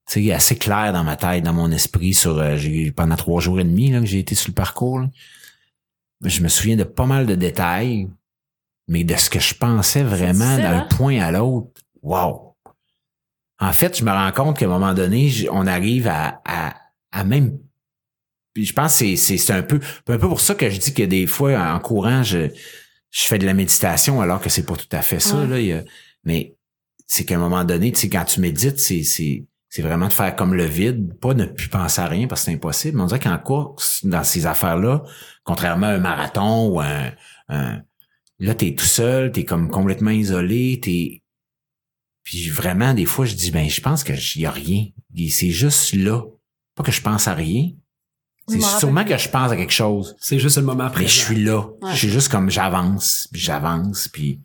c'est 0.08 0.32
assez 0.32 0.56
clair 0.56 0.92
dans 0.92 1.04
ma 1.04 1.16
tête, 1.16 1.44
dans 1.44 1.52
mon 1.52 1.70
esprit 1.70 2.14
sur 2.14 2.38
euh, 2.38 2.56
pendant 2.96 3.16
trois 3.16 3.42
jours 3.42 3.60
et 3.60 3.64
demi 3.64 3.90
là, 3.90 4.00
que 4.00 4.06
j'ai 4.06 4.18
été 4.18 4.34
sur 4.34 4.48
le 4.48 4.54
parcours. 4.54 5.00
là. 5.00 5.10
Je 6.24 6.42
me 6.42 6.48
souviens 6.48 6.76
de 6.76 6.84
pas 6.84 7.04
mal 7.04 7.26
de 7.26 7.34
détails, 7.34 8.08
mais 8.88 9.04
de 9.04 9.14
ce 9.14 9.30
que 9.30 9.38
je 9.38 9.54
pensais 9.54 10.02
vraiment 10.02 10.56
d'un 10.56 10.80
point 10.82 11.20
à 11.20 11.30
l'autre. 11.30 11.80
Wow! 12.02 12.56
En 13.60 13.72
fait, 13.72 13.98
je 13.98 14.04
me 14.04 14.10
rends 14.10 14.32
compte 14.32 14.58
qu'à 14.58 14.66
un 14.66 14.68
moment 14.68 14.94
donné, 14.94 15.30
on 15.50 15.66
arrive 15.66 16.06
à, 16.08 16.40
à, 16.44 16.74
à 17.12 17.24
même. 17.24 17.58
Je 18.56 18.72
pense 18.72 18.92
que 18.92 18.98
c'est- 18.98 19.16
c'est 19.16 19.36
c'est 19.38 19.52
un 19.52 19.62
peu, 19.62 19.78
un 20.08 20.18
peu 20.18 20.28
pour 20.28 20.40
ça 20.40 20.54
que 20.54 20.68
je 20.70 20.78
dis 20.78 20.94
que 20.94 21.02
des 21.02 21.26
fois, 21.26 21.56
en 21.74 21.78
courant, 21.80 22.22
je, 22.22 22.48
je 23.10 23.20
fais 23.22 23.38
de 23.38 23.46
la 23.46 23.54
méditation 23.54 24.20
alors 24.20 24.40
que 24.40 24.48
c'est 24.48 24.64
pas 24.64 24.74
tout 24.76 24.88
à 24.92 25.02
fait 25.02 25.20
ça. 25.20 25.36
Ouais. 25.40 25.46
Là, 25.46 25.60
Il 25.60 25.66
y 25.66 25.72
a- 25.72 25.84
mais 26.24 26.56
c'est 27.06 27.24
qu'à 27.24 27.36
un 27.36 27.38
moment 27.38 27.64
donné, 27.64 27.92
tu 27.92 27.98
sais, 28.00 28.08
quand 28.08 28.24
tu 28.24 28.40
médites, 28.40 28.78
c'est, 28.78 29.02
c'est, 29.02 29.44
c'est 29.68 29.82
vraiment 29.82 30.08
de 30.08 30.12
faire 30.12 30.34
comme 30.36 30.54
le 30.54 30.64
vide, 30.64 31.18
pas 31.20 31.34
ne 31.34 31.44
plus 31.46 31.68
penser 31.68 32.00
à 32.00 32.06
rien 32.06 32.26
parce 32.26 32.42
que 32.42 32.46
c'est 32.46 32.54
impossible. 32.56 32.96
Mais 32.96 33.02
on 33.02 33.06
dirait 33.06 33.20
qu'en 33.20 33.38
course, 33.38 34.04
dans 34.04 34.24
ces 34.24 34.46
affaires-là, 34.46 35.02
contrairement 35.44 35.86
à 35.86 35.90
un 35.90 35.98
marathon 35.98 36.68
ou 36.68 36.80
un, 36.80 37.10
un- 37.48 37.80
là, 38.38 38.54
t'es 38.54 38.74
tout 38.74 38.84
seul, 38.84 39.32
t'es 39.32 39.44
comme 39.44 39.68
complètement 39.70 40.10
isolé, 40.10 40.80
t'es, 40.80 41.22
puis 42.22 42.48
vraiment, 42.50 42.92
des 42.94 43.06
fois, 43.06 43.24
je 43.24 43.34
dis, 43.34 43.50
ben, 43.50 43.68
je 43.70 43.80
pense 43.80 44.04
que 44.04 44.12
y 44.38 44.44
a 44.46 44.50
rien. 44.50 44.86
C'est 45.30 45.50
juste 45.50 45.94
là. 45.94 46.22
Pas 46.74 46.82
que 46.82 46.92
je 46.92 47.00
pense 47.00 47.26
à 47.26 47.34
rien. 47.34 47.70
C'est 48.46 48.60
sûrement 48.60 49.04
que 49.04 49.16
je 49.16 49.28
pense 49.28 49.50
à 49.50 49.56
quelque 49.56 49.72
chose. 49.72 50.14
C'est 50.20 50.38
juste 50.38 50.56
le 50.58 50.62
moment 50.64 50.88
présent. 50.90 51.00
Mais 51.00 51.08
je 51.08 51.18
suis 51.20 51.42
là. 51.44 51.66
Ouais. 51.82 51.92
Je 51.92 51.96
suis 51.96 52.08
juste 52.10 52.28
comme 52.28 52.50
j'avance, 52.50 53.28
puis 53.32 53.40
j'avance, 53.40 54.08
puis 54.08 54.40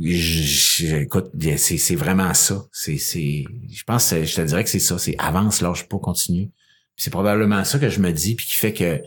je, 0.00 0.86
je- 0.86 0.96
écoute, 0.96 1.30
c'est, 1.56 1.78
c'est 1.78 1.96
vraiment 1.96 2.32
ça. 2.34 2.64
C'est, 2.72 2.98
c'est, 2.98 3.44
je 3.70 3.84
pense, 3.84 4.10
que 4.10 4.24
je 4.24 4.34
te 4.36 4.40
dirais 4.42 4.64
que 4.64 4.70
c'est 4.70 4.78
ça. 4.78 4.98
C'est 4.98 5.16
avance, 5.18 5.60
lâche 5.60 5.88
pas, 5.88 5.98
continue. 5.98 6.46
Puis 6.94 7.04
c'est 7.04 7.10
probablement 7.10 7.64
ça 7.64 7.78
que 7.78 7.88
je 7.88 8.00
me 8.00 8.12
dis, 8.12 8.34
puis 8.34 8.46
qui 8.46 8.56
fait 8.56 8.72
que 8.72 9.02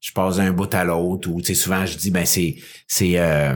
je 0.00 0.12
passe 0.12 0.36
d'un 0.36 0.52
bout 0.52 0.72
à 0.74 0.84
l'autre. 0.84 1.28
Ou 1.30 1.40
tu 1.40 1.48
sais, 1.48 1.54
souvent 1.54 1.84
je 1.86 1.96
dis, 1.96 2.10
ben 2.10 2.24
c'est, 2.26 2.56
c'est 2.86 3.18
euh, 3.18 3.54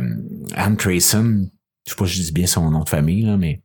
Anne 0.55 0.77
Trayson. 0.77 1.49
Je 1.87 1.91
sais 1.91 1.97
pas 1.97 2.07
si 2.07 2.15
je 2.19 2.23
dis 2.23 2.33
bien 2.33 2.47
son 2.47 2.71
nom 2.71 2.81
de 2.85 2.89
famille 2.89 3.23
là, 3.23 3.37
mais 3.37 3.61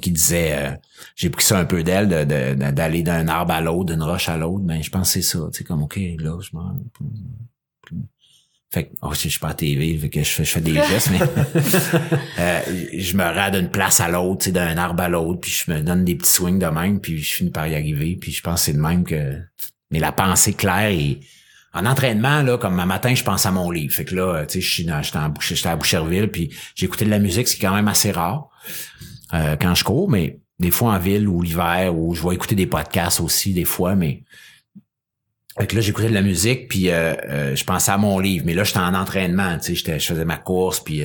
qui 0.00 0.10
disait, 0.10 0.52
euh, 0.56 0.70
j'ai 1.14 1.30
pris 1.30 1.44
ça 1.44 1.58
un 1.58 1.64
peu 1.66 1.82
d'elle, 1.84 2.08
de, 2.08 2.24
de- 2.24 2.54
de- 2.54 2.70
d'aller 2.72 3.02
d'un 3.02 3.28
arbre 3.28 3.52
à 3.52 3.60
l'autre, 3.60 3.92
d'une 3.92 4.02
roche 4.02 4.28
à 4.28 4.36
l'autre. 4.36 4.64
Ben 4.64 4.82
je 4.82 4.90
pense 4.90 5.08
que 5.08 5.20
c'est 5.20 5.22
ça. 5.22 5.38
Tu 5.52 5.58
sais, 5.58 5.64
comme 5.64 5.82
ok, 5.82 6.00
là, 6.18 6.38
je 6.40 6.50
m'en. 6.56 6.74
Fait 8.72 8.86
que, 8.86 8.96
oh, 9.02 9.10
je 9.12 9.28
suis 9.28 9.38
pas 9.38 9.50
à 9.50 9.54
TV, 9.54 9.96
fait 9.98 10.08
que 10.10 10.18
je 10.20 10.28
fais, 10.28 10.44
je 10.44 10.50
fais 10.50 10.60
des 10.60 10.74
gestes, 10.74 11.10
mais 11.12 11.20
euh, 12.40 12.60
je 12.98 13.16
me 13.16 13.22
rends 13.22 13.50
d'une 13.50 13.70
place 13.70 14.00
à 14.00 14.08
l'autre, 14.08 14.38
tu 14.40 14.44
sais, 14.46 14.52
d'un 14.52 14.76
arbre 14.78 15.00
à 15.04 15.08
l'autre, 15.08 15.42
puis 15.42 15.52
je 15.52 15.70
me 15.70 15.80
donne 15.80 16.04
des 16.04 16.16
petits 16.16 16.32
swings 16.32 16.58
de 16.58 16.66
même, 16.66 16.98
puis 16.98 17.18
je 17.18 17.34
finis 17.34 17.50
par 17.50 17.68
y 17.68 17.76
arriver, 17.76 18.16
puis 18.16 18.32
je 18.32 18.42
pense 18.42 18.60
que 18.62 18.64
c'est 18.66 18.72
de 18.72 18.80
même 18.80 19.04
que... 19.04 19.38
Mais 19.92 20.00
la 20.00 20.10
pensée 20.10 20.54
claire 20.54 20.90
et 20.90 21.20
en 21.74 21.86
entraînement, 21.86 22.42
là, 22.42 22.56
comme 22.56 22.78
un 22.78 22.86
matin, 22.86 23.14
je 23.14 23.24
pense 23.24 23.46
à 23.46 23.50
mon 23.50 23.70
livre. 23.70 23.92
Fait 23.92 24.04
que 24.04 24.14
là, 24.14 24.46
tu 24.46 24.54
sais, 24.54 24.60
je 24.60 25.02
suis 25.02 25.16
en 25.16 25.70
à 25.70 25.76
Boucherville, 25.76 26.30
puis 26.30 26.54
j'écoutais 26.76 27.04
de 27.04 27.10
la 27.10 27.18
musique, 27.18 27.48
ce 27.48 27.56
qui 27.56 27.64
est 27.64 27.68
quand 27.68 27.74
même 27.74 27.88
assez 27.88 28.12
rare 28.12 28.48
euh, 29.34 29.56
quand 29.56 29.74
je 29.74 29.82
cours, 29.82 30.08
mais 30.08 30.38
des 30.60 30.70
fois 30.70 30.92
en 30.92 30.98
ville 30.98 31.26
ou 31.26 31.42
l'hiver, 31.42 31.96
ou 31.96 32.14
je 32.14 32.26
vais 32.26 32.34
écouter 32.34 32.54
des 32.54 32.68
podcasts 32.68 33.20
aussi, 33.20 33.52
des 33.52 33.64
fois, 33.64 33.96
mais 33.96 34.22
fait 35.58 35.66
que 35.66 35.74
là, 35.74 35.80
j'écoutais 35.80 36.08
de 36.08 36.14
la 36.14 36.22
musique, 36.22 36.68
puis 36.68 36.90
euh, 36.90 37.14
euh, 37.28 37.56
je 37.56 37.64
pensais 37.64 37.90
à 37.90 37.98
mon 37.98 38.18
livre. 38.20 38.44
Mais 38.46 38.54
là, 38.54 38.64
j'étais 38.64 38.78
en 38.78 38.94
entraînement, 38.94 39.58
tu 39.58 39.76
sais, 39.76 39.98
je 39.98 40.06
faisais 40.06 40.24
ma 40.24 40.36
course, 40.36 40.80
puis... 40.80 41.02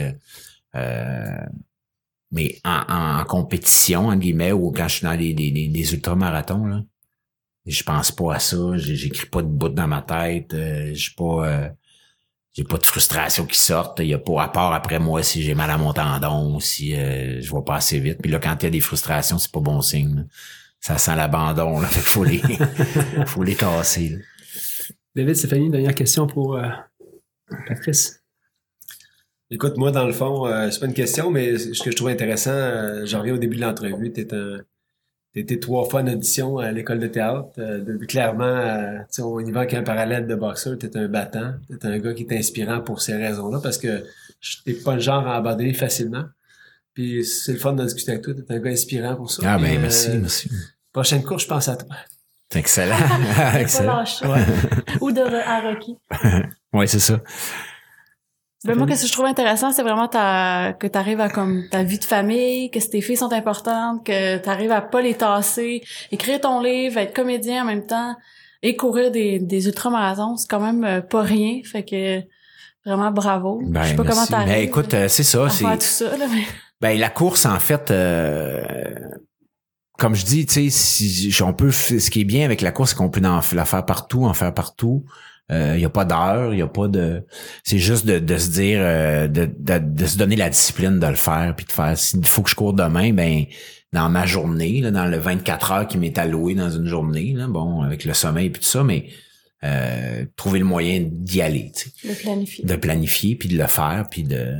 mais 2.32 2.60
en, 2.64 2.84
en, 2.88 3.20
en 3.22 3.26
compétition, 3.26 4.08
entre 4.08 4.20
guillemets, 4.20 4.52
ou 4.52 4.72
quand 4.72 4.88
je 4.88 4.98
suis 4.98 5.06
dans 5.06 5.18
des, 5.18 5.34
des, 5.34 5.50
des 5.52 5.94
ultramarathons, 5.94 6.66
là, 6.68 6.84
je 7.66 7.84
pense 7.84 8.12
pas 8.12 8.36
à 8.36 8.40
ça, 8.40 8.58
j'écris 8.76 9.28
pas 9.28 9.42
de 9.42 9.48
bout 9.48 9.70
dans 9.70 9.88
ma 9.88 10.02
tête, 10.02 10.54
euh, 10.54 10.92
j'ai 10.94 11.12
pas... 11.16 11.48
euh, 11.48 11.70
j'ai 12.54 12.64
pas 12.64 12.78
de 12.78 12.86
frustration 12.86 13.46
qui 13.46 13.58
sortent. 13.58 14.00
Il 14.00 14.08
y 14.08 14.14
a 14.14 14.18
pas 14.18 14.44
à 14.44 14.48
part 14.50 14.74
après 14.74 15.00
moi 15.00 15.22
si 15.24 15.44
j'ai 15.44 15.54
mal 15.54 15.70
à 15.70 15.78
mon 15.78 15.94
tendon 15.94 16.56
ou 16.56 16.60
si 16.60 16.96
euh, 16.96 17.40
je 17.42 17.56
vais 17.56 17.62
pas 17.66 17.76
assez 17.76 18.00
vite. 18.00 18.20
Puis 18.22 18.32
là, 18.32 18.40
quand 18.40 18.56
il 18.60 18.64
y 18.64 18.68
a 18.68 18.72
des 18.72 18.82
frustrations, 18.82 19.38
c'est 19.38 19.52
pas 19.52 19.60
bon 19.60 19.82
signe. 19.82 20.16
là. 20.16 20.22
Ça 20.82 20.98
sent 20.98 21.16
l'abandon. 21.16 21.80
Là. 21.80 21.88
Fait 21.90 22.00
qu'il 22.02 22.10
faut 22.10 22.24
les, 22.24 22.42
faut 23.28 23.44
les 23.44 23.56
tasser. 23.56 24.10
là. 24.10 24.18
David, 25.16 25.36
Stéphanie, 25.36 25.70
dernière 25.70 25.96
question 25.96 26.28
pour 26.28 26.56
euh, 26.56 26.68
Patrice? 27.68 28.24
Écoute, 29.52 29.78
moi, 29.78 29.92
dans 29.92 30.06
le 30.06 30.14
fond, 30.14 30.46
euh, 30.46 30.70
c'est 30.70 30.80
pas 30.80 30.86
une 30.86 30.94
question, 30.94 31.32
mais 31.32 31.58
ce 31.58 31.82
que 31.82 31.92
je 31.92 31.96
trouve 31.96 32.10
intéressant, 32.10 32.52
euh, 32.52 33.06
j'en 33.06 33.20
reviens 33.20 33.34
au 33.34 33.40
début 33.40 33.56
de 33.56 33.62
l'entrevue, 33.62 34.12
t'es 34.12 34.34
un... 34.34 34.60
Été 35.36 35.60
trois 35.60 35.88
fois 35.88 36.02
en 36.02 36.08
audition 36.08 36.58
à 36.58 36.72
l'école 36.72 37.00
de 37.00 37.08
théâtre. 37.08 37.50
Euh, 37.60 37.80
de- 37.80 38.04
clairement, 38.06 38.44
euh, 38.46 38.98
on 39.20 39.40
y 39.40 39.52
va 39.52 39.60
avec 39.62 39.74
un 39.76 39.84
parallèle 39.84 40.26
de 40.26 40.36
boxeur. 40.36 40.78
T'es 40.78 40.98
un 40.98 41.08
battant. 41.08 41.54
T'es 41.70 41.86
un 41.88 42.00
gars 42.00 42.14
qui 42.14 42.24
est 42.24 42.36
inspirant 42.38 42.82
pour 42.82 43.02
ces 43.02 43.14
raisons-là 43.16 43.60
parce 43.62 43.78
que 43.78 44.04
t'es 44.66 44.74
pas 44.74 44.96
le 44.96 45.02
genre 45.02 45.28
à 45.28 45.36
abandonner 45.38 45.74
facilement. 45.74 46.24
Puis 46.96 47.24
c'est 47.24 47.54
le 47.54 47.60
fun 47.60 47.74
de 47.74 47.84
discuter 47.84 48.14
avec 48.14 48.24
toi. 48.24 48.34
T'es 48.34 48.54
un 48.54 48.60
gars 48.60 48.72
inspirant 48.72 49.16
pour 49.16 49.30
ça. 49.32 49.44
Ah 49.46 49.58
ben 49.60 49.78
euh, 49.78 49.82
merci, 49.82 50.10
merci. 50.18 50.50
Prochaine 50.92 51.22
course, 51.24 51.44
je 51.44 51.48
pense 51.48 51.68
à 51.68 51.76
toi. 51.78 51.96
Excellent. 52.56 52.98
Pas 53.38 53.62
excellent. 53.62 54.04
Ou 55.02 55.12
de 55.12 55.22
à 55.22 55.62
Rocky. 55.62 55.96
Ouais, 56.74 56.86
c'est 56.86 57.00
ça. 57.00 57.20
Ben 58.66 58.76
moi, 58.76 58.86
qu'est-ce 58.88 59.04
que 59.04 59.08
je 59.08 59.14
trouve 59.14 59.26
intéressant, 59.26 59.72
c'est 59.72 59.84
vraiment 59.84 60.10
ta, 60.10 60.74
que 60.78 60.86
tu 60.86 60.98
arrives 60.98 61.22
à 61.22 61.30
comme 61.30 61.64
ta 61.72 61.84
vie 61.84 61.98
de 61.98 62.04
famille, 62.04 62.70
que 62.70 62.80
tes 62.80 63.00
filles 63.00 63.16
sont 63.16 63.32
importantes, 63.32 64.06
que 64.06 64.38
tu 64.38 64.50
arrives 64.50 64.72
à 64.72 64.82
pas 64.82 65.02
les 65.02 65.14
tasser, 65.14 65.82
écrire 66.12 66.42
ton 66.42 66.62
livre, 66.62 66.98
être 66.98 67.16
comédien 67.16 67.64
en 67.64 67.66
même 67.66 67.86
temps 67.86 68.16
et 68.62 68.76
courir 68.76 69.12
des, 69.12 69.40
des 69.40 69.68
ultramarathons, 69.68 70.36
c'est 70.36 70.50
quand 70.50 70.60
même 70.60 70.84
euh, 70.84 71.02
pas 71.02 71.22
rien. 71.22 71.62
Fait 71.64 71.84
que 71.84 72.22
vraiment 72.86 73.12
bravo. 73.12 73.62
Ben, 73.64 73.84
je 73.84 73.90
sais 73.90 73.96
pas 73.96 74.04
merci. 74.04 74.18
comment 74.18 74.26
t'arrives. 74.26 74.54
Ben, 74.54 74.64
écoute, 74.64 74.94
euh, 74.94 75.08
c'est 75.08 75.24
ça. 75.24 75.50
C'est, 75.50 75.64
faire 75.64 75.78
tout 75.78 75.86
ça, 75.86 76.18
là, 76.18 76.26
mais... 76.30 76.44
Ben 76.82 76.98
la 76.98 77.10
course 77.10 77.46
en 77.46 77.60
fait, 77.60 77.92
euh, 77.92 78.64
comme 79.98 80.16
je 80.16 80.24
dis, 80.24 80.46
tu 80.46 80.70
sais, 80.70 81.30
si 81.30 81.44
on 81.44 81.52
peut, 81.52 81.72
ce 81.72 82.10
qui 82.10 82.22
est 82.22 82.26
bien 82.26 82.46
avec 82.46 82.62
la 82.62 82.72
course, 82.72 82.92
c'est 82.92 82.96
qu'on 82.96 83.10
peut 83.10 83.22
en 83.26 83.42
la 83.52 83.66
faire 83.66 83.86
partout, 83.86 84.24
en 84.24 84.34
faire 84.34 84.54
partout. 84.54 85.04
Il 85.52 85.80
y 85.80 85.86
a 85.86 85.90
pas 85.90 86.06
d'heure, 86.06 86.54
il 86.54 86.60
y 86.60 86.62
a 86.62 86.68
pas 86.68 86.88
de. 86.88 87.26
C'est 87.64 87.80
juste 87.80 88.06
de, 88.06 88.20
de 88.20 88.38
se 88.38 88.50
dire, 88.52 88.80
euh, 88.82 89.28
de, 89.28 89.50
de, 89.58 89.80
de 89.80 90.06
se 90.06 90.18
donner 90.18 90.36
la 90.36 90.50
discipline 90.50 91.00
de 91.00 91.08
le 91.08 91.16
faire, 91.16 91.54
puis 91.56 91.66
de 91.66 91.72
faire. 91.72 91.98
S'il 91.98 92.26
faut 92.26 92.44
que 92.44 92.50
je 92.50 92.56
cours 92.56 92.74
demain, 92.74 93.12
ben 93.14 93.46
dans 93.92 94.10
ma 94.10 94.26
journée, 94.28 94.82
là, 94.82 94.92
dans 94.92 95.06
le 95.06 95.18
24 95.18 95.72
heures 95.72 95.88
qui 95.88 95.98
m'est 95.98 96.16
alloué 96.20 96.54
dans 96.54 96.70
une 96.70 96.86
journée, 96.86 97.34
là, 97.36 97.48
bon, 97.48 97.82
avec 97.82 98.06
le 98.06 98.14
sommeil 98.14 98.48
et 98.48 98.52
tout 98.52 98.62
ça, 98.62 98.84
mais 98.84 99.08
euh, 99.64 100.26
trouver 100.36 100.60
le 100.60 100.66
moyen 100.66 101.02
d'y 101.04 101.42
aller. 101.42 101.72
tu 101.76 101.90
sais 101.90 102.08
Le 102.08 102.14
planifier. 102.14 102.64
de 102.66 102.76
planifier 102.76 103.36
puis 103.36 103.50
de 103.50 103.58
le 103.58 103.68
faire 103.68 104.06
puis 104.10 104.24
de 104.24 104.56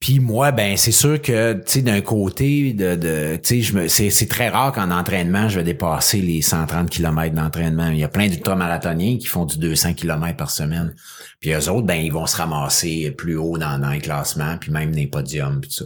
puis 0.00 0.20
moi 0.20 0.52
ben 0.52 0.76
c'est 0.76 0.92
sûr 0.92 1.20
que 1.20 1.60
d'un 1.80 2.00
côté 2.00 2.72
de 2.72 2.94
de 2.94 3.40
je 3.44 3.88
c'est 3.88 4.10
c'est 4.10 4.26
très 4.28 4.48
rare 4.48 4.72
qu'en 4.72 4.90
entraînement 4.90 5.48
je 5.48 5.58
vais 5.58 5.64
dépasser 5.64 6.20
les 6.20 6.40
130 6.40 6.88
km 6.88 7.34
d'entraînement. 7.34 7.88
Il 7.88 7.98
y 7.98 8.04
a 8.04 8.08
plein 8.08 8.28
d'ultramarathoniens 8.28 9.18
qui 9.18 9.26
font 9.26 9.44
du 9.44 9.58
200 9.58 9.94
km 9.94 10.36
par 10.36 10.50
semaine. 10.50 10.94
Puis 11.40 11.50
eux 11.50 11.68
autres 11.70 11.86
ben 11.86 12.00
ils 12.00 12.12
vont 12.12 12.26
se 12.26 12.36
ramasser 12.36 13.10
plus 13.10 13.36
haut 13.36 13.58
dans, 13.58 13.78
dans 13.80 13.90
les 13.90 14.00
classements 14.00 14.56
puis 14.58 14.70
même 14.70 14.92
les 14.92 15.06
podiums 15.08 15.60
puis 15.60 15.72
ça. 15.72 15.84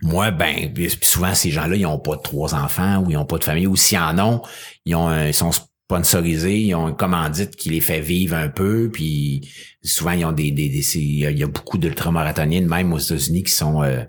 Moi, 0.00 0.30
ben, 0.30 0.72
puis 0.72 0.96
souvent, 1.02 1.34
ces 1.34 1.50
gens-là, 1.50 1.74
ils 1.74 1.84
ont 1.84 1.98
pas 1.98 2.14
de 2.14 2.22
trois 2.22 2.54
enfants 2.54 2.98
ou 2.98 3.10
ils 3.10 3.16
ont 3.16 3.24
pas 3.24 3.38
de 3.38 3.42
famille, 3.42 3.66
ou 3.66 3.74
s'ils 3.74 3.98
en 3.98 4.16
ont, 4.20 4.42
ils 4.84 4.94
ont 4.94 5.08
un- 5.08 5.26
ils 5.26 5.34
sont 5.34 5.50
sponsorisés, 5.88 6.58
ils 6.60 6.74
ont 6.74 6.88
une 6.88 6.96
commandite 6.96 7.56
qui 7.56 7.70
les 7.70 7.80
fait 7.80 8.00
vivre 8.00 8.36
un 8.36 8.48
peu, 8.50 8.90
puis 8.92 9.48
souvent, 9.82 10.10
ils 10.10 10.24
ont 10.26 10.32
des, 10.32 10.50
des, 10.50 10.68
des- 10.68 10.96
il 10.98 11.38
y 11.38 11.42
a- 11.42 11.46
beaucoup 11.46 11.78
d'ultramarathoniens, 11.78 12.60
même 12.66 12.92
aux 12.92 12.98
États-Unis, 12.98 13.42
qui 13.42 13.52
sont 13.52 13.82
euh, 13.82 14.02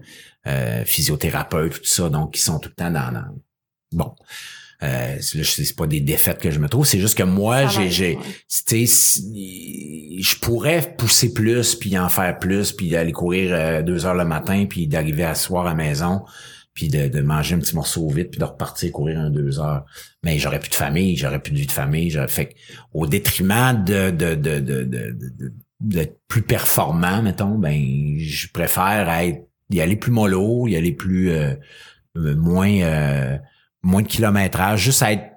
euh, 0.48 0.84
physiothérapeutes, 0.84 1.76
tout 1.82 1.86
ça, 1.86 2.10
donc 2.10 2.34
qui 2.34 2.42
sont 2.42 2.60
tout 2.60 2.68
le 2.70 2.76
temps 2.76 2.92
dans, 2.92 3.14
dans- 3.14 3.34
bon. 3.94 4.14
Euh, 4.82 5.18
c'est 5.22 5.76
pas 5.76 5.88
des 5.88 6.00
défaites 6.02 6.40
que 6.40 6.52
je 6.52 6.60
me 6.60 6.68
trouve, 6.70 6.86
c'est 6.86 7.00
juste 7.02 7.18
que 7.18 7.24
moi, 7.24 7.68
j'ai, 7.68 7.90
j'ai, 7.90 8.18
je 8.50 10.36
pourrais 10.40 10.96
pousser 10.98 11.34
plus, 11.34 11.76
puis 11.76 11.98
en 11.98 12.08
faire 12.10 12.38
plus, 12.40 12.72
puis 12.74 12.90
d'aller 12.90 13.12
courir 13.12 13.52
euh, 13.54 13.82
deux 13.82 14.06
heures 14.06 14.16
le 14.16 14.26
matin, 14.26 14.66
puis 14.70 14.88
d'arriver 14.88 15.24
à 15.24 15.36
soir 15.36 15.66
à 15.66 15.70
la 15.70 15.76
maison, 15.76 16.24
puis 16.80 16.88
de, 16.88 17.10
de 17.10 17.20
manger 17.22 17.56
un 17.56 17.60
petit 17.60 17.76
morceau 17.76 18.08
vite, 18.10 18.32
puis 18.32 18.40
de 18.40 18.46
repartir 18.46 18.90
courir 18.94 19.20
un 19.20 19.30
deux 19.30 19.60
heures. 19.60 19.84
Mais 20.24 20.40
j'aurais 20.40 20.62
plus 20.62 20.70
de 20.70 20.76
famille, 20.76 21.18
j'aurais 21.18 21.40
plus 21.42 21.52
de 21.52 21.58
vie 21.58 21.68
de 21.68 21.74
famille. 21.74 22.18
Fait 22.30 22.56
au 22.94 23.06
détriment 23.06 23.84
de 23.84 24.12
de 24.12 24.34
de 24.36 24.60
de 24.60 24.84
de, 24.84 25.12
de- 25.12 25.54
d'être 25.82 26.22
plus 26.30 26.42
performant, 26.42 27.22
mettons, 27.22 27.58
ben 27.58 28.18
je 28.18 28.48
préfère 28.48 29.10
être 29.10 29.42
y 29.70 29.82
aller 29.82 29.98
plus 29.98 30.12
mollo, 30.14 30.68
y 30.70 30.78
aller 30.78 30.94
plus 30.94 31.32
euh, 31.32 31.54
euh, 32.16 32.36
moins 32.38 32.72
euh, 32.82 33.38
moins 33.84 34.02
de 34.02 34.08
kilométrage, 34.08 34.80
juste 34.82 35.04
à 35.04 35.12
être 35.12 35.32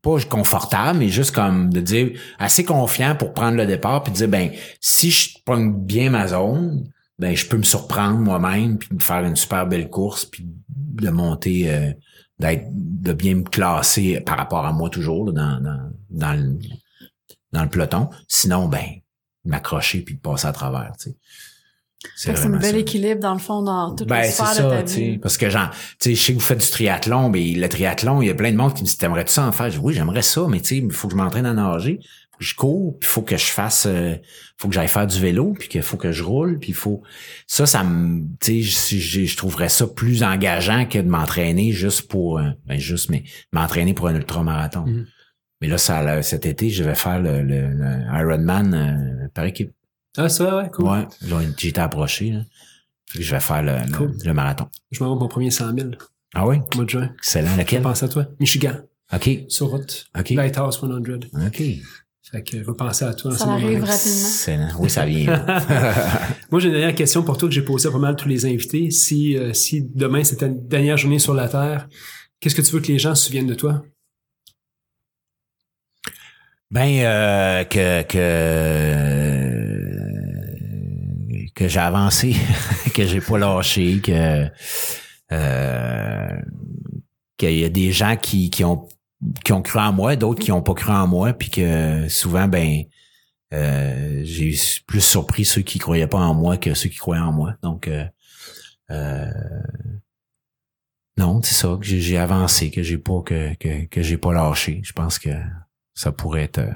pas 0.00 0.20
confortable, 0.30 1.00
mais 1.00 1.08
juste 1.08 1.34
comme 1.34 1.70
de 1.70 1.80
dire 1.80 2.12
assez 2.38 2.64
confiant 2.64 3.16
pour 3.16 3.32
prendre 3.34 3.56
le 3.56 3.66
départ 3.66 4.04
puis 4.04 4.12
de 4.12 4.18
dire 4.18 4.28
ben 4.28 4.50
si 4.80 5.10
je 5.10 5.30
prends 5.44 5.58
bien 5.66 6.10
ma 6.10 6.28
zone, 6.28 6.84
ben 7.18 7.36
je 7.36 7.46
peux 7.46 7.56
me 7.56 7.62
surprendre 7.62 8.18
moi-même 8.18 8.78
puis 8.78 8.88
de 8.90 9.02
faire 9.02 9.24
une 9.24 9.36
super 9.36 9.66
belle 9.66 9.88
course 9.88 10.24
puis 10.24 10.44
de 10.68 11.10
monter 11.10 11.70
euh, 11.72 11.92
d'être 12.38 12.66
de 12.72 13.12
bien 13.12 13.36
me 13.36 13.44
classer 13.44 14.20
par 14.20 14.36
rapport 14.36 14.66
à 14.66 14.72
moi 14.72 14.90
toujours 14.90 15.26
là, 15.26 15.32
dans 15.32 15.60
dans 15.60 15.90
dans 16.10 16.32
le, 16.32 16.58
dans 17.52 17.62
le 17.62 17.68
peloton. 17.68 18.10
Sinon 18.28 18.68
ben 18.68 18.84
m'accrocher 19.44 20.00
puis 20.00 20.14
de 20.16 20.20
passer 20.20 20.46
à 20.46 20.52
travers, 20.52 20.92
tu 20.98 21.10
sais. 21.10 21.16
C'est 22.16 22.38
un 22.38 22.50
bel 22.50 22.72
ça. 22.72 22.76
équilibre 22.76 23.20
dans 23.20 23.32
le 23.32 23.38
fond 23.38 23.62
dans 23.62 23.94
toutes 23.94 24.08
Ben, 24.08 24.20
les 24.20 24.24
c'est 24.28 24.32
sphères 24.44 24.50
de 24.50 24.54
ça, 24.54 24.82
ta 24.82 24.82
vie. 24.82 25.18
Parce 25.18 25.38
que 25.38 25.48
genre, 25.48 25.70
tu 25.70 25.78
sais, 26.00 26.14
je 26.14 26.22
sais 26.22 26.32
que 26.34 26.38
vous 26.38 26.44
faites 26.44 26.60
du 26.60 26.70
triathlon, 26.70 27.30
mais 27.30 27.52
le 27.52 27.68
triathlon, 27.68 28.20
il 28.20 28.28
y 28.28 28.30
a 28.30 28.34
plein 28.34 28.52
de 28.52 28.56
monde 28.56 28.74
qui 28.74 28.82
me 28.82 28.86
dit, 28.86 28.96
t'aimerais-tu 28.98 29.32
ça 29.32 29.46
en 29.46 29.52
faire? 29.52 29.70
Je 29.70 29.78
dis, 29.78 29.84
oui, 29.84 29.94
j'aimerais 29.94 30.20
ça, 30.22 30.46
mais 30.46 30.60
tu 30.60 30.68
sais, 30.68 30.76
il 30.78 30.92
faut 30.92 31.08
que 31.08 31.12
je 31.12 31.16
m'entraîne 31.16 31.46
à 31.46 31.54
nager, 31.54 32.00
je 32.38 32.54
cours, 32.54 32.98
puis 32.98 33.08
faut 33.08 33.22
que 33.22 33.36
je 33.36 33.44
fasse, 33.46 33.86
euh, 33.86 34.14
faut 34.58 34.68
que 34.68 34.74
j'aille 34.74 34.88
faire 34.88 35.06
du 35.06 35.20
vélo, 35.20 35.54
puis 35.58 35.68
qu'il 35.68 35.82
faut 35.82 35.96
que 35.96 36.12
je 36.12 36.22
roule, 36.22 36.58
puis 36.58 36.70
il 36.70 36.74
faut, 36.74 37.02
ça, 37.46 37.66
ça 37.66 37.84
me, 37.84 38.22
tu 38.40 38.62
sais, 38.62 38.96
je, 38.96 38.98
je, 39.02 39.24
je 39.24 39.36
trouverais 39.36 39.68
ça 39.68 39.86
plus 39.86 40.22
engageant 40.22 40.86
que 40.86 40.98
de 40.98 41.08
m'entraîner 41.08 41.72
juste 41.72 42.08
pour, 42.08 42.38
euh, 42.38 42.50
ben 42.66 42.78
juste, 42.78 43.10
mais 43.10 43.24
m'entraîner 43.52 43.94
pour 43.94 44.08
un 44.08 44.14
ultramarathon. 44.14 44.86
Mhm. 44.86 45.06
Mais 45.60 45.68
là, 45.68 45.78
ça, 45.78 46.22
cet 46.22 46.44
été, 46.46 46.68
je 46.70 46.84
vais 46.84 46.94
faire 46.94 47.20
le, 47.22 47.42
le, 47.42 47.68
le 47.70 48.00
Ironman 48.20 48.74
euh, 48.74 49.28
par 49.32 49.44
équipe. 49.46 49.72
Ah, 50.16 50.28
c'est 50.28 50.44
vrai, 50.44 50.64
ouais, 50.64 50.70
cool. 50.70 50.86
Ouais, 50.86 51.48
j'ai 51.58 51.68
été 51.68 51.80
approché, 51.80 52.30
là. 52.30 52.40
Je 53.18 53.30
vais 53.34 53.40
faire 53.40 53.62
le, 53.62 53.72
le- 53.86 53.96
Cool. 53.96 54.14
le 54.24 54.32
marathon. 54.34 54.66
Je 54.90 55.02
me 55.02 55.08
rends 55.08 55.16
mon 55.16 55.28
premier 55.28 55.50
100 55.50 55.74
000 55.76 55.90
Ah 56.34 56.46
oui? 56.46 56.56
au 56.72 56.76
mois 56.76 56.84
de 56.84 56.90
juin. 56.90 57.10
Excellent. 57.18 57.52
Je 57.54 57.60
Lequel? 57.60 57.82
pense 57.82 58.02
à 58.02 58.08
toi. 58.08 58.26
Michigan, 58.40 58.74
OK. 59.12 59.30
sur 59.48 59.68
route. 59.68 60.06
OK. 60.18 60.30
Lighthouse 60.30 60.80
100. 60.80 60.90
OK. 61.46 61.62
Fait 62.30 62.42
que 62.42 62.58
je 62.58 62.62
vais 62.62 62.74
penser 62.74 63.04
à 63.04 63.12
toi. 63.14 63.32
en 63.32 63.36
Ça 63.36 63.52
arrive 63.52 63.84
rapidement. 63.84 63.88
Excellent. 63.90 64.68
Oui, 64.78 64.90
ça 64.90 65.04
vient. 65.04 65.44
Moi, 66.50 66.60
j'ai 66.60 66.68
une 66.68 66.74
dernière 66.74 66.94
question 66.94 67.22
pour 67.22 67.36
toi 67.36 67.48
que 67.48 67.54
j'ai 67.54 67.62
posée 67.62 67.88
à 67.88 67.92
pas 67.92 67.98
mal 67.98 68.16
tous 68.16 68.28
les 68.28 68.46
invités. 68.46 68.90
Si, 68.90 69.36
euh, 69.36 69.52
si 69.52 69.82
demain, 69.94 70.24
c'est 70.24 70.36
ta 70.36 70.48
dernière 70.48 70.96
journée 70.96 71.18
sur 71.18 71.34
la 71.34 71.48
Terre, 71.48 71.86
qu'est-ce 72.40 72.54
que 72.54 72.62
tu 72.62 72.72
veux 72.72 72.80
que 72.80 72.88
les 72.88 72.98
gens 72.98 73.14
se 73.14 73.26
souviennent 73.26 73.46
de 73.46 73.54
toi? 73.54 73.84
ben, 76.74 77.04
euh, 77.04 77.62
que, 77.64 78.02
que, 78.02 78.18
que 81.54 81.68
j'ai 81.68 81.78
avancé, 81.78 82.34
que 82.94 83.06
j'ai 83.06 83.20
pas 83.20 83.38
lâché, 83.38 84.00
que, 84.00 84.50
euh, 85.30 86.28
qu'il 87.36 87.58
y 87.58 87.64
a 87.64 87.68
des 87.68 87.92
gens 87.92 88.16
qui, 88.16 88.50
qui 88.50 88.64
ont, 88.64 88.88
qui 89.44 89.52
ont 89.52 89.62
cru 89.62 89.78
en 89.78 89.92
moi, 89.92 90.16
d'autres 90.16 90.40
qui 90.42 90.52
ont 90.52 90.62
pas 90.62 90.74
cru 90.74 90.92
en 90.92 91.06
moi, 91.06 91.32
puis 91.32 91.50
que 91.50 92.08
souvent, 92.08 92.48
ben, 92.48 92.82
euh, 93.52 94.20
j'ai 94.24 94.54
plus 94.86 95.00
surpris 95.00 95.44
ceux 95.44 95.62
qui 95.62 95.78
croyaient 95.78 96.06
pas 96.08 96.18
en 96.18 96.34
moi 96.34 96.56
que 96.56 96.74
ceux 96.74 96.88
qui 96.88 96.98
croyaient 96.98 97.22
en 97.22 97.32
moi. 97.32 97.54
Donc, 97.62 97.88
euh, 97.88 98.04
euh, 98.90 99.30
non, 101.16 101.40
c'est 101.42 101.54
ça 101.54 101.76
que 101.80 101.86
j'ai- 101.86 102.18
avancé, 102.18 102.70
que 102.70 102.82
j'ai 102.82 102.98
pas 102.98 103.20
que 103.22 103.54
que, 103.54 103.84
que 103.86 104.02
j'ai 104.02 104.18
pas 104.18 104.32
lâché. 104.32 104.80
Je 104.84 104.92
pense 104.92 105.18
que 105.18 105.30
ça 105.94 106.10
pourrait 106.10 106.42
être 106.42 106.58
euh, 106.58 106.72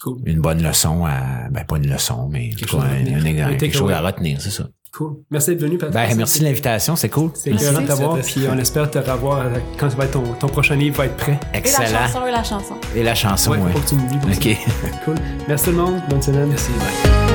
Cool. 0.00 0.22
une 0.26 0.40
bonne 0.40 0.62
leçon 0.62 1.04
à 1.06 1.48
ben 1.50 1.64
pas 1.64 1.76
une 1.76 1.88
leçon, 1.90 2.28
mais 2.28 2.50
Quelque 2.50 2.68
chose 2.70 2.82
à 2.82 2.86
un- 2.86 2.98
retenir. 2.98 3.46
un- 3.46 3.50
Un 3.50 3.56
quelque 3.56 3.72
chose 3.72 3.88
takeaway. 3.90 3.94
à 3.94 4.00
retenir, 4.00 4.40
c'est 4.40 4.50
ça. 4.50 4.68
Cool. 4.96 5.16
Merci 5.30 5.50
d'être 5.50 5.60
venu, 5.60 5.76
Patrick. 5.76 5.92
Ben 5.94 6.16
merci 6.16 6.38
de 6.40 6.44
l'invitation, 6.44 6.96
c'est 6.96 7.10
cool. 7.10 7.30
C'est 7.34 7.50
excellent 7.52 7.82
de 7.82 7.86
t'avoir, 7.86 8.16
puis 8.18 8.46
on 8.50 8.56
espère 8.56 8.90
te 8.90 8.98
revoir 8.98 9.40
euh, 9.40 9.50
quand 9.78 9.90
ça 9.90 9.96
va 9.96 10.04
être 10.04 10.12
ton, 10.12 10.22
ton 10.40 10.46
prochain 10.48 10.74
livre 10.74 10.96
va 10.96 11.04
être 11.06 11.16
prêt. 11.16 11.38
Et 11.52 11.52
la 11.52 11.58
Excellent. 11.58 11.86
chanson, 12.06 12.26
et 12.26 12.30
la 12.30 12.42
chanson. 12.42 12.74
Et 12.94 13.02
la 13.02 13.14
chanson, 13.14 13.50
Ouais, 13.50 13.58
ouais. 13.58 13.72
faut 13.72 13.78
que 13.80 13.88
tu 13.88 13.94
me 13.96 14.08
dises. 14.08 14.38
OK. 14.38 15.00
Cool. 15.04 15.14
Merci 15.48 15.64
tout 15.66 15.70
le 15.72 15.76
monde. 15.76 16.00
Bonne 16.08 16.22
semaine. 16.22 16.48
Merci, 16.48 16.70
bye. 16.78 17.25